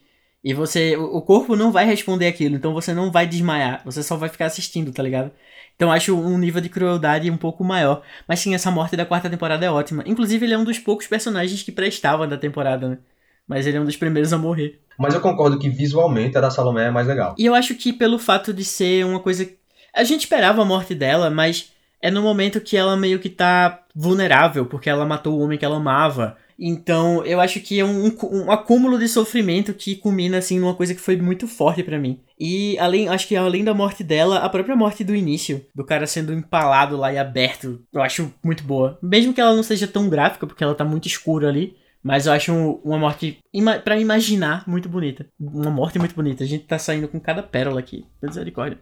e 0.48 0.54
você 0.54 0.96
o 0.96 1.20
corpo 1.20 1.54
não 1.54 1.70
vai 1.70 1.84
responder 1.84 2.26
aquilo, 2.26 2.56
então 2.56 2.72
você 2.72 2.94
não 2.94 3.12
vai 3.12 3.26
desmaiar, 3.26 3.82
você 3.84 4.02
só 4.02 4.16
vai 4.16 4.30
ficar 4.30 4.46
assistindo, 4.46 4.90
tá 4.90 5.02
ligado? 5.02 5.30
Então 5.76 5.92
acho 5.92 6.18
um 6.18 6.38
nível 6.38 6.62
de 6.62 6.70
crueldade 6.70 7.30
um 7.30 7.36
pouco 7.36 7.62
maior. 7.62 8.00
Mas 8.26 8.40
sim, 8.40 8.54
essa 8.54 8.70
morte 8.70 8.96
da 8.96 9.04
quarta 9.04 9.28
temporada 9.28 9.66
é 9.66 9.70
ótima. 9.70 10.02
Inclusive, 10.06 10.46
ele 10.46 10.54
é 10.54 10.58
um 10.58 10.64
dos 10.64 10.78
poucos 10.78 11.06
personagens 11.06 11.62
que 11.62 11.70
prestava 11.70 12.26
da 12.26 12.38
temporada, 12.38 12.88
né? 12.88 12.98
Mas 13.46 13.66
ele 13.66 13.76
é 13.76 13.80
um 13.80 13.84
dos 13.84 13.96
primeiros 13.98 14.32
a 14.32 14.38
morrer. 14.38 14.80
mas 14.98 15.12
eu 15.12 15.20
concordo 15.20 15.58
que 15.58 15.68
visualmente 15.68 16.38
a 16.38 16.40
da 16.40 16.50
Salomé 16.50 16.86
é 16.86 16.90
mais 16.90 17.06
legal 17.06 17.34
E 17.38 17.44
eu 17.44 17.54
acho 17.54 17.74
que 17.74 17.92
pelo 17.92 18.18
fato 18.18 18.50
de 18.54 18.64
ser 18.64 19.04
uma 19.04 19.20
coisa. 19.20 19.46
A 19.94 20.02
gente 20.02 20.22
esperava 20.22 20.62
a 20.62 20.64
morte 20.64 20.94
dela, 20.94 21.28
mas 21.28 21.70
é 22.00 22.10
no 22.10 22.22
momento 22.22 22.58
que 22.58 22.74
ela 22.74 22.96
meio 22.96 23.18
que 23.18 23.28
tá 23.28 23.82
vulnerável, 23.94 24.64
porque 24.64 24.88
ela 24.88 25.04
matou 25.04 25.38
o 25.38 25.42
homem 25.42 25.58
que 25.58 25.64
ela 25.66 25.76
amava. 25.76 26.38
Então 26.58 27.24
eu 27.24 27.40
acho 27.40 27.60
que 27.60 27.78
é 27.78 27.84
um, 27.84 28.10
um 28.32 28.50
acúmulo 28.50 28.98
de 28.98 29.06
sofrimento 29.08 29.72
que 29.72 29.94
culmina 29.96 30.38
assim 30.38 30.58
numa 30.58 30.74
coisa 30.74 30.94
que 30.94 31.00
foi 31.00 31.16
muito 31.16 31.46
forte 31.46 31.82
pra 31.82 31.98
mim. 31.98 32.20
E 32.38 32.76
além, 32.78 33.08
acho 33.08 33.28
que 33.28 33.36
além 33.36 33.62
da 33.62 33.72
morte 33.74 34.02
dela, 34.02 34.38
a 34.38 34.48
própria 34.48 34.74
morte 34.74 35.04
do 35.04 35.14
início, 35.14 35.64
do 35.74 35.84
cara 35.84 36.06
sendo 36.06 36.32
empalado 36.32 36.96
lá 36.96 37.12
e 37.12 37.18
aberto, 37.18 37.80
eu 37.92 38.02
acho 38.02 38.32
muito 38.42 38.64
boa. 38.64 38.98
Mesmo 39.02 39.32
que 39.32 39.40
ela 39.40 39.54
não 39.54 39.62
seja 39.62 39.86
tão 39.86 40.08
gráfica, 40.08 40.46
porque 40.46 40.64
ela 40.64 40.74
tá 40.74 40.84
muito 40.84 41.06
escura 41.06 41.48
ali. 41.48 41.76
Mas 42.00 42.26
eu 42.26 42.32
acho 42.32 42.52
um- 42.52 42.80
uma 42.84 42.96
morte 42.96 43.38
para 43.84 43.98
imaginar 43.98 44.62
muito 44.68 44.88
bonita. 44.88 45.26
Uma 45.38 45.68
morte 45.70 45.98
muito 45.98 46.14
bonita. 46.14 46.44
A 46.44 46.46
gente 46.46 46.64
tá 46.64 46.78
saindo 46.78 47.08
com 47.08 47.18
cada 47.18 47.42
pérola 47.42 47.80
aqui. 47.80 48.04
Misericórdia. 48.22 48.78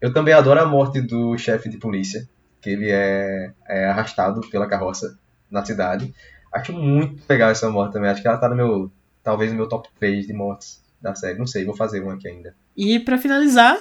eu 0.00 0.12
também 0.12 0.34
adoro 0.34 0.60
a 0.60 0.66
morte 0.66 1.00
do 1.00 1.36
chefe 1.38 1.68
de 1.68 1.78
polícia 1.78 2.28
que 2.60 2.70
ele 2.70 2.90
é, 2.90 3.52
é 3.68 3.86
arrastado 3.86 4.40
pela 4.50 4.66
carroça 4.68 5.18
na 5.50 5.64
cidade 5.64 6.12
acho 6.52 6.72
muito 6.72 7.22
legal 7.28 7.50
essa 7.50 7.70
morte 7.70 7.92
também 7.92 8.10
acho 8.10 8.22
que 8.22 8.28
ela 8.28 8.38
tá 8.38 8.48
no 8.48 8.56
meu 8.56 8.90
talvez 9.22 9.50
no 9.50 9.56
meu 9.56 9.68
top 9.68 9.88
3 9.98 10.26
de 10.26 10.32
mortes 10.32 10.82
da 11.00 11.14
série 11.14 11.38
não 11.38 11.46
sei 11.46 11.64
vou 11.64 11.76
fazer 11.76 12.00
uma 12.00 12.14
aqui 12.14 12.28
ainda 12.28 12.54
E 12.76 12.98
pra 13.00 13.18
finalizar, 13.18 13.76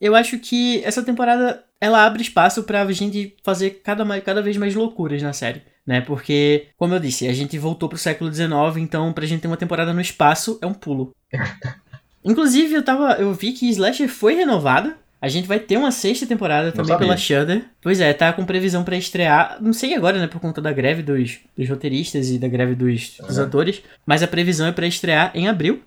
eu 0.00 0.14
acho 0.14 0.38
que 0.38 0.82
essa 0.84 1.02
temporada 1.02 1.64
ela 1.80 2.04
abre 2.04 2.22
espaço 2.22 2.62
pra 2.62 2.90
gente 2.92 3.36
fazer 3.42 3.82
cada, 3.84 4.04
mais, 4.04 4.22
cada 4.22 4.42
vez 4.42 4.56
mais 4.56 4.74
loucuras 4.74 5.22
na 5.22 5.32
série, 5.32 5.62
né? 5.86 6.00
Porque, 6.00 6.68
como 6.76 6.94
eu 6.94 7.00
disse, 7.00 7.28
a 7.28 7.32
gente 7.32 7.58
voltou 7.58 7.88
pro 7.88 7.98
século 7.98 8.32
XIX, 8.32 8.48
então 8.78 9.12
pra 9.12 9.26
gente 9.26 9.42
ter 9.42 9.48
uma 9.48 9.56
temporada 9.56 9.92
no 9.92 10.00
espaço 10.00 10.58
é 10.62 10.66
um 10.66 10.74
pulo. 10.74 11.14
Inclusive, 12.24 12.74
eu 12.74 12.82
tava, 12.82 13.12
eu 13.14 13.32
vi 13.32 13.52
que 13.52 13.68
Slasher 13.68 14.08
foi 14.08 14.34
renovada. 14.34 14.96
A 15.20 15.28
gente 15.28 15.48
vai 15.48 15.58
ter 15.58 15.76
uma 15.76 15.90
sexta 15.90 16.26
temporada 16.26 16.70
também 16.72 16.88
sabia. 16.88 17.06
pela 17.06 17.16
Shudder. 17.16 17.64
Pois 17.80 18.00
é, 18.00 18.12
tá 18.12 18.32
com 18.32 18.44
previsão 18.44 18.84
pra 18.84 18.96
estrear. 18.96 19.56
Não 19.60 19.72
sei 19.72 19.94
agora, 19.94 20.18
né? 20.18 20.26
Por 20.26 20.40
conta 20.40 20.60
da 20.60 20.72
greve 20.72 21.02
dos, 21.02 21.38
dos 21.56 21.68
roteiristas 21.68 22.28
e 22.30 22.38
da 22.38 22.48
greve 22.48 22.74
dos, 22.74 23.16
dos 23.26 23.38
atores. 23.38 23.82
Mas 24.04 24.22
a 24.22 24.28
previsão 24.28 24.66
é 24.66 24.72
pra 24.72 24.86
estrear 24.86 25.30
em 25.34 25.48
abril 25.48 25.82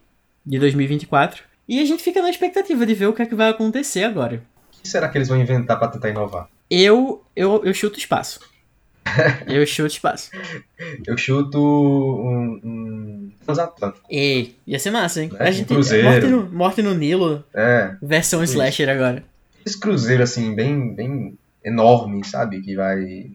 de 0.46 0.58
2024. 0.58 1.44
E 1.68 1.80
a 1.80 1.86
gente 1.86 2.02
fica 2.02 2.22
na 2.22 2.30
expectativa 2.30 2.86
de 2.86 2.94
ver 2.96 3.06
o 3.06 3.14
que 3.14 3.22
é 3.22 3.26
que 3.26 3.36
vai 3.36 3.50
acontecer 3.50 4.04
agora. 4.04 4.42
O 4.78 4.82
que 4.82 4.88
será 4.90 5.08
que 5.08 5.18
eles 5.18 5.28
vão 5.28 5.40
inventar 5.40 5.78
pra 5.78 5.88
tentar 5.88 6.10
inovar? 6.10 6.48
Eu, 6.70 7.24
eu, 7.36 7.64
eu 7.64 7.74
chuto 7.74 8.00
espaço. 8.00 8.40
eu 9.48 9.66
chuto 9.66 9.88
espaço. 9.94 10.32
Eu 11.06 11.18
chuto 11.18 11.60
um, 11.60 12.60
um 12.64 13.32
transatlântico. 13.46 14.06
E 14.10 14.52
ia 14.66 14.80
ser 14.80 14.92
massa, 14.92 15.24
hein? 15.24 15.32
É, 15.40 15.48
a 15.48 15.52
gente 15.52 15.68
cruzeiro. 15.68 16.10
morte 16.10 16.28
no, 16.28 16.50
morte 16.50 16.82
no 16.82 16.94
Nilo, 16.94 17.44
É, 17.54 17.96
versão 18.02 18.44
Isso. 18.44 18.54
slasher 18.54 18.90
agora. 18.90 19.24
esse 19.66 19.80
cruzeiro 19.80 20.24
assim, 20.24 20.54
bem, 20.56 20.94
bem 20.94 21.38
enorme, 21.64 22.24
sabe? 22.26 22.62
Que 22.62 22.76
vai 22.76 23.32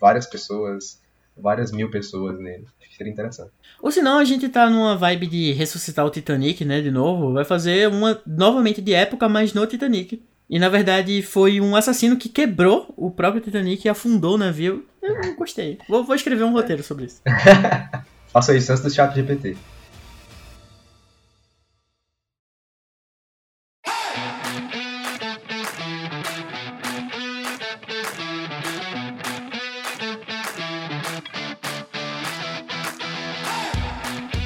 várias 0.00 0.26
pessoas, 0.26 1.00
várias 1.36 1.72
mil 1.72 1.90
pessoas 1.90 2.38
nele. 2.38 2.64
Acho 2.80 2.90
que 2.90 2.96
seria 2.96 3.12
interessante. 3.12 3.50
Ou 3.80 3.90
senão 3.90 4.18
a 4.18 4.24
gente 4.24 4.48
tá 4.48 4.68
numa 4.68 4.96
vibe 4.96 5.26
de 5.26 5.52
ressuscitar 5.52 6.04
o 6.04 6.10
Titanic, 6.10 6.64
né, 6.64 6.80
de 6.80 6.90
novo, 6.90 7.32
vai 7.32 7.44
fazer 7.44 7.88
uma 7.88 8.20
novamente 8.26 8.80
de 8.80 8.92
época, 8.92 9.28
mas 9.28 9.52
no 9.52 9.66
Titanic. 9.66 10.20
E 10.48 10.58
na 10.58 10.68
verdade 10.68 11.20
foi 11.22 11.60
um 11.60 11.76
assassino 11.76 12.16
que 12.16 12.28
quebrou 12.28 12.92
o 12.96 13.10
próprio 13.10 13.42
Titanic 13.42 13.84
e 13.84 13.88
afundou 13.88 14.34
o 14.34 14.38
navio. 14.38 14.86
Eu 15.02 15.20
não 15.20 15.36
gostei. 15.36 15.78
Vou, 15.88 16.02
vou 16.04 16.14
escrever 16.14 16.44
um 16.44 16.52
roteiro 16.52 16.82
sobre 16.82 17.04
isso. 17.04 17.20
Faça 18.32 18.56
isso 18.56 18.72
antes 18.72 18.82
do 18.82 18.90
chat 18.90 19.14
GPT. 19.14 19.56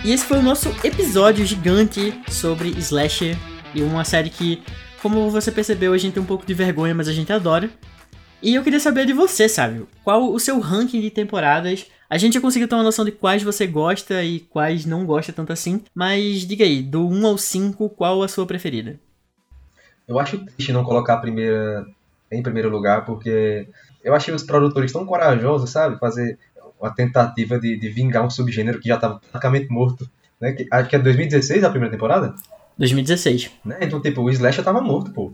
E 0.05 0.11
esse 0.11 0.25
foi 0.25 0.39
o 0.39 0.43
nosso 0.43 0.69
episódio 0.83 1.47
gigante 1.47 2.21
sobre 2.29 2.71
Slasher 2.71 3.37
e 3.73 3.83
uma 3.83 4.05
série 4.05 4.31
que, 4.31 4.61
como 5.03 5.29
você 5.31 5.51
percebeu, 5.51 5.93
a 5.93 5.99
gente 5.99 6.15
tem 6.15 6.23
um 6.23 6.27
pouco 6.27 6.47
de 6.47 6.55
vergonha, 6.55 6.95
mas 6.95 7.09
a 7.09 7.13
gente 7.13 7.33
adora. 7.33 7.69
E 8.41 8.55
eu 8.55 8.63
queria 8.63 8.81
saber 8.81 9.05
de 9.05 9.13
você, 9.13 9.49
sabe? 9.49 9.85
Qual 10.05 10.33
o 10.33 10.39
seu 10.39 10.59
ranking 10.61 11.01
de 11.01 11.11
temporadas? 11.11 11.87
A 12.09 12.17
gente 12.17 12.35
já 12.35 12.41
conseguiu 12.41 12.69
ter 12.69 12.75
uma 12.75 12.85
noção 12.85 13.05
de 13.05 13.11
quais 13.11 13.43
você 13.43 13.67
gosta 13.67 14.23
e 14.23 14.41
quais 14.41 14.87
não 14.87 15.05
gosta 15.05 15.33
tanto 15.33 15.53
assim, 15.53 15.83
mas 15.95 16.47
diga 16.47 16.65
aí, 16.65 16.83
do 16.83 17.09
1 17.09 17.27
ao 17.27 17.39
5, 17.39 17.89
qual 17.91 18.23
a 18.23 18.29
sua 18.29 18.47
preferida? 18.47 18.99
Eu 20.07 20.19
acho 20.19 20.39
triste 20.45 20.73
não 20.73 20.85
colocar 20.85 21.15
a 21.15 21.19
primeira 21.19 21.87
em 22.31 22.43
primeiro 22.43 22.71
lugar, 22.71 23.05
porque 23.05 23.69
eu 24.03 24.15
achei 24.15 24.33
os 24.33 24.43
produtores 24.43 24.93
tão 24.93 25.05
corajosos, 25.05 25.71
sabe? 25.71 25.99
Fazer 25.99 26.39
uma 26.81 26.91
tentativa 26.91 27.59
de, 27.59 27.77
de 27.79 27.89
vingar 27.91 28.25
um 28.25 28.31
subgênero 28.31 28.81
que 28.81 28.89
já 28.89 28.95
estava 28.95 29.21
praticamente 29.21 29.71
morto. 29.71 30.09
Né? 30.41 30.53
Que, 30.53 30.67
acho 30.71 30.89
que 30.89 30.97
é 30.97 30.99
2016 30.99 31.63
a 31.63 31.71
primeira 31.71 31.93
temporada? 31.95 32.35
2016. 32.79 33.51
Né? 33.65 33.79
Então, 33.83 34.01
tipo, 34.01 34.23
o 34.23 34.31
Slasher 34.31 34.65
tava 34.65 34.81
morto, 34.81 35.13
pô. 35.13 35.33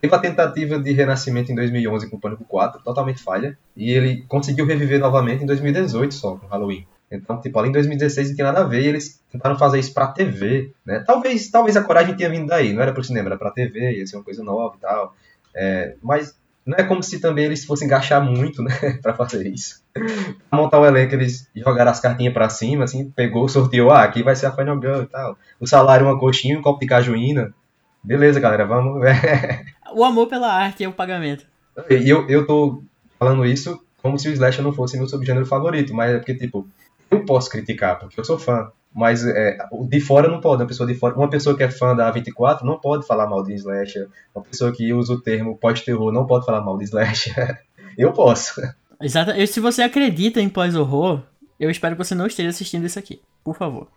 Teve 0.00 0.14
a 0.14 0.18
tentativa 0.18 0.78
de 0.78 0.92
renascimento 0.92 1.50
em 1.50 1.54
2011 1.54 2.10
com 2.10 2.16
o 2.16 2.20
Pânico 2.20 2.44
4, 2.44 2.82
totalmente 2.82 3.22
falha. 3.22 3.58
E 3.76 3.90
ele 3.90 4.24
conseguiu 4.28 4.66
reviver 4.66 5.00
novamente 5.00 5.42
em 5.42 5.46
2018 5.46 6.14
só, 6.14 6.36
com 6.36 6.46
Halloween. 6.46 6.86
Então, 7.10 7.40
tipo, 7.40 7.58
além 7.58 7.70
de 7.70 7.78
2016 7.78 8.28
não 8.28 8.34
tinha 8.34 8.46
nada 8.46 8.60
a 8.60 8.68
ver, 8.68 8.82
e 8.82 8.88
eles 8.88 9.20
tentaram 9.30 9.56
fazer 9.56 9.78
isso 9.78 9.94
pra 9.94 10.08
TV, 10.08 10.72
né? 10.84 11.02
Talvez, 11.06 11.48
talvez 11.50 11.76
a 11.76 11.82
coragem 11.82 12.16
tenha 12.16 12.28
vindo 12.28 12.46
daí, 12.46 12.72
não 12.72 12.82
era 12.82 12.92
pro 12.92 13.04
cinema, 13.04 13.28
era 13.28 13.38
pra 13.38 13.52
TV, 13.52 13.98
ia 13.98 14.06
ser 14.06 14.16
uma 14.16 14.24
coisa 14.24 14.42
nova 14.42 14.74
e 14.76 14.80
tal. 14.80 15.14
É, 15.54 15.94
mas 16.02 16.36
não 16.64 16.76
é 16.76 16.82
como 16.82 17.02
se 17.02 17.20
também 17.20 17.44
eles 17.44 17.64
fossem 17.64 17.86
gastar 17.86 18.20
muito, 18.20 18.62
né, 18.62 18.70
pra 19.00 19.14
fazer 19.14 19.46
isso. 19.46 19.82
Pra 20.48 20.58
montar 20.58 20.78
o 20.78 20.86
elenco, 20.86 21.14
eles 21.14 21.48
jogaram 21.54 21.90
as 21.90 22.00
cartinhas 22.00 22.32
pra 22.32 22.48
cima, 22.48 22.84
assim, 22.84 23.10
pegou, 23.10 23.48
sorteou, 23.48 23.90
ah, 23.90 24.02
aqui 24.02 24.22
vai 24.22 24.36
ser 24.36 24.46
a 24.46 24.52
Final 24.52 24.80
Girl 24.80 25.02
e 25.02 25.06
tal. 25.06 25.36
O 25.60 25.66
salário, 25.66 26.06
uma 26.06 26.18
coxinha, 26.18 26.58
um 26.58 26.62
copo 26.62 26.80
de 26.80 26.86
cajuína. 26.86 27.52
Beleza, 28.02 28.40
galera, 28.40 28.64
vamos. 28.64 29.02
O 29.94 30.04
amor 30.04 30.26
pela 30.26 30.52
arte 30.52 30.84
é 30.84 30.88
o 30.88 30.92
pagamento. 30.92 31.46
E 31.88 32.10
eu, 32.10 32.28
eu 32.28 32.46
tô 32.46 32.82
falando 33.18 33.46
isso 33.46 33.80
como 34.02 34.18
se 34.18 34.28
o 34.28 34.32
Slasher 34.32 34.62
não 34.62 34.72
fosse 34.72 34.96
meu 34.96 35.08
subgênero 35.08 35.46
favorito, 35.46 35.94
mas 35.94 36.12
é 36.12 36.18
porque, 36.18 36.34
tipo, 36.34 36.68
eu 37.10 37.24
posso 37.24 37.50
criticar, 37.50 37.98
porque 37.98 38.18
eu 38.18 38.24
sou 38.24 38.38
fã. 38.38 38.70
Mas 38.94 39.26
é, 39.26 39.58
de 39.88 40.00
fora 40.00 40.28
não 40.28 40.40
pode, 40.40 40.62
uma 40.62 40.68
pessoa 40.68 40.86
de 40.86 40.94
fora. 40.94 41.14
Uma 41.14 41.28
pessoa 41.28 41.56
que 41.56 41.62
é 41.62 41.70
fã 41.70 41.94
da 41.94 42.10
A24 42.12 42.62
não 42.62 42.78
pode 42.78 43.06
falar 43.06 43.26
mal 43.26 43.42
de 43.42 43.52
Slasher. 43.54 44.08
Uma 44.34 44.42
pessoa 44.42 44.72
que 44.72 44.92
usa 44.92 45.12
o 45.12 45.20
termo 45.20 45.58
pós-terror 45.58 46.10
não 46.12 46.26
pode 46.26 46.46
falar 46.46 46.62
mal 46.62 46.78
de 46.78 46.84
Slasher. 46.84 47.60
Eu 47.98 48.12
posso. 48.12 48.60
Exato. 49.00 49.30
E 49.32 49.46
Se 49.46 49.60
você 49.60 49.82
acredita 49.82 50.40
em 50.40 50.48
pós-horror, 50.48 51.22
eu 51.58 51.70
espero 51.70 51.96
que 51.96 52.04
você 52.04 52.14
não 52.14 52.26
esteja 52.26 52.50
assistindo 52.50 52.86
isso 52.86 52.98
aqui. 52.98 53.20
Por 53.44 53.56
favor. 53.56 53.88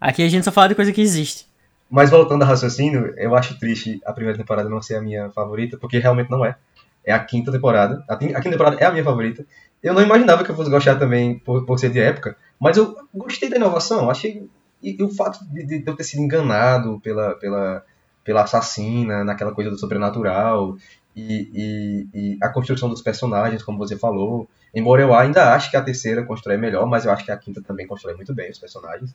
Aqui 0.00 0.22
a 0.22 0.28
gente 0.28 0.44
só 0.44 0.52
fala 0.52 0.68
de 0.68 0.74
coisa 0.74 0.92
que 0.92 1.00
existe. 1.00 1.46
Mas 1.90 2.08
voltando 2.08 2.42
ao 2.42 2.48
raciocínio, 2.48 3.12
eu 3.16 3.34
acho 3.34 3.58
triste 3.58 4.00
a 4.06 4.12
primeira 4.12 4.38
temporada 4.38 4.68
não 4.68 4.80
ser 4.80 4.94
a 4.94 5.02
minha 5.02 5.28
favorita, 5.30 5.76
porque 5.76 5.98
realmente 5.98 6.30
não 6.30 6.44
é. 6.44 6.56
é 7.04 7.12
a 7.12 7.18
quinta 7.18 7.50
temporada. 7.50 8.04
A, 8.08 8.16
quinta 8.16 8.40
temporada 8.42 8.76
é 8.76 8.84
a 8.84 8.92
minha 8.92 9.02
favorita. 9.02 9.44
Eu 9.82 9.92
não 9.92 10.02
imaginava 10.02 10.44
que 10.44 10.50
eu 10.50 10.54
fosse 10.54 10.70
gostar 10.70 10.96
também 10.96 11.38
por, 11.40 11.66
por 11.66 11.78
ser 11.78 11.90
de 11.90 11.98
época, 11.98 12.36
mas 12.60 12.76
eu 12.76 12.96
gostei 13.12 13.50
da 13.50 13.56
inovação. 13.56 14.08
Achei. 14.08 14.48
E, 14.82 14.96
e 14.98 15.02
o 15.02 15.10
fato 15.10 15.44
de, 15.46 15.64
de, 15.64 15.82
eu 15.84 15.96
ter 15.96 16.04
sido 16.04 16.22
enganado 16.22 17.00
pela, 17.00 17.34
pela, 17.34 17.84
pela 18.24 18.42
assassina, 18.42 19.24
naquela 19.24 19.52
coisa 19.52 19.70
do 19.70 19.78
sobrenatural, 19.78 20.76
e, 21.14 21.50
e, 21.52 22.08
e, 22.14 22.38
a 22.40 22.48
construção 22.48 22.88
dos 22.88 23.02
personagens, 23.02 23.62
como 23.62 23.78
você 23.78 23.96
falou. 23.96 24.48
Embora 24.74 25.02
eu 25.02 25.14
ainda 25.14 25.52
ache 25.54 25.70
que 25.70 25.76
a 25.76 25.82
terceira 25.82 26.24
constrói 26.24 26.56
melhor, 26.56 26.86
mas 26.86 27.04
eu 27.04 27.10
acho 27.10 27.24
que 27.24 27.32
a 27.32 27.36
quinta 27.36 27.60
também 27.60 27.86
constrói 27.86 28.14
muito 28.14 28.34
bem 28.34 28.50
os 28.50 28.58
personagens. 28.58 29.14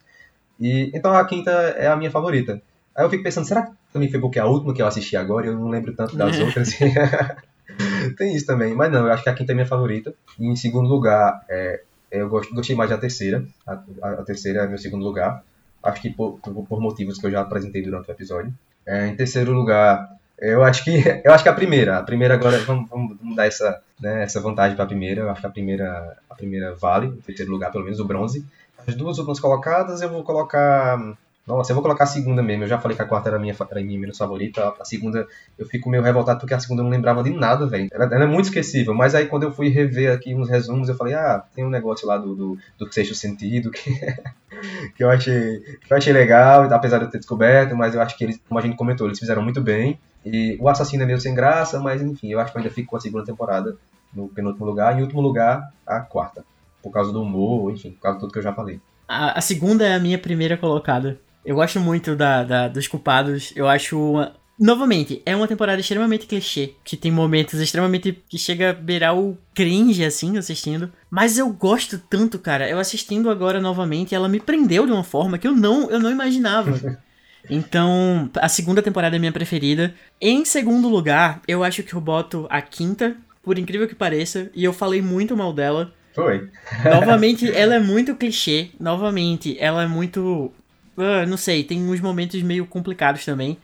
E 0.59 0.91
então 0.93 1.13
a 1.13 1.25
quinta 1.25 1.51
é 1.51 1.87
a 1.87 1.95
minha 1.95 2.11
favorita. 2.11 2.61
Aí 2.95 3.03
eu 3.03 3.09
fico 3.09 3.23
pensando, 3.23 3.47
será 3.47 3.63
que 3.63 3.73
também 3.91 4.09
foi 4.09 4.19
porque 4.19 4.39
é 4.39 4.41
a 4.41 4.45
última 4.45 4.73
que 4.73 4.81
eu 4.81 4.87
assisti 4.87 5.17
agora? 5.17 5.47
Eu 5.47 5.55
não 5.55 5.69
lembro 5.69 5.93
tanto 5.93 6.15
das 6.15 6.37
outras. 6.39 6.69
Tem 8.17 8.35
isso 8.35 8.45
também, 8.45 8.73
mas 8.73 8.91
não, 8.91 9.05
eu 9.05 9.11
acho 9.11 9.23
que 9.23 9.29
a 9.29 9.33
quinta 9.33 9.51
é 9.51 9.55
minha 9.55 9.65
favorita. 9.65 10.13
E 10.39 10.47
em 10.47 10.55
segundo 10.55 10.87
lugar, 10.87 11.43
é, 11.49 11.81
eu 12.11 12.29
gostei 12.29 12.75
mais 12.75 12.89
da 12.89 12.97
terceira. 12.97 13.45
A, 13.65 13.73
a, 14.01 14.09
a, 14.11 14.23
terceira 14.23 14.63
é 14.63 14.67
meu 14.67 14.77
segundo 14.77 15.03
lugar. 15.03 15.43
Acho 15.83 16.01
que 16.01 16.09
por, 16.09 16.39
por, 16.39 16.79
motivos 16.79 17.17
que 17.17 17.25
eu 17.27 17.31
já 17.31 17.41
apresentei 17.41 17.81
durante 17.81 18.09
o 18.09 18.11
episódio. 18.11 18.53
É, 18.85 19.07
em 19.07 19.15
terceiro 19.15 19.51
lugar, 19.51 20.09
eu 20.39 20.63
acho 20.63 20.83
que 20.83 20.91
eu 21.23 21.33
acho 21.33 21.43
que 21.43 21.49
a 21.49 21.53
primeira, 21.53 21.97
a 21.97 22.03
primeira 22.03 22.35
agora 22.35 22.57
vamos, 22.59 22.89
vamos 22.89 23.35
dar 23.35 23.45
essa, 23.45 23.81
né, 23.99 24.23
essa 24.23 24.39
vantagem 24.39 24.75
para 24.75 24.85
a 24.85 24.87
primeira. 24.87 25.21
Eu 25.21 25.29
acho 25.29 25.41
que 25.41 25.47
a 25.47 25.51
primeira, 25.51 26.17
a 26.29 26.35
primeira 26.35 26.75
vale, 26.75 27.07
em 27.07 27.21
terceiro 27.21 27.51
lugar 27.51 27.71
pelo 27.71 27.83
menos 27.83 27.99
o 27.99 28.05
bronze. 28.05 28.45
As 28.87 28.95
duas 28.95 29.17
últimas 29.17 29.39
colocadas 29.39 30.01
eu 30.01 30.09
vou 30.09 30.23
colocar 30.23 31.17
nossa, 31.47 31.71
eu 31.71 31.75
vou 31.75 31.83
colocar 31.83 32.05
a 32.05 32.07
segunda 32.07 32.41
mesmo. 32.41 32.63
Eu 32.63 32.67
já 32.67 32.79
falei 32.79 32.97
que 32.97 33.03
a 33.03 33.05
quarta 33.05 33.29
era 33.29 33.37
a 33.37 33.39
minha, 33.39 33.55
era 33.69 33.79
a 33.79 33.83
minha 33.83 33.99
menos 33.99 34.17
favorita. 34.17 34.73
A 34.79 34.85
segunda, 34.85 35.27
eu 35.59 35.65
fico 35.67 35.89
meio 35.89 36.01
revoltado 36.01 36.39
porque 36.39 36.55
a 36.55 36.59
segunda 36.59 36.81
eu 36.81 36.85
não 36.85 36.91
lembrava 36.91 37.21
de 37.21 37.29
nada, 37.29 37.67
velho. 37.67 37.87
Ela, 37.91 38.05
ela, 38.05 38.23
é 38.23 38.27
muito 38.27 38.45
esquecível. 38.45 38.95
Mas 38.95 39.13
aí 39.13 39.27
quando 39.27 39.43
eu 39.43 39.51
fui 39.51 39.69
rever 39.69 40.11
aqui 40.11 40.33
uns 40.33 40.49
resumos, 40.49 40.89
eu 40.89 40.95
falei, 40.95 41.13
ah, 41.13 41.43
tem 41.53 41.63
um 41.63 41.69
negócio 41.69 42.07
lá 42.07 42.17
do, 42.17 42.35
do, 42.35 42.57
do 42.79 42.91
sexto 42.91 43.13
sentido 43.13 43.69
que, 43.69 43.91
que, 44.97 45.03
eu 45.03 45.09
achei, 45.11 45.59
que 45.59 45.93
eu 45.93 45.97
achei 45.97 46.11
legal, 46.11 46.63
apesar 46.73 46.97
de 46.97 47.05
eu 47.05 47.11
ter 47.11 47.19
descoberto. 47.19 47.75
Mas 47.75 47.93
eu 47.93 48.01
acho 48.01 48.17
que 48.17 48.23
eles, 48.23 48.41
como 48.49 48.59
a 48.59 48.63
gente 48.63 48.75
comentou, 48.75 49.05
eles 49.05 49.19
fizeram 49.19 49.43
muito 49.43 49.61
bem. 49.61 49.99
E 50.25 50.57
o 50.59 50.67
assassino 50.67 51.03
é 51.03 51.05
meio 51.05 51.19
sem 51.21 51.35
graça, 51.35 51.79
mas 51.79 52.01
enfim, 52.01 52.31
eu 52.31 52.39
acho 52.39 52.51
que 52.51 52.57
eu 52.57 52.61
ainda 52.61 52.73
fico 52.73 52.89
com 52.89 52.97
a 52.97 52.99
segunda 52.99 53.23
temporada 53.23 53.77
no 54.13 54.27
penúltimo 54.27 54.65
lugar. 54.65 54.95
E 54.95 54.99
em 54.99 55.03
último 55.03 55.21
lugar, 55.21 55.71
a 55.85 55.99
quarta. 55.99 56.43
Por 56.81 56.91
causa 56.91 57.11
do 57.11 57.21
humor, 57.21 57.71
enfim, 57.71 57.91
por 57.91 58.01
causa 58.01 58.17
de 58.17 58.21
tudo 58.21 58.33
que 58.33 58.39
eu 58.39 58.43
já 58.43 58.53
falei. 58.53 58.79
A, 59.07 59.37
a 59.37 59.41
segunda 59.41 59.85
é 59.85 59.93
a 59.93 59.99
minha 59.99 60.17
primeira 60.17 60.57
colocada. 60.57 61.19
Eu 61.45 61.55
gosto 61.55 61.79
muito 61.79 62.15
da, 62.15 62.43
da, 62.43 62.67
dos 62.67 62.87
culpados. 62.87 63.53
Eu 63.55 63.67
acho. 63.67 63.99
Uma... 63.99 64.33
Novamente, 64.57 65.21
é 65.25 65.35
uma 65.35 65.49
temporada 65.49 65.81
extremamente 65.81 66.25
clichê, 66.25 66.75
que 66.83 66.95
tem 66.95 67.11
momentos 67.11 67.59
extremamente 67.59 68.23
que 68.29 68.37
chega 68.37 68.69
a 68.69 68.73
beirar 68.73 69.13
o 69.13 69.37
cringe, 69.53 70.03
assim, 70.03 70.37
assistindo. 70.37 70.89
Mas 71.09 71.37
eu 71.37 71.51
gosto 71.51 71.99
tanto, 71.99 72.39
cara. 72.39 72.67
Eu 72.67 72.79
assistindo 72.79 73.29
agora 73.29 73.59
novamente, 73.59 74.15
ela 74.15 74.29
me 74.29 74.39
prendeu 74.39 74.85
de 74.85 74.93
uma 74.93 75.03
forma 75.03 75.37
que 75.37 75.45
eu 75.45 75.51
não, 75.51 75.91
eu 75.91 75.99
não 75.99 76.09
imaginava. 76.09 76.71
Então, 77.49 78.29
a 78.35 78.49
segunda 78.49 78.81
temporada 78.81 79.15
é 79.15 79.19
minha 79.19 79.31
preferida. 79.31 79.93
Em 80.19 80.45
segundo 80.45 80.87
lugar, 80.89 81.41
eu 81.47 81.63
acho 81.63 81.83
que 81.83 81.93
eu 81.93 82.01
boto 82.01 82.47
a 82.49 82.61
quinta, 82.61 83.15
por 83.43 83.57
incrível 83.57 83.87
que 83.87 83.95
pareça, 83.95 84.49
e 84.53 84.63
eu 84.63 84.73
falei 84.73 85.01
muito 85.01 85.35
mal 85.35 85.53
dela. 85.53 85.93
Foi. 86.13 86.49
Novamente, 86.83 87.51
ela 87.51 87.75
é 87.75 87.79
muito 87.79 88.15
clichê. 88.15 88.69
Novamente, 88.79 89.57
ela 89.59 89.83
é 89.83 89.87
muito 89.87 90.51
Uh, 90.97 91.27
não 91.27 91.35
sei, 91.35 91.63
tem 91.63 91.83
uns 91.89 91.99
momentos 91.99 92.41
meio 92.41 92.65
complicados 92.65 93.25
também. 93.25 93.57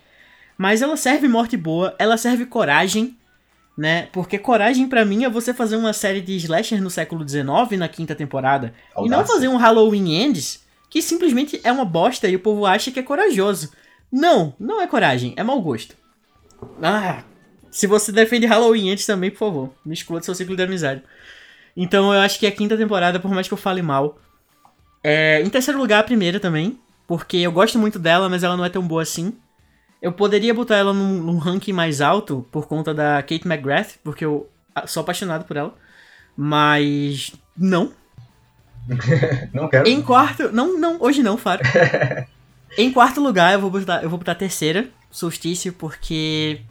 Mas 0.58 0.82
ela 0.82 0.98
serve 0.98 1.28
morte 1.28 1.56
boa, 1.56 1.96
ela 1.98 2.18
serve 2.18 2.46
coragem, 2.46 3.16
né? 3.78 4.10
Porque 4.12 4.38
coragem 4.38 4.88
para 4.88 5.06
mim 5.06 5.24
é 5.24 5.30
você 5.30 5.54
fazer 5.54 5.78
uma 5.78 5.94
série 5.94 6.22
de 6.22 6.36
slasher 6.36 6.82
no 6.82 6.90
século 6.90 7.28
XIX 7.28 7.80
na 7.80 7.88
quinta 7.88 8.14
temporada 8.14 8.74
Audácia. 8.94 9.08
e 9.08 9.10
não 9.10 9.26
fazer 9.26 9.48
um 9.48 9.56
Halloween 9.56 10.22
Ends 10.22 10.62
que 10.92 11.02
simplesmente 11.02 11.60
é 11.64 11.72
uma 11.72 11.84
bosta 11.84 12.28
e 12.28 12.36
o 12.36 12.40
povo 12.40 12.68
acha 12.68 12.92
que 12.92 13.00
é 13.00 13.04
corajoso. 13.04 13.72
Não, 14.12 14.54
não 14.60 14.80
é 14.80 14.86
coragem, 14.86 15.34
é 15.36 15.42
mau 15.42 15.60
gosto. 15.60 15.96
Ah, 16.84 17.24
se 17.72 17.88
você 17.88 18.12
defende 18.12 18.46
Halloween 18.46 18.90
Ends 18.90 19.08
também, 19.08 19.32
por 19.32 19.40
favor, 19.40 19.74
me 19.84 19.96
exclua 19.96 20.20
do 20.20 20.26
seu 20.26 20.36
ciclo 20.36 20.56
de 20.56 20.62
amizade. 20.62 21.02
Então 21.76 22.14
eu 22.14 22.20
acho 22.20 22.38
que 22.38 22.46
a 22.46 22.52
quinta 22.52 22.78
temporada, 22.78 23.20
por 23.20 23.32
mais 23.32 23.48
que 23.48 23.54
eu 23.54 23.58
fale 23.58 23.82
mal. 23.82 24.20
É, 25.04 25.42
em 25.42 25.50
terceiro 25.50 25.80
lugar, 25.80 26.02
a 26.02 26.04
primeira 26.04 26.40
também 26.40 26.78
porque 27.12 27.36
eu 27.36 27.52
gosto 27.52 27.78
muito 27.78 28.00
dela, 28.00 28.30
mas 28.30 28.42
ela 28.42 28.56
não 28.56 28.64
é 28.64 28.70
tão 28.70 28.88
boa 28.88 29.02
assim. 29.02 29.34
Eu 30.02 30.14
poderia 30.14 30.54
botar 30.54 30.78
ela 30.78 30.94
num, 30.94 31.22
num 31.22 31.38
ranking 31.38 31.74
mais 31.74 32.00
alto 32.00 32.48
por 32.50 32.70
conta 32.70 32.94
da 32.94 33.22
Kate 33.22 33.46
McGrath, 33.46 33.98
porque 34.02 34.24
eu 34.24 34.50
sou 34.88 35.02
apaixonado 35.02 35.44
por 35.44 35.58
ela. 35.58 35.76
Mas 36.38 37.34
não. 37.58 37.92
não 39.54 39.68
quero. 39.68 39.88
Em 39.88 40.02
quarto, 40.02 40.52
não, 40.52 40.78
não, 40.78 40.98
hoje 41.02 41.24
não, 41.24 41.38
Faro. 41.38 41.62
em 42.78 42.92
quarto 42.92 43.22
lugar, 43.22 43.54
eu 43.54 43.62
vou 43.62 43.70
botar, 43.70 44.04
eu 44.04 44.10
vou 44.10 44.20
botar 44.20 44.34
a 44.34 44.36
terceira, 44.36 44.88
Solstício, 45.10 45.74
porque 45.74 46.62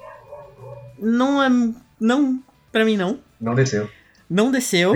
não 0.99 1.43
é, 1.43 1.49
não, 2.01 2.43
para 2.71 2.85
mim 2.85 2.97
não. 2.97 3.19
Não 3.41 3.55
desceu. 3.55 3.89
Não 4.29 4.51
desceu. 4.51 4.95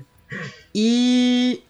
e 0.74 1.62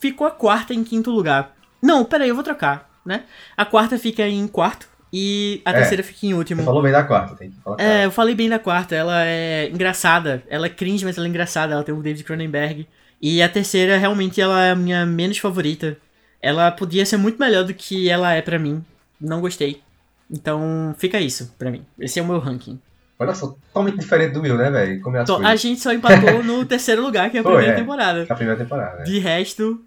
ficou 0.00 0.26
a 0.26 0.30
quarta 0.30 0.74
em 0.74 0.84
quinto 0.84 1.10
lugar. 1.10 1.54
Não, 1.82 2.04
peraí, 2.04 2.28
eu 2.28 2.34
vou 2.34 2.44
trocar, 2.44 2.90
né? 3.04 3.24
A 3.56 3.64
quarta 3.64 3.98
fica 3.98 4.26
em 4.26 4.46
quarto 4.46 4.88
e 5.12 5.60
a 5.64 5.70
é, 5.70 5.74
terceira 5.74 6.02
fica 6.02 6.26
em 6.26 6.34
último. 6.34 6.60
Você 6.60 6.66
falou 6.66 6.82
bem 6.82 6.92
da 6.92 7.02
quarta, 7.02 7.34
tem 7.34 7.50
que 7.50 7.60
falar. 7.60 7.80
É, 7.80 8.04
eu 8.04 8.10
falei 8.10 8.34
bem 8.34 8.48
da 8.48 8.58
quarta. 8.58 8.94
Ela 8.94 9.24
é 9.24 9.68
engraçada. 9.68 10.42
Ela 10.48 10.66
é 10.66 10.68
cringe, 10.68 11.04
mas 11.04 11.18
ela 11.18 11.26
é 11.26 11.30
engraçada. 11.30 11.74
Ela 11.74 11.82
tem 11.82 11.94
o 11.94 12.02
David 12.02 12.22
Cronenberg. 12.24 12.86
E 13.20 13.42
a 13.42 13.48
terceira, 13.48 13.98
realmente, 13.98 14.40
ela 14.40 14.64
é 14.64 14.70
a 14.70 14.76
minha 14.76 15.04
menos 15.04 15.38
favorita. 15.38 15.96
Ela 16.40 16.70
podia 16.70 17.04
ser 17.04 17.18
muito 17.18 17.38
melhor 17.38 17.64
do 17.64 17.74
que 17.74 18.08
ela 18.08 18.32
é 18.32 18.40
para 18.40 18.58
mim. 18.58 18.84
Não 19.20 19.40
gostei. 19.40 19.82
Então, 20.30 20.94
fica 20.98 21.20
isso 21.20 21.54
pra 21.58 21.70
mim. 21.70 21.84
Esse 21.98 22.18
é 22.18 22.22
o 22.22 22.26
meu 22.26 22.38
ranking. 22.38 22.80
Olha 23.18 23.34
só, 23.34 23.48
totalmente 23.48 23.98
diferente 23.98 24.32
do 24.32 24.40
meu, 24.40 24.56
né, 24.56 24.70
velho? 24.70 25.02
Como 25.02 25.16
é 25.16 25.20
as 25.20 25.28
A 25.28 25.54
gente 25.54 25.80
só 25.80 25.92
empatou 25.92 26.42
no 26.42 26.64
terceiro 26.66 27.02
lugar, 27.02 27.30
que 27.30 27.36
é 27.36 27.40
a 27.40 27.44
primeira 27.44 27.72
é, 27.72 27.76
temporada. 27.76 28.26
A 28.26 28.34
primeira 28.34 28.58
temporada. 28.58 29.02
De 29.02 29.18
resto, 29.18 29.84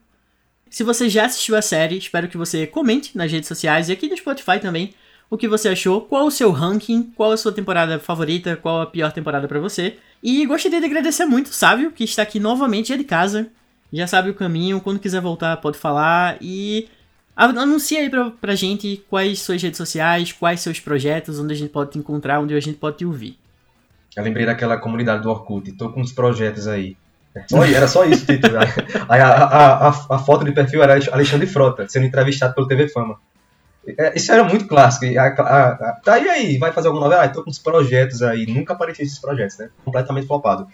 se 0.69 0.83
você 0.83 1.09
já 1.09 1.25
assistiu 1.25 1.55
a 1.55 1.61
série, 1.61 1.97
espero 1.97 2.27
que 2.27 2.37
você 2.37 2.67
comente 2.67 3.17
nas 3.17 3.31
redes 3.31 3.47
sociais 3.47 3.89
e 3.89 3.93
aqui 3.93 4.07
no 4.07 4.15
Spotify 4.15 4.59
também 4.59 4.93
o 5.29 5.37
que 5.37 5.47
você 5.47 5.69
achou, 5.69 6.01
qual 6.01 6.25
o 6.25 6.31
seu 6.31 6.51
ranking, 6.51 7.11
qual 7.15 7.31
a 7.31 7.37
sua 7.37 7.51
temporada 7.51 7.99
favorita, 7.99 8.55
qual 8.55 8.81
a 8.81 8.85
pior 8.85 9.11
temporada 9.11 9.47
para 9.47 9.59
você. 9.59 9.97
E 10.21 10.45
gostaria 10.45 10.79
de 10.79 10.85
agradecer 10.85 11.25
muito 11.25 11.47
o 11.47 11.53
Sávio, 11.53 11.91
que 11.91 12.03
está 12.03 12.21
aqui 12.21 12.39
novamente 12.39 12.89
já 12.89 12.95
de 12.95 13.03
casa, 13.03 13.47
já 13.91 14.07
sabe 14.07 14.29
o 14.29 14.33
caminho, 14.33 14.79
quando 14.79 14.99
quiser 14.99 15.21
voltar 15.21 15.57
pode 15.57 15.77
falar 15.77 16.37
e 16.41 16.87
anuncia 17.35 17.99
aí 17.99 18.09
pra, 18.09 18.31
pra 18.31 18.55
gente 18.55 19.03
quais 19.09 19.41
suas 19.41 19.61
redes 19.61 19.77
sociais, 19.77 20.31
quais 20.31 20.61
seus 20.61 20.79
projetos, 20.79 21.39
onde 21.39 21.53
a 21.53 21.57
gente 21.57 21.71
pode 21.71 21.91
te 21.91 21.99
encontrar, 21.99 22.39
onde 22.39 22.53
a 22.53 22.59
gente 22.59 22.77
pode 22.77 22.97
te 22.97 23.05
ouvir. 23.05 23.37
Eu 24.15 24.23
lembrei 24.23 24.45
daquela 24.45 24.77
comunidade 24.77 25.23
do 25.23 25.29
Orkut, 25.29 25.71
tô 25.73 25.89
com 25.89 26.01
uns 26.01 26.11
projetos 26.11 26.67
aí. 26.67 26.95
Só, 27.47 27.65
era 27.65 27.87
só 27.87 28.05
isso 28.05 28.23
o 28.23 28.27
título. 28.27 28.57
Aí 29.09 29.19
a, 29.19 29.27
a, 29.27 29.87
a, 29.87 29.89
a, 29.89 30.19
foto 30.19 30.45
de 30.45 30.51
perfil 30.51 30.83
era 30.83 30.99
Alexandre 31.11 31.47
Frota, 31.47 31.87
sendo 31.89 32.05
entrevistado 32.05 32.53
pelo 32.53 32.67
TV 32.67 32.87
Fama. 32.87 33.17
É, 33.85 34.15
isso 34.15 34.31
era 34.31 34.43
muito 34.43 34.67
clássico. 34.67 35.05
Tá, 36.03 36.19
e 36.19 36.29
aí, 36.29 36.57
vai 36.57 36.71
fazer 36.71 36.87
alguma 36.87 37.05
novela? 37.05 37.23
Ah, 37.23 37.29
tô 37.29 37.43
com 37.43 37.49
uns 37.49 37.59
projetos 37.59 38.21
aí. 38.21 38.45
Nunca 38.45 38.73
apareci 38.73 39.03
esses 39.03 39.19
projetos, 39.19 39.57
né? 39.57 39.69
Completamente 39.83 40.27
flopado. 40.27 40.67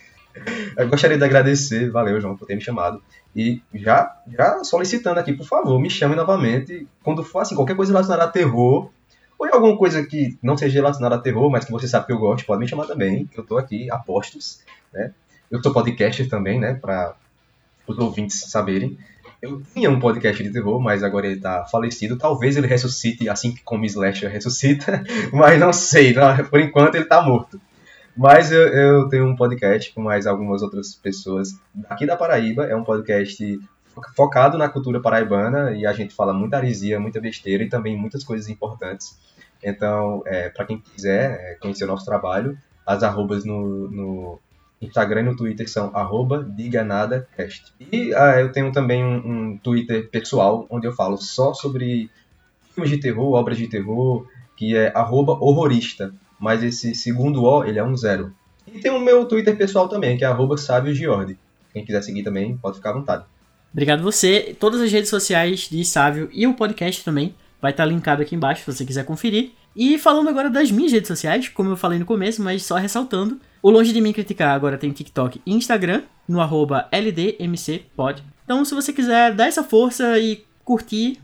Eu 0.77 0.87
gostaria 0.87 1.17
de 1.17 1.23
agradecer, 1.23 1.89
valeu, 1.89 2.21
João, 2.21 2.37
por 2.37 2.45
ter 2.45 2.55
me 2.55 2.61
chamado. 2.61 3.01
E 3.35 3.61
já, 3.73 4.15
já 4.27 4.63
solicitando 4.63 5.19
aqui, 5.19 5.33
por 5.33 5.45
favor, 5.45 5.79
me 5.79 5.89
chame 5.89 6.15
novamente. 6.15 6.87
Quando 7.03 7.23
for 7.23 7.39
assim, 7.39 7.55
qualquer 7.55 7.75
coisa 7.75 7.91
relacionada 7.91 8.23
a 8.23 8.27
terror, 8.27 8.89
ou 9.37 9.47
alguma 9.51 9.77
coisa 9.77 10.05
que 10.05 10.37
não 10.41 10.57
seja 10.57 10.79
relacionada 10.79 11.15
a 11.15 11.19
terror, 11.19 11.49
mas 11.49 11.65
que 11.65 11.71
você 11.71 11.87
sabe 11.87 12.05
que 12.05 12.11
eu 12.11 12.19
gosto, 12.19 12.45
pode 12.45 12.59
me 12.59 12.67
chamar 12.67 12.85
também, 12.85 13.25
que 13.25 13.39
eu 13.39 13.45
tô 13.45 13.57
aqui, 13.57 13.89
apostos, 13.89 14.61
né? 14.93 15.11
Eu 15.49 15.61
sou 15.63 15.73
podcaster 15.73 16.29
também, 16.29 16.59
né? 16.59 16.75
Para 16.75 17.15
os 17.87 17.97
ouvintes 17.97 18.39
saberem. 18.49 18.97
Eu 19.41 19.61
tinha 19.73 19.89
um 19.89 19.99
podcast 19.99 20.43
de 20.43 20.51
terror, 20.51 20.81
mas 20.81 21.03
agora 21.03 21.27
ele 21.27 21.39
tá 21.39 21.65
falecido. 21.65 22.17
Talvez 22.17 22.57
ele 22.57 22.67
ressuscite 22.67 23.29
assim 23.29 23.53
que 23.53 23.63
como 23.63 23.85
Slasher 23.85 24.29
ressuscita, 24.29 25.03
mas 25.31 25.59
não 25.59 25.71
sei. 25.71 26.13
Não, 26.13 26.35
por 26.45 26.59
enquanto 26.59 26.95
ele 26.95 27.05
tá 27.05 27.21
morto. 27.21 27.59
Mas 28.17 28.51
eu, 28.51 28.67
eu, 28.67 29.07
tenho 29.07 29.25
um 29.25 29.35
podcast 29.35 29.93
com 29.93 30.01
mais 30.01 30.27
algumas 30.27 30.61
outras 30.61 30.93
pessoas 30.93 31.49
aqui 31.89 32.05
da 32.05 32.17
Paraíba. 32.17 32.65
É 32.65 32.75
um 32.75 32.83
podcast 32.83 33.59
focado 34.15 34.57
na 34.57 34.67
cultura 34.67 35.01
paraibana 35.01 35.71
e 35.71 35.85
a 35.85 35.93
gente 35.93 36.13
fala 36.13 36.33
muita 36.33 36.57
aresia, 36.57 36.99
muita 36.99 37.21
besteira 37.21 37.63
e 37.63 37.69
também 37.69 37.95
muitas 37.95 38.23
coisas 38.23 38.49
importantes. 38.49 39.17
Então, 39.63 40.21
é, 40.25 40.49
para 40.49 40.65
quem 40.65 40.79
quiser 40.79 41.31
é, 41.31 41.55
conhecer 41.55 41.85
o 41.85 41.87
nosso 41.87 42.05
trabalho, 42.05 42.57
as 42.85 43.03
arrobas 43.03 43.45
no, 43.45 43.89
no 43.89 44.39
Instagram 44.81 45.21
e 45.21 45.23
no 45.25 45.35
Twitter 45.35 45.69
são 45.69 45.91
diganadacast. 46.55 47.73
E 47.91 48.13
ah, 48.13 48.39
eu 48.39 48.51
tenho 48.51 48.71
também 48.71 49.03
um, 49.03 49.17
um, 49.17 49.57
Twitter 49.57 50.09
pessoal, 50.09 50.65
onde 50.69 50.87
eu 50.87 50.93
falo 50.93 51.17
só 51.17 51.53
sobre 51.53 52.09
filmes 52.73 52.89
de 52.89 52.99
terror, 52.99 53.33
obras 53.33 53.57
de 53.57 53.67
terror, 53.67 54.25
que 54.55 54.75
é 54.75 54.91
horrorista. 54.95 56.13
Mas 56.39 56.63
esse 56.63 56.95
segundo 56.95 57.43
O, 57.43 57.65
ele 57.65 57.79
é 57.79 57.83
um 57.83 57.95
zero. 57.95 58.33
E 58.65 58.79
tem 58.79 58.91
o 58.91 58.99
meu 58.99 59.25
Twitter 59.25 59.57
pessoal 59.57 59.89
também, 59.89 60.17
que 60.17 60.23
é 60.23 60.27
arroba. 60.27 60.55
Quem 61.73 61.85
quiser 61.85 62.01
seguir 62.01 62.23
também, 62.23 62.57
pode 62.57 62.77
ficar 62.77 62.91
à 62.91 62.93
vontade. 62.93 63.25
Obrigado 63.71 64.01
você. 64.01 64.55
Todas 64.59 64.81
as 64.81 64.91
redes 64.91 65.09
sociais 65.09 65.67
de 65.69 65.83
Sávio 65.85 66.29
e 66.31 66.47
o 66.47 66.53
podcast 66.53 67.03
também 67.03 67.35
vai 67.61 67.71
estar 67.71 67.85
linkado 67.85 68.21
aqui 68.21 68.35
embaixo 68.35 68.63
se 68.63 68.73
você 68.73 68.85
quiser 68.85 69.05
conferir. 69.05 69.51
E 69.75 69.97
falando 69.97 70.29
agora 70.29 70.49
das 70.49 70.71
minhas 70.71 70.91
redes 70.91 71.07
sociais, 71.07 71.47
como 71.47 71.69
eu 71.69 71.77
falei 71.77 71.99
no 71.99 72.05
começo, 72.05 72.41
mas 72.41 72.63
só 72.63 72.75
ressaltando, 72.75 73.39
o 73.61 73.69
Longe 73.69 73.93
de 73.93 74.01
Mim 74.01 74.13
Criticar 74.13 74.55
agora 74.55 74.77
tem 74.77 74.91
TikTok 74.91 75.41
e 75.45 75.53
Instagram, 75.53 76.03
no 76.27 76.41
arroba 76.41 76.87
LDMCpod. 76.91 78.23
Então 78.43 78.63
se 78.65 78.73
você 78.73 78.91
quiser 78.91 79.33
dar 79.33 79.47
essa 79.47 79.63
força 79.63 80.17
e 80.19 80.43
curtir 80.63 81.19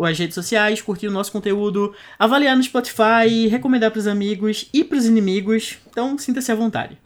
as 0.00 0.18
redes 0.18 0.34
sociais, 0.34 0.80
curtir 0.80 1.08
o 1.08 1.12
nosso 1.12 1.30
conteúdo, 1.30 1.94
avaliar 2.18 2.56
no 2.56 2.62
Spotify, 2.62 3.46
recomendar 3.50 3.90
para 3.90 3.98
os 3.98 4.06
amigos 4.06 4.68
e 4.72 4.82
para 4.82 4.96
os 4.96 5.06
inimigos, 5.06 5.78
então 5.90 6.16
sinta-se 6.16 6.50
à 6.50 6.54
vontade. 6.54 6.96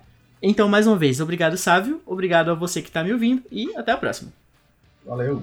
Então, 0.41 0.69
mais 0.69 0.87
uma 0.87 0.97
vez, 0.97 1.21
obrigado, 1.21 1.57
Sávio, 1.57 2.01
obrigado 2.07 2.51
a 2.51 2.55
você 2.55 2.81
que 2.81 2.89
está 2.89 3.03
me 3.03 3.13
ouvindo 3.13 3.43
e 3.51 3.75
até 3.77 3.93
a 3.93 3.97
próxima. 3.97 4.33
Valeu! 5.05 5.43